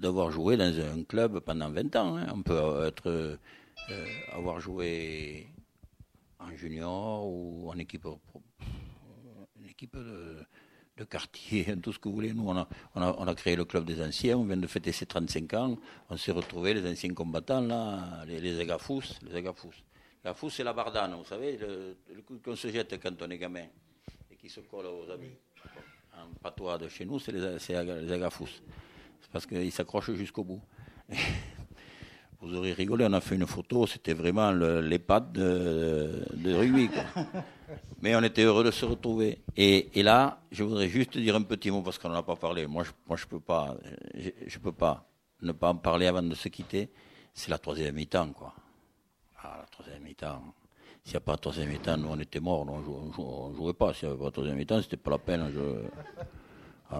d'avoir 0.00 0.30
joué 0.30 0.56
dans 0.56 0.72
un 0.80 1.02
club 1.04 1.40
pendant 1.40 1.70
20 1.70 1.96
ans. 1.96 2.16
Hein. 2.16 2.26
On 2.32 2.42
peut 2.42 2.60
euh, 3.90 4.06
avoir 4.32 4.60
joué 4.60 5.48
en 6.40 6.56
junior 6.56 7.26
ou 7.26 7.70
en 7.70 7.78
équipe, 7.78 8.06
une 9.58 9.66
équipe 9.68 9.96
de, 9.96 11.04
quartier, 11.08 11.64
tout 11.82 11.92
ce 11.92 11.98
que 11.98 12.08
vous 12.08 12.14
voulez. 12.14 12.34
Nous, 12.34 12.46
on 12.46 13.28
a, 13.28 13.34
créé 13.34 13.56
le 13.56 13.64
club 13.64 13.84
des 13.84 14.02
anciens, 14.02 14.36
on 14.36 14.44
vient 14.44 14.56
de 14.56 14.66
fêter 14.66 14.92
ses 14.92 15.06
35 15.06 15.54
ans, 15.54 15.78
on 16.08 16.16
s'est 16.16 16.32
retrouvés, 16.32 16.74
les 16.74 16.90
anciens 16.90 17.14
combattants, 17.14 17.62
là, 17.62 18.24
les, 18.26 18.40
les 18.40 18.60
Agafous. 18.60 19.02
Les 19.22 19.36
Agafous. 19.36 19.72
La 20.22 20.34
c'est 20.50 20.64
la 20.64 20.74
bardane, 20.74 21.14
vous 21.14 21.24
savez, 21.24 21.56
le, 21.56 21.96
coup 22.20 22.38
qu'on 22.44 22.54
se 22.54 22.68
jette 22.68 23.00
quand 23.02 23.22
on 23.22 23.30
est 23.30 23.38
gamin 23.38 23.64
et 24.30 24.36
qui 24.36 24.50
se 24.50 24.60
colle 24.60 24.86
aux 24.86 25.10
amis 25.10 25.32
en 26.14 26.34
patois 26.42 26.76
de 26.76 26.88
chez 26.88 27.06
nous, 27.06 27.18
c'est 27.18 27.32
les, 27.32 27.40
les 27.40 28.12
agafous. 28.12 28.48
C'est 29.20 29.30
parce 29.32 29.46
qu'ils 29.46 29.72
s'accrochent 29.72 30.12
jusqu'au 30.12 30.44
bout. 30.44 30.60
Vous 32.42 32.54
aurez 32.54 32.72
rigolé, 32.72 33.04
on 33.06 33.12
a 33.12 33.20
fait 33.20 33.34
une 33.34 33.46
photo, 33.46 33.86
c'était 33.86 34.14
vraiment 34.14 34.50
pattes 35.06 35.32
de, 35.32 36.24
de 36.36 36.54
rugby. 36.54 36.88
Mais 38.00 38.16
on 38.16 38.22
était 38.22 38.44
heureux 38.44 38.64
de 38.64 38.70
se 38.70 38.86
retrouver. 38.86 39.42
Et, 39.58 39.90
là, 40.02 40.40
je 40.50 40.64
voudrais 40.64 40.88
juste 40.88 41.18
dire 41.18 41.36
un 41.36 41.42
petit 41.42 41.70
mot 41.70 41.82
parce 41.82 41.98
qu'on 41.98 42.08
n'en 42.08 42.16
a 42.16 42.22
pas 42.22 42.36
parlé. 42.36 42.66
Moi, 42.66 42.84
je, 42.84 42.92
moi, 43.06 43.18
je 43.18 43.26
peux 43.26 43.40
pas, 43.40 43.76
je, 44.14 44.58
peux 44.58 44.72
pas 44.72 45.06
ne 45.42 45.52
pas 45.52 45.68
en 45.68 45.76
parler 45.76 46.06
avant 46.06 46.22
de 46.22 46.34
se 46.34 46.48
quitter. 46.48 46.88
C'est 47.34 47.50
la 47.50 47.58
troisième 47.58 47.94
mi-temps, 47.94 48.32
quoi. 48.32 48.54
Ah, 49.42 49.58
la 49.60 49.66
troisième 49.66 50.02
mi-temps. 50.02 50.42
S'il 51.04 51.12
n'y 51.12 51.16
a 51.18 51.20
pas 51.20 51.36
de 51.36 51.40
troisième 51.40 51.68
mi-temps, 51.68 51.98
nous, 51.98 52.08
on 52.08 52.18
était 52.20 52.40
morts, 52.40 52.66
on 52.66 53.50
ne 53.50 53.54
jouait, 53.54 53.74
pas. 53.74 53.92
S'il 53.92 54.08
n'y 54.08 54.14
avait 54.14 54.22
pas 54.22 54.28
de 54.28 54.34
troisième 54.34 54.56
mi-temps, 54.56 54.80
c'était 54.80 54.96
pas 54.96 55.10
la 55.10 55.18
peine. 55.18 55.52
Euh, 56.92 56.96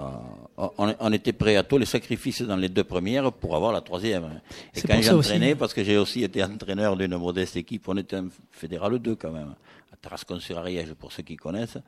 on, 0.79 1.13
était 1.13 1.33
prêt 1.33 1.57
à 1.57 1.65
tous 1.65 1.79
les 1.79 1.87
sacrifices 1.87 2.43
dans 2.43 2.57
les 2.57 2.69
deux 2.69 2.85
premières 2.85 3.33
pour 3.33 3.57
avoir 3.57 3.73
la 3.73 3.81
troisième. 3.81 4.41
Et 4.75 4.83
quand 4.83 5.01
j'entraînais, 5.03 5.57
parce 5.57 5.75
que 5.75 5.83
j'ai 5.83 5.97
aussi 5.97 6.23
été 6.23 6.45
entraîneur 6.45 6.97
d'une 6.97 7.17
modeste 7.17 7.57
équipe, 7.57 7.89
on 7.89 7.97
était 7.97 8.17
un 8.17 8.29
fédéral 8.53 8.99
2 8.99 9.17
quand 9.17 9.33
même, 9.33 9.55
à 9.93 9.97
Tarascon-sur-Ariège, 9.97 10.95
pour 10.95 11.11
ceux 11.11 11.25
qui 11.25 11.37
connaissent, 11.37 11.79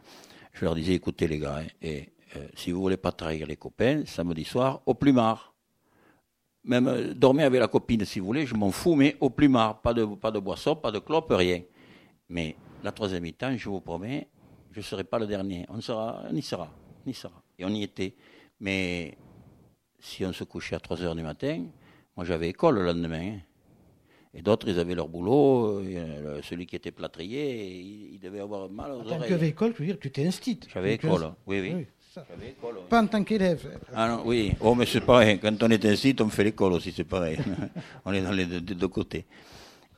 je 0.53 0.65
leur 0.65 0.75
disais, 0.75 0.95
écoutez 0.95 1.29
les 1.29 1.39
gars, 1.39 1.59
hein, 1.61 1.67
et, 1.81 2.09
euh, 2.37 2.47
si 2.57 2.73
vous 2.73 2.81
voulez 2.81 2.97
pas 2.97 3.13
trahir 3.13 3.47
les 3.47 3.57
copains, 3.57 4.03
samedi 4.07 4.45
soir, 4.45 4.81
au 4.87 4.95
plumard. 4.95 5.55
Même 6.65 6.89
euh, 6.89 7.15
dormir 7.15 7.47
avec 7.47 7.61
la 7.61 7.69
copine 7.69 8.05
si 8.05 8.21
vous 8.21 8.27
voulez, 8.27 8.47
je 8.47 8.55
m'en 8.55 8.71
fous, 8.71 8.95
mais 8.95 9.17
au 9.21 9.31
plumard. 9.31 9.81
Pas 9.81 9.95
de, 9.95 10.05
pas 10.05 10.31
de 10.31 10.39
boisson, 10.39 10.75
pas 10.75 10.91
de 10.91 10.99
clope, 10.99 11.31
rien. 11.31 11.63
Mais 12.29 12.57
la 12.83 12.93
troisième 12.93 13.23
mi-temps, 13.23 13.57
je 13.57 13.69
vous 13.69 13.81
promets, 13.81 14.29
je 14.71 14.79
ne 14.79 14.83
serai 14.83 15.05
pas 15.05 15.19
le 15.19 15.27
dernier. 15.27 15.67
On 15.69 15.81
sera, 15.81 16.23
on 16.31 16.35
y 16.35 16.43
sera, 16.43 16.69
on 17.07 17.11
y 17.11 17.15
sera. 17.15 17.43
Et 17.63 17.65
on 17.65 17.71
y 17.71 17.83
était. 17.85 18.15
Mais 18.61 19.17
si 20.01 20.25
on 20.25 20.33
se 20.33 20.45
couchait 20.45 20.75
à 20.75 20.81
3 20.81 21.01
heures 21.03 21.15
du 21.15 21.23
matin, 21.23 21.65
moi 22.17 22.25
j'avais 22.27 22.49
école 22.51 22.75
le 22.77 22.85
lendemain. 22.85 23.35
Hein. 23.35 23.39
Et 24.35 24.43
d'autres, 24.43 24.69
ils 24.69 24.79
avaient 24.79 24.95
leur 24.95 25.09
boulot. 25.09 25.79
euh, 25.85 26.41
celui 26.43 26.67
qui 26.67 26.75
était 26.77 26.91
plâtrier, 26.91 27.71
il, 27.81 28.15
il 28.15 28.21
devait 28.21 28.41
avoir 28.41 28.69
mal 28.69 28.91
aux 28.93 29.01
En 29.01 29.05
tant 29.05 29.19
que 29.21 29.33
oreilles. 29.35 29.49
école, 29.51 29.75
tu 29.75 29.83
veux 29.83 29.87
dire, 29.87 29.99
tu 30.01 30.11
t'es 30.11 30.27
instit. 30.27 30.59
J'avais 30.73 30.99
Tu 30.99 31.07
école, 31.07 31.35
oui, 31.47 31.61
oui. 31.61 31.73
Oui, 31.75 31.87
ça. 32.13 32.27
J'avais 32.29 32.51
école, 32.51 32.77
oui. 32.79 32.83
Pas 32.89 33.03
en 33.03 33.07
tant 33.07 33.23
qu'élève. 33.23 33.79
Ah 33.95 34.09
non, 34.09 34.23
oui. 34.25 34.53
Oh, 34.61 34.75
mais 34.75 34.87
c'est 34.87 35.03
pareil. 35.03 35.39
Quand 35.39 35.63
on 35.63 35.69
est 35.71 35.85
ainsi, 35.85 36.17
on 36.21 36.29
fait 36.31 36.45
l'école 36.45 36.73
aussi, 36.73 36.91
c'est 36.93 37.05
pareil. 37.05 37.39
on 38.05 38.13
est 38.13 38.23
dans 38.23 38.33
les 38.33 38.47
deux, 38.47 38.89
côtés. 38.89 39.27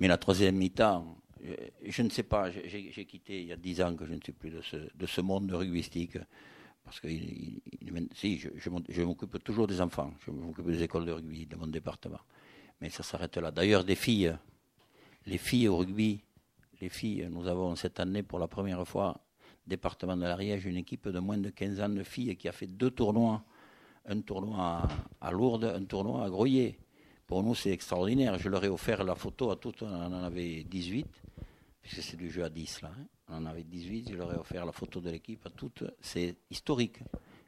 Mais 0.00 0.08
la 0.08 0.18
troisième 0.18 0.56
mi-temps, 0.56 1.16
je, 1.42 1.52
je 1.90 2.02
ne 2.02 2.10
sais 2.10 2.24
pas. 2.24 2.50
j'ai- 2.50 3.04
quitté 3.06 3.40
il 3.40 3.46
y 3.46 3.52
a 3.52 3.56
dix 3.56 3.80
ans 3.80 3.94
que 3.94 4.04
je 4.04 4.14
ne 4.14 4.20
suis 4.20 4.32
plus 4.32 4.50
de 4.50 4.60
ce, 4.62 4.76
de 4.76 5.06
ce 5.06 5.20
monde 5.20 5.50
rugbyistique. 5.52 6.18
Parce 6.84 7.00
que 7.00 7.08
si, 8.14 8.38
je, 8.38 9.02
m'occupe 9.02 9.42
toujours 9.42 9.66
des 9.66 9.80
enfants. 9.80 10.12
Je 10.24 10.30
m'occupe 10.30 10.66
des 10.66 10.82
écoles 10.82 11.06
de 11.06 11.12
rugby 11.12 11.46
de 11.46 11.56
mon 11.56 11.66
département. 11.66 12.20
Mais 12.80 12.90
ça 12.90 13.02
s'arrête 13.02 13.36
là. 13.38 13.50
D'ailleurs, 13.50 13.84
des 13.84 13.94
filles, 13.94 14.36
les 15.26 15.38
filles 15.38 15.68
au 15.68 15.78
rugby, 15.78 16.22
les 16.80 16.90
filles, 16.90 17.26
nous 17.30 17.46
avons 17.46 17.74
cette 17.76 17.98
année 18.00 18.22
pour 18.22 18.38
la 18.38 18.48
première 18.48 18.86
fois, 18.86 19.18
département 19.66 20.16
de 20.16 20.22
l'Ariège, 20.22 20.66
une 20.66 20.76
équipe 20.76 21.08
de 21.08 21.18
moins 21.18 21.38
de 21.38 21.48
15 21.50 21.80
ans 21.80 21.88
de 21.88 22.02
filles 22.02 22.36
qui 22.36 22.48
a 22.48 22.52
fait 22.52 22.66
deux 22.66 22.90
tournois. 22.90 23.42
Un 24.06 24.20
tournoi 24.20 24.58
à, 24.58 24.88
à 25.28 25.32
Lourdes, 25.32 25.64
un 25.64 25.84
tournoi 25.84 26.24
à 26.24 26.28
Groyer. 26.28 26.78
Pour 27.26 27.42
nous, 27.42 27.54
c'est 27.54 27.70
extraordinaire. 27.70 28.38
Je 28.38 28.50
leur 28.50 28.62
ai 28.62 28.68
offert 28.68 29.02
la 29.02 29.14
photo 29.14 29.50
à 29.50 29.56
toutes, 29.56 29.82
on 29.82 29.86
en 29.88 30.12
avait 30.12 30.62
18, 30.64 31.06
puisque 31.80 32.02
c'est 32.02 32.18
du 32.18 32.30
jeu 32.30 32.44
à 32.44 32.50
10 32.50 32.82
là. 32.82 32.92
hein. 32.94 33.06
On 33.28 33.36
en 33.36 33.46
avait 33.46 33.64
18, 33.64 34.10
je 34.12 34.16
leur 34.16 34.32
ai 34.32 34.36
offert 34.36 34.64
la 34.66 34.72
photo 34.72 35.00
de 35.00 35.10
l'équipe 35.10 35.44
à 35.46 35.50
toutes. 35.50 35.84
C'est 36.00 36.36
historique. 36.50 36.98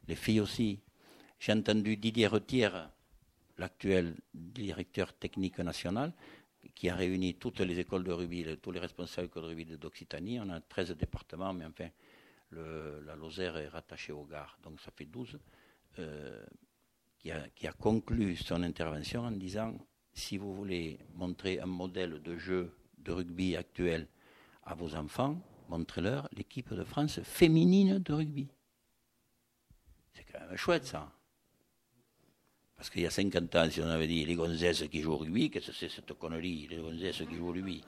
Les 0.07 0.15
filles 0.15 0.39
aussi. 0.39 0.79
J'ai 1.39 1.53
entendu 1.53 1.97
Didier 1.97 2.27
Retière, 2.27 2.89
l'actuel 3.57 4.15
directeur 4.33 5.13
technique 5.13 5.59
national, 5.59 6.13
qui 6.73 6.89
a 6.89 6.95
réuni 6.95 7.35
toutes 7.35 7.59
les 7.59 7.79
écoles 7.79 8.03
de 8.03 8.11
rugby, 8.11 8.45
tous 8.61 8.71
les 8.71 8.79
responsables 8.79 9.29
de 9.29 9.39
rugby 9.39 9.65
d'Occitanie. 9.65 10.39
On 10.39 10.49
a 10.49 10.59
13 10.61 10.91
départements, 10.97 11.53
mais 11.53 11.65
enfin, 11.65 11.89
le- 12.49 13.01
la 13.05 13.15
Lozère 13.15 13.57
est 13.57 13.67
rattachée 13.67 14.11
au 14.13 14.23
Gard, 14.25 14.57
donc 14.63 14.79
ça 14.81 14.91
fait 14.95 15.05
12. 15.05 15.37
euh, 15.99 16.45
qui 17.19 17.67
a 17.67 17.71
conclu 17.73 18.35
son 18.35 18.61
intervention 18.63 19.21
en 19.25 19.31
disant 19.31 19.75
si 20.13 20.37
vous 20.37 20.53
voulez 20.55 20.97
montrer 21.15 21.59
un 21.59 21.65
modèle 21.65 22.21
de 22.21 22.37
jeu 22.37 22.71
de 22.99 23.11
rugby 23.11 23.55
actuel 23.55 24.07
à 24.63 24.75
vos 24.75 24.95
enfants, 24.95 25.41
montrez-leur 25.69 26.29
l'équipe 26.35 26.73
de 26.73 26.83
France 26.83 27.19
féminine 27.23 27.99
de 27.99 28.13
rugby. 28.13 28.47
C'est 30.13 30.25
quand 30.31 30.39
même 30.47 30.57
chouette 30.57 30.85
ça. 30.85 31.11
Parce 32.75 32.89
qu'il 32.91 33.01
y 33.01 33.07
a 33.07 33.09
50 33.11 33.55
ans, 33.55 33.67
si 33.71 33.81
on 33.81 33.87
avait 33.87 34.07
dit 34.07 34.23
les 34.23 34.35
gonzesses 34.35 34.83
qui 34.91 35.01
jouent 35.01 35.13
au 35.13 35.17
rugby, 35.17 35.49
qu'est-ce 35.49 35.67
que 35.67 35.73
c'est 35.73 35.89
cette 35.89 36.13
connerie, 36.13 36.67
les 36.69 36.77
gonzesses 36.77 37.23
qui 37.27 37.35
jouent 37.35 37.49
au 37.49 37.51
rugby? 37.53 37.83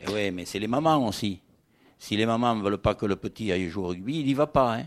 Et 0.00 0.08
oui, 0.08 0.30
mais 0.30 0.44
c'est 0.44 0.60
les 0.60 0.68
mamans 0.68 1.06
aussi. 1.06 1.40
Si 1.98 2.16
les 2.16 2.26
mamans 2.26 2.54
ne 2.54 2.62
veulent 2.62 2.78
pas 2.78 2.94
que 2.94 3.06
le 3.06 3.16
petit 3.16 3.50
aille 3.50 3.68
jouer 3.68 3.84
au 3.84 3.88
rugby, 3.88 4.20
il 4.20 4.26
n'y 4.26 4.34
va 4.34 4.46
pas. 4.46 4.78
Hein. 4.78 4.86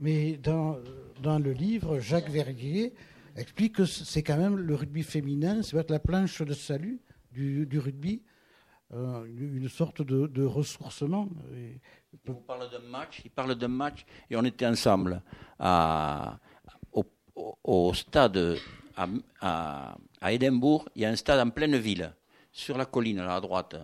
Mais 0.00 0.36
dans, 0.36 0.78
dans 1.22 1.38
le 1.38 1.52
livre, 1.52 2.00
Jacques 2.00 2.28
Verrier 2.28 2.92
explique 3.36 3.76
que 3.76 3.86
c'est 3.86 4.22
quand 4.22 4.36
même 4.36 4.56
le 4.56 4.74
rugby 4.74 5.02
féminin, 5.02 5.62
c'est 5.62 5.76
être 5.76 5.90
la 5.90 5.98
planche 5.98 6.42
de 6.42 6.52
salut 6.52 7.00
du, 7.32 7.66
du 7.66 7.78
rugby, 7.78 8.22
euh, 8.94 9.24
une 9.24 9.68
sorte 9.68 10.02
de, 10.02 10.44
ressourcement. 10.44 11.28
Et- 11.54 11.80
Il 12.12 12.18
parle 12.46 12.70
d'un 12.70 12.78
match, 12.90 13.22
il 13.24 13.30
parle 13.30 13.54
d'un 13.54 13.68
match, 13.68 14.04
et 14.30 14.36
on 14.36 14.44
était 14.44 14.66
ensemble 14.66 15.22
au, 17.64 17.94
stade 17.94 18.56
à, 18.96 19.94
à, 20.20 20.32
Édimbourg. 20.32 20.88
Il 20.94 21.02
y 21.02 21.04
a 21.06 21.10
un 21.10 21.16
stade 21.16 21.40
en 21.40 21.50
pleine 21.50 21.76
ville, 21.78 22.12
sur 22.52 22.76
la 22.76 22.84
colline, 22.84 23.18
là, 23.18 23.36
à 23.36 23.40
droite. 23.40 23.76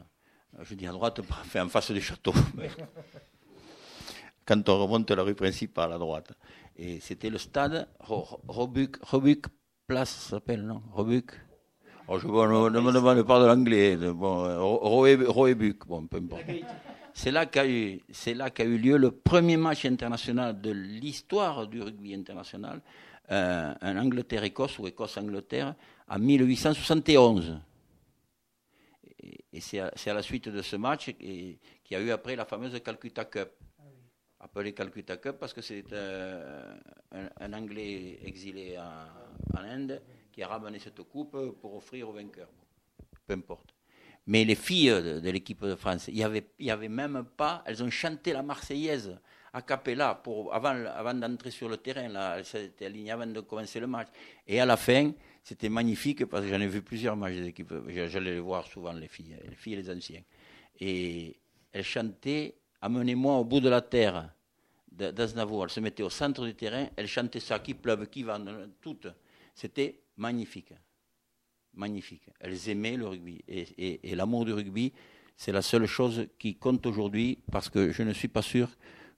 Je 0.61 0.75
dis 0.75 0.87
à 0.87 0.93
droite, 0.93 1.21
enfin, 1.21 1.65
en 1.65 1.69
face 1.69 1.91
du 1.91 2.01
château. 2.01 2.33
Quand 4.45 4.69
on 4.69 4.83
remonte 4.83 5.11
la 5.11 5.23
rue 5.23 5.35
principale 5.35 5.93
à 5.93 5.99
droite. 5.99 6.33
Et 6.77 7.01
c'était 7.01 7.31
le 7.31 7.39
stade 7.39 7.89
Ro- 8.01 8.41
Robuc, 8.49 8.97
Place, 9.87 10.11
s'appelle, 10.11 10.63
non? 10.67 10.83
Robuc? 10.93 11.31
Oh, 12.11 12.19
je, 12.19 12.27
bon, 12.27 12.47
ne, 12.71 12.81
me 12.81 12.91
demande 12.93 13.23
pas 13.27 13.39
de 13.41 13.47
l'anglais. 13.47 13.97
Bon, 13.97 14.45
euh, 14.45 14.61
Ro- 14.63 14.81
Roé- 14.89 15.27
Roébuc, 15.27 15.87
bon, 15.87 16.07
peu 16.07 16.17
importe. 16.17 16.43
C'est 17.13 17.31
là 17.31 17.47
qu'a 17.47 17.67
eu, 17.69 18.01
c'est 18.11 18.33
là 18.35 18.49
qu'a 18.51 18.65
eu 18.65 18.79
lieu 18.79 18.97
le 18.97 19.11
premier 19.11 19.57
match 19.57 19.85
international 19.85 20.59
de 20.61 20.71
l'histoire 20.71 21.67
du 21.67 21.83
rugby 21.83 22.15
international, 22.15 22.81
euh, 23.31 23.75
un 23.81 23.97
Angleterre-Écosse 23.99 24.79
ou 24.79 24.87
Écosse-Angleterre, 24.87 25.75
en 26.09 26.19
1871. 26.19 27.61
Et, 29.23 29.45
et 29.53 29.61
c'est, 29.61 29.81
à, 29.81 30.15
la 30.15 30.23
suite 30.23 30.49
de 30.49 30.63
ce 30.63 30.77
match 30.77 31.13
qu'il 31.19 31.59
y 31.91 31.95
a 31.95 32.01
eu 32.01 32.11
après 32.11 32.37
la 32.37 32.45
fameuse 32.47 32.81
Calcutta 32.83 33.25
Cup. 33.27 33.51
Appelée 34.41 34.73
Calcutta 34.73 35.17
Cup 35.17 35.37
parce 35.41 35.53
que 35.53 35.61
c'est 35.61 35.85
euh, 35.93 36.73
un, 37.13 37.29
un 37.41 37.53
Anglais 37.53 38.21
exilé 38.25 38.79
en, 38.79 39.59
en 39.59 39.63
Inde 39.65 40.01
qui 40.39 40.45
a 40.45 40.47
ramené 40.47 40.79
cette 40.79 41.03
coupe 41.03 41.37
pour 41.61 41.75
offrir 41.75 42.09
aux 42.09 42.13
vainqueurs. 42.13 42.53
Peu 43.27 43.35
importe. 43.35 43.75
Mais 44.29 44.45
les 44.45 44.55
filles 44.55 44.91
de, 44.91 45.31
l'équipe 45.31 45.65
de 45.65 45.75
France, 45.75 46.07
il 46.07 46.15
n'y 46.15 46.23
avait, 46.23 46.47
y 46.61 46.71
avait 46.71 46.89
même 46.89 47.25
pas, 47.37 47.65
elles 47.67 47.83
ont 47.83 47.91
chanté 47.91 48.33
la 48.33 48.45
Marseillaise 48.45 49.19
a 49.53 49.63
cappella 49.63 50.15
pour, 50.15 50.55
avant, 50.55 51.15
d'entrer 51.15 51.51
sur 51.51 51.69
le 51.69 51.79
terrain. 51.79 52.07
Là, 52.07 52.39
elles 52.39 52.45
s'étaient 52.45 52.87
alignées 52.87 53.11
avant 53.11 53.27
de 53.27 53.41
commencer 53.41 53.81
le 53.81 53.89
match. 53.89 54.07
Et 54.47 54.61
à 54.61 54.65
la 54.65 54.77
fin, 54.77 55.11
c'était 55.43 55.69
magnifique 55.69 56.25
parce 56.27 56.45
que 56.45 56.51
j'en 56.51 56.61
ai 56.61 56.69
vu 56.69 56.83
plusieurs 56.83 57.17
matchs 57.17 57.35
des 57.35 57.49
équipes. 57.49 57.75
J'allais 57.89 58.35
les 58.35 58.41
voir 58.41 58.65
souvent, 58.69 58.93
les 58.93 59.09
filles, 59.09 59.37
les 59.43 59.57
filles 59.57 59.73
et 59.73 59.83
les 59.83 59.91
anciens. 59.91 60.23
Et 60.79 61.37
elles 61.73 61.83
chantaient 61.83 62.55
Amenez-moi 62.81 63.39
au 63.39 63.45
bout 63.45 63.59
de 63.59 63.69
la 63.69 63.81
terre 63.81 64.33
d'Aznavour. 64.93 65.65
Elles 65.65 65.71
se 65.71 65.81
mettaient 65.81 66.05
au 66.05 66.11
centre 66.11 66.45
du 66.45 66.55
terrain, 66.55 66.87
elles 66.95 67.09
chantaient 67.09 67.41
ça, 67.41 67.59
qui 67.59 67.75
pleuve, 67.75 68.07
qui 68.07 68.23
va, 68.23 68.39
toutes. 68.81 69.09
C'était 69.53 69.99
magnifique 70.19 70.75
magnifique. 71.79 72.29
Elles 72.41 72.69
aimaient 72.69 72.97
le 72.97 73.09
rugby. 73.09 73.43
Et, 73.49 74.15
l'amour 74.15 74.45
du 74.45 74.53
rugby, 74.53 74.93
c'est 75.37 75.53
la 75.53 75.63
seule 75.63 75.87
chose 75.87 76.27
qui 76.39 76.57
compte 76.57 76.85
aujourd'hui, 76.87 77.39
parce 77.51 77.69
que 77.71 77.93
je 77.93 78.03
ne 78.03 78.13
suis 78.13 78.29
pas 78.29 78.43
sûr 78.43 78.69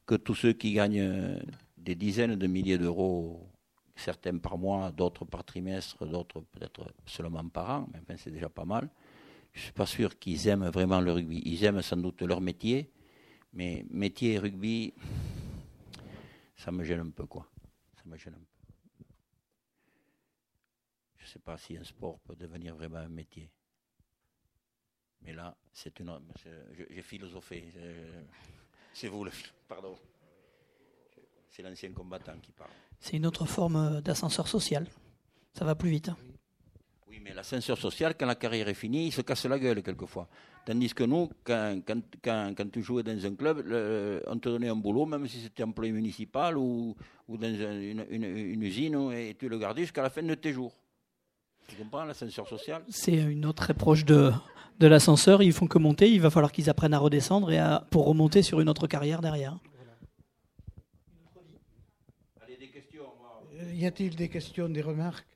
que 0.06 0.14
tous 0.14 0.34
ceux 0.34 0.52
qui 0.52 0.72
gagnent 0.72 1.00
euh, 1.00 1.38
des 1.76 1.94
dizaines 1.94 2.36
de 2.36 2.46
milliers 2.46 2.78
d'euros, 2.78 3.48
certains 3.96 4.36
par 4.38 4.58
mois, 4.58 4.92
d'autres 4.92 5.24
par 5.24 5.44
trimestre, 5.44 6.06
d'autres 6.06 6.40
peut-être 6.40 6.92
seulement 7.06 7.48
par 7.48 7.70
an, 7.70 7.88
mais 8.08 8.16
c'est 8.16 8.30
déjà 8.30 8.48
pas 8.48 8.64
mal, 8.64 8.88
je 9.52 9.58
ne 9.60 9.62
suis 9.64 9.72
pas 9.72 9.86
sûr 9.86 10.18
qu'ils 10.18 10.46
aiment 10.48 10.68
vraiment 10.68 11.00
le 11.00 11.12
rugby. 11.12 11.42
Ils 11.44 11.64
aiment 11.64 11.82
sans 11.82 11.96
doute 11.96 12.22
leur 12.22 12.40
métier, 12.40 12.90
mais 13.52 13.84
métier 13.90 14.34
et 14.34 14.38
rugby, 14.38 14.92
ça 16.56 16.70
me 16.70 16.84
gêne 16.84 17.00
un 17.00 17.10
peu, 17.10 17.26
quoi. 17.26 17.48
Ça 17.96 18.02
me 18.06 18.16
gêne 18.16 18.34
un 18.34 18.38
peu. 18.38 18.49
Je 21.30 21.34
ne 21.36 21.38
sais 21.38 21.44
pas 21.44 21.56
si 21.58 21.76
un 21.76 21.84
sport 21.84 22.18
peut 22.26 22.34
devenir 22.34 22.74
vraiment 22.74 22.96
un 22.96 23.08
métier. 23.08 23.48
Mais 25.22 25.32
là, 25.32 25.56
c'est 25.72 26.00
une. 26.00 26.10
J'ai 26.90 27.02
philosophé. 27.02 27.62
euh, 27.76 28.20
C'est 28.92 29.06
vous 29.06 29.22
le. 29.22 29.30
Pardon. 29.68 29.96
C'est 31.48 31.62
l'ancien 31.62 31.92
combattant 31.92 32.36
qui 32.42 32.50
parle. 32.50 32.70
C'est 32.98 33.16
une 33.16 33.26
autre 33.26 33.44
forme 33.46 34.00
d'ascenseur 34.00 34.48
social. 34.48 34.88
Ça 35.52 35.64
va 35.64 35.76
plus 35.76 35.90
vite. 35.90 36.08
hein. 36.08 36.16
Oui, 37.06 37.20
mais 37.22 37.32
l'ascenseur 37.32 37.78
social, 37.78 38.16
quand 38.18 38.26
la 38.26 38.34
carrière 38.34 38.66
est 38.68 38.74
finie, 38.74 39.06
il 39.06 39.12
se 39.12 39.20
casse 39.20 39.44
la 39.46 39.58
gueule 39.60 39.84
quelquefois. 39.84 40.28
Tandis 40.66 40.92
que 40.92 41.04
nous, 41.04 41.30
quand, 41.44 41.80
quand, 41.86 42.00
quand, 42.24 42.54
quand 42.56 42.70
tu 42.72 42.82
jouais 42.82 43.04
dans 43.04 43.24
un 43.24 43.36
club, 43.36 43.62
le- 43.66 44.20
on 44.26 44.36
te 44.40 44.48
donnait 44.48 44.68
un 44.68 44.74
boulot, 44.76 45.06
même 45.06 45.28
si 45.28 45.40
c'était 45.40 45.62
employé 45.62 45.92
municipal 45.92 46.58
ou, 46.58 46.96
ou 47.28 47.36
dans 47.36 47.46
un- 47.46 47.80
une, 47.80 48.04
une- 48.10 48.24
une 48.36 48.62
usine, 48.64 49.12
et 49.12 49.36
tu 49.38 49.48
le 49.48 49.58
gardais 49.58 49.82
jusqu'à 49.82 50.02
la 50.02 50.10
fin 50.10 50.24
de 50.24 50.34
tes 50.34 50.52
jours. 50.52 50.76
Tu 51.70 51.76
comprends 51.76 52.04
l'ascenseur 52.04 52.46
social 52.48 52.82
C'est 52.88 53.14
une 53.14 53.46
autre 53.46 53.70
approche 53.70 54.04
de, 54.04 54.32
de 54.80 54.86
l'ascenseur. 54.86 55.42
Ils 55.42 55.52
font 55.52 55.66
que 55.66 55.78
monter. 55.78 56.10
Il 56.10 56.20
va 56.20 56.30
falloir 56.30 56.50
qu'ils 56.52 56.68
apprennent 56.68 56.94
à 56.94 56.98
redescendre 56.98 57.50
et 57.52 57.58
à, 57.58 57.86
pour 57.90 58.06
remonter 58.06 58.42
sur 58.42 58.60
une 58.60 58.68
autre 58.68 58.86
carrière 58.86 59.20
derrière. 59.20 59.56
Allez, 62.42 62.56
des 62.56 62.68
questions. 62.68 63.04
Euh, 63.54 63.72
Y 63.72 63.86
a-t-il 63.86 64.16
des 64.16 64.28
questions, 64.28 64.68
des 64.68 64.82
remarques? 64.82 65.26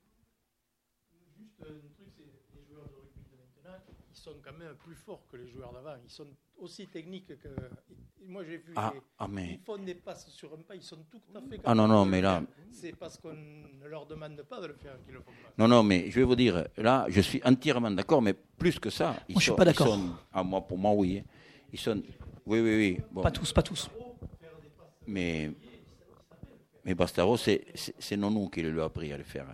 Sont 4.25 4.37
quand 4.45 4.57
même 4.59 4.75
plus 4.85 4.95
forts 4.95 5.25
que 5.31 5.37
les 5.37 5.49
joueurs 5.49 5.73
d'avant. 5.73 5.97
Ils 6.03 6.11
sont 6.11 6.27
aussi 6.59 6.87
techniques 6.89 7.33
que. 7.39 7.49
Moi, 8.27 8.43
j'ai 8.45 8.57
vu. 8.59 8.73
Ah, 8.77 8.91
les- 8.95 9.01
ah, 9.19 9.29
mais- 9.29 9.51
Ils 9.55 9.65
font 9.65 9.77
des 9.79 9.95
passes 9.95 10.29
sur 10.31 10.53
un 10.55 10.63
pas. 10.63 10.75
Ils 10.75 10.83
sont 10.83 11.05
tout 11.11 11.21
à 11.35 11.41
fait. 11.43 11.61
Ah, 11.65 11.75
non, 11.75 11.87
non, 11.87 12.05
mais 12.07 12.23
là-. 12.23 12.43
C'est 12.73 12.97
parce 12.97 13.19
qu'on 13.19 13.35
ne 13.35 13.87
leur 13.87 14.07
demande 14.07 14.43
pas 14.43 14.61
de 14.63 14.69
le 14.69 14.75
faire 14.75 14.97
qu'ils 15.05 15.15
le 15.15 15.21
font 15.21 15.31
pas. 15.43 15.51
Non, 15.59 15.69
non, 15.69 15.83
mais 15.83 16.11
je 16.11 16.17
vais 16.21 16.25
vous 16.25 16.37
dire, 16.37 16.67
là, 16.79 17.05
je 17.09 17.21
suis 17.21 17.41
entièrement 17.45 17.91
d'accord, 17.91 18.23
mais 18.23 18.33
plus 18.35 18.79
que 18.79 18.89
ça. 18.91 19.15
Ils 19.29 19.35
Moi, 19.35 19.41
je 19.41 19.45
suis 19.45 19.51
sont- 19.51 19.57
pas 19.57 19.65
d'accord. 19.67 19.89
sont- 19.89 20.15
ah, 20.33 20.43
moi, 20.43 20.61
pour 20.67 20.79
moi, 20.79 20.93
oui. 20.95 21.19
hein. 21.19 21.25
Ils 21.73 21.79
sont. 21.79 22.03
Oui, 22.47 22.61
oui, 22.61 22.77
oui. 22.77 23.01
Bon. 23.11 23.21
Pas 23.23 23.31
tous, 23.31 23.53
pas 23.53 23.63
tous. 23.63 23.91
Mais, 25.07 25.51
mais 26.85 26.95
Bastaro, 26.95 27.37
c'est 27.37 28.17
Nonou 28.17 28.49
qui 28.49 28.63
le 28.63 28.71
lui 28.71 28.81
a 28.81 28.85
appris 28.85 29.13
à 29.13 29.19
le 29.19 29.25
faire. 29.25 29.47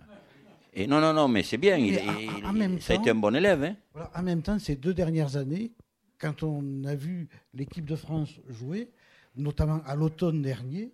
Et 0.73 0.87
non, 0.87 1.01
non, 1.01 1.13
non, 1.13 1.27
mais 1.27 1.43
c'est 1.43 1.57
bien. 1.57 1.75
Il, 1.77 1.93
Mais 1.95 2.07
en- 2.09 2.17
il- 2.39 2.45
en 2.45 2.53
même 2.53 2.79
ça 2.79 2.93
a 2.93 2.95
temps- 2.95 3.01
été 3.01 3.11
un 3.11 3.15
bon 3.15 3.35
élève. 3.35 3.63
Hein. 3.63 3.75
Voilà, 3.93 4.11
en 4.15 4.23
même 4.23 4.41
temps, 4.41 4.57
ces 4.59 4.75
deux 4.75 4.93
dernières 4.93 5.35
années, 5.35 5.71
quand 6.19 6.43
on 6.43 6.83
a 6.85 6.95
vu 6.95 7.27
l'équipe 7.53 7.85
de 7.85 7.95
France 7.95 8.39
jouer, 8.47 8.89
notamment 9.35 9.81
à 9.85 9.95
l'automne 9.95 10.41
dernier, 10.41 10.93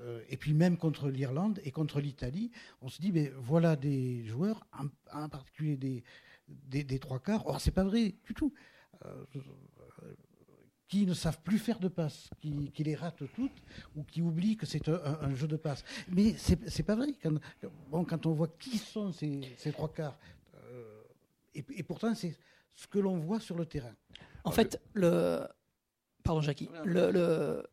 euh, 0.00 0.20
et 0.30 0.36
puis 0.36 0.54
même 0.54 0.76
contre 0.76 1.08
l'Irlande 1.08 1.60
et 1.64 1.70
contre 1.70 2.00
l'Italie, 2.00 2.50
on 2.82 2.88
se 2.88 3.00
dit, 3.00 3.12
mais 3.12 3.30
voilà 3.36 3.76
des 3.76 4.24
joueurs, 4.26 4.66
en, 4.72 4.86
en 5.24 5.28
particulier 5.28 5.76
des, 5.76 6.02
des, 6.48 6.82
des 6.84 6.98
trois 6.98 7.18
quarts. 7.20 7.46
Or, 7.46 7.60
c'est 7.60 7.70
pas 7.72 7.84
vrai 7.84 8.14
du 8.26 8.32
tout. 8.34 8.52
Euh, 9.04 9.24
qui 10.94 11.06
ne 11.06 11.14
savent 11.14 11.40
plus 11.42 11.58
faire 11.58 11.80
de 11.80 11.88
passes, 11.88 12.30
qui, 12.40 12.70
qui 12.72 12.84
les 12.84 12.94
ratent 12.94 13.24
toutes, 13.34 13.50
ou 13.96 14.04
qui 14.04 14.22
oublient 14.22 14.56
que 14.56 14.64
c'est 14.64 14.88
un, 14.88 15.34
jeu 15.34 15.48
de 15.48 15.56
passes. 15.56 15.82
Mais 16.08 16.34
c'est 16.38 16.68
c'est 16.70 16.84
pas 16.84 16.94
vrai. 16.94 17.08
Quand, 17.20 17.34
bon, 17.90 18.04
quand 18.04 18.26
on 18.26 18.32
voit 18.32 18.46
qui 18.60 18.78
sont 18.78 19.10
ces, 19.12 19.40
ces 19.56 19.72
trois 19.72 19.92
quarts, 19.92 20.16
euh, 20.54 21.02
et, 21.54 21.64
et 21.76 21.82
pourtant 21.82 22.14
c'est 22.14 22.36
ce 22.76 22.86
que 22.86 23.00
l'on 23.00 23.18
voit 23.18 23.40
sur 23.40 23.56
le 23.56 23.66
terrain. 23.66 23.94
En 24.44 24.52
fait, 24.52 24.80
le. 24.92 25.46
Pardon, 26.22 26.40
Jackie. 26.40 26.68
Le, 26.84 27.10
le- 27.10 27.66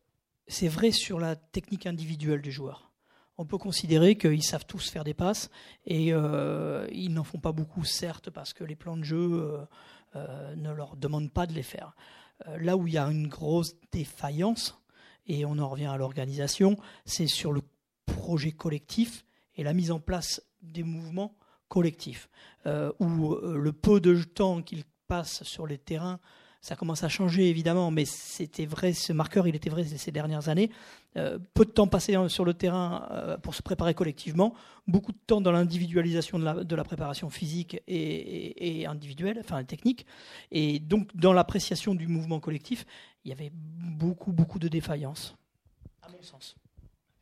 C'est 0.48 0.68
vrai 0.68 0.90
sur 0.90 1.20
la 1.20 1.36
technique 1.36 1.86
individuelle 1.86 2.42
du 2.42 2.50
joueur. 2.50 2.90
On 3.38 3.46
peut 3.46 3.58
considérer 3.58 4.16
qu'ils 4.16 4.42
savent 4.42 4.66
tous 4.66 4.90
faire 4.90 5.04
des 5.04 5.14
passes 5.14 5.48
et 5.86 6.12
euh, 6.12 6.86
ils 6.92 7.12
n'en 7.12 7.24
font 7.24 7.38
pas 7.40 7.52
beaucoup, 7.52 7.84
certes, 7.84 8.30
parce 8.30 8.52
que 8.52 8.64
les 8.64 8.76
plans 8.76 8.96
de 8.96 9.04
jeu 9.04 9.16
euh, 9.32 9.64
euh, 10.16 10.56
ne 10.56 10.72
leur 10.72 10.96
demandent 10.96 11.32
pas 11.32 11.46
de 11.46 11.52
les 11.54 11.62
faire. 11.62 11.94
Euh, 12.48 12.58
là 12.58 12.76
où 12.76 12.86
il 12.86 12.94
y 12.94 12.98
a 12.98 13.06
une 13.06 13.28
grosse 13.28 13.74
défaillance, 13.90 14.78
et 15.26 15.44
on 15.44 15.58
en 15.58 15.68
revient 15.68 15.86
à 15.86 15.96
l'organisation, 15.96 16.76
c'est 17.04 17.26
sur 17.26 17.52
le 17.52 17.62
projet 18.06 18.52
collectif 18.52 19.24
et 19.56 19.62
la 19.62 19.74
mise 19.74 19.90
en 19.90 20.00
place 20.00 20.42
des 20.62 20.82
mouvements 20.82 21.36
collectifs, 21.68 22.28
euh, 22.66 22.92
où 22.98 23.32
euh, 23.34 23.56
le 23.56 23.72
peu 23.72 24.00
de 24.00 24.22
temps 24.22 24.62
qu'ils 24.62 24.84
passent 25.06 25.42
sur 25.42 25.66
les 25.66 25.78
terrains 25.78 26.20
ça 26.62 26.76
commence 26.76 27.02
à 27.02 27.08
changer 27.08 27.50
évidemment, 27.50 27.90
mais 27.90 28.04
c'était 28.04 28.66
vrai, 28.66 28.92
ce 28.92 29.12
marqueur, 29.12 29.48
il 29.48 29.54
était 29.56 29.68
vrai 29.68 29.82
ces 29.84 30.12
dernières 30.12 30.48
années. 30.48 30.70
Euh, 31.16 31.38
peu 31.54 31.64
de 31.66 31.70
temps 31.70 31.88
passé 31.88 32.16
euh, 32.16 32.28
sur 32.28 32.44
le 32.44 32.54
terrain 32.54 33.06
euh, 33.10 33.36
pour 33.36 33.54
se 33.54 33.62
préparer 33.62 33.92
collectivement, 33.94 34.54
beaucoup 34.86 35.12
de 35.12 35.18
temps 35.26 35.40
dans 35.40 35.50
l'individualisation 35.52 36.38
de 36.38 36.74
la, 36.76 36.84
préparation 36.84 37.28
physique 37.30 37.74
et, 37.86 37.96
et- 37.96 38.80
et 38.80 38.86
individuelle, 38.86 39.38
enfin 39.40 39.62
technique, 39.64 40.06
et 40.52 40.78
donc 40.78 41.14
dans 41.16 41.32
l'appréciation 41.34 41.94
du 41.94 42.06
mouvement 42.06 42.38
collectif, 42.40 42.86
il 43.24 43.28
y 43.30 43.32
avait 43.32 43.50
beaucoup, 43.52 44.32
beaucoup 44.32 44.58
de 44.60 44.68
défaillances, 44.68 45.36
à 46.00 46.08
mon 46.10 46.22
sens. 46.22 46.54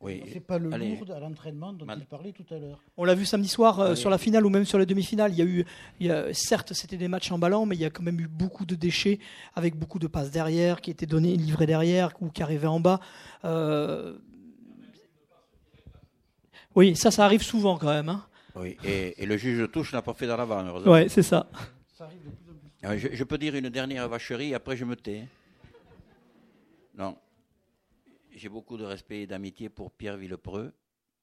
Oui. 0.03 0.23
C'est 0.33 0.39
pas 0.39 0.57
le 0.57 0.73
Allez. 0.73 0.95
lourd 0.97 1.11
à 1.15 1.19
l'entraînement 1.19 1.73
dont 1.73 1.85
Mal- 1.85 1.99
il 1.99 2.05
parlait 2.07 2.31
tout 2.31 2.45
à 2.53 2.57
l'heure. 2.57 2.79
On 2.97 3.03
l'a 3.05 3.13
vu 3.13 3.23
samedi 3.25 3.47
soir 3.47 3.79
euh, 3.79 3.93
sur 3.95 4.09
la 4.09 4.17
finale 4.17 4.45
ou 4.45 4.49
même 4.49 4.65
sur 4.65 4.79
la 4.79 4.85
demi-finale. 4.85 5.31
Il 5.31 5.37
y 5.37 5.41
a 5.41 5.45
eu, 5.45 5.63
il 5.99 6.07
y 6.07 6.11
a- 6.11 6.33
certes, 6.33 6.73
c'était 6.73 6.97
des 6.97 7.07
matchs 7.07 7.31
en 7.31 7.37
ballon, 7.37 7.65
mais 7.67 7.75
il 7.75 7.81
y 7.81 7.85
a 7.85 7.91
quand 7.91 8.01
même 8.01 8.19
eu 8.19 8.27
beaucoup 8.27 8.65
de 8.65 8.73
déchets 8.75 9.19
avec 9.53 9.75
beaucoup 9.75 9.99
de 9.99 10.07
passes 10.07 10.31
derrière 10.31 10.81
qui 10.81 10.89
étaient 10.89 11.05
données, 11.05 11.35
livrées 11.35 11.67
derrière 11.67 12.11
ou 12.19 12.29
qui 12.29 12.41
arrivaient 12.41 12.65
en 12.67 12.79
bas. 12.79 12.99
Euh, 13.45 14.17
Oui, 16.75 16.95
ça, 16.95 17.11
ça 17.11 17.25
arrive 17.25 17.43
souvent 17.43 17.77
quand 17.77 17.87
même. 17.89 18.09
hein. 18.09 18.25
Oui. 18.55 18.77
Et, 18.83 19.21
et 19.21 19.25
le 19.25 19.37
juge 19.37 19.59
de 19.59 19.65
touche 19.65 19.93
n'a 19.93 20.01
pas 20.01 20.13
fait 20.13 20.25
dans 20.27 20.37
l'avant, 20.37 20.65
heureusement. 20.65 20.91
Ouais, 20.91 21.09
c'est 21.09 21.23
ça. 21.23 21.47
Euh, 22.83 22.97
Je, 22.97 23.09
je 23.13 23.23
peux 23.23 23.37
dire 23.37 23.55
une 23.55 23.69
dernière 23.69 24.07
vacherie, 24.09 24.53
après 24.55 24.75
je 24.75 24.85
me 24.85 24.95
tais. 24.95 25.27
Non. 26.97 27.15
J'ai 28.33 28.49
beaucoup 28.49 28.77
de 28.77 28.85
respect 28.85 29.21
et 29.23 29.27
d'amitié 29.27 29.69
pour 29.69 29.91
Pierre 29.91 30.17
Villepreux, 30.17 30.73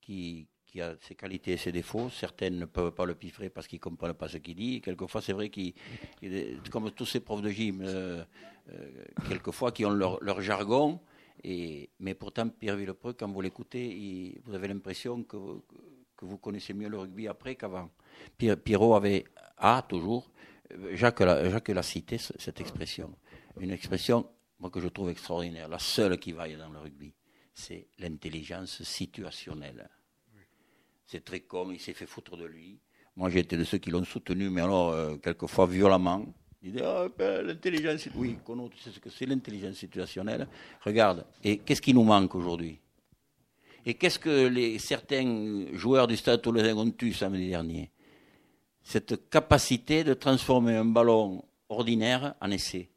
qui, 0.01 0.49
a 0.81 0.95
ses 1.01 1.15
qualités 1.15 1.53
et 1.53 1.57
ses 1.57 1.73
défauts. 1.73 2.11
Certaines 2.11 2.59
ne 2.59 2.67
peuvent 2.67 2.93
pas 2.93 3.07
le 3.07 3.15
piffrer 3.15 3.49
parce 3.49 3.67
qu'ils 3.67 3.79
ne 3.79 3.83
comprennent 3.83 4.15
pas 4.15 4.29
ce 4.29 4.37
qu'il 4.37 4.55
dit. 4.55 4.81
Quelquefois, 4.83 5.23
c'est 5.23 5.33
vrai 5.33 5.49
qu'il, 5.49 5.73
il 6.23 6.35
est- 6.35 6.69
comme 6.71 6.91
tous 6.93 7.07
ces 7.07 7.21
profs 7.21 7.41
de 7.43 7.49
gym, 7.51 7.81
euh, 7.83 8.23
euh, 8.71 9.05
quelquefois, 9.29 9.73
qui 9.73 9.85
ont 9.87 9.91
leur, 9.91 10.41
jargon. 10.43 11.01
Et, 11.43 11.89
mais 12.01 12.15
pourtant, 12.15 12.49
Pierre 12.51 12.77
Villepreux, 12.77 13.15
quand 13.15 13.29
vous 13.31 13.41
l'écoutez, 13.41 14.41
vous 14.45 14.55
avez 14.55 14.69
l'impression 14.69 15.23
que, 15.25 15.37
que 16.17 16.25
vous 16.27 16.37
connaissez 16.39 16.75
mieux 16.75 16.89
le 16.89 16.99
rugby 16.99 17.29
après 17.29 17.55
qu'avant. 17.57 17.91
Pierre, 18.37 18.57
Pierrot 18.61 18.95
avait, 18.95 19.25
a 19.57 19.83
toujours, 19.89 20.31
Jacques 20.93 21.21
l'a, 21.21 21.49
Jacques 21.49 21.69
l'a 21.69 21.83
cité, 21.83 22.19
ce- 22.19 22.35
cette 22.39 22.61
expression. 22.61 23.11
Une 23.59 23.71
expression, 23.71 24.29
moi, 24.59 24.71
que 24.71 24.81
je 24.81 24.89
trouve 24.89 25.11
extraordinaire, 25.11 25.69
la 25.69 25.79
seule 25.79 26.19
qui 26.19 26.33
vaille 26.33 26.57
dans 26.57 26.69
le 26.69 26.79
rugby, 26.79 27.15
c'est 27.55 27.89
l'intelligence 27.99 28.83
situationnelle. 28.83 29.89
C'est 31.07 31.25
très 31.25 31.41
con, 31.41 31.71
il 31.71 31.81
s'est 31.81 31.95
fait 31.95 32.07
foutre 32.07 32.37
de 32.37 32.45
lui. 32.45 32.79
Moi, 33.17 33.31
j'ai 33.31 33.41
été 33.41 33.57
de 33.57 33.65
ceux 33.65 33.79
qui 33.79 33.91
l'ont 33.91 34.05
soutenu, 34.05 34.51
mais 34.51 34.61
alors, 34.61 34.91
euh, 34.91 35.17
quelquefois 35.17 35.67
violemment. 35.67 36.27
Il 36.63 36.73
dit, 36.73 36.81
ah, 36.83 37.09
ben, 37.17 37.47
l'intelligence, 37.47 38.09
oui, 38.15 38.37
Kono, 38.45 38.69
tu 38.69 38.79
sais 38.79 38.91
ce 38.91 38.99
que 38.99 39.11
c'est 39.11 39.27
l'intelligence 39.27 39.77
situationnelle. 39.77 40.47
Regarde, 40.83 41.25
et 41.43 41.59
qu'est-ce 41.59 41.81
qui 41.81 41.95
nous 41.95 42.03
manque 42.03 42.35
aujourd'hui? 42.35 42.79
Et 43.87 43.95
qu'est-ce 43.95 44.19
que 44.19 44.49
les, 44.49 44.79
certains 44.79 45.67
joueurs 45.73 46.07
du 46.07 46.17
Stade 46.17 46.43
Toulousain 46.43 46.77
ont 46.77 46.95
eu 47.01 47.13
samedi 47.13 47.49
dernier? 47.49 47.91
Cette 48.83 49.31
capacité 49.31 50.05
de 50.05 50.15
transformer 50.15 50.77
un 50.77 50.85
ballon 50.85 51.45
ordinaire 51.69 52.35
en 52.41 52.51
essai. 52.51 52.91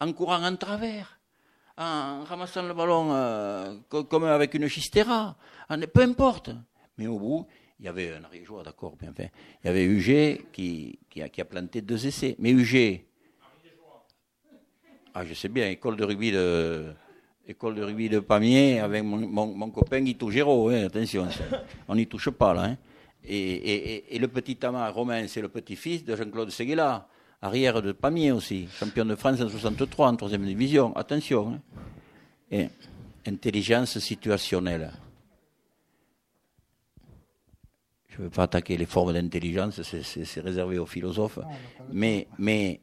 En 0.00 0.12
courant 0.12 0.42
en 0.42 0.56
travers, 0.56 1.20
en 1.76 2.24
ramassant 2.24 2.62
le 2.62 2.72
ballon 2.72 3.12
euh, 3.12 3.76
co- 3.88 4.04
comme 4.04 4.24
avec 4.24 4.54
une 4.54 4.66
chistera, 4.66 5.36
peu 5.92 6.02
importe. 6.02 6.50
Mais 6.96 7.06
au 7.06 7.18
bout, 7.18 7.46
il 7.78 7.84
y 7.84 7.88
avait 7.88 8.14
un 8.14 8.24
arrière-joueur, 8.24 8.62
d'accord, 8.62 8.96
bien 8.96 9.12
fait. 9.12 9.30
Il 9.62 9.66
y 9.66 9.70
avait 9.70 9.84
UG 9.84 10.50
qui, 10.52 10.98
a, 11.22 11.44
planté 11.44 11.82
deux 11.82 12.06
essais. 12.06 12.34
Mais 12.38 12.50
UG, 12.50 13.04
ah, 15.14 15.24
je 15.24 15.34
sais 15.34 15.48
bien, 15.48 15.68
école 15.68 15.96
de 15.96 16.04
rugby 16.04 16.32
de, 16.32 16.92
école 17.46 18.22
Pamiers 18.26 18.80
avec 18.80 19.02
mon, 19.02 19.70
copain 19.70 20.00
Guito 20.00 20.30
Géraud, 20.30 20.68
hein, 20.70 20.86
attention, 20.86 21.28
on 21.88 21.94
n'y 21.94 22.06
touche 22.06 22.30
pas 22.30 22.54
là. 22.54 22.62
hein. 22.64 22.76
Et 23.22 24.18
le 24.18 24.28
petit 24.28 24.56
Tamar 24.56 24.94
Romain, 24.94 25.26
c'est 25.26 25.42
le 25.42 25.48
petit-fils 25.48 26.04
de 26.04 26.16
Jean-Claude 26.16 26.50
Seguela, 26.50 27.06
arrière 27.42 27.80
de 27.82 27.92
Pamiers 27.92 28.32
aussi, 28.32 28.68
champion 28.78 29.04
de 29.04 29.14
France 29.16 29.40
en 29.40 29.48
63 29.48 30.08
en 30.08 30.16
troisième 30.16 30.44
division, 30.44 30.94
attention. 30.96 31.54
hein. 31.54 31.60
Et 32.52 32.68
intelligence 33.26 33.98
situationnelle. 33.98 34.92
Je 38.08 38.18
ne 38.18 38.24
veux 38.24 38.30
pas 38.30 38.42
attaquer 38.44 38.76
les 38.76 38.86
formes 38.86 39.12
d'intelligence, 39.12 39.80
c'est- 39.82 40.40
réservé 40.40 40.78
aux 40.78 40.86
philosophes, 40.86 41.38
mais, 41.92 42.26
mais 42.38 42.80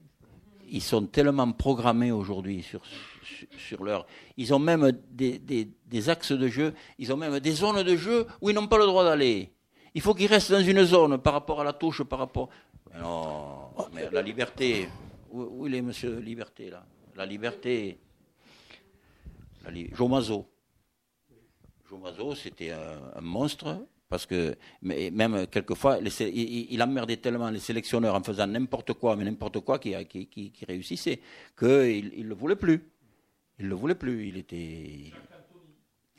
ils 0.70 0.82
sont 0.82 1.06
tellement 1.06 1.52
programmés 1.52 2.12
aujourd'hui 2.12 2.64
sur, 2.64 2.82
sur, 2.86 3.48
sur 3.60 3.84
leur. 3.84 4.08
Ils 4.38 4.54
ont 4.54 4.60
même 4.60 4.92
des, 5.12 5.38
des- 5.38 5.70
des 5.86 6.10
axes 6.10 6.32
de 6.32 6.48
jeu, 6.48 6.74
ils 6.98 7.12
ont 7.12 7.18
même 7.18 7.40
des 7.40 7.52
zones 7.52 7.84
de 7.84 7.96
jeu 7.98 8.26
où 8.42 8.50
ils 8.50 8.54
n'ont 8.56 8.68
pas 8.68 8.78
le 8.78 8.86
droit 8.86 9.04
d'aller. 9.04 9.52
Il 9.98 10.02
faut 10.02 10.14
qu'ils 10.14 10.28
restent 10.28 10.52
dans 10.52 10.62
une 10.62 10.84
zone 10.84 11.18
par 11.18 11.34
rapport 11.34 11.60
à 11.60 11.64
la 11.64 11.74
touche, 11.74 12.04
par 12.04 12.20
rapport. 12.20 12.50
Mais 12.94 13.02
non, 13.02 13.72
mais 13.92 14.08
la 14.12 14.22
liberté. 14.22 14.88
Où, 15.32 15.66
il 15.66 15.74
est, 15.74 15.82
monsieur 15.82 16.20
Liberté, 16.20 16.70
là? 16.70 16.86
La 17.16 17.26
liberté. 17.26 17.98
La 19.66 19.72
li... 19.72 19.90
Joe 19.96 20.08
Mazot, 20.08 20.46
c'était 22.36 22.70
un, 22.70 23.22
monstre. 23.22 23.88
Parce 24.08 24.28
que 24.28 24.56
même 24.84 25.48
quelquefois, 25.48 25.98
il, 25.98 26.84
emmerdait 26.84 27.18
tellement 27.18 27.50
les 27.50 27.60
sélectionneurs 27.60 28.14
en 28.14 28.22
faisant 28.22 28.46
n'importe 28.46 28.94
quoi, 28.94 29.16
mais 29.16 29.24
n'importe 29.24 29.62
quoi 29.62 29.80
qui, 29.80 29.96
réussissait, 30.68 31.22
qu'il 31.58 32.12
ne 32.20 32.24
le 32.24 32.36
voulait 32.36 32.56
plus. 32.56 32.88
Il 33.58 33.66
ne 33.66 33.70
le 33.72 33.76
voulait 33.76 33.96
plus. 33.96 34.28
Il 34.28 34.38
était. 34.38 35.12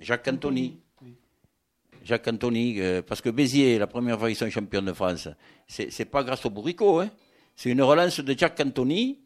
Jacques 0.01 0.27
Antony. 0.27 0.81
Jacques 2.09 2.27
Antony, 2.29 2.81
euh, 2.81 3.03
parce 3.03 3.21
que 3.21 3.29
Béziers, 3.29 3.79
la 3.79 3.87
première 3.87 4.19
fois 4.19 4.29
qu'ils 4.29 4.37
sont 4.37 4.49
champions 4.49 4.81
de 4.81 4.95
France, 4.95 5.29
c'est 5.67 6.07
pas 6.07 6.25
grâce 6.25 6.45
au 6.47 6.51
bourricot, 6.51 7.01
hein. 7.01 7.11
c'est 7.55 7.69
une 7.71 7.83
relance 7.83 8.21
de 8.21 8.39
Jacques 8.39 8.59
Antony 8.61 9.19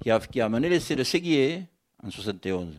qui 0.00 0.10
a, 0.12 0.20
qui 0.20 0.40
a 0.40 0.44
amené 0.46 0.68
l'essai 0.68 0.94
de 0.94 1.02
Séguier 1.02 1.64
en 2.00 2.10
71 2.10 2.76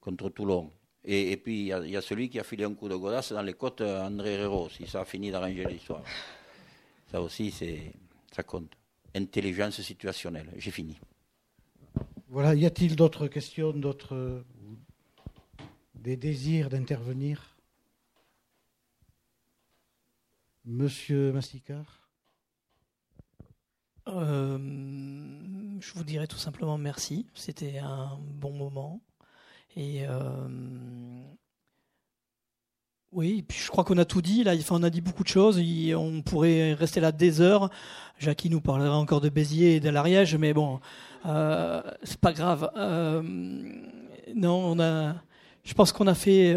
contre 0.00 0.30
Toulon. 0.30 0.72
Et, 1.04 1.36
puis 1.36 1.68
il 1.68 1.88
y, 1.90 1.96
a- 1.96 2.00
celui 2.02 2.28
qui 2.28 2.40
a 2.40 2.42
filé 2.42 2.64
un 2.64 2.74
coup 2.74 2.88
de 2.88 2.96
godasse 2.96 3.30
dans 3.32 3.42
les 3.42 3.52
côtes 3.52 3.82
à 3.82 4.04
André 4.06 4.32
Herrero, 4.32 4.68
si 4.68 4.84
ça 4.88 5.02
a 5.02 5.04
fini 5.04 5.30
d'arranger 5.30 5.64
l'histoire. 5.66 6.02
Ça 7.12 7.22
aussi, 7.22 7.52
c'est 7.52 7.92
ça 8.34 8.42
compte. 8.42 8.72
Intelligence 9.14 9.80
situationnelle. 9.80 10.48
J'ai 10.56 10.72
fini. 10.72 10.98
Voilà, 12.28 12.56
y 12.56 12.66
a-t-il 12.66 12.96
d'autres 12.96 13.28
questions, 13.28 13.70
d'autres 13.72 14.16
euh, 14.16 14.42
des 15.94 16.16
désirs 16.16 16.68
d'intervenir? 16.68 17.55
Monsieur 20.66 21.30
Massicard 21.32 22.10
Euh, 24.08 24.58
je 25.80 25.92
vous 25.94 26.02
dirais 26.02 26.26
tout 26.26 26.38
simplement 26.38 26.76
merci. 26.76 27.26
C'était 27.34 27.78
un 27.78 28.18
bon 28.20 28.52
moment. 28.52 29.00
Et 29.76 30.04
euh, 30.08 30.48
Oui, 33.12 33.42
puis 33.42 33.58
je 33.58 33.68
crois 33.70 33.84
qu'on 33.84 33.98
a 33.98 34.04
tout 34.04 34.22
dit. 34.22 34.42
Là, 34.42 34.54
enfin, 34.58 34.76
on 34.80 34.82
a 34.82 34.90
dit 34.90 35.00
beaucoup 35.00 35.22
de 35.22 35.28
choses. 35.28 35.60
on 35.94 36.22
pourrait 36.22 36.74
rester 36.74 36.98
là 36.98 37.12
des 37.12 37.40
heures. 37.40 37.70
Jackie 38.18 38.50
nous 38.50 38.60
parlera 38.60 38.96
encore 38.96 39.20
de 39.20 39.28
Béziers 39.28 39.76
et 39.76 39.80
de 39.80 39.88
l'Ariège, 39.88 40.34
mais 40.34 40.52
bon, 40.52 40.80
euh, 41.26 41.80
c'est 42.02 42.20
pas 42.20 42.32
grave. 42.32 42.70
Non, 44.34 44.64
on 44.64 44.80
a. 44.80 45.14
Je 45.62 45.74
pense 45.74 45.92
qu'on 45.92 46.08
a 46.08 46.14
fait 46.14 46.56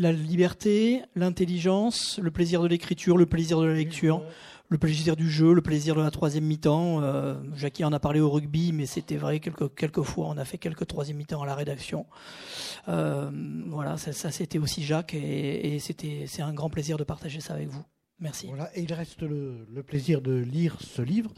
la 0.00 0.12
liberté, 0.12 1.02
l'intelligence, 1.14 2.18
le 2.22 2.30
plaisir 2.30 2.62
de 2.62 2.68
l'écriture, 2.68 3.18
le 3.18 3.26
plaisir 3.26 3.60
de 3.60 3.66
la 3.66 3.74
lecture, 3.74 4.24
le 4.70 4.78
plaisir 4.78 5.14
du 5.14 5.28
jeu, 5.28 5.52
le 5.52 5.60
plaisir 5.60 5.94
de 5.94 6.00
la 6.00 6.10
troisième 6.10 6.44
mi-temps. 6.44 7.02
Euh, 7.02 7.34
en 7.82 7.92
a 7.92 8.00
parlé 8.00 8.18
au 8.20 8.30
rugby, 8.30 8.72
mais 8.72 8.86
c'était 8.86 9.18
vrai 9.18 9.40
quelques, 9.40 10.02
fois. 10.02 10.28
On 10.28 10.38
a 10.38 10.44
fait 10.46 10.56
quelques 10.56 10.86
troisième 10.86 11.18
mi-temps 11.18 11.42
à 11.42 11.46
la 11.46 11.54
rédaction. 11.54 12.06
Euh, 12.88 13.30
voilà, 13.66 13.98
ça, 13.98 14.30
c'était 14.30 14.58
aussi 14.58 14.82
Jacques, 14.84 15.12
et, 15.12 15.78
c'était 15.80 16.24
c'est 16.26 16.42
un 16.42 16.54
grand 16.54 16.70
plaisir 16.70 16.96
de 16.96 17.04
partager 17.04 17.40
ça 17.40 17.52
avec 17.52 17.68
vous. 17.68 17.84
Merci. 18.20 18.46
Voilà, 18.46 18.70
et 18.74 18.82
il 18.82 18.92
reste 18.94 19.20
le 19.22 19.82
plaisir 19.82 20.22
de 20.22 20.32
lire 20.32 20.78
ce 20.80 21.02
livre, 21.02 21.30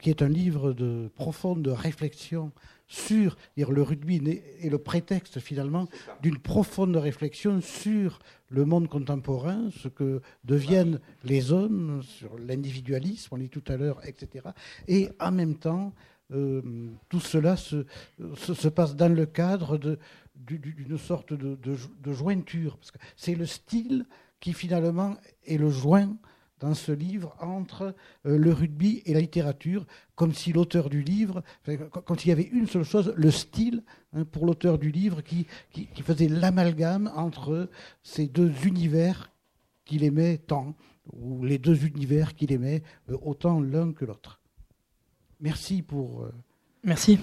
qui 0.00 0.10
est 0.10 0.22
un 0.22 0.28
livre 0.28 0.72
de 0.72 1.10
profonde 1.14 1.66
réflexion 1.68 2.52
sur 2.92 3.36
le 3.56 3.82
rugby 3.82 4.42
est 4.60 4.68
le 4.68 4.78
prétexte 4.78 5.40
finalement 5.40 5.88
d'une 6.20 6.38
profonde 6.38 6.94
réflexion 6.96 7.62
sur 7.62 8.18
le 8.50 8.66
monde 8.66 8.86
contemporain, 8.86 9.70
ce 9.70 9.88
que 9.88 10.20
deviennent 10.44 11.00
les 11.24 11.52
hommes, 11.52 12.02
sur 12.02 12.38
l'individualisme, 12.38 13.34
on 13.34 13.38
dit 13.38 13.48
tout 13.48 13.64
à 13.68 13.78
l'heure, 13.78 14.06
etc. 14.06 14.46
Et 14.88 15.08
en 15.20 15.32
même 15.32 15.54
temps, 15.56 15.94
euh, 16.32 16.60
tout 17.08 17.20
cela 17.20 17.56
se, 17.56 17.86
se, 18.36 18.68
passe 18.68 18.94
dans 18.94 19.12
le 19.12 19.24
cadre 19.24 19.78
d'une 20.34 20.98
sorte 20.98 21.32
de, 21.32 21.56
de, 21.56 22.12
jointure, 22.12 22.76
parce 22.76 22.90
que 22.90 22.98
c'est 23.16 23.34
le 23.34 23.46
style 23.46 24.04
qui 24.38 24.52
finalement 24.52 25.16
est 25.46 25.56
le 25.56 25.70
joint 25.70 26.14
dans 26.62 26.74
ce 26.74 26.92
livre 26.92 27.34
entre 27.40 27.94
euh, 28.24 28.38
le 28.38 28.52
rugby 28.52 29.02
et 29.04 29.14
la 29.14 29.20
littérature, 29.20 29.84
comme 30.14 30.32
si 30.32 30.52
l'auteur 30.52 30.88
du 30.88 31.02
livre, 31.02 31.42
quand 32.04 32.24
il 32.24 32.28
y 32.28 32.32
avait 32.32 32.48
une 32.52 32.68
seule 32.68 32.84
chose, 32.84 33.12
le 33.16 33.30
style 33.30 33.82
hein, 34.14 34.24
pour 34.24 34.46
l'auteur 34.46 34.78
du 34.78 34.90
livre 34.90 35.22
qui, 35.22 35.46
qui, 35.72 36.02
faisait 36.02 36.28
l'amalgame 36.28 37.10
entre 37.16 37.68
ces 38.02 38.28
deux 38.28 38.52
univers 38.64 39.30
qu'il 39.84 40.04
aimait 40.04 40.38
tant, 40.38 40.74
ou 41.12 41.44
les 41.44 41.58
deux 41.58 41.84
univers 41.84 42.34
qu'il 42.34 42.52
aimait 42.52 42.82
euh, 43.10 43.18
autant 43.22 43.60
l'un 43.60 43.92
que 43.92 44.04
l'autre. 44.04 44.40
Merci 45.40 45.82
pour... 45.82 46.22
Euh, 46.22 46.32
Merci. 46.84 47.18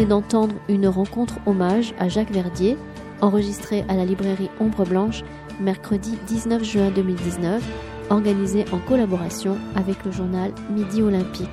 D'entendre 0.00 0.54
une 0.68 0.88
rencontre 0.88 1.34
hommage 1.46 1.94
à 1.98 2.08
Jacques 2.08 2.30
Verdier, 2.30 2.78
enregistrée 3.20 3.84
à 3.88 3.94
la 3.94 4.04
librairie 4.04 4.50
Ombre 4.58 4.84
Blanche 4.84 5.22
mercredi 5.60 6.18
19 6.26 6.64
juin 6.64 6.90
2019, 6.90 7.62
organisée 8.10 8.64
en 8.72 8.78
collaboration 8.78 9.56
avec 9.76 10.02
le 10.04 10.10
journal 10.10 10.52
Midi 10.70 11.02
Olympique. 11.02 11.48